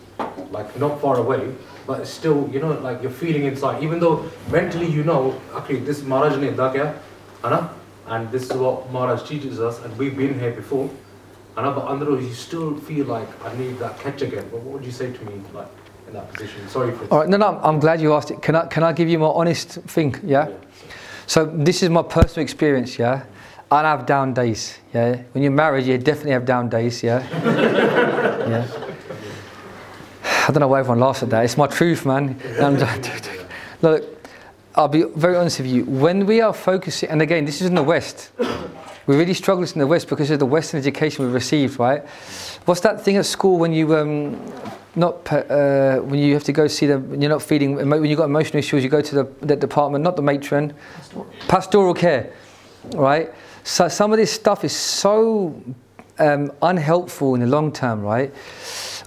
like 0.51 0.77
not 0.79 1.01
far 1.01 1.19
away, 1.19 1.55
but 1.87 2.07
still 2.07 2.49
you 2.53 2.61
know 2.61 2.73
like 2.81 3.03
you're 3.03 3.11
feeling 3.11 3.45
inside. 3.45 3.83
Even 3.83 4.01
though 4.01 4.31
mentally 4.51 4.87
you 4.87 5.05
know 5.05 5.41
actually 5.55 5.81
this 5.81 6.03
Maharaj 6.03 6.39
ne 6.39 6.51
kya, 6.51 7.71
And 8.07 8.31
this 8.31 8.51
is 8.51 8.53
what 8.53 8.91
Maharaj 8.91 9.27
teaches 9.29 9.61
us, 9.61 9.81
and 9.85 9.97
we've 9.97 10.17
been 10.17 10.39
here 10.39 10.53
before. 10.53 10.91
And 11.57 11.75
but 11.75 11.87
under 11.87 12.19
you 12.19 12.33
still 12.33 12.77
feel 12.77 13.07
like 13.07 13.29
I 13.45 13.55
need 13.57 13.79
that 13.79 13.99
catch 14.01 14.23
again. 14.23 14.49
But 14.51 14.61
what 14.61 14.75
would 14.75 14.85
you 14.85 14.91
say 14.91 15.13
to 15.13 15.25
me 15.25 15.41
like 15.53 15.69
in 16.13 16.21
that 16.21 16.33
position? 16.33 16.69
Sorry 16.69 16.93
for 16.93 17.07
All 17.07 17.21
right, 17.21 17.29
no, 17.29 17.37
no, 17.37 17.59
I'm 17.63 17.81
glad 17.81 18.01
you 18.01 18.13
asked 18.15 18.31
it. 18.31 18.43
Can 18.43 18.55
I, 18.55 18.67
can 18.67 18.83
I 18.83 18.93
give 18.93 19.09
you 19.09 19.19
my 19.19 19.27
honest 19.27 19.71
thing? 19.71 20.15
Yeah? 20.25 20.51
So 21.27 21.47
this 21.47 21.83
is 21.83 21.89
my 21.91 22.03
personal 22.03 22.45
experience, 22.45 22.99
yeah? 22.99 23.25
I 23.71 23.83
have 23.83 24.05
down 24.05 24.35
days, 24.35 24.79
yeah? 24.93 25.23
When 25.33 25.43
you're 25.43 25.53
married, 25.53 25.87
you 25.87 25.97
definitely 25.97 26.33
have 26.33 26.45
down 26.45 26.69
days, 26.69 27.03
yeah? 27.03 27.27
yeah? 28.49 28.69
I 30.25 30.47
don't 30.49 30.61
know 30.61 30.69
why 30.69 30.81
everyone 30.81 31.01
laughs 31.01 31.23
at 31.23 31.31
that. 31.31 31.45
It's 31.45 31.57
my 31.57 31.67
truth, 31.67 32.05
man. 32.05 32.39
Look, 33.83 34.29
I'll 34.75 34.89
be 34.89 35.05
very 35.05 35.37
honest 35.37 35.61
with 35.61 35.69
you. 35.69 35.85
When 35.85 36.27
we 36.27 36.41
are 36.41 36.53
focusing, 36.53 37.09
and 37.09 37.23
again, 37.23 37.45
this 37.45 37.61
is 37.61 37.69
in 37.69 37.75
the 37.75 37.83
West. 37.83 38.31
We 39.07 39.17
really 39.17 39.35
struggle 39.35 39.65
in 39.65 39.79
the 39.79 39.87
West 39.87 40.09
because 40.09 40.31
of 40.31 40.39
the 40.39 40.47
Western 40.47 40.79
education 40.79 41.25
we've 41.25 41.35
received, 41.35 41.79
right? 41.79 42.07
What's 42.67 42.81
that 42.83 43.03
thing 43.03 43.17
at 43.17 43.27
school 43.27 43.59
when 43.59 43.73
you 43.73 43.97
um, 43.97 44.37
not 44.95 45.33
uh, 45.33 45.99
when 46.01 46.21
you 46.21 46.35
have 46.35 46.45
to 46.45 46.53
go 46.53 46.67
see 46.67 46.87
the 46.87 46.99
when 46.99 47.21
you're 47.21 47.31
not 47.31 47.43
feeding 47.43 47.81
emo- 47.81 48.01
when 48.01 48.11
you've 48.11 48.19
got 48.19 48.25
emotional 48.25 48.59
issues, 48.59 48.85
you 48.85 48.91
go 48.91 49.01
to 49.01 49.15
the, 49.15 49.47
the 49.47 49.57
department, 49.57 50.05
not 50.05 50.17
the 50.17 50.23
matron, 50.23 50.75
pastoral 51.49 51.95
care, 51.95 52.33
right? 52.95 53.33
So 53.65 53.89
some 53.89 54.13
of 54.13 54.19
this 54.19 54.33
stuff 54.33 54.65
is 54.65 54.75
so 54.75 55.61
um, 56.19 56.53
unhelpful 56.63 57.35
in 57.35 57.41
the 57.41 57.47
long 57.47 57.73
term, 57.73 58.03
right? 58.03 58.35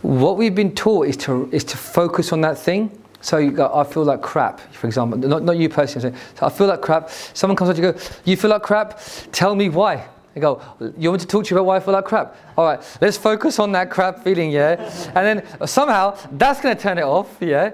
What 0.02 0.38
we've 0.38 0.56
been 0.56 0.74
taught 0.74 1.08
is 1.08 1.18
to 1.18 1.50
is 1.52 1.64
to 1.66 1.78
focus 1.78 2.32
on 2.32 2.42
that 2.42 2.58
thing. 2.58 3.02
So 3.22 3.38
you 3.38 3.52
go, 3.52 3.72
I 3.74 3.84
feel 3.84 4.04
like 4.04 4.22
crap, 4.22 4.60
for 4.72 4.86
example. 4.86 5.18
Not, 5.18 5.42
not 5.42 5.58
you 5.58 5.68
personally. 5.68 6.16
So 6.36 6.46
I 6.46 6.50
feel 6.50 6.68
like 6.68 6.82
crap. 6.82 7.10
Someone 7.10 7.56
comes 7.56 7.72
up 7.72 7.76
to 7.76 7.82
you, 7.82 7.92
go, 7.92 8.00
you 8.24 8.38
feel 8.38 8.52
like 8.52 8.62
crap? 8.62 9.00
Tell 9.32 9.56
me 9.56 9.70
why. 9.70 10.08
I 10.36 10.40
go, 10.40 10.62
you 10.98 11.10
want 11.10 11.22
to 11.22 11.28
talk 11.28 11.46
to 11.46 11.50
you 11.56 11.58
about 11.58 11.66
why 11.66 11.78
I 11.78 11.80
feel 11.80 11.94
like 11.94 12.06
crap? 12.06 12.36
All 12.58 12.66
right, 12.66 12.98
let's 13.00 13.18
focus 13.18 13.58
on 13.58 13.72
that 13.72 13.90
crap 13.90 14.24
feeling, 14.24 14.52
yeah? 14.52 14.92
And 15.16 15.42
then 15.42 15.68
somehow 15.68 16.18
that's 16.34 16.60
going 16.60 16.76
to 16.76 16.82
turn 16.82 16.98
it 16.98 17.04
off, 17.04 17.38
yeah? 17.40 17.72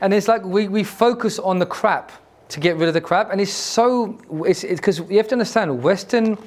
And 0.00 0.14
it's 0.14 0.28
like 0.28 0.44
we, 0.44 0.68
we 0.68 0.84
focus 0.84 1.38
on 1.38 1.58
the 1.58 1.66
crap 1.66 2.12
to 2.50 2.60
get 2.60 2.76
rid 2.76 2.86
of 2.86 2.94
the 2.94 3.00
crap. 3.00 3.32
And 3.32 3.40
it's 3.40 3.52
so, 3.52 4.18
it's 4.46 4.62
because 4.62 5.00
you 5.00 5.16
have 5.16 5.28
to 5.28 5.34
understand, 5.34 5.82
Western 5.82 6.38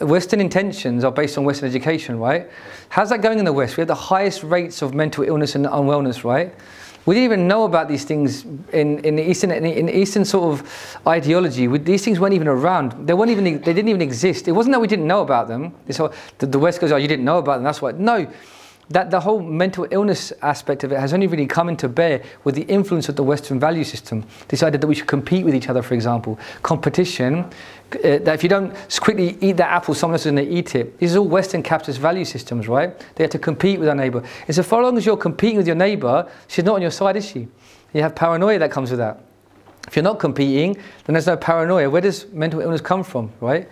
Western 0.00 0.40
intentions 0.40 1.02
are 1.02 1.10
based 1.10 1.36
on 1.36 1.44
Western 1.44 1.68
education, 1.68 2.18
right? 2.18 2.48
How's 2.88 3.10
that 3.10 3.20
going 3.20 3.40
in 3.40 3.44
the 3.44 3.52
West? 3.52 3.76
We 3.76 3.80
have 3.80 3.88
the 3.88 3.94
highest 3.94 4.44
rates 4.44 4.80
of 4.80 4.94
mental 4.94 5.24
illness 5.24 5.56
and 5.56 5.66
unwellness, 5.66 6.22
right? 6.22 6.54
We 7.04 7.14
didn't 7.14 7.24
even 7.24 7.48
know 7.48 7.64
about 7.64 7.88
these 7.88 8.04
things 8.04 8.44
in, 8.72 8.98
in 9.00 9.16
the 9.16 9.28
Eastern 9.28 9.50
in, 9.50 9.64
in 9.64 9.88
Eastern 9.88 10.24
sort 10.24 10.52
of 10.52 10.98
ideology. 11.06 11.66
We, 11.66 11.78
these 11.78 12.04
things 12.04 12.20
weren't 12.20 12.34
even 12.34 12.48
around. 12.48 13.06
They 13.06 13.14
weren't 13.14 13.30
even 13.30 13.44
they 13.44 13.72
didn't 13.72 13.88
even 13.88 14.02
exist. 14.02 14.46
It 14.46 14.52
wasn't 14.52 14.74
that 14.74 14.80
we 14.80 14.86
didn't 14.86 15.06
know 15.06 15.22
about 15.22 15.48
them. 15.48 15.74
This 15.86 15.96
whole, 15.96 16.12
the, 16.38 16.46
the 16.46 16.58
West 16.58 16.80
goes, 16.80 16.92
oh, 16.92 16.96
you 16.96 17.08
didn't 17.08 17.24
know 17.24 17.38
about 17.38 17.56
them. 17.56 17.64
That's 17.64 17.82
why. 17.82 17.92
No, 17.92 18.30
that 18.90 19.10
the 19.10 19.20
whole 19.20 19.40
mental 19.40 19.86
illness 19.90 20.32
aspect 20.42 20.84
of 20.84 20.92
it 20.92 21.00
has 21.00 21.12
only 21.12 21.26
really 21.26 21.46
come 21.46 21.68
into 21.68 21.88
bear 21.88 22.22
with 22.44 22.54
the 22.54 22.62
influence 22.62 23.08
of 23.08 23.16
the 23.16 23.22
Western 23.22 23.58
value 23.58 23.84
system. 23.84 24.24
Decided 24.48 24.80
that 24.80 24.86
we 24.86 24.94
should 24.94 25.06
compete 25.06 25.44
with 25.44 25.54
each 25.54 25.68
other, 25.68 25.82
for 25.82 25.94
example. 25.94 26.38
Competition, 26.62 27.50
uh, 27.96 28.18
that 28.24 28.34
if 28.34 28.42
you 28.42 28.48
don't 28.48 28.74
quickly 29.00 29.36
eat 29.40 29.56
that 29.58 29.70
apple, 29.70 29.94
someone 29.94 30.14
else 30.14 30.26
is 30.26 30.32
going 30.32 30.46
to 30.46 30.52
eat 30.52 30.74
it. 30.74 30.98
These 30.98 31.16
are 31.16 31.20
all 31.20 31.28
Western 31.28 31.62
capitalist 31.62 32.00
value 32.00 32.24
systems, 32.24 32.68
right? 32.68 32.98
They 33.14 33.24
have 33.24 33.30
to 33.30 33.38
compete 33.38 33.78
with 33.78 33.88
our 33.88 33.94
neighbour. 33.94 34.22
And 34.46 34.54
so 34.54 34.62
far 34.62 34.80
as 34.80 34.84
long 34.84 34.98
as 34.98 35.06
you're 35.06 35.16
competing 35.16 35.56
with 35.58 35.66
your 35.66 35.76
neighbour, 35.76 36.30
she's 36.48 36.64
not 36.64 36.76
on 36.76 36.82
your 36.82 36.90
side, 36.90 37.16
is 37.16 37.26
she? 37.26 37.48
You 37.92 38.02
have 38.02 38.14
paranoia 38.14 38.58
that 38.58 38.70
comes 38.70 38.90
with 38.90 38.98
that. 38.98 39.20
If 39.86 39.96
you're 39.96 40.02
not 40.02 40.18
competing, 40.18 40.74
then 40.74 41.14
there's 41.14 41.26
no 41.26 41.36
paranoia. 41.36 41.90
Where 41.90 42.00
does 42.00 42.26
mental 42.32 42.60
illness 42.60 42.80
come 42.80 43.02
from, 43.02 43.32
right? 43.40 43.68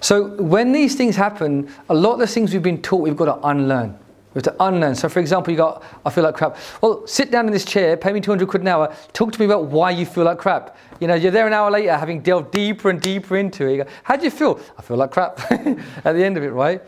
So 0.00 0.36
when 0.42 0.72
these 0.72 0.94
things 0.94 1.16
happen, 1.16 1.72
a 1.88 1.94
lot 1.94 2.14
of 2.14 2.18
the 2.20 2.26
things 2.26 2.52
we've 2.52 2.62
been 2.62 2.82
taught, 2.82 3.02
we've 3.02 3.16
got 3.16 3.40
to 3.40 3.46
unlearn. 3.46 3.98
We 4.36 4.40
have 4.40 4.54
to 4.54 4.64
unlearn. 4.66 4.94
So, 4.94 5.08
for 5.08 5.18
example, 5.18 5.50
you 5.50 5.56
got, 5.56 5.82
I 6.04 6.10
feel 6.10 6.22
like 6.22 6.34
crap. 6.34 6.58
Well, 6.82 7.06
sit 7.06 7.30
down 7.30 7.46
in 7.46 7.54
this 7.54 7.64
chair, 7.64 7.96
pay 7.96 8.12
me 8.12 8.20
200 8.20 8.46
quid 8.46 8.60
an 8.60 8.68
hour, 8.68 8.94
talk 9.14 9.32
to 9.32 9.40
me 9.40 9.46
about 9.46 9.64
why 9.64 9.92
you 9.92 10.04
feel 10.04 10.24
like 10.24 10.36
crap. 10.36 10.76
You 11.00 11.06
know, 11.06 11.14
you're 11.14 11.30
there 11.30 11.46
an 11.46 11.54
hour 11.54 11.70
later, 11.70 11.96
having 11.96 12.20
delved 12.20 12.50
deeper 12.50 12.90
and 12.90 13.00
deeper 13.00 13.38
into 13.38 13.66
it. 13.66 13.76
Go, 13.78 13.90
How 14.02 14.16
do 14.16 14.24
you 14.24 14.30
feel? 14.30 14.60
I 14.76 14.82
feel 14.82 14.98
like 14.98 15.10
crap 15.10 15.40
at 15.50 16.12
the 16.12 16.22
end 16.22 16.36
of 16.36 16.42
it, 16.42 16.50
right? 16.50 16.82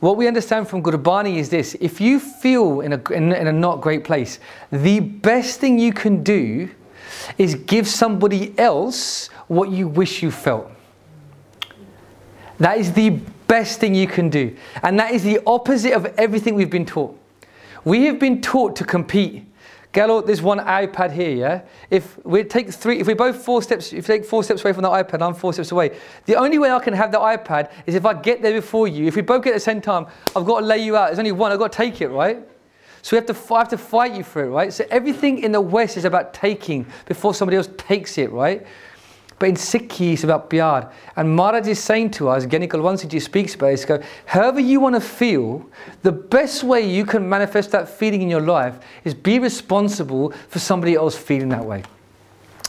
What 0.00 0.16
we 0.16 0.26
understand 0.26 0.66
from 0.66 0.82
Gurbani 0.82 1.36
is 1.36 1.48
this 1.48 1.76
if 1.80 2.00
you 2.00 2.18
feel 2.18 2.80
in 2.80 2.94
a, 2.94 3.12
in, 3.12 3.32
in 3.32 3.46
a 3.46 3.52
not 3.52 3.80
great 3.80 4.02
place, 4.02 4.40
the 4.72 4.98
best 4.98 5.60
thing 5.60 5.78
you 5.78 5.92
can 5.92 6.24
do 6.24 6.68
is 7.38 7.54
give 7.54 7.86
somebody 7.86 8.52
else 8.58 9.28
what 9.46 9.70
you 9.70 9.86
wish 9.86 10.24
you 10.24 10.32
felt. 10.32 10.72
That 12.58 12.78
is 12.78 12.92
the 12.92 13.20
best 13.54 13.78
thing 13.78 13.94
you 13.94 14.08
can 14.08 14.28
do. 14.28 14.56
And 14.82 14.98
that 14.98 15.12
is 15.12 15.22
the 15.22 15.38
opposite 15.46 15.92
of 15.92 16.06
everything 16.18 16.56
we've 16.56 16.76
been 16.78 16.84
taught. 16.84 17.16
We 17.84 18.06
have 18.06 18.18
been 18.18 18.40
taught 18.42 18.74
to 18.76 18.84
compete. 18.84 19.46
Gallo, 19.92 20.22
there's 20.22 20.42
one 20.42 20.58
iPad 20.58 21.12
here, 21.12 21.30
yeah? 21.30 21.62
If 21.88 22.18
we 22.26 22.42
take 22.42 22.72
three, 22.72 22.98
if 22.98 23.06
we 23.06 23.14
both 23.14 23.44
four 23.44 23.62
steps, 23.62 23.92
if 23.92 24.08
you 24.08 24.14
take 24.14 24.24
four 24.24 24.42
steps 24.42 24.64
away 24.64 24.72
from 24.72 24.82
the 24.82 24.88
iPad, 24.88 25.22
I'm 25.22 25.34
four 25.34 25.52
steps 25.52 25.70
away. 25.70 25.96
The 26.24 26.34
only 26.34 26.58
way 26.58 26.72
I 26.72 26.80
can 26.80 26.94
have 26.94 27.12
the 27.12 27.20
iPad 27.20 27.70
is 27.86 27.94
if 27.94 28.04
I 28.04 28.12
get 28.14 28.42
there 28.42 28.54
before 28.54 28.88
you. 28.88 29.06
If 29.06 29.14
we 29.14 29.22
both 29.22 29.44
get 29.44 29.50
at 29.50 29.60
the 29.62 29.68
same 29.70 29.80
time, 29.80 30.06
I've 30.34 30.44
got 30.44 30.58
to 30.58 30.66
lay 30.66 30.82
you 30.84 30.96
out. 30.96 31.06
There's 31.06 31.20
only 31.20 31.30
one, 31.30 31.52
I've 31.52 31.60
got 31.60 31.70
to 31.70 31.78
take 31.78 32.00
it, 32.00 32.08
right? 32.08 32.38
So 33.02 33.14
we 33.14 33.18
have 33.18 33.26
to, 33.26 33.54
I 33.54 33.58
have 33.58 33.68
to 33.68 33.78
fight 33.78 34.14
you 34.16 34.24
for 34.24 34.42
it, 34.42 34.48
right? 34.48 34.72
So 34.72 34.84
everything 34.90 35.44
in 35.44 35.52
the 35.52 35.60
West 35.60 35.96
is 35.96 36.04
about 36.04 36.34
taking 36.34 36.86
before 37.06 37.34
somebody 37.34 37.56
else 37.58 37.68
takes 37.76 38.18
it, 38.18 38.32
right? 38.32 38.66
But 39.38 39.48
in 39.48 39.54
Sikhi, 39.56 40.12
it's 40.12 40.24
about 40.24 40.48
pyar. 40.48 40.92
And 41.16 41.34
Maharaj 41.34 41.66
is 41.66 41.82
saying 41.82 42.12
to 42.12 42.28
us, 42.28 42.46
Gani 42.46 42.68
Kalwansiji 42.68 43.20
speaks 43.20 43.54
about 43.54 43.70
it, 43.70 43.74
is 43.74 43.84
go, 43.84 44.02
however 44.26 44.60
you 44.60 44.80
want 44.80 44.94
to 44.94 45.00
feel, 45.00 45.68
the 46.02 46.12
best 46.12 46.62
way 46.62 46.88
you 46.88 47.04
can 47.04 47.28
manifest 47.28 47.72
that 47.72 47.88
feeling 47.88 48.22
in 48.22 48.30
your 48.30 48.40
life 48.40 48.78
is 49.04 49.14
be 49.14 49.38
responsible 49.38 50.30
for 50.48 50.58
somebody 50.58 50.94
else 50.94 51.16
feeling 51.16 51.48
that 51.48 51.64
way. 51.64 51.82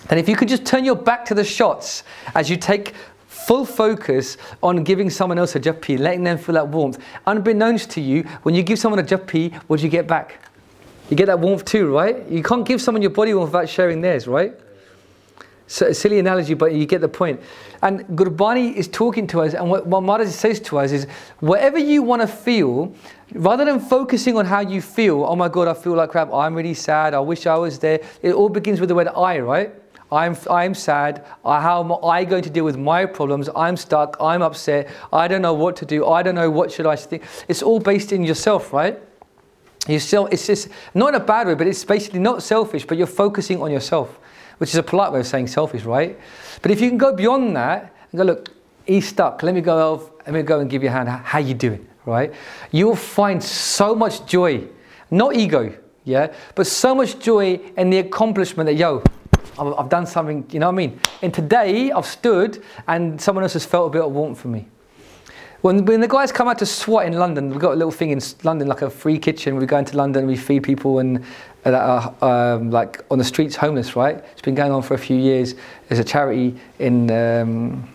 And 0.09 0.19
if 0.19 0.29
you 0.29 0.35
could 0.35 0.47
just 0.47 0.65
turn 0.65 0.85
your 0.85 0.95
back 0.95 1.25
to 1.25 1.33
the 1.33 1.43
shots 1.43 2.03
as 2.35 2.49
you 2.49 2.57
take 2.57 2.93
full 3.27 3.65
focus 3.65 4.37
on 4.63 4.83
giving 4.83 5.09
someone 5.09 5.37
else 5.37 5.55
a 5.55 5.59
jappi, 5.59 5.99
letting 5.99 6.23
them 6.23 6.37
feel 6.37 6.55
that 6.55 6.67
warmth. 6.67 6.97
Unbeknownst 7.27 7.91
to 7.91 8.01
you, 8.01 8.23
when 8.43 8.55
you 8.55 8.63
give 8.63 8.79
someone 8.79 8.99
a 8.99 9.03
jappi, 9.03 9.53
what 9.67 9.77
do 9.77 9.83
you 9.83 9.89
get 9.89 10.07
back? 10.07 10.39
You 11.09 11.17
get 11.17 11.27
that 11.27 11.39
warmth 11.39 11.65
too, 11.65 11.93
right? 11.93 12.27
You 12.27 12.41
can't 12.41 12.65
give 12.65 12.81
someone 12.81 13.01
your 13.03 13.11
body 13.11 13.33
warmth 13.33 13.51
without 13.51 13.69
sharing 13.69 14.01
theirs, 14.01 14.27
right? 14.27 14.59
Silly 15.67 16.19
analogy, 16.19 16.53
but 16.53 16.73
you 16.73 16.85
get 16.85 17.01
the 17.01 17.07
point. 17.07 17.41
And 17.81 18.05
Gurbani 18.09 18.73
is 18.75 18.87
talking 18.87 19.25
to 19.27 19.41
us, 19.41 19.53
and 19.53 19.69
what, 19.69 19.87
what 19.87 20.01
Maharaj 20.01 20.29
says 20.29 20.59
to 20.61 20.77
us 20.77 20.91
is 20.91 21.07
whatever 21.39 21.79
you 21.79 22.03
want 22.03 22.21
to 22.21 22.27
feel, 22.27 22.93
rather 23.33 23.65
than 23.65 23.79
focusing 23.79 24.37
on 24.37 24.45
how 24.45 24.59
you 24.59 24.81
feel, 24.81 25.23
oh 25.23 25.35
my 25.35 25.49
God, 25.49 25.67
I 25.67 25.73
feel 25.73 25.93
like 25.93 26.11
crap, 26.11 26.31
I'm 26.31 26.53
really 26.53 26.75
sad, 26.75 27.13
I 27.13 27.19
wish 27.19 27.47
I 27.47 27.55
was 27.57 27.79
there. 27.79 27.99
It 28.21 28.33
all 28.33 28.49
begins 28.49 28.79
with 28.79 28.89
the 28.89 28.95
word 28.95 29.07
I, 29.07 29.39
right? 29.39 29.73
I'm, 30.11 30.37
I'm 30.49 30.75
sad. 30.75 31.25
How 31.43 31.83
am 31.83 31.91
I 32.05 32.25
going 32.25 32.43
to 32.43 32.49
deal 32.49 32.63
with 32.63 32.77
my 32.77 33.07
problems? 33.07 33.49
I'm 33.55 33.75
stuck. 33.75 34.15
I'm 34.21 34.43
upset. 34.43 34.87
I 35.11 35.27
don't 35.27 35.41
know 35.41 35.55
what 35.55 35.75
to 35.77 35.85
do. 35.85 36.05
I 36.05 36.21
don't 36.21 36.35
know 36.35 36.49
what 36.49 36.71
should 36.71 36.85
I 36.85 36.95
think. 36.95 37.23
It's 37.47 37.63
all 37.63 37.79
based 37.79 38.11
in 38.11 38.23
yourself, 38.23 38.71
right? 38.71 38.99
You 39.87 39.99
still, 39.99 40.27
it's 40.27 40.45
just 40.45 40.69
not 40.93 41.09
in 41.09 41.15
a 41.15 41.23
bad 41.23 41.47
way, 41.47 41.55
but 41.55 41.65
it's 41.67 41.83
basically 41.83 42.19
not 42.19 42.43
selfish, 42.43 42.85
but 42.85 42.97
you're 42.97 43.07
focusing 43.07 43.61
on 43.61 43.71
yourself. 43.71 44.19
Which 44.57 44.69
is 44.69 44.75
a 44.75 44.83
polite 44.83 45.11
way 45.11 45.19
of 45.19 45.27
saying 45.27 45.47
selfish, 45.47 45.83
right? 45.83 46.19
But 46.61 46.71
if 46.71 46.81
you 46.81 46.89
can 46.89 46.97
go 46.97 47.13
beyond 47.15 47.55
that 47.55 47.93
and 48.11 48.17
go, 48.19 48.23
look, 48.23 48.49
he's 48.85 49.07
stuck. 49.07 49.43
Let 49.43 49.55
me 49.55 49.61
go. 49.61 50.11
Let 50.25 50.33
me 50.33 50.41
go 50.41 50.59
and 50.59 50.69
give 50.69 50.83
you 50.83 50.89
a 50.89 50.91
hand. 50.91 51.09
How 51.09 51.39
you 51.39 51.53
doing? 51.53 51.87
Right? 52.05 52.33
You'll 52.71 52.95
find 52.95 53.43
so 53.43 53.95
much 53.95 54.25
joy, 54.25 54.67
not 55.09 55.35
ego, 55.35 55.75
yeah, 56.03 56.33
but 56.53 56.67
so 56.67 56.93
much 56.93 57.19
joy 57.19 57.59
in 57.77 57.89
the 57.89 57.97
accomplishment 57.97 58.67
that 58.67 58.75
yo, 58.75 59.03
I've 59.57 59.89
done 59.89 60.05
something. 60.05 60.45
You 60.51 60.59
know 60.59 60.67
what 60.67 60.73
I 60.73 60.75
mean? 60.75 60.99
And 61.21 61.33
today 61.33 61.91
I've 61.91 62.05
stood 62.05 62.63
and 62.87 63.19
someone 63.19 63.43
else 63.43 63.53
has 63.53 63.65
felt 63.65 63.87
a 63.87 63.89
bit 63.89 64.01
of 64.01 64.11
warmth 64.11 64.39
for 64.39 64.49
me. 64.49 64.67
When, 65.65 65.83
when 65.85 65.99
the 65.99 66.07
guys 66.07 66.31
come 66.31 66.47
out 66.47 66.59
to 66.59 66.65
SWAT 66.67 67.07
in 67.07 67.13
London, 67.13 67.49
we've 67.49 67.57
got 67.57 67.73
a 67.73 67.75
little 67.75 67.89
thing 67.89 68.11
in 68.11 68.21
London, 68.43 68.67
like 68.67 68.83
a 68.83 68.89
free 68.91 69.17
kitchen. 69.17 69.55
We 69.55 69.65
go 69.65 69.79
into 69.79 69.97
London, 69.97 70.27
we 70.27 70.37
feed 70.37 70.61
people 70.61 70.99
and 70.99 71.25
uh, 71.65 72.11
um, 72.21 72.69
like 72.69 73.03
on 73.09 73.17
the 73.17 73.23
streets, 73.23 73.55
homeless. 73.55 73.95
Right? 73.95 74.17
It's 74.33 74.43
been 74.43 74.53
going 74.53 74.71
on 74.71 74.83
for 74.83 74.93
a 74.93 74.97
few 74.99 75.17
years. 75.17 75.55
There's 75.87 75.97
a 75.97 76.03
charity 76.03 76.55
in. 76.77 77.09
Um, 77.09 77.89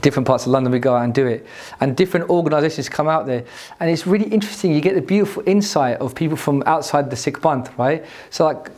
different 0.00 0.26
parts 0.26 0.46
of 0.46 0.52
London, 0.52 0.72
we 0.72 0.78
go 0.78 0.96
out 0.96 1.04
and 1.04 1.12
do 1.12 1.26
it. 1.26 1.46
And 1.80 1.94
different 1.94 2.30
organisations 2.30 2.88
come 2.88 3.06
out 3.06 3.26
there. 3.26 3.44
And 3.78 3.90
it's 3.90 4.06
really 4.06 4.24
interesting. 4.30 4.72
You 4.72 4.80
get 4.80 4.94
the 4.94 5.02
beautiful 5.02 5.42
insight 5.44 5.98
of 5.98 6.14
people 6.14 6.38
from 6.38 6.62
outside 6.64 7.10
the 7.10 7.16
Sikh 7.16 7.40
Panth, 7.40 7.76
right? 7.76 8.02
So, 8.30 8.46
like, 8.46 8.70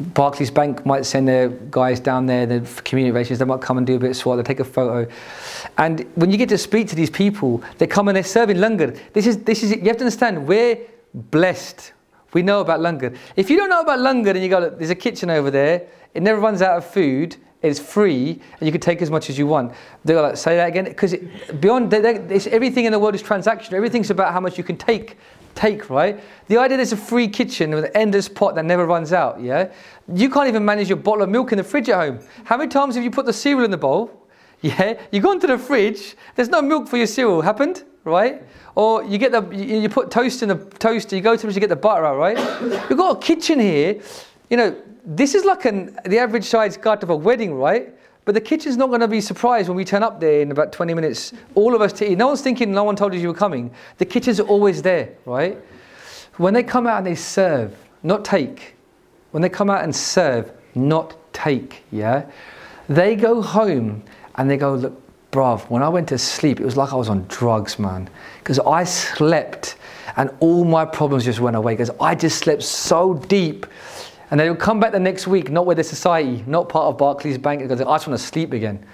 Barclays 0.00 0.50
Bank 0.50 0.84
might 0.84 1.06
send 1.06 1.28
their 1.28 1.48
guys 1.48 2.00
down 2.00 2.26
there, 2.26 2.46
the 2.46 2.60
community 2.82 3.12
relations, 3.12 3.38
they 3.38 3.44
might 3.44 3.60
come 3.60 3.78
and 3.78 3.86
do 3.86 3.96
a 3.96 3.98
bit 3.98 4.10
of 4.10 4.16
SWAT, 4.16 4.36
they 4.36 4.42
take 4.42 4.60
a 4.60 4.64
photo. 4.64 5.10
And 5.78 6.00
when 6.16 6.30
you 6.30 6.36
get 6.36 6.48
to 6.48 6.58
speak 6.58 6.88
to 6.88 6.96
these 6.96 7.10
people, 7.10 7.62
they 7.78 7.86
come 7.86 8.08
and 8.08 8.16
they're 8.16 8.24
serving 8.24 8.56
langar. 8.56 8.98
This 9.12 9.26
is, 9.26 9.38
this 9.44 9.62
is, 9.62 9.70
you 9.70 9.84
have 9.84 9.96
to 9.96 10.04
understand, 10.04 10.46
we're 10.46 10.78
blessed. 11.14 11.92
We 12.32 12.42
know 12.42 12.60
about 12.60 12.80
langar. 12.80 13.16
If 13.36 13.48
you 13.48 13.56
don't 13.56 13.70
know 13.70 13.80
about 13.80 14.00
langar 14.00 14.30
and 14.30 14.42
you 14.42 14.48
go, 14.48 14.58
look, 14.58 14.78
there's 14.78 14.90
a 14.90 14.96
kitchen 14.96 15.30
over 15.30 15.50
there, 15.50 15.86
it 16.12 16.22
never 16.22 16.40
runs 16.40 16.60
out 16.60 16.76
of 16.76 16.84
food, 16.84 17.36
it's 17.62 17.78
free, 17.78 18.40
and 18.58 18.66
you 18.66 18.72
can 18.72 18.80
take 18.80 19.00
as 19.00 19.10
much 19.10 19.30
as 19.30 19.38
you 19.38 19.46
want. 19.46 19.72
They're 20.04 20.20
like, 20.20 20.36
say 20.36 20.56
that 20.56 20.68
again, 20.68 20.84
because 20.84 21.14
beyond, 21.60 21.90
they, 21.90 22.00
they, 22.00 22.50
everything 22.50 22.84
in 22.84 22.92
the 22.92 22.98
world 22.98 23.14
is 23.14 23.22
transactional. 23.22 23.74
Everything's 23.74 24.10
about 24.10 24.32
how 24.32 24.40
much 24.40 24.58
you 24.58 24.64
can 24.64 24.76
take 24.76 25.16
take, 25.54 25.90
right? 25.90 26.20
The 26.48 26.58
idea 26.58 26.76
there's 26.76 26.92
a 26.92 26.96
free 26.96 27.28
kitchen 27.28 27.74
with 27.74 27.84
an 27.84 27.90
endless 27.94 28.28
pot 28.28 28.54
that 28.54 28.64
never 28.64 28.86
runs 28.86 29.12
out, 29.12 29.40
yeah? 29.40 29.72
You 30.12 30.28
can't 30.30 30.48
even 30.48 30.64
manage 30.64 30.88
your 30.88 30.98
bottle 30.98 31.22
of 31.22 31.30
milk 31.30 31.52
in 31.52 31.58
the 31.58 31.64
fridge 31.64 31.88
at 31.88 31.96
home. 31.96 32.20
How 32.44 32.56
many 32.56 32.68
times 32.70 32.94
have 32.94 33.04
you 33.04 33.10
put 33.10 33.26
the 33.26 33.32
cereal 33.32 33.64
in 33.64 33.70
the 33.70 33.78
bowl? 33.78 34.20
Yeah, 34.64 34.98
you 35.12 35.20
go 35.20 35.32
into 35.32 35.46
the 35.46 35.58
fridge, 35.58 36.16
there's 36.36 36.48
no 36.48 36.62
milk 36.62 36.88
for 36.88 36.96
your 36.96 37.06
cereal. 37.06 37.42
Happened, 37.42 37.84
right? 38.04 38.42
Or 38.74 39.04
you 39.04 39.18
get 39.18 39.30
the 39.30 39.42
you, 39.54 39.90
put 39.90 40.10
toast 40.10 40.42
in 40.42 40.48
the 40.48 40.54
toaster, 40.78 41.14
you 41.14 41.20
go 41.20 41.32
to 41.32 41.36
the 41.36 41.42
fridge, 41.42 41.56
you 41.56 41.60
get 41.60 41.68
the 41.68 41.76
butter 41.76 42.06
out, 42.06 42.16
right? 42.16 42.38
We've 42.88 42.96
got 42.96 43.18
a 43.18 43.20
kitchen 43.20 43.60
here. 43.60 44.00
You 44.48 44.56
know, 44.56 44.76
this 45.04 45.34
is 45.34 45.44
like 45.44 45.66
an 45.66 45.98
the 46.06 46.18
average 46.18 46.44
size 46.44 46.78
gut 46.78 47.02
of 47.02 47.10
a 47.10 47.16
wedding, 47.16 47.52
right? 47.52 47.93
But 48.24 48.34
the 48.34 48.40
kitchen's 48.40 48.76
not 48.76 48.88
going 48.88 49.00
to 49.00 49.08
be 49.08 49.20
surprised 49.20 49.68
when 49.68 49.76
we 49.76 49.84
turn 49.84 50.02
up 50.02 50.18
there 50.18 50.40
in 50.40 50.50
about 50.50 50.72
20 50.72 50.94
minutes, 50.94 51.32
all 51.54 51.74
of 51.74 51.82
us 51.82 51.92
to 51.94 52.10
eat. 52.10 52.16
No 52.16 52.28
one's 52.28 52.40
thinking, 52.40 52.72
no 52.72 52.84
one 52.84 52.96
told 52.96 53.12
you 53.12 53.20
you 53.20 53.28
were 53.28 53.34
coming. 53.34 53.70
The 53.98 54.06
kitchen's 54.06 54.40
always 54.40 54.80
there, 54.80 55.14
right? 55.26 55.58
When 56.36 56.54
they 56.54 56.62
come 56.62 56.86
out 56.86 56.98
and 56.98 57.06
they 57.06 57.14
serve, 57.14 57.76
not 58.02 58.24
take. 58.24 58.76
When 59.32 59.42
they 59.42 59.48
come 59.48 59.68
out 59.68 59.84
and 59.84 59.94
serve, 59.94 60.52
not 60.74 61.16
take, 61.32 61.84
yeah? 61.90 62.24
They 62.88 63.14
go 63.14 63.42
home 63.42 64.02
and 64.36 64.48
they 64.48 64.56
go, 64.56 64.74
look, 64.74 65.02
bruv, 65.30 65.68
when 65.68 65.82
I 65.82 65.88
went 65.88 66.08
to 66.08 66.18
sleep, 66.18 66.60
it 66.60 66.64
was 66.64 66.76
like 66.76 66.92
I 66.92 66.96
was 66.96 67.08
on 67.08 67.26
drugs, 67.28 67.78
man. 67.78 68.08
Because 68.38 68.58
I 68.60 68.84
slept 68.84 69.76
and 70.16 70.30
all 70.40 70.64
my 70.64 70.84
problems 70.84 71.24
just 71.24 71.40
went 71.40 71.56
away 71.56 71.74
because 71.74 71.90
I 72.00 72.14
just 72.14 72.38
slept 72.38 72.62
so 72.62 73.14
deep 73.14 73.66
and 74.30 74.40
they 74.40 74.48
would 74.48 74.58
come 74.58 74.80
back 74.80 74.92
the 74.92 75.00
next 75.00 75.26
week, 75.26 75.50
not 75.50 75.66
with 75.66 75.76
the 75.76 75.84
society, 75.84 76.44
not 76.46 76.68
part 76.68 76.86
of 76.86 76.98
Barclays 76.98 77.38
Bank, 77.38 77.62
because 77.62 77.80
I 77.80 77.84
just 77.84 78.06
want 78.06 78.18
to 78.18 78.26
sleep 78.26 78.52
again. 78.52 78.84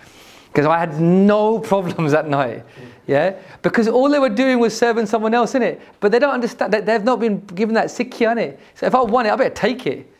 Because 0.52 0.66
I 0.66 0.78
had 0.78 1.00
no 1.00 1.58
problems 1.72 2.12
that 2.12 2.28
night. 2.28 2.64
Yeah? 3.06 3.36
Because 3.62 3.88
all 3.88 4.08
they 4.08 4.18
were 4.18 4.28
doing 4.28 4.58
was 4.58 4.76
serving 4.76 5.06
someone 5.06 5.34
else 5.34 5.54
in 5.54 5.62
it. 5.62 5.80
But 6.00 6.12
they 6.12 6.18
don't 6.18 6.34
understand 6.34 6.72
that 6.72 6.86
they've 6.86 7.04
not 7.04 7.20
been 7.20 7.40
given 7.46 7.74
that 7.74 7.86
sikya 7.86 8.32
in 8.32 8.38
it. 8.38 8.60
So 8.74 8.86
if 8.86 8.94
I 8.94 9.02
want 9.02 9.28
it, 9.28 9.32
I 9.32 9.36
better 9.36 9.54
take 9.54 9.86
it. 9.86 10.12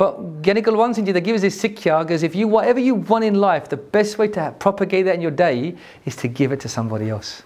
But 0.00 0.40
Gyanikal 0.40 0.76
wants 0.76 0.98
they 0.98 1.20
give 1.20 1.36
us 1.36 1.42
this 1.42 1.62
sikya 1.62 2.02
because 2.02 2.22
if 2.22 2.34
you 2.34 2.48
whatever 2.48 2.80
you 2.80 2.94
want 2.94 3.22
in 3.22 3.34
life, 3.34 3.68
the 3.68 3.76
best 3.76 4.16
way 4.16 4.28
to 4.28 4.54
propagate 4.58 5.04
that 5.04 5.16
in 5.16 5.20
your 5.20 5.30
day 5.30 5.76
is 6.06 6.16
to 6.16 6.28
give 6.28 6.52
it 6.52 6.60
to 6.60 6.70
somebody 6.70 7.10
else. 7.10 7.42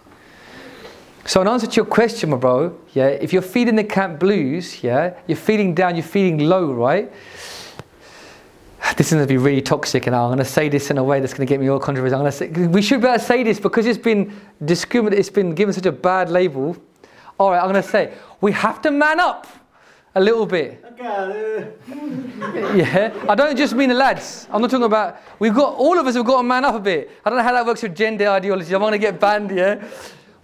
So, 1.27 1.41
in 1.41 1.49
answer 1.49 1.67
to 1.67 1.77
your 1.77 1.87
question, 1.87 2.31
my 2.31 2.37
bro, 2.37 2.79
yeah, 2.93 3.07
if 3.07 3.33
you're 3.33 3.41
feeling 3.41 3.77
the 3.77 3.85
camp 3.85 4.21
blues, 4.21 4.83
yeah, 4.83 5.15
you're 5.27 5.37
feeling 5.37 5.75
down, 5.75 5.97
you're 5.97 6.05
feeling 6.05 6.39
low, 6.39 6.73
right? 6.73 7.11
This 8.99 9.07
is 9.07 9.15
going 9.15 9.27
to 9.27 9.33
be 9.33 9.39
really 9.39 9.63
toxic, 9.63 10.07
and 10.07 10.15
I'm 10.15 10.29
going 10.29 10.39
to 10.39 10.45
say 10.45 10.69
this 10.69 10.91
in 10.91 10.99
a 10.99 11.05
way 11.05 11.21
that's 11.21 11.33
going 11.33 11.47
to 11.47 11.51
get 11.51 11.59
me 11.59 11.69
all 11.69 11.79
controversial. 11.79 12.17
I'm 12.17 12.23
going 12.23 12.33
to 12.33 12.37
say 12.37 12.67
we 12.67 12.83
should 12.83 13.01
better 13.01 13.19
say 13.23 13.43
this 13.43 13.59
because 13.59 13.87
it's 13.87 13.99
been 13.99 14.39
discriminated, 14.63 15.19
it's 15.19 15.31
been 15.31 15.55
given 15.55 15.73
such 15.73 15.87
a 15.87 15.93
bad 15.93 16.29
label. 16.29 16.77
All 17.39 17.51
right, 17.51 17.59
I'm 17.59 17.71
going 17.71 17.83
to 17.83 17.89
say 17.89 18.13
we 18.43 18.53
have 18.53 18.83
to 18.83 18.91
man 18.91 19.19
up 19.19 19.47
a 20.15 20.21
little 20.21 20.45
bit. 20.45 20.85
yeah, 22.77 23.13
I 23.27 23.35
don't 23.35 23.57
just 23.57 23.75
mean 23.75 23.89
the 23.89 23.95
lads. 23.95 24.47
I'm 24.51 24.61
not 24.61 24.71
talking 24.71 24.85
about. 24.85 25.17
We've 25.39 25.55
got 25.55 25.75
all 25.75 25.99
of 25.99 26.07
us 26.07 26.15
have 26.17 26.27
got 26.27 26.43
to 26.43 26.43
man 26.43 26.67
up 26.67 26.75
a 26.75 26.81
bit. 26.81 27.11
I 27.25 27.31
don't 27.31 27.39
know 27.39 27.45
how 27.45 27.55
that 27.55 27.65
works 27.65 27.83
with 27.83 27.97
gender 27.97 28.29
ideology. 28.29 28.75
I'm 28.75 28.83
going 28.83 28.93
to 28.93 28.99
get 28.99 29.19
banned. 29.19 29.51
Yeah. 29.51 29.83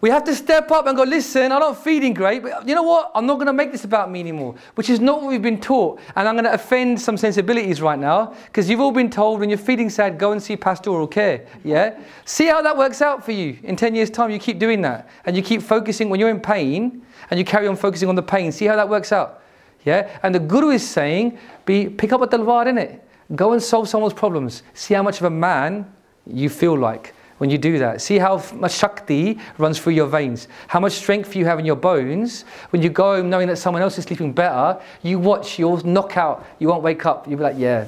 We 0.01 0.09
have 0.09 0.25
to 0.25 0.35
step 0.35 0.71
up 0.71 0.87
and 0.87 0.97
go, 0.97 1.03
listen, 1.03 1.53
I'm 1.53 1.61
not 1.61 1.85
feeling 1.85 2.15
great, 2.15 2.43
but 2.43 2.67
you 2.67 2.75
know 2.75 2.83
what? 2.83 3.11
I'm 3.15 3.27
not 3.27 3.35
going 3.35 3.49
to 3.49 3.53
make 3.53 3.71
this 3.71 3.85
about 3.85 4.11
me 4.11 4.21
anymore, 4.21 4.55
which 4.75 4.89
is 4.89 4.99
not 4.99 5.21
what 5.21 5.29
we've 5.29 5.43
been 5.43 5.61
taught. 5.61 6.01
And 6.17 6.27
I'm 6.27 6.35
going 6.35 6.45
to 6.45 6.55
offend 6.55 6.99
some 6.99 7.19
sensibilities 7.19 7.83
right 7.83 7.99
now 7.99 8.35
because 8.47 8.71
you've 8.71 8.81
all 8.81 8.93
been 8.93 9.11
told 9.11 9.41
when 9.41 9.51
you're 9.51 9.59
feeling 9.59 9.91
sad, 9.91 10.19
go 10.19 10.33
and 10.33 10.43
see 10.43 10.57
pastoral 10.57 11.07
care. 11.07 11.47
Yeah? 11.65 11.99
see 12.25 12.47
how 12.47 12.63
that 12.63 12.77
works 12.77 13.03
out 13.03 13.25
for 13.25 13.33
you. 13.33 13.59
In 13.63 13.77
10 13.77 13.95
years' 13.95 14.09
time, 14.09 14.31
you 14.31 14.39
keep 14.39 14.59
doing 14.59 14.81
that. 14.83 15.11
And 15.27 15.37
you 15.37 15.43
keep 15.43 15.61
focusing 15.61 16.09
when 16.09 16.19
you're 16.19 16.31
in 16.31 16.41
pain 16.41 17.05
and 17.31 17.39
you 17.39 17.45
carry 17.45 17.69
on 17.69 17.77
focusing 17.77 18.09
on 18.09 18.15
the 18.15 18.23
pain. 18.23 18.53
See 18.53 18.65
how 18.65 18.77
that 18.77 18.89
works 18.89 19.13
out. 19.13 19.43
Yeah? 19.85 20.19
And 20.23 20.35
the 20.35 20.41
Guru 20.41 20.71
is 20.71 20.89
saying, 20.89 21.39
be, 21.67 21.91
pick 21.91 22.13
up 22.13 22.23
a 22.23 22.27
talwar 22.27 22.67
in 22.67 22.79
it. 22.79 23.07
Go 23.37 23.53
and 23.53 23.63
solve 23.63 23.87
someone's 23.87 24.15
problems. 24.15 24.63
See 24.73 24.95
how 24.95 25.03
much 25.03 25.19
of 25.19 25.25
a 25.25 25.31
man 25.31 25.93
you 26.27 26.49
feel 26.49 26.77
like 26.79 27.15
when 27.41 27.49
you 27.49 27.57
do 27.57 27.79
that. 27.79 28.03
See 28.03 28.19
how 28.19 28.45
much 28.53 28.73
Shakti 28.73 29.39
runs 29.57 29.79
through 29.79 29.95
your 29.95 30.07
veins, 30.07 30.47
how 30.69 30.79
much 30.79 30.93
strength 30.93 31.35
you 31.35 31.47
have 31.47 31.59
in 31.59 31.65
your 31.65 31.75
bones. 31.75 32.45
When 32.69 32.83
you 32.83 32.91
go 32.91 33.17
home 33.17 33.31
knowing 33.31 33.49
that 33.49 33.57
someone 33.57 33.81
else 33.81 33.97
is 33.97 34.05
sleeping 34.05 34.35
better, 34.35 34.79
you 35.03 35.19
watch, 35.19 35.59
you'll 35.59 35.79
knock 35.87 36.19
out, 36.19 36.45
you 36.59 36.69
won't 36.69 36.83
wake 36.83 37.07
up. 37.07 37.27
You'll 37.27 37.39
be 37.39 37.45
like, 37.45 37.59
yeah, 37.59 37.87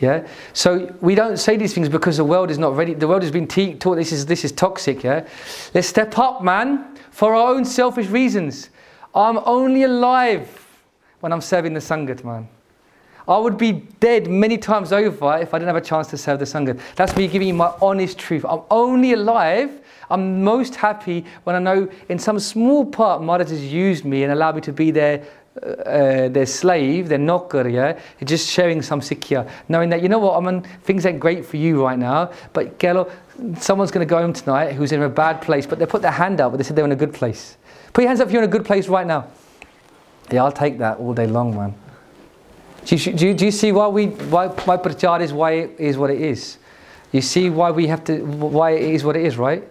yeah. 0.00 0.26
So 0.54 0.96
we 1.02 1.14
don't 1.14 1.36
say 1.36 1.58
these 1.58 1.74
things 1.74 1.90
because 1.90 2.16
the 2.16 2.24
world 2.24 2.50
is 2.50 2.56
not 2.56 2.74
ready. 2.74 2.94
The 2.94 3.06
world 3.06 3.22
has 3.22 3.30
been 3.30 3.46
te- 3.46 3.74
taught 3.74 3.96
this 3.96 4.10
is 4.10 4.24
this 4.24 4.42
is 4.42 4.52
toxic. 4.52 5.04
Yeah. 5.04 5.28
Let's 5.74 5.86
step 5.86 6.18
up, 6.18 6.42
man, 6.42 6.96
for 7.10 7.34
our 7.34 7.54
own 7.54 7.66
selfish 7.66 8.06
reasons. 8.06 8.70
I'm 9.14 9.36
only 9.44 9.82
alive 9.82 10.48
when 11.20 11.30
I'm 11.30 11.42
serving 11.42 11.74
the 11.74 11.80
sangat, 11.80 12.24
man. 12.24 12.48
I 13.28 13.38
would 13.38 13.58
be 13.58 13.72
dead 14.00 14.28
many 14.28 14.58
times 14.58 14.92
over 14.92 15.38
if 15.38 15.54
I 15.54 15.58
didn't 15.58 15.68
have 15.68 15.76
a 15.76 15.80
chance 15.80 16.08
to 16.08 16.18
serve 16.18 16.38
the 16.38 16.44
Sangha. 16.44 16.80
That's 16.96 17.14
me 17.16 17.28
giving 17.28 17.48
you 17.48 17.54
my 17.54 17.72
honest 17.80 18.18
truth. 18.18 18.44
I'm 18.48 18.62
only 18.70 19.12
alive. 19.12 19.80
I'm 20.10 20.42
most 20.42 20.74
happy 20.74 21.24
when 21.44 21.56
I 21.56 21.58
know 21.58 21.88
in 22.08 22.18
some 22.18 22.38
small 22.38 22.84
part 22.84 23.22
Maharaj 23.22 23.50
has 23.50 23.72
used 23.72 24.04
me 24.04 24.24
and 24.24 24.32
allowed 24.32 24.56
me 24.56 24.60
to 24.62 24.72
be 24.72 24.90
their, 24.90 25.22
uh, 25.62 25.66
uh 25.66 26.28
their 26.28 26.46
slave, 26.46 27.08
their 27.08 27.18
knocker, 27.18 27.68
yeah? 27.68 27.98
Just 28.24 28.50
sharing 28.50 28.82
some 28.82 29.00
sikya. 29.00 29.48
Knowing 29.68 29.90
that, 29.90 30.02
you 30.02 30.08
know 30.08 30.18
what, 30.18 30.36
I 30.36 30.50
mean, 30.50 30.62
things 30.82 31.06
ain't 31.06 31.20
great 31.20 31.44
for 31.44 31.56
you 31.56 31.84
right 31.84 31.98
now, 31.98 32.32
but 32.52 32.78
Gelo, 32.78 33.10
someone's 33.58 33.90
going 33.90 34.06
to 34.06 34.10
go 34.10 34.20
home 34.20 34.32
tonight 34.32 34.72
who's 34.72 34.92
in 34.92 35.02
a 35.02 35.08
bad 35.08 35.40
place, 35.40 35.66
but 35.66 35.78
they 35.78 35.86
put 35.86 36.02
their 36.02 36.10
hand 36.10 36.40
up, 36.40 36.52
but 36.52 36.56
they 36.56 36.64
said 36.64 36.74
they're 36.74 36.84
in 36.84 36.92
a 36.92 36.96
good 36.96 37.14
place. 37.14 37.56
Put 37.92 38.02
your 38.02 38.08
hands 38.08 38.20
up 38.20 38.28
if 38.28 38.32
you're 38.32 38.42
in 38.42 38.48
a 38.48 38.52
good 38.52 38.64
place 38.64 38.88
right 38.88 39.06
now. 39.06 39.28
Yeah, 40.30 40.44
I'll 40.44 40.52
take 40.52 40.78
that 40.78 40.98
all 40.98 41.14
day 41.14 41.26
long, 41.26 41.56
man. 41.56 41.74
Do 42.84 42.96
you, 42.96 43.12
do 43.12 43.26
you, 43.28 43.34
do 43.34 43.44
you 43.44 43.50
see 43.50 43.72
why 43.72 43.88
we 43.88 44.06
why 44.06 44.48
why 44.48 44.76
prachar 44.76 45.20
is 45.20 45.32
why 45.32 45.52
it 45.52 45.76
is 45.78 45.96
what 45.96 46.10
it 46.10 46.20
is? 46.20 46.58
You 47.12 47.20
see 47.20 47.50
why 47.50 47.70
we 47.70 47.86
have 47.88 48.04
to 48.04 48.24
why 48.24 48.70
it 48.70 48.94
is 48.94 49.04
what 49.04 49.16
it 49.16 49.24
is, 49.24 49.36
right? 49.36 49.64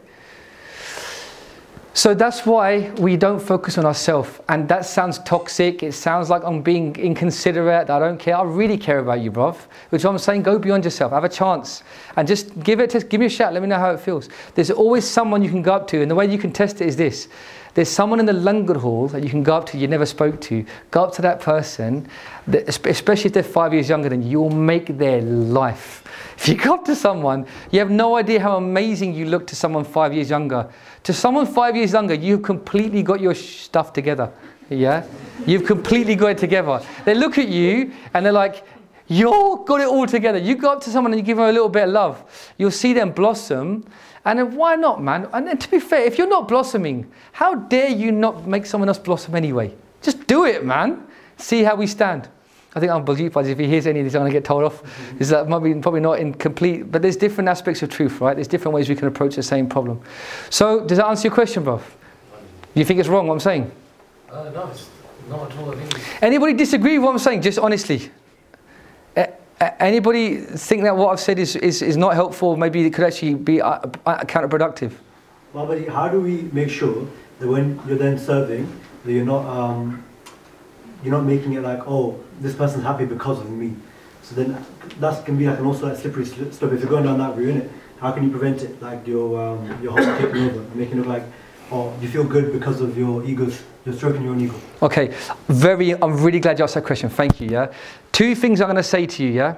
So 1.99 2.14
that's 2.14 2.45
why 2.45 2.91
we 2.91 3.18
don't 3.18 3.41
focus 3.41 3.77
on 3.77 3.86
ourselves. 3.86 4.40
And 4.48 4.69
that 4.69 4.86
sounds 4.86 5.19
toxic. 5.19 5.84
It 5.84 5.91
sounds 5.94 6.30
like 6.30 6.44
I'm 6.45 6.61
being 6.61 6.95
inconsiderate. 6.95 7.90
I 7.90 7.99
don't 7.99 8.18
care. 8.18 8.38
I 8.38 8.44
really 8.44 8.77
care 8.77 8.99
about 8.99 9.19
you, 9.19 9.31
bruv. 9.31 9.57
Which 9.90 10.06
I'm 10.06 10.18
saying, 10.18 10.44
go 10.44 10.57
beyond 10.57 10.86
yourself. 10.86 11.11
Have 11.11 11.26
a 11.26 11.30
chance. 11.30 11.84
And 12.15 12.26
just 12.26 12.57
give 12.61 12.80
it, 12.80 12.91
to, 12.91 13.02
give 13.02 13.19
me 13.19 13.26
a 13.26 13.30
shout. 13.30 13.53
Let 13.53 13.61
me 13.64 13.68
know 13.68 13.80
how 13.80 13.91
it 13.91 13.99
feels. 13.99 14.30
There's 14.56 14.72
always 14.72 15.03
someone 15.03 15.44
you 15.44 15.49
can 15.49 15.61
go 15.61 15.73
up 15.73 15.88
to. 15.90 16.02
And 16.02 16.10
the 16.10 16.15
way 16.15 16.26
you 16.31 16.38
can 16.38 16.53
test 16.53 16.80
it 16.80 16.88
is 16.88 16.95
this. 16.95 17.27
There's 17.80 17.88
someone 17.88 18.19
in 18.19 18.26
the 18.26 18.34
langar 18.34 18.77
hall 18.77 19.07
that 19.07 19.23
you 19.23 19.30
can 19.30 19.41
go 19.41 19.56
up 19.56 19.65
to 19.68 19.77
you 19.77 19.88
never 19.88 20.06
spoke 20.06 20.41
to. 20.41 20.65
Go 20.91 21.01
up 21.01 21.14
to 21.14 21.22
that 21.22 21.39
person, 21.39 22.10
especially 22.51 23.27
if 23.27 23.34
they're 23.34 23.41
five 23.41 23.73
years 23.73 23.88
younger 23.88 24.10
than 24.10 24.22
you, 24.22 24.31
you'll 24.31 24.49
make 24.49 24.97
their 24.97 25.22
life. 25.22 26.03
If 26.35 26.49
you 26.49 26.56
go 26.56 26.73
up 26.73 26.84
to 26.88 26.93
someone, 26.93 27.47
you 27.72 27.80
have 27.80 27.89
no 27.89 28.18
idea 28.18 28.41
how 28.41 28.57
amazing 28.57 29.14
you 29.14 29.27
look 29.27 29.47
to 29.47 29.56
someone 29.56 29.85
five 29.85 30.14
years 30.14 30.30
younger. 30.30 30.68
To 31.03 31.14
someone 31.14 31.45
five 31.45 31.77
years 31.77 31.93
younger, 31.93 32.15
you've 32.15 32.43
completely 32.43 33.01
got 33.01 33.22
your 33.22 33.34
stuff 33.34 33.93
together. 33.93 34.30
Yeah? 34.69 35.06
You've 35.47 35.64
completely 35.64 36.15
got 36.15 36.31
it 36.31 36.38
together. 36.38 36.81
They 37.06 37.15
look 37.15 37.38
at 37.38 37.47
you 37.47 37.93
and 38.14 38.26
they're 38.26 38.34
like, 38.34 38.65
You're 39.07 39.64
got 39.64 39.80
it 39.80 39.88
all 39.88 40.06
together. 40.06 40.38
You 40.38 40.56
go 40.56 40.73
up 40.73 40.81
to 40.81 40.89
someone 40.89 41.14
and 41.14 41.22
you 41.22 41.26
give 41.26 41.38
them 41.38 41.47
a 41.47 41.53
little 41.53 41.69
bit 41.69 41.85
of 41.85 41.91
love. 41.91 42.53
You'll 42.57 42.72
see 42.72 42.91
them 42.91 43.14
blossom. 43.14 43.85
And 44.26 44.40
then 44.40 44.56
why 44.56 44.76
not, 44.76 45.02
man? 45.02 45.30
And 45.34 45.48
then 45.48 45.58
to 45.58 45.72
be 45.72 45.80
fair, 45.80 46.02
if 46.04 46.18
you're 46.18 46.28
not 46.28 46.48
blossoming, 46.48 47.10
how 47.32 47.56
dare 47.56 47.90
you 47.90 48.12
not 48.12 48.48
make 48.48 48.66
someone 48.66 48.90
else 48.90 49.00
blossom 49.00 49.36
anyway? 49.36 49.74
Just 50.02 50.28
do 50.28 50.46
it, 50.46 50.66
man. 50.66 51.06
See 51.38 51.64
how 51.64 51.76
we 51.76 51.88
stand. 51.88 52.28
I 52.76 52.80
think 52.80 52.91
unbelievable. 52.91 53.46
If 53.46 53.58
he 53.58 53.68
hears 53.68 53.88
any 53.88 54.00
of 54.00 54.06
this, 54.06 54.14
I'm 54.14 54.22
going 54.22 54.32
to 54.32 54.38
get 54.38 54.46
told 54.46 54.64
off. 54.64 54.84
Is 55.20 55.30
that 55.30 55.48
might 55.50 55.60
be 55.60 55.74
probably 55.76 56.02
not 56.02 56.20
incomplete, 56.20 56.91
but 56.91 57.02
there's 57.02 57.18
different 57.18 57.50
aspects 57.50 57.82
of 57.82 57.90
truth, 57.90 58.22
right? 58.22 58.36
There's 58.36 58.48
different 58.48 58.76
ways 58.76 58.90
we 58.90 58.96
can 58.96 59.08
approach 59.08 59.36
the 59.36 59.44
same 59.44 59.68
problem. 59.68 60.02
So, 60.50 60.86
does 60.86 61.00
that 61.00 61.08
answer 61.08 61.30
your 61.30 61.34
question, 61.34 61.64
bro? 61.64 61.82
You 62.76 62.86
think 62.86 63.00
it's 63.00 63.10
wrong 63.10 63.28
what 63.28 63.34
I'm 63.34 63.40
saying? 63.40 63.72
Uh, 64.30 64.52
no, 64.54 64.68
it's 64.68 64.88
not 65.28 65.52
at 65.52 65.58
all. 65.58 65.72
I 65.72 65.76
think 65.76 65.96
it's 65.96 66.24
Anybody 66.24 66.54
disagree 66.54 67.00
with 67.00 67.06
what 67.06 67.12
I'm 67.14 67.20
saying? 67.20 67.41
Just 67.41 67.58
honestly. 67.58 68.12
Anybody 69.61 70.38
think 70.38 70.84
that 70.84 70.95
what 70.95 71.10
I've 71.11 71.19
said 71.19 71.38
is, 71.38 71.56
is, 71.57 71.81
is 71.81 71.98
not 71.98 72.14
helpful? 72.14 72.56
Maybe 72.56 72.86
it 72.86 72.94
could 72.94 73.03
actually 73.03 73.36
be 73.36 73.61
uh, 73.61 73.80
uh, 74.06 74.23
counterproductive. 74.23 74.94
Well, 75.52 75.65
how 75.90 76.07
do 76.07 76.22
we 76.22 76.44
make 76.53 76.69
sure 76.69 77.06
that 77.40 77.48
when 77.48 77.80
you're 77.86 77.98
then 77.98 78.18
serving, 78.18 78.72
that 79.03 79.11
you're 79.11 79.26
not 79.26 79.45
um, 79.45 80.03
you're 81.03 81.14
not 81.14 81.26
making 81.26 81.53
it 81.53 81.61
like, 81.61 81.81
oh, 81.88 82.19
this 82.40 82.56
person's 82.56 82.84
happy 82.84 83.06
because 83.06 83.40
of 83.40 83.49
me. 83.49 83.76
So 84.23 84.36
then 84.36 84.65
that 84.99 85.26
can 85.26 85.38
be 85.38 85.48
like 85.48 85.60
an 85.60 85.65
also 85.65 85.88
like 85.88 85.98
slippery 85.98 86.26
sl- 86.26 86.52
slope. 86.52 86.73
If 86.73 86.81
you're 86.81 86.90
going 86.90 87.03
down 87.03 87.18
that 87.19 87.36
route? 87.36 87.69
How 87.99 88.14
can 88.14 88.23
you 88.23 88.30
prevent 88.30 88.61
it? 88.61 88.81
Like 88.81 89.06
your 89.06 89.41
um, 89.41 89.84
your 89.84 89.91
whole 89.91 90.18
taking 90.18 90.49
over, 90.49 90.60
and 90.60 90.76
making 90.76 90.94
it 90.94 90.98
look 90.99 91.07
like, 91.07 91.23
oh, 91.72 91.94
you 92.02 92.08
feel 92.08 92.24
good 92.24 92.52
because 92.52 92.82
of 92.82 92.98
your 92.98 93.24
egos. 93.26 93.64
You're 93.86 93.96
stroking 93.96 94.24
your 94.24 94.34
own 94.34 94.41
ego. 94.41 94.56
Okay, 94.82 95.14
very. 95.48 95.94
I'm 95.94 96.22
really 96.22 96.40
glad 96.40 96.60
you 96.60 96.64
asked 96.64 96.76
that 96.76 96.86
question. 96.86 97.10
Thank 97.10 97.41
you. 97.41 97.50
Yeah, 97.50 97.74
two 98.12 98.36
things 98.36 98.62
I'm 98.62 98.68
going 98.68 98.78
to 98.78 98.84
say 98.84 99.06
to 99.06 99.24
you. 99.24 99.32
Yeah, 99.32 99.56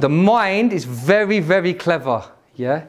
the 0.00 0.08
mind 0.08 0.72
is 0.72 0.84
very, 0.84 1.40
very 1.40 1.74
clever. 1.74 2.24
Yeah, 2.54 2.86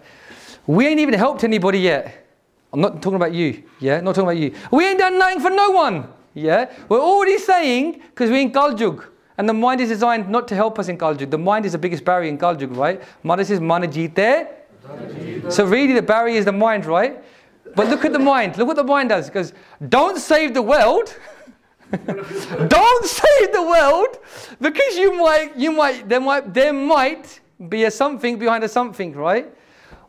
we 0.65 0.88
ain't 0.88 0.99
even 0.99 1.14
helped 1.14 1.44
anybody 1.44 1.80
yet. 1.80 2.26
I'm 2.72 2.81
not 2.81 3.02
talking 3.02 3.15
about 3.15 3.34
you. 3.34 3.64
Yeah, 3.80 4.02
not 4.02 4.15
talking 4.15 4.30
about 4.30 4.38
you. 4.38 4.53
We 4.72 4.88
ain't 4.88 4.99
done 4.99 5.18
nothing 5.18 5.39
for 5.39 5.49
no 5.49 5.72
one. 5.72 6.07
Yeah, 6.34 6.72
we're 6.88 6.99
already 6.99 7.38
saying 7.38 8.02
because 8.10 8.30
we're 8.30 8.41
in 8.41 8.52
Kaljug. 8.52 9.06
And 9.38 9.48
the 9.48 9.53
mind 9.53 9.81
is 9.81 9.89
designed 9.89 10.30
not 10.30 10.48
to 10.48 10.56
help 10.56 10.80
us 10.80 10.88
in 10.88 10.98
Kaljug. 10.98 11.30
The 11.30 11.38
mind 11.38 11.65
is 11.65 11.73
the 11.73 11.77
biggest 11.77 12.03
barrier 12.03 12.30
in 12.30 12.38
Kaljug, 12.38 12.76
right? 12.76 13.02
Mother 13.23 13.44
says, 13.44 13.60
Mana 13.60 13.88
jeete. 13.88 14.48
So 15.49 15.65
really 15.65 15.94
the 15.94 16.02
barrier 16.02 16.38
is 16.38 16.45
the 16.45 16.52
mind, 16.52 16.85
right? 16.85 17.23
But 17.77 17.89
look 17.89 18.05
at 18.05 18.11
the 18.11 18.19
mind. 18.19 18.57
Look 18.57 18.67
what 18.69 18.75
the 18.75 18.83
mind 18.83 19.09
does. 19.09 19.27
It 19.27 19.35
goes, 19.35 19.53
don't 19.87 20.17
save 20.17 20.55
the 20.55 20.63
world. 20.63 21.15
don't 21.91 23.05
save 23.05 23.53
the 23.53 23.61
world 23.61 24.17
because 24.59 24.97
you 24.97 25.13
might, 25.13 25.55
you 25.55 25.71
might, 25.71 26.09
there 26.09 26.19
might, 26.19 26.51
there 26.51 26.73
might 26.73 27.39
be 27.69 27.83
a 27.83 27.91
something 27.91 28.39
behind 28.39 28.63
a 28.63 28.67
something, 28.67 29.13
right? 29.13 29.53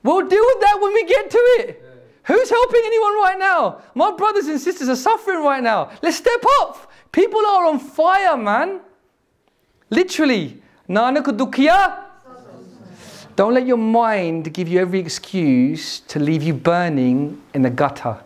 We'll 0.03 0.27
deal 0.27 0.47
with 0.47 0.61
that 0.63 0.79
when 0.81 0.95
we 0.95 1.05
get 1.05 1.31
to 1.31 1.39
it. 1.59 1.85
Who's 2.25 2.49
helping 2.49 2.81
anyone 2.87 3.15
right 3.17 3.37
now? 3.39 3.83
My 3.95 4.13
brothers 4.13 4.47
and 4.47 4.59
sisters 4.59 4.89
are 4.89 4.97
suffering 4.97 5.45
right 5.45 5.63
now. 5.63 5.91
Let's 6.01 6.17
step 6.17 6.43
up. 6.61 6.91
People 7.13 7.45
are 7.47 7.67
on 7.67 7.79
fire, 7.79 8.39
man. 8.39 8.81
Literally. 9.91 10.63
Nanak. 10.89 12.08
Don't 13.39 13.55
let 13.55 13.69
your 13.69 13.77
mind 13.77 14.53
give 14.53 14.67
you 14.67 14.81
every 14.81 14.99
excuse 14.99 16.01
to 16.09 16.19
leave 16.19 16.43
you 16.43 16.53
burning 16.53 17.41
in 17.55 17.63
the 17.63 17.71
gutter. 17.71 18.19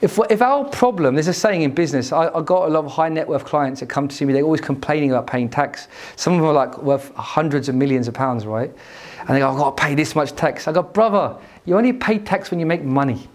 If, 0.00 0.18
if 0.30 0.42
our 0.42 0.64
problem, 0.64 1.14
there's 1.14 1.28
a 1.28 1.32
saying 1.32 1.62
in 1.62 1.72
business, 1.72 2.10
I, 2.10 2.26
I 2.26 2.42
got 2.42 2.66
a 2.66 2.68
lot 2.68 2.84
of 2.84 2.90
high 2.90 3.08
net 3.08 3.28
worth 3.28 3.44
clients 3.44 3.78
that 3.78 3.88
come 3.88 4.08
to 4.08 4.16
see 4.16 4.24
me, 4.24 4.32
they're 4.32 4.42
always 4.42 4.60
complaining 4.60 5.12
about 5.12 5.28
paying 5.28 5.48
tax. 5.48 5.86
Some 6.16 6.32
of 6.32 6.40
them 6.40 6.48
are 6.48 6.52
like 6.52 6.76
worth 6.82 7.14
hundreds 7.14 7.68
of 7.68 7.76
millions 7.76 8.08
of 8.08 8.14
pounds, 8.14 8.44
right? 8.44 8.72
And 9.20 9.28
they 9.28 9.38
go, 9.38 9.48
I've 9.48 9.56
got 9.56 9.76
to 9.76 9.80
pay 9.80 9.94
this 9.94 10.16
much 10.16 10.32
tax. 10.32 10.66
I 10.66 10.72
go, 10.72 10.82
brother, 10.82 11.36
you 11.64 11.76
only 11.76 11.92
pay 11.92 12.18
tax 12.18 12.50
when 12.50 12.58
you 12.58 12.66
make 12.66 12.82
money. 12.82 13.28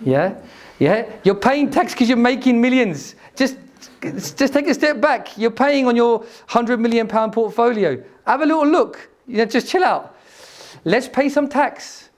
Yeah? 0.00 0.34
Yeah? 0.80 1.08
You're 1.22 1.36
paying 1.36 1.70
tax 1.70 1.92
because 1.92 2.08
you're 2.08 2.18
making 2.18 2.60
millions. 2.60 3.14
Just, 3.36 3.58
just 4.02 4.52
take 4.52 4.66
a 4.66 4.74
step 4.74 5.00
back. 5.00 5.38
You're 5.38 5.52
paying 5.52 5.86
on 5.86 5.94
your 5.94 6.18
100 6.18 6.80
million 6.80 7.06
pound 7.06 7.32
portfolio. 7.32 8.02
Have 8.26 8.40
a 8.40 8.46
little 8.46 8.66
look. 8.66 9.08
You 9.28 9.36
know, 9.36 9.44
just 9.44 9.68
chill 9.68 9.84
out. 9.84 10.16
Let's 10.84 11.08
pay 11.08 11.28
some 11.28 11.48
tax. 11.48 12.10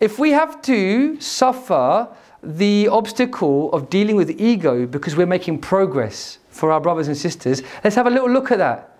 If 0.00 0.18
we 0.18 0.30
have 0.30 0.62
to 0.62 1.20
suffer 1.20 2.08
the 2.42 2.88
obstacle 2.88 3.70
of 3.72 3.90
dealing 3.90 4.16
with 4.16 4.40
ego 4.40 4.86
because 4.86 5.14
we're 5.14 5.26
making 5.26 5.58
progress 5.58 6.38
for 6.48 6.72
our 6.72 6.80
brothers 6.80 7.08
and 7.08 7.16
sisters, 7.16 7.62
let's 7.84 7.96
have 7.96 8.06
a 8.06 8.10
little 8.10 8.30
look 8.30 8.50
at 8.50 8.58
that. 8.58 8.98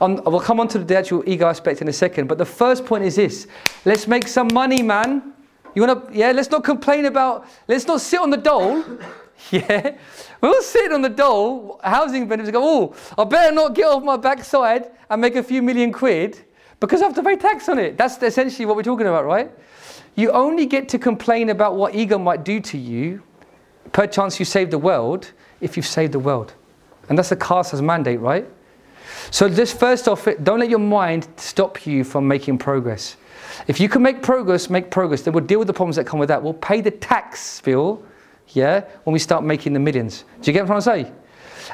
Um, 0.00 0.20
we'll 0.26 0.40
come 0.40 0.60
on 0.60 0.68
to 0.68 0.78
the 0.78 0.96
actual 0.96 1.22
ego 1.26 1.46
aspect 1.46 1.80
in 1.80 1.88
a 1.88 1.92
second, 1.92 2.26
but 2.26 2.38
the 2.38 2.44
first 2.44 2.84
point 2.84 3.04
is 3.04 3.16
this 3.16 3.46
let's 3.84 4.06
make 4.06 4.28
some 4.28 4.48
money, 4.52 4.82
man. 4.82 5.32
You 5.74 5.82
wanna, 5.82 6.02
yeah, 6.12 6.32
let's 6.32 6.50
not 6.50 6.64
complain 6.64 7.06
about, 7.06 7.46
let's 7.66 7.86
not 7.86 8.00
sit 8.00 8.20
on 8.20 8.30
the 8.30 8.36
dole. 8.36 8.84
Yeah, 9.50 9.96
we'll 10.40 10.62
sit 10.62 10.92
on 10.92 11.02
the 11.02 11.08
dole, 11.08 11.80
housing 11.82 12.28
benefits, 12.28 12.52
go, 12.52 12.62
oh, 12.62 12.94
I 13.18 13.24
better 13.24 13.52
not 13.52 13.74
get 13.74 13.86
off 13.86 14.04
my 14.04 14.16
backside 14.16 14.92
and 15.10 15.20
make 15.20 15.34
a 15.34 15.42
few 15.42 15.62
million 15.62 15.92
quid 15.92 16.44
because 16.86 17.00
I 17.00 17.06
have 17.06 17.14
to 17.14 17.22
pay 17.22 17.36
tax 17.36 17.68
on 17.68 17.78
it. 17.78 17.96
That's 17.96 18.20
essentially 18.22 18.66
what 18.66 18.76
we're 18.76 18.82
talking 18.82 19.06
about, 19.06 19.24
right? 19.24 19.50
You 20.16 20.30
only 20.32 20.66
get 20.66 20.88
to 20.90 20.98
complain 20.98 21.50
about 21.50 21.76
what 21.76 21.94
ego 21.94 22.18
might 22.18 22.44
do 22.44 22.60
to 22.60 22.76
you, 22.76 23.22
perchance 23.92 24.38
you 24.38 24.44
save 24.44 24.70
the 24.70 24.78
world, 24.78 25.30
if 25.60 25.76
you've 25.76 25.86
saved 25.86 26.12
the 26.12 26.18
world. 26.18 26.54
And 27.08 27.16
that's 27.16 27.28
the 27.28 27.36
Khalsa's 27.36 27.80
mandate, 27.80 28.20
right? 28.20 28.48
So 29.30 29.48
just 29.48 29.78
first 29.78 30.08
off, 30.08 30.26
don't 30.42 30.58
let 30.58 30.70
your 30.70 30.80
mind 30.80 31.28
stop 31.36 31.86
you 31.86 32.02
from 32.02 32.26
making 32.26 32.58
progress. 32.58 33.16
If 33.68 33.78
you 33.78 33.88
can 33.88 34.02
make 34.02 34.20
progress, 34.20 34.68
make 34.68 34.90
progress. 34.90 35.22
Then 35.22 35.34
we'll 35.34 35.44
deal 35.44 35.60
with 35.60 35.68
the 35.68 35.74
problems 35.74 35.96
that 35.96 36.06
come 36.06 36.18
with 36.18 36.28
that. 36.30 36.42
We'll 36.42 36.54
pay 36.54 36.80
the 36.80 36.90
tax, 36.90 37.60
bill, 37.60 38.02
yeah, 38.48 38.80
when 39.04 39.12
we 39.12 39.18
start 39.18 39.44
making 39.44 39.72
the 39.72 39.78
millions. 39.78 40.24
Do 40.40 40.50
you 40.50 40.52
get 40.52 40.66
what 40.66 40.74
I'm 40.74 40.82
trying 40.82 41.04
to 41.04 41.10
say? 41.10 41.12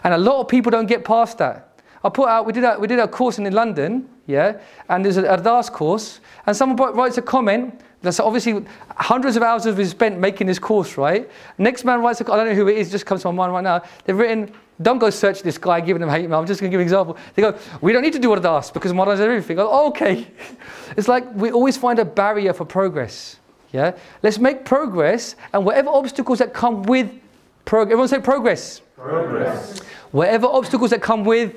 And 0.05 0.15
a 0.15 0.19
lot 0.19 0.41
of 0.41 0.49
people 0.49 0.71
don't 0.71 0.87
get 0.87 1.05
past 1.05 1.39
that. 1.39 1.68
I 2.05 2.09
put 2.09 2.29
out, 2.29 2.47
we 2.47 2.53
did 2.53 2.65
a, 2.65 2.79
we 2.79 2.87
did 2.87 2.99
a 2.99 3.09
course 3.09 3.39
in, 3.39 3.53
London, 3.53 4.09
yeah, 4.27 4.61
and 4.89 5.05
there's 5.05 5.17
an 5.17 5.25
Ardas 5.25 5.71
course, 5.73 6.21
and 6.47 6.57
someone 6.57 6.95
writes 6.95 7.19
a 7.19 7.23
comment. 7.23 7.81
That's 8.01 8.21
obviously 8.21 8.65
hundreds 8.91 9.37
of 9.37 9.43
hours 9.43 9.65
have 9.65 9.77
been 9.77 9.89
spent 9.89 10.21
making 10.21 10.47
this 10.47 10.61
course, 10.61 10.97
right? 10.97 11.29
Next 11.59 11.85
man 11.85 12.01
writes 12.01 12.21
a, 12.21 12.33
I 12.33 12.37
don't 12.37 12.49
know 12.49 12.55
who 12.55 12.69
it 12.69 12.77
is, 12.77 12.91
just 12.91 13.07
comes 13.07 13.23
to 13.23 13.33
my 13.33 13.35
mind 13.35 13.53
right 13.53 13.65
now. 13.65 13.83
They've 14.05 14.17
written, 14.17 14.53
don't 14.81 14.99
go 14.99 15.11
search 15.11 15.43
this 15.43 15.59
guy, 15.59 15.81
giving 15.81 16.01
him 16.01 16.09
hate 16.09 16.29
mail. 16.29 16.39
I'm 16.39 16.47
just 16.47 16.61
going 16.61 16.71
to 16.71 16.73
give 16.73 16.81
an 16.81 16.87
example. 16.87 17.17
They 17.35 17.43
go, 17.43 17.59
we 17.81 17.93
don't 17.93 18.03
need 18.03 18.13
to 18.13 18.21
do 18.21 18.31
what 18.31 18.41
Ardas 18.41 18.73
because 18.73 18.93
Maharaj 18.93 19.19
everything. 19.19 19.59
I 19.59 19.63
go, 19.63 19.71
oh, 19.71 19.89
okay. 19.89 20.29
It's 20.97 21.09
like 21.09 21.25
we 21.35 21.51
always 21.51 21.77
find 21.77 21.99
a 21.99 22.05
barrier 22.05 22.53
for 22.53 22.65
progress. 22.65 23.39
Yeah? 23.73 23.97
Let's 24.23 24.39
make 24.39 24.65
progress 24.65 25.37
and 25.53 25.65
whatever 25.65 25.91
obstacles 25.91 26.39
that 26.39 26.55
come 26.55 26.85
with 26.85 27.13
progress. 27.65 27.93
Everyone 27.93 28.09
say 28.09 28.21
progress. 28.21 28.81
Progress. 28.97 29.81
Whatever 30.13 30.47
obstacles 30.47 30.91
that 30.91 31.03
come 31.03 31.25
with 31.25 31.55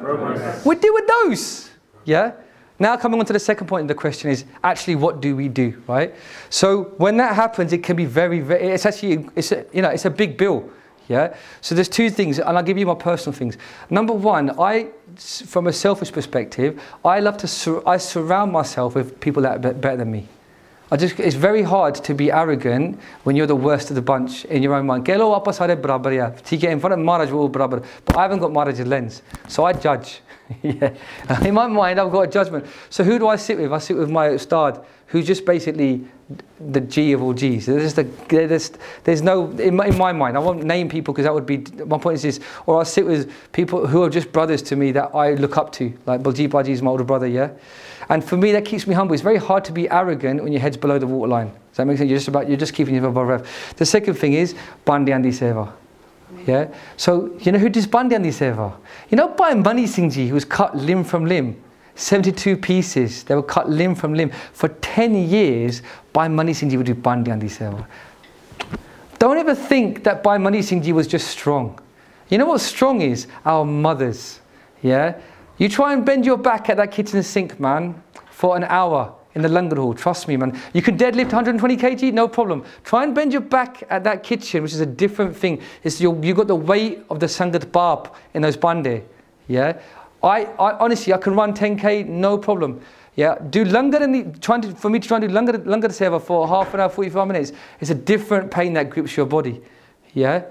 Progress. 0.00 0.64
we 0.64 0.76
deal 0.76 0.94
with 0.94 1.06
those. 1.06 1.70
Yeah? 2.04 2.32
Now 2.78 2.96
coming 2.96 3.18
on 3.18 3.26
to 3.26 3.32
the 3.32 3.40
second 3.40 3.66
point 3.66 3.82
of 3.82 3.88
the 3.88 3.94
question 3.94 4.30
is 4.30 4.44
actually 4.62 4.94
what 4.94 5.20
do 5.20 5.34
we 5.34 5.48
do, 5.48 5.82
right? 5.86 6.14
So 6.48 6.94
when 6.98 7.16
that 7.16 7.34
happens, 7.34 7.72
it 7.72 7.82
can 7.82 7.96
be 7.96 8.04
very, 8.04 8.40
very 8.40 8.68
it's 8.68 8.86
actually 8.86 9.28
it's 9.34 9.52
a, 9.52 9.64
you 9.72 9.82
know 9.82 9.88
it's 9.88 10.04
a 10.04 10.10
big 10.10 10.36
bill. 10.36 10.70
Yeah. 11.08 11.34
So 11.62 11.74
there's 11.74 11.88
two 11.88 12.10
things, 12.10 12.38
and 12.38 12.56
I'll 12.56 12.62
give 12.62 12.76
you 12.76 12.86
my 12.86 12.94
personal 12.94 13.36
things. 13.36 13.56
Number 13.88 14.12
one, 14.12 14.60
I, 14.60 14.88
from 15.16 15.66
a 15.66 15.72
selfish 15.72 16.12
perspective, 16.12 16.80
I 17.02 17.20
love 17.20 17.38
to 17.38 17.48
sur- 17.48 17.82
I 17.86 17.96
surround 17.96 18.52
myself 18.52 18.94
with 18.94 19.18
people 19.18 19.42
that 19.42 19.64
are 19.64 19.72
better 19.72 19.96
than 19.96 20.10
me. 20.10 20.28
I 20.91 20.97
just, 20.97 21.19
it's 21.19 21.35
very 21.35 21.63
hard 21.63 21.95
to 21.95 22.13
be 22.13 22.31
arrogant 22.31 22.99
when 23.23 23.35
you're 23.35 23.47
the 23.47 23.55
worst 23.55 23.89
of 23.89 23.95
the 23.95 24.01
bunch 24.01 24.45
in 24.45 24.61
your 24.61 24.75
own 24.75 24.85
mind. 24.85 25.05
Ke 25.05 25.17
lo 25.17 25.31
wapas 25.31 25.59
aare 25.59 25.75
barabar 25.81 26.15
ya. 26.15 26.29
ठीक 26.29 26.61
है, 26.61 26.71
in 26.71 26.79
front 26.79 26.93
of 26.93 26.99
Maharaj 26.99 27.31
we're 27.31 27.39
all 27.39 27.49
barabar. 27.49 27.83
But 28.05 28.17
I 28.17 28.21
haven't 28.23 28.39
got 28.39 28.53
Maharaj's 28.53 28.81
lens. 28.81 29.23
So 29.47 29.65
I 29.65 29.73
judge. 29.73 30.21
yeah. 30.61 30.93
In 31.43 31.53
my 31.53 31.67
mind, 31.67 31.99
I've 31.99 32.11
got 32.11 32.21
a 32.21 32.27
judgment. 32.27 32.65
So 32.89 33.03
who 33.03 33.17
do 33.17 33.27
I 33.27 33.37
sit 33.37 33.57
with? 33.57 33.71
I 33.71 33.79
sit 33.79 33.97
with 33.97 34.09
my 34.09 34.29
ustad, 34.29 34.85
who's 35.08 35.26
just 35.26 35.44
basically 35.44 36.04
the 36.70 36.80
G 36.80 37.12
of 37.12 37.22
all 37.22 37.32
G's. 37.32 37.66
There's, 37.66 37.96
a, 37.96 38.02
there's, 38.28 38.72
there's 39.04 39.22
no, 39.22 39.50
in 39.52 39.76
my, 39.76 39.86
in 39.86 39.96
my 39.96 40.12
mind, 40.12 40.36
I 40.36 40.40
won't 40.40 40.62
name 40.62 40.88
people 40.88 41.14
because 41.14 41.24
that 41.24 41.32
would 41.32 41.46
be, 41.46 41.58
my 41.86 41.98
point 41.98 42.16
is 42.16 42.22
this, 42.22 42.40
or 42.66 42.78
I'll 42.78 42.84
sit 42.84 43.06
with 43.06 43.32
people 43.52 43.86
who 43.86 44.02
are 44.02 44.10
just 44.10 44.30
brothers 44.32 44.60
to 44.62 44.76
me 44.76 44.92
that 44.92 45.14
I 45.14 45.34
look 45.34 45.56
up 45.56 45.72
to, 45.72 45.92
like 46.04 46.22
Baljeet 46.22 46.50
Baji 46.50 46.72
is 46.72 46.82
my 46.82 46.90
older 46.90 47.04
brother, 47.04 47.26
yeah? 47.26 47.50
And 48.10 48.22
for 48.22 48.36
me, 48.36 48.52
that 48.52 48.64
keeps 48.64 48.86
me 48.86 48.94
humble. 48.94 49.14
It's 49.14 49.22
very 49.22 49.38
hard 49.38 49.64
to 49.66 49.72
be 49.72 49.88
arrogant 49.88 50.42
when 50.42 50.52
your 50.52 50.60
head's 50.60 50.76
below 50.76 50.98
the 50.98 51.06
waterline. 51.06 51.46
Does 51.46 51.76
that 51.76 51.86
make 51.86 51.98
sense? 51.98 52.08
You're 52.08 52.18
just, 52.18 52.28
about, 52.28 52.48
you're 52.48 52.58
just 52.58 52.74
keeping 52.74 52.94
yourself 52.94 53.12
above 53.12 53.28
rev. 53.28 53.74
The 53.76 53.86
second 53.86 54.14
thing 54.14 54.34
is 54.34 54.54
Bandi 54.84 55.12
Andi 55.12 55.28
Seva. 55.28 55.72
Yeah? 56.46 56.68
So, 56.96 57.34
you 57.40 57.52
know 57.52 57.58
who 57.58 57.68
does 57.68 57.86
Bandi 57.86 58.14
Andi 58.14 58.28
Seva? 58.28 58.74
You 59.08 59.16
know 59.16 59.28
Bhai 59.28 59.54
Mani 59.54 59.86
Singh 59.86 60.10
Ji, 60.10 60.28
who 60.28 60.34
was 60.34 60.44
cut 60.44 60.76
limb 60.76 61.04
from 61.04 61.24
limb? 61.24 61.62
72 61.98 62.56
pieces. 62.56 63.24
They 63.24 63.34
were 63.34 63.42
cut 63.42 63.68
limb 63.68 63.96
from 63.96 64.14
limb. 64.14 64.30
For 64.52 64.68
10 64.68 65.16
years, 65.28 65.82
Bhai 66.12 66.28
Mani 66.28 66.54
Singh 66.54 66.70
Ji 66.70 66.76
would 66.76 66.86
do 66.86 66.94
Bandi 66.94 67.32
Andi 67.32 67.50
Seva. 67.50 67.84
Don't 69.18 69.36
ever 69.36 69.54
think 69.54 70.04
that 70.04 70.22
Bhai 70.22 70.38
Mani 70.38 70.62
Singh 70.62 70.94
was 70.94 71.08
just 71.08 71.26
strong. 71.26 71.78
You 72.28 72.38
know 72.38 72.46
what 72.46 72.60
strong 72.60 73.00
is? 73.00 73.26
Our 73.44 73.64
mothers. 73.64 74.40
Yeah? 74.80 75.18
You 75.58 75.68
try 75.68 75.92
and 75.92 76.06
bend 76.06 76.24
your 76.24 76.38
back 76.38 76.70
at 76.70 76.76
that 76.76 76.92
kitchen 76.92 77.20
sink, 77.24 77.58
man, 77.58 78.00
for 78.30 78.56
an 78.56 78.62
hour 78.62 79.12
in 79.34 79.42
the 79.42 79.48
Langar 79.48 79.78
hall. 79.78 79.92
Trust 79.92 80.28
me, 80.28 80.36
man. 80.36 80.56
You 80.72 80.82
can 80.82 80.96
deadlift 80.96 81.32
120 81.32 81.76
kg, 81.76 82.12
no 82.12 82.28
problem. 82.28 82.64
Try 82.84 83.02
and 83.02 83.12
bend 83.12 83.32
your 83.32 83.40
back 83.40 83.82
at 83.90 84.04
that 84.04 84.22
kitchen, 84.22 84.62
which 84.62 84.72
is 84.72 84.80
a 84.80 84.86
different 84.86 85.36
thing. 85.36 85.60
It's 85.82 86.00
your, 86.00 86.16
you 86.24 86.32
got 86.32 86.46
the 86.46 86.54
weight 86.54 87.04
of 87.10 87.18
the 87.18 87.26
Sangat 87.26 87.72
Bab 87.72 88.14
in 88.34 88.42
those 88.42 88.56
bande. 88.56 89.02
Yeah. 89.48 89.80
I, 90.22 90.44
I 90.44 90.78
honestly, 90.78 91.12
I 91.12 91.18
can 91.18 91.34
run 91.34 91.54
10k, 91.54 92.06
no 92.06 92.38
problem. 92.38 92.80
Yeah, 93.14 93.36
do 93.50 93.64
longer 93.64 93.98
than 93.98 94.12
the 94.12 94.38
trying 94.38 94.62
to 94.62 94.72
for 94.72 94.90
me 94.90 95.00
to 95.00 95.08
try 95.08 95.16
and 95.16 95.26
do 95.26 95.34
longer, 95.34 95.54
langar 95.54 95.88
seva 95.88 96.22
for 96.22 96.46
half 96.46 96.72
an 96.72 96.80
hour, 96.80 96.88
45 96.88 97.26
minutes. 97.26 97.52
It's 97.80 97.90
a 97.90 97.94
different 97.94 98.50
pain 98.50 98.74
that 98.74 98.90
grips 98.90 99.16
your 99.16 99.26
body. 99.26 99.60
Yeah, 100.14 100.44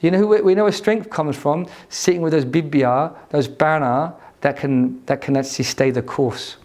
you 0.00 0.12
know 0.12 0.18
who 0.18 0.28
we 0.28 0.54
know 0.54 0.62
where 0.62 0.72
strength 0.72 1.10
comes 1.10 1.36
from. 1.36 1.66
Sitting 1.88 2.22
with 2.22 2.32
those 2.32 2.44
bibia, 2.44 3.12
those 3.30 3.48
bana 3.48 4.14
that 4.40 4.56
can 4.56 5.04
that 5.06 5.20
can 5.20 5.36
actually 5.36 5.64
stay 5.64 5.90
the 5.90 6.02
course. 6.02 6.58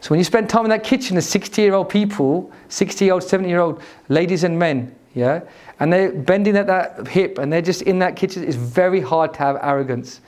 So 0.00 0.10
when 0.10 0.18
you 0.18 0.24
spend 0.24 0.50
time 0.50 0.64
in 0.64 0.70
that 0.70 0.82
kitchen, 0.82 1.16
the 1.16 1.22
60 1.22 1.62
year 1.62 1.74
old 1.74 1.88
people, 1.88 2.52
60 2.68 3.04
year 3.04 3.14
old, 3.14 3.22
70 3.22 3.48
year 3.48 3.60
old 3.60 3.82
ladies 4.08 4.42
and 4.42 4.58
men, 4.58 4.94
yeah, 5.14 5.42
and 5.78 5.92
they're 5.92 6.12
bending 6.12 6.56
at 6.56 6.66
that 6.66 7.06
hip 7.06 7.38
and 7.38 7.52
they're 7.52 7.62
just 7.62 7.82
in 7.82 8.00
that 8.00 8.16
kitchen, 8.16 8.42
it's 8.44 8.56
very 8.56 9.00
hard 9.00 9.32
to 9.34 9.38
have 9.38 9.58
arrogance 9.62 10.20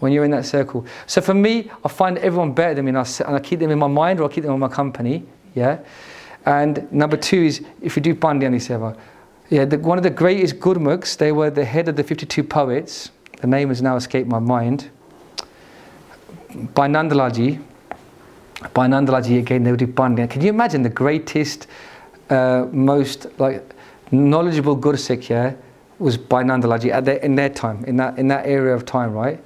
when 0.00 0.12
you're 0.12 0.24
in 0.24 0.30
that 0.32 0.46
circle. 0.46 0.84
So 1.06 1.20
for 1.20 1.34
me, 1.34 1.70
I 1.84 1.88
find 1.88 2.18
everyone 2.18 2.52
better 2.52 2.74
than 2.74 2.84
me 2.84 2.90
and 2.90 2.98
I, 2.98 3.06
and 3.26 3.36
I 3.36 3.40
keep 3.40 3.60
them 3.60 3.70
in 3.70 3.78
my 3.78 3.86
mind 3.86 4.20
or 4.20 4.24
I 4.24 4.32
keep 4.32 4.44
them 4.44 4.52
in 4.52 4.60
my 4.60 4.68
company. 4.68 5.24
Yeah. 5.54 5.78
And 6.44 6.90
number 6.92 7.16
two 7.16 7.42
is 7.44 7.64
if 7.80 7.96
you 7.96 8.02
do 8.02 8.14
Pandyani 8.14 8.56
Seva. 8.56 8.96
Yeah, 9.48 9.64
the, 9.64 9.78
one 9.78 9.96
of 9.96 10.04
the 10.04 10.10
greatest 10.10 10.58
Gurmukhs, 10.58 11.16
they 11.16 11.32
were 11.32 11.50
the 11.50 11.64
head 11.64 11.88
of 11.88 11.96
the 11.96 12.02
52 12.02 12.42
poets. 12.44 13.10
The 13.40 13.46
name 13.46 13.68
has 13.68 13.80
now 13.80 13.96
escaped 13.96 14.28
my 14.28 14.38
mind. 14.38 14.90
Bhai 16.74 16.88
Nand 16.88 17.14
Lal 17.14 17.30
Ji. 17.30 17.58
By 18.72 18.86
Nandalaji 18.86 19.38
again, 19.38 19.64
they 19.64 19.70
would 19.70 19.78
do 19.78 19.86
Pandyani. 19.86 20.30
Can 20.30 20.40
you 20.40 20.48
imagine 20.48 20.82
the 20.82 20.88
greatest, 20.88 21.66
uh, 22.30 22.66
most 22.72 23.26
like 23.38 23.62
knowledgeable 24.10 24.76
Gursikh, 24.76 25.28
yeah, 25.28 25.54
was 25.98 26.16
Bhai 26.16 26.42
Nand 26.42 26.64
Lal 26.64 26.78
Ji 26.78 26.90
at 26.90 27.04
their, 27.04 27.16
in 27.16 27.34
their 27.34 27.50
time, 27.50 27.84
in 27.84 27.96
that, 27.96 28.18
in 28.18 28.28
that 28.28 28.46
area 28.46 28.74
of 28.74 28.86
time, 28.86 29.12
right? 29.12 29.38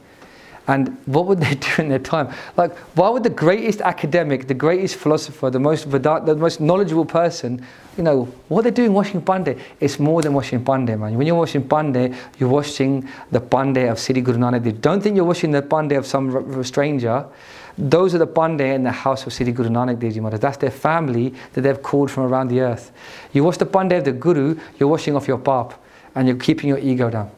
And 0.71 0.97
what 1.07 1.27
would 1.27 1.41
they 1.41 1.55
do 1.67 1.83
in 1.83 1.89
their 1.89 1.99
time? 1.99 2.33
Like, 2.57 2.77
why 2.97 3.09
would 3.09 3.25
the 3.25 3.37
greatest 3.45 3.81
academic, 3.81 4.47
the 4.47 4.55
greatest 4.55 4.95
philosopher, 4.95 5.51
the 5.51 5.59
most 5.59 5.89
Vedant, 5.91 6.27
the 6.27 6.37
most 6.37 6.61
knowledgeable 6.61 7.05
person, 7.05 7.67
you 7.97 8.05
know, 8.05 8.27
what 8.47 8.63
they're 8.63 8.71
doing 8.71 8.93
washing 8.93 9.21
pande? 9.21 9.59
It's 9.81 9.99
more 9.99 10.23
than 10.23 10.33
washing 10.33 10.65
pande, 10.65 10.97
man. 10.97 11.19
When 11.19 11.27
you're 11.27 11.35
washing 11.35 11.65
pande, 11.69 12.17
you're 12.39 12.49
washing 12.49 13.09
the 13.33 13.41
pande 13.41 13.91
of 13.91 13.99
Sri 13.99 14.21
Guru 14.21 14.39
Nanak 14.39 14.63
Dev. 14.63 14.81
Don't 14.81 15.03
think 15.03 15.17
you're 15.17 15.25
washing 15.25 15.51
the 15.51 15.61
pande 15.61 15.99
of 15.99 16.07
some 16.07 16.63
stranger. 16.63 17.27
Those 17.77 18.15
are 18.15 18.19
the 18.19 18.29
pande 18.29 18.61
in 18.61 18.85
the 18.85 18.93
house 18.93 19.27
of 19.27 19.33
Sri 19.33 19.51
Guru 19.51 19.71
Nanak 19.71 19.99
Dev 19.99 20.17
Maharaj. 20.19 20.39
That's 20.39 20.59
their 20.59 20.71
family 20.71 21.35
that 21.55 21.63
they've 21.63 21.83
called 21.83 22.13
from 22.13 22.23
around 22.23 22.47
the 22.47 22.61
earth. 22.61 22.93
You 23.33 23.43
wash 23.43 23.57
the 23.57 23.67
pande 23.67 23.99
of 23.99 24.05
the 24.05 24.13
Guru, 24.13 24.57
you're 24.79 24.89
washing 24.89 25.17
off 25.17 25.27
your 25.27 25.39
pap 25.39 25.83
and 26.15 26.29
you're 26.29 26.37
keeping 26.37 26.69
your 26.69 26.79
ego 26.79 27.11
down. 27.11 27.33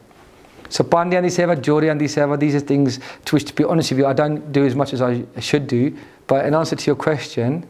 So 0.73 0.83
Pandyani 0.83 1.27
Seva, 1.27 1.55
Joryandi 1.55 2.05
Seva, 2.05 2.39
these 2.39 2.55
are 2.55 2.59
things 2.59 2.99
to 3.25 3.35
which, 3.35 3.45
to 3.45 3.53
be 3.53 3.63
honest 3.63 3.91
with 3.91 3.99
you, 3.99 4.07
I 4.07 4.13
don't 4.13 4.51
do 4.51 4.65
as 4.65 4.73
much 4.73 4.91
as 4.91 5.03
I 5.03 5.23
should 5.39 5.67
do. 5.67 5.95
But 6.25 6.47
in 6.47 6.55
answer 6.55 6.75
to 6.75 6.85
your 6.87 6.95
question, 6.95 7.67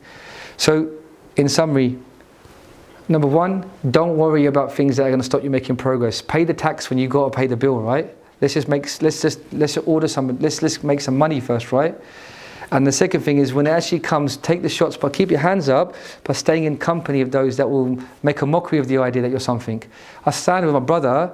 so 0.55 0.89
in 1.35 1.49
summary, 1.49 1.99
number 3.09 3.27
one, 3.27 3.69
don't 3.91 4.15
worry 4.15 4.45
about 4.45 4.71
things 4.71 4.95
that 4.95 5.03
are 5.03 5.09
going 5.09 5.19
to 5.19 5.25
stop 5.25 5.43
you 5.43 5.49
making 5.49 5.75
progress. 5.75 6.21
Pay 6.21 6.45
the 6.45 6.53
tax 6.53 6.89
when 6.89 6.97
you 6.97 7.09
got 7.09 7.29
to 7.29 7.37
pay 7.37 7.45
the 7.45 7.57
bill, 7.57 7.81
right? 7.81 8.07
Let's 8.39 8.53
just 8.53 8.69
make, 8.69 8.83
let's 9.01 9.21
just, 9.21 9.41
let's 9.51 9.75
order 9.75 10.07
some, 10.07 10.39
let's, 10.39 10.61
let's 10.61 10.81
make 10.81 11.01
some 11.01 11.17
money 11.17 11.41
first, 11.41 11.73
right? 11.73 11.99
And 12.71 12.87
the 12.87 12.93
second 12.93 13.19
thing 13.19 13.39
is 13.39 13.53
when 13.53 13.67
it 13.67 13.71
actually 13.71 13.99
comes, 13.99 14.37
take 14.37 14.61
the 14.61 14.69
shots, 14.69 14.95
but 14.95 15.11
keep 15.11 15.29
your 15.29 15.41
hands 15.41 15.67
up 15.67 15.93
by 16.23 16.31
staying 16.31 16.63
in 16.63 16.77
company 16.77 17.19
of 17.19 17.31
those 17.31 17.57
that 17.57 17.69
will 17.69 18.01
make 18.23 18.41
a 18.41 18.45
mockery 18.45 18.79
of 18.79 18.87
the 18.87 18.99
idea 18.99 19.21
that 19.23 19.29
you're 19.29 19.41
something. 19.41 19.83
I 20.25 20.31
stand 20.31 20.65
with 20.65 20.73
my 20.73 20.79
brother, 20.79 21.33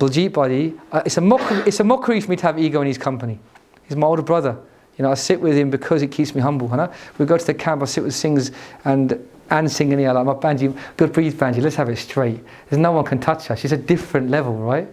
Baljeet 0.00 0.32
Badi, 0.32 0.74
uh, 0.90 1.02
it's, 1.04 1.18
a 1.18 1.20
mockery, 1.20 1.58
it's 1.66 1.78
a 1.78 1.84
mockery 1.84 2.20
for 2.20 2.30
me 2.30 2.36
to 2.36 2.42
have 2.42 2.58
ego 2.58 2.80
in 2.80 2.86
his 2.86 2.98
company. 2.98 3.38
He's 3.86 3.96
my 3.96 4.06
older 4.06 4.22
brother. 4.22 4.56
You 4.96 5.04
know, 5.04 5.10
I 5.10 5.14
sit 5.14 5.40
with 5.40 5.56
him 5.56 5.70
because 5.70 6.02
it 6.02 6.10
keeps 6.10 6.34
me 6.34 6.40
humble. 6.40 6.68
You 6.70 6.76
know? 6.78 6.92
We 7.18 7.26
go 7.26 7.36
to 7.36 7.44
the 7.44 7.54
camp, 7.54 7.82
I 7.82 7.84
sit 7.84 8.02
with 8.02 8.14
Sings 8.14 8.50
and 8.84 9.26
and 9.50 9.70
singing 9.70 9.98
here 9.98 10.12
like 10.12 10.24
my 10.24 10.34
Banji, 10.34 10.76
good 10.96 11.12
breathe 11.12 11.34
Banji, 11.34 11.60
let's 11.60 11.74
have 11.74 11.88
it 11.88 11.96
straight. 11.96 12.40
There's 12.68 12.78
no 12.78 12.92
one 12.92 13.04
can 13.04 13.18
touch 13.18 13.48
her. 13.48 13.56
She's 13.56 13.72
a 13.72 13.76
different 13.76 14.30
level, 14.30 14.56
right? 14.56 14.88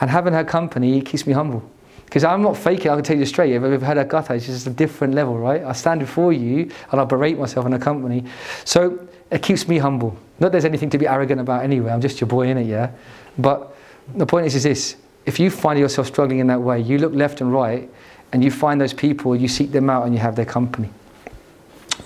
And 0.00 0.08
having 0.08 0.32
her 0.32 0.42
company 0.42 1.02
keeps 1.02 1.26
me 1.26 1.34
humble. 1.34 1.62
Because 2.06 2.24
I'm 2.24 2.42
not 2.42 2.56
faking, 2.56 2.90
I 2.90 2.94
can 2.94 3.04
tell 3.04 3.18
you 3.18 3.26
straight, 3.26 3.52
if 3.52 3.62
I've 3.62 3.72
ever 3.72 3.84
had 3.84 3.98
a 3.98 4.04
gutter, 4.04 4.34
it's 4.34 4.46
just 4.46 4.66
a 4.66 4.70
different 4.70 5.14
level, 5.14 5.38
right? 5.38 5.62
I 5.62 5.72
stand 5.72 6.00
before 6.00 6.32
you 6.32 6.70
and 6.90 7.00
I 7.00 7.04
berate 7.04 7.38
myself 7.38 7.66
in 7.66 7.74
a 7.74 7.78
company. 7.78 8.24
So 8.64 9.06
it 9.30 9.42
keeps 9.42 9.68
me 9.68 9.78
humble. 9.78 10.16
Not 10.40 10.50
there's 10.50 10.64
anything 10.64 10.90
to 10.90 10.98
be 10.98 11.06
arrogant 11.06 11.40
about 11.40 11.62
anyway, 11.62 11.92
I'm 11.92 12.00
just 12.00 12.20
your 12.20 12.28
boy 12.28 12.48
in 12.48 12.56
it, 12.56 12.66
yeah? 12.66 12.90
But 13.38 13.76
the 14.14 14.26
point 14.26 14.46
is, 14.46 14.54
is 14.54 14.62
this 14.62 14.96
if 15.26 15.38
you 15.38 15.50
find 15.50 15.78
yourself 15.78 16.06
struggling 16.06 16.38
in 16.38 16.46
that 16.48 16.60
way, 16.60 16.80
you 16.80 16.98
look 16.98 17.12
left 17.12 17.40
and 17.40 17.52
right 17.52 17.88
and 18.32 18.42
you 18.42 18.50
find 18.50 18.80
those 18.80 18.92
people, 18.92 19.36
you 19.36 19.48
seek 19.48 19.72
them 19.72 19.90
out 19.90 20.04
and 20.04 20.14
you 20.14 20.20
have 20.20 20.36
their 20.36 20.44
company. 20.44 20.90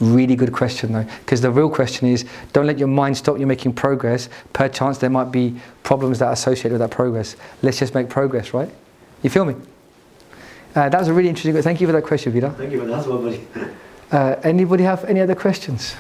Really 0.01 0.35
good 0.35 0.53
question 0.53 0.93
though, 0.93 1.07
because 1.21 1.41
the 1.41 1.51
real 1.51 1.71
question 1.71 2.09
is 2.09 2.25
don't 2.53 2.67
let 2.67 2.79
your 2.79 2.89
mind 2.89 3.17
stop 3.17 3.39
you 3.39 3.47
making 3.47 3.75
progress. 3.75 4.29
Perchance 4.53 4.99
there 4.99 5.11
might 5.11 5.31
be 5.31 5.55
problems 5.85 6.19
that 6.19 6.27
are 6.27 6.33
associated 6.33 6.73
with 6.73 6.81
that 6.81 6.91
progress. 6.91 7.37
Let's 7.63 7.79
just 7.79 7.95
make 7.95 8.09
progress, 8.09 8.53
right? 8.53 8.71
You 9.23 9.31
feel 9.31 9.45
me? 9.45 9.55
Uh, 10.75 10.89
that 10.89 10.99
was 10.99 11.09
a 11.09 11.15
really 11.15 11.29
interesting. 11.29 11.61
Thank 11.63 11.81
you 11.81 11.87
for 11.87 11.93
that 11.93 12.03
question, 12.03 12.33
Vida. 12.33 12.51
Thank 12.51 12.73
you 12.73 12.81
for 12.81 12.87
that 12.87 13.07
one, 13.07 13.23
buddy. 13.23 13.47
Uh, 14.11 14.37
anybody 14.43 14.83
have 14.83 15.05
any 15.05 15.21
other 15.21 15.37
questions? 15.37 15.95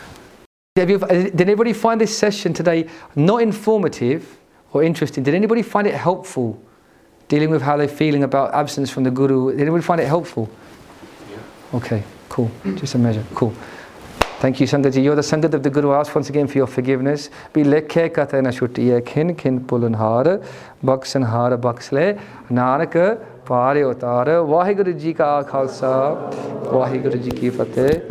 You, 0.76 0.82
uh, 0.82 1.06
did 1.06 1.42
anybody 1.42 1.72
find 1.72 2.00
this 2.00 2.16
session 2.16 2.52
today 2.52 2.88
not 3.14 3.42
informative 3.42 4.36
or 4.74 4.82
interesting. 4.82 5.22
Did 5.22 5.34
anybody 5.34 5.62
find 5.62 5.86
it 5.86 5.94
helpful 5.94 6.60
dealing 7.28 7.48
with 7.48 7.62
how 7.62 7.76
they're 7.76 7.88
feeling 7.88 8.24
about 8.24 8.52
absence 8.52 8.90
from 8.90 9.04
the 9.04 9.10
Guru? 9.10 9.52
Did 9.52 9.62
anybody 9.62 9.82
find 9.82 10.00
it 10.00 10.06
helpful? 10.06 10.50
Yeah. 11.30 11.78
Okay, 11.78 12.02
cool. 12.28 12.50
Just 12.74 12.96
a 12.96 12.98
measure. 12.98 13.24
Cool. 13.34 13.54
Thank 14.40 14.60
you, 14.60 14.66
Sangat 14.66 15.02
You're 15.02 15.14
the 15.14 15.22
Sangat 15.22 15.54
of 15.54 15.62
the 15.62 15.70
Guru. 15.70 15.92
I 15.92 16.00
ask 16.00 16.14
once 16.14 16.28
again 16.28 16.46
for 16.48 16.58
your 16.58 16.66
forgiveness. 16.66 17.30
Be 17.54 17.62
lekke 17.62 18.12
kinn 18.12 19.02
kinn 19.04 19.34
kin 19.34 19.60
kin 19.60 19.64
baksan 19.64 21.26
hara 21.26 21.56
baksle 21.56 22.20
nanaka 22.50 23.24
pare 23.46 23.84
otara. 23.84 24.44
Waheguru 24.44 25.00
Ji 25.00 25.14
ka 25.14 25.44
khalsa. 25.44 26.30
Waheguru 26.66 27.22
Ji 27.22 27.30
ki 27.30 27.50
fateh. 27.50 28.10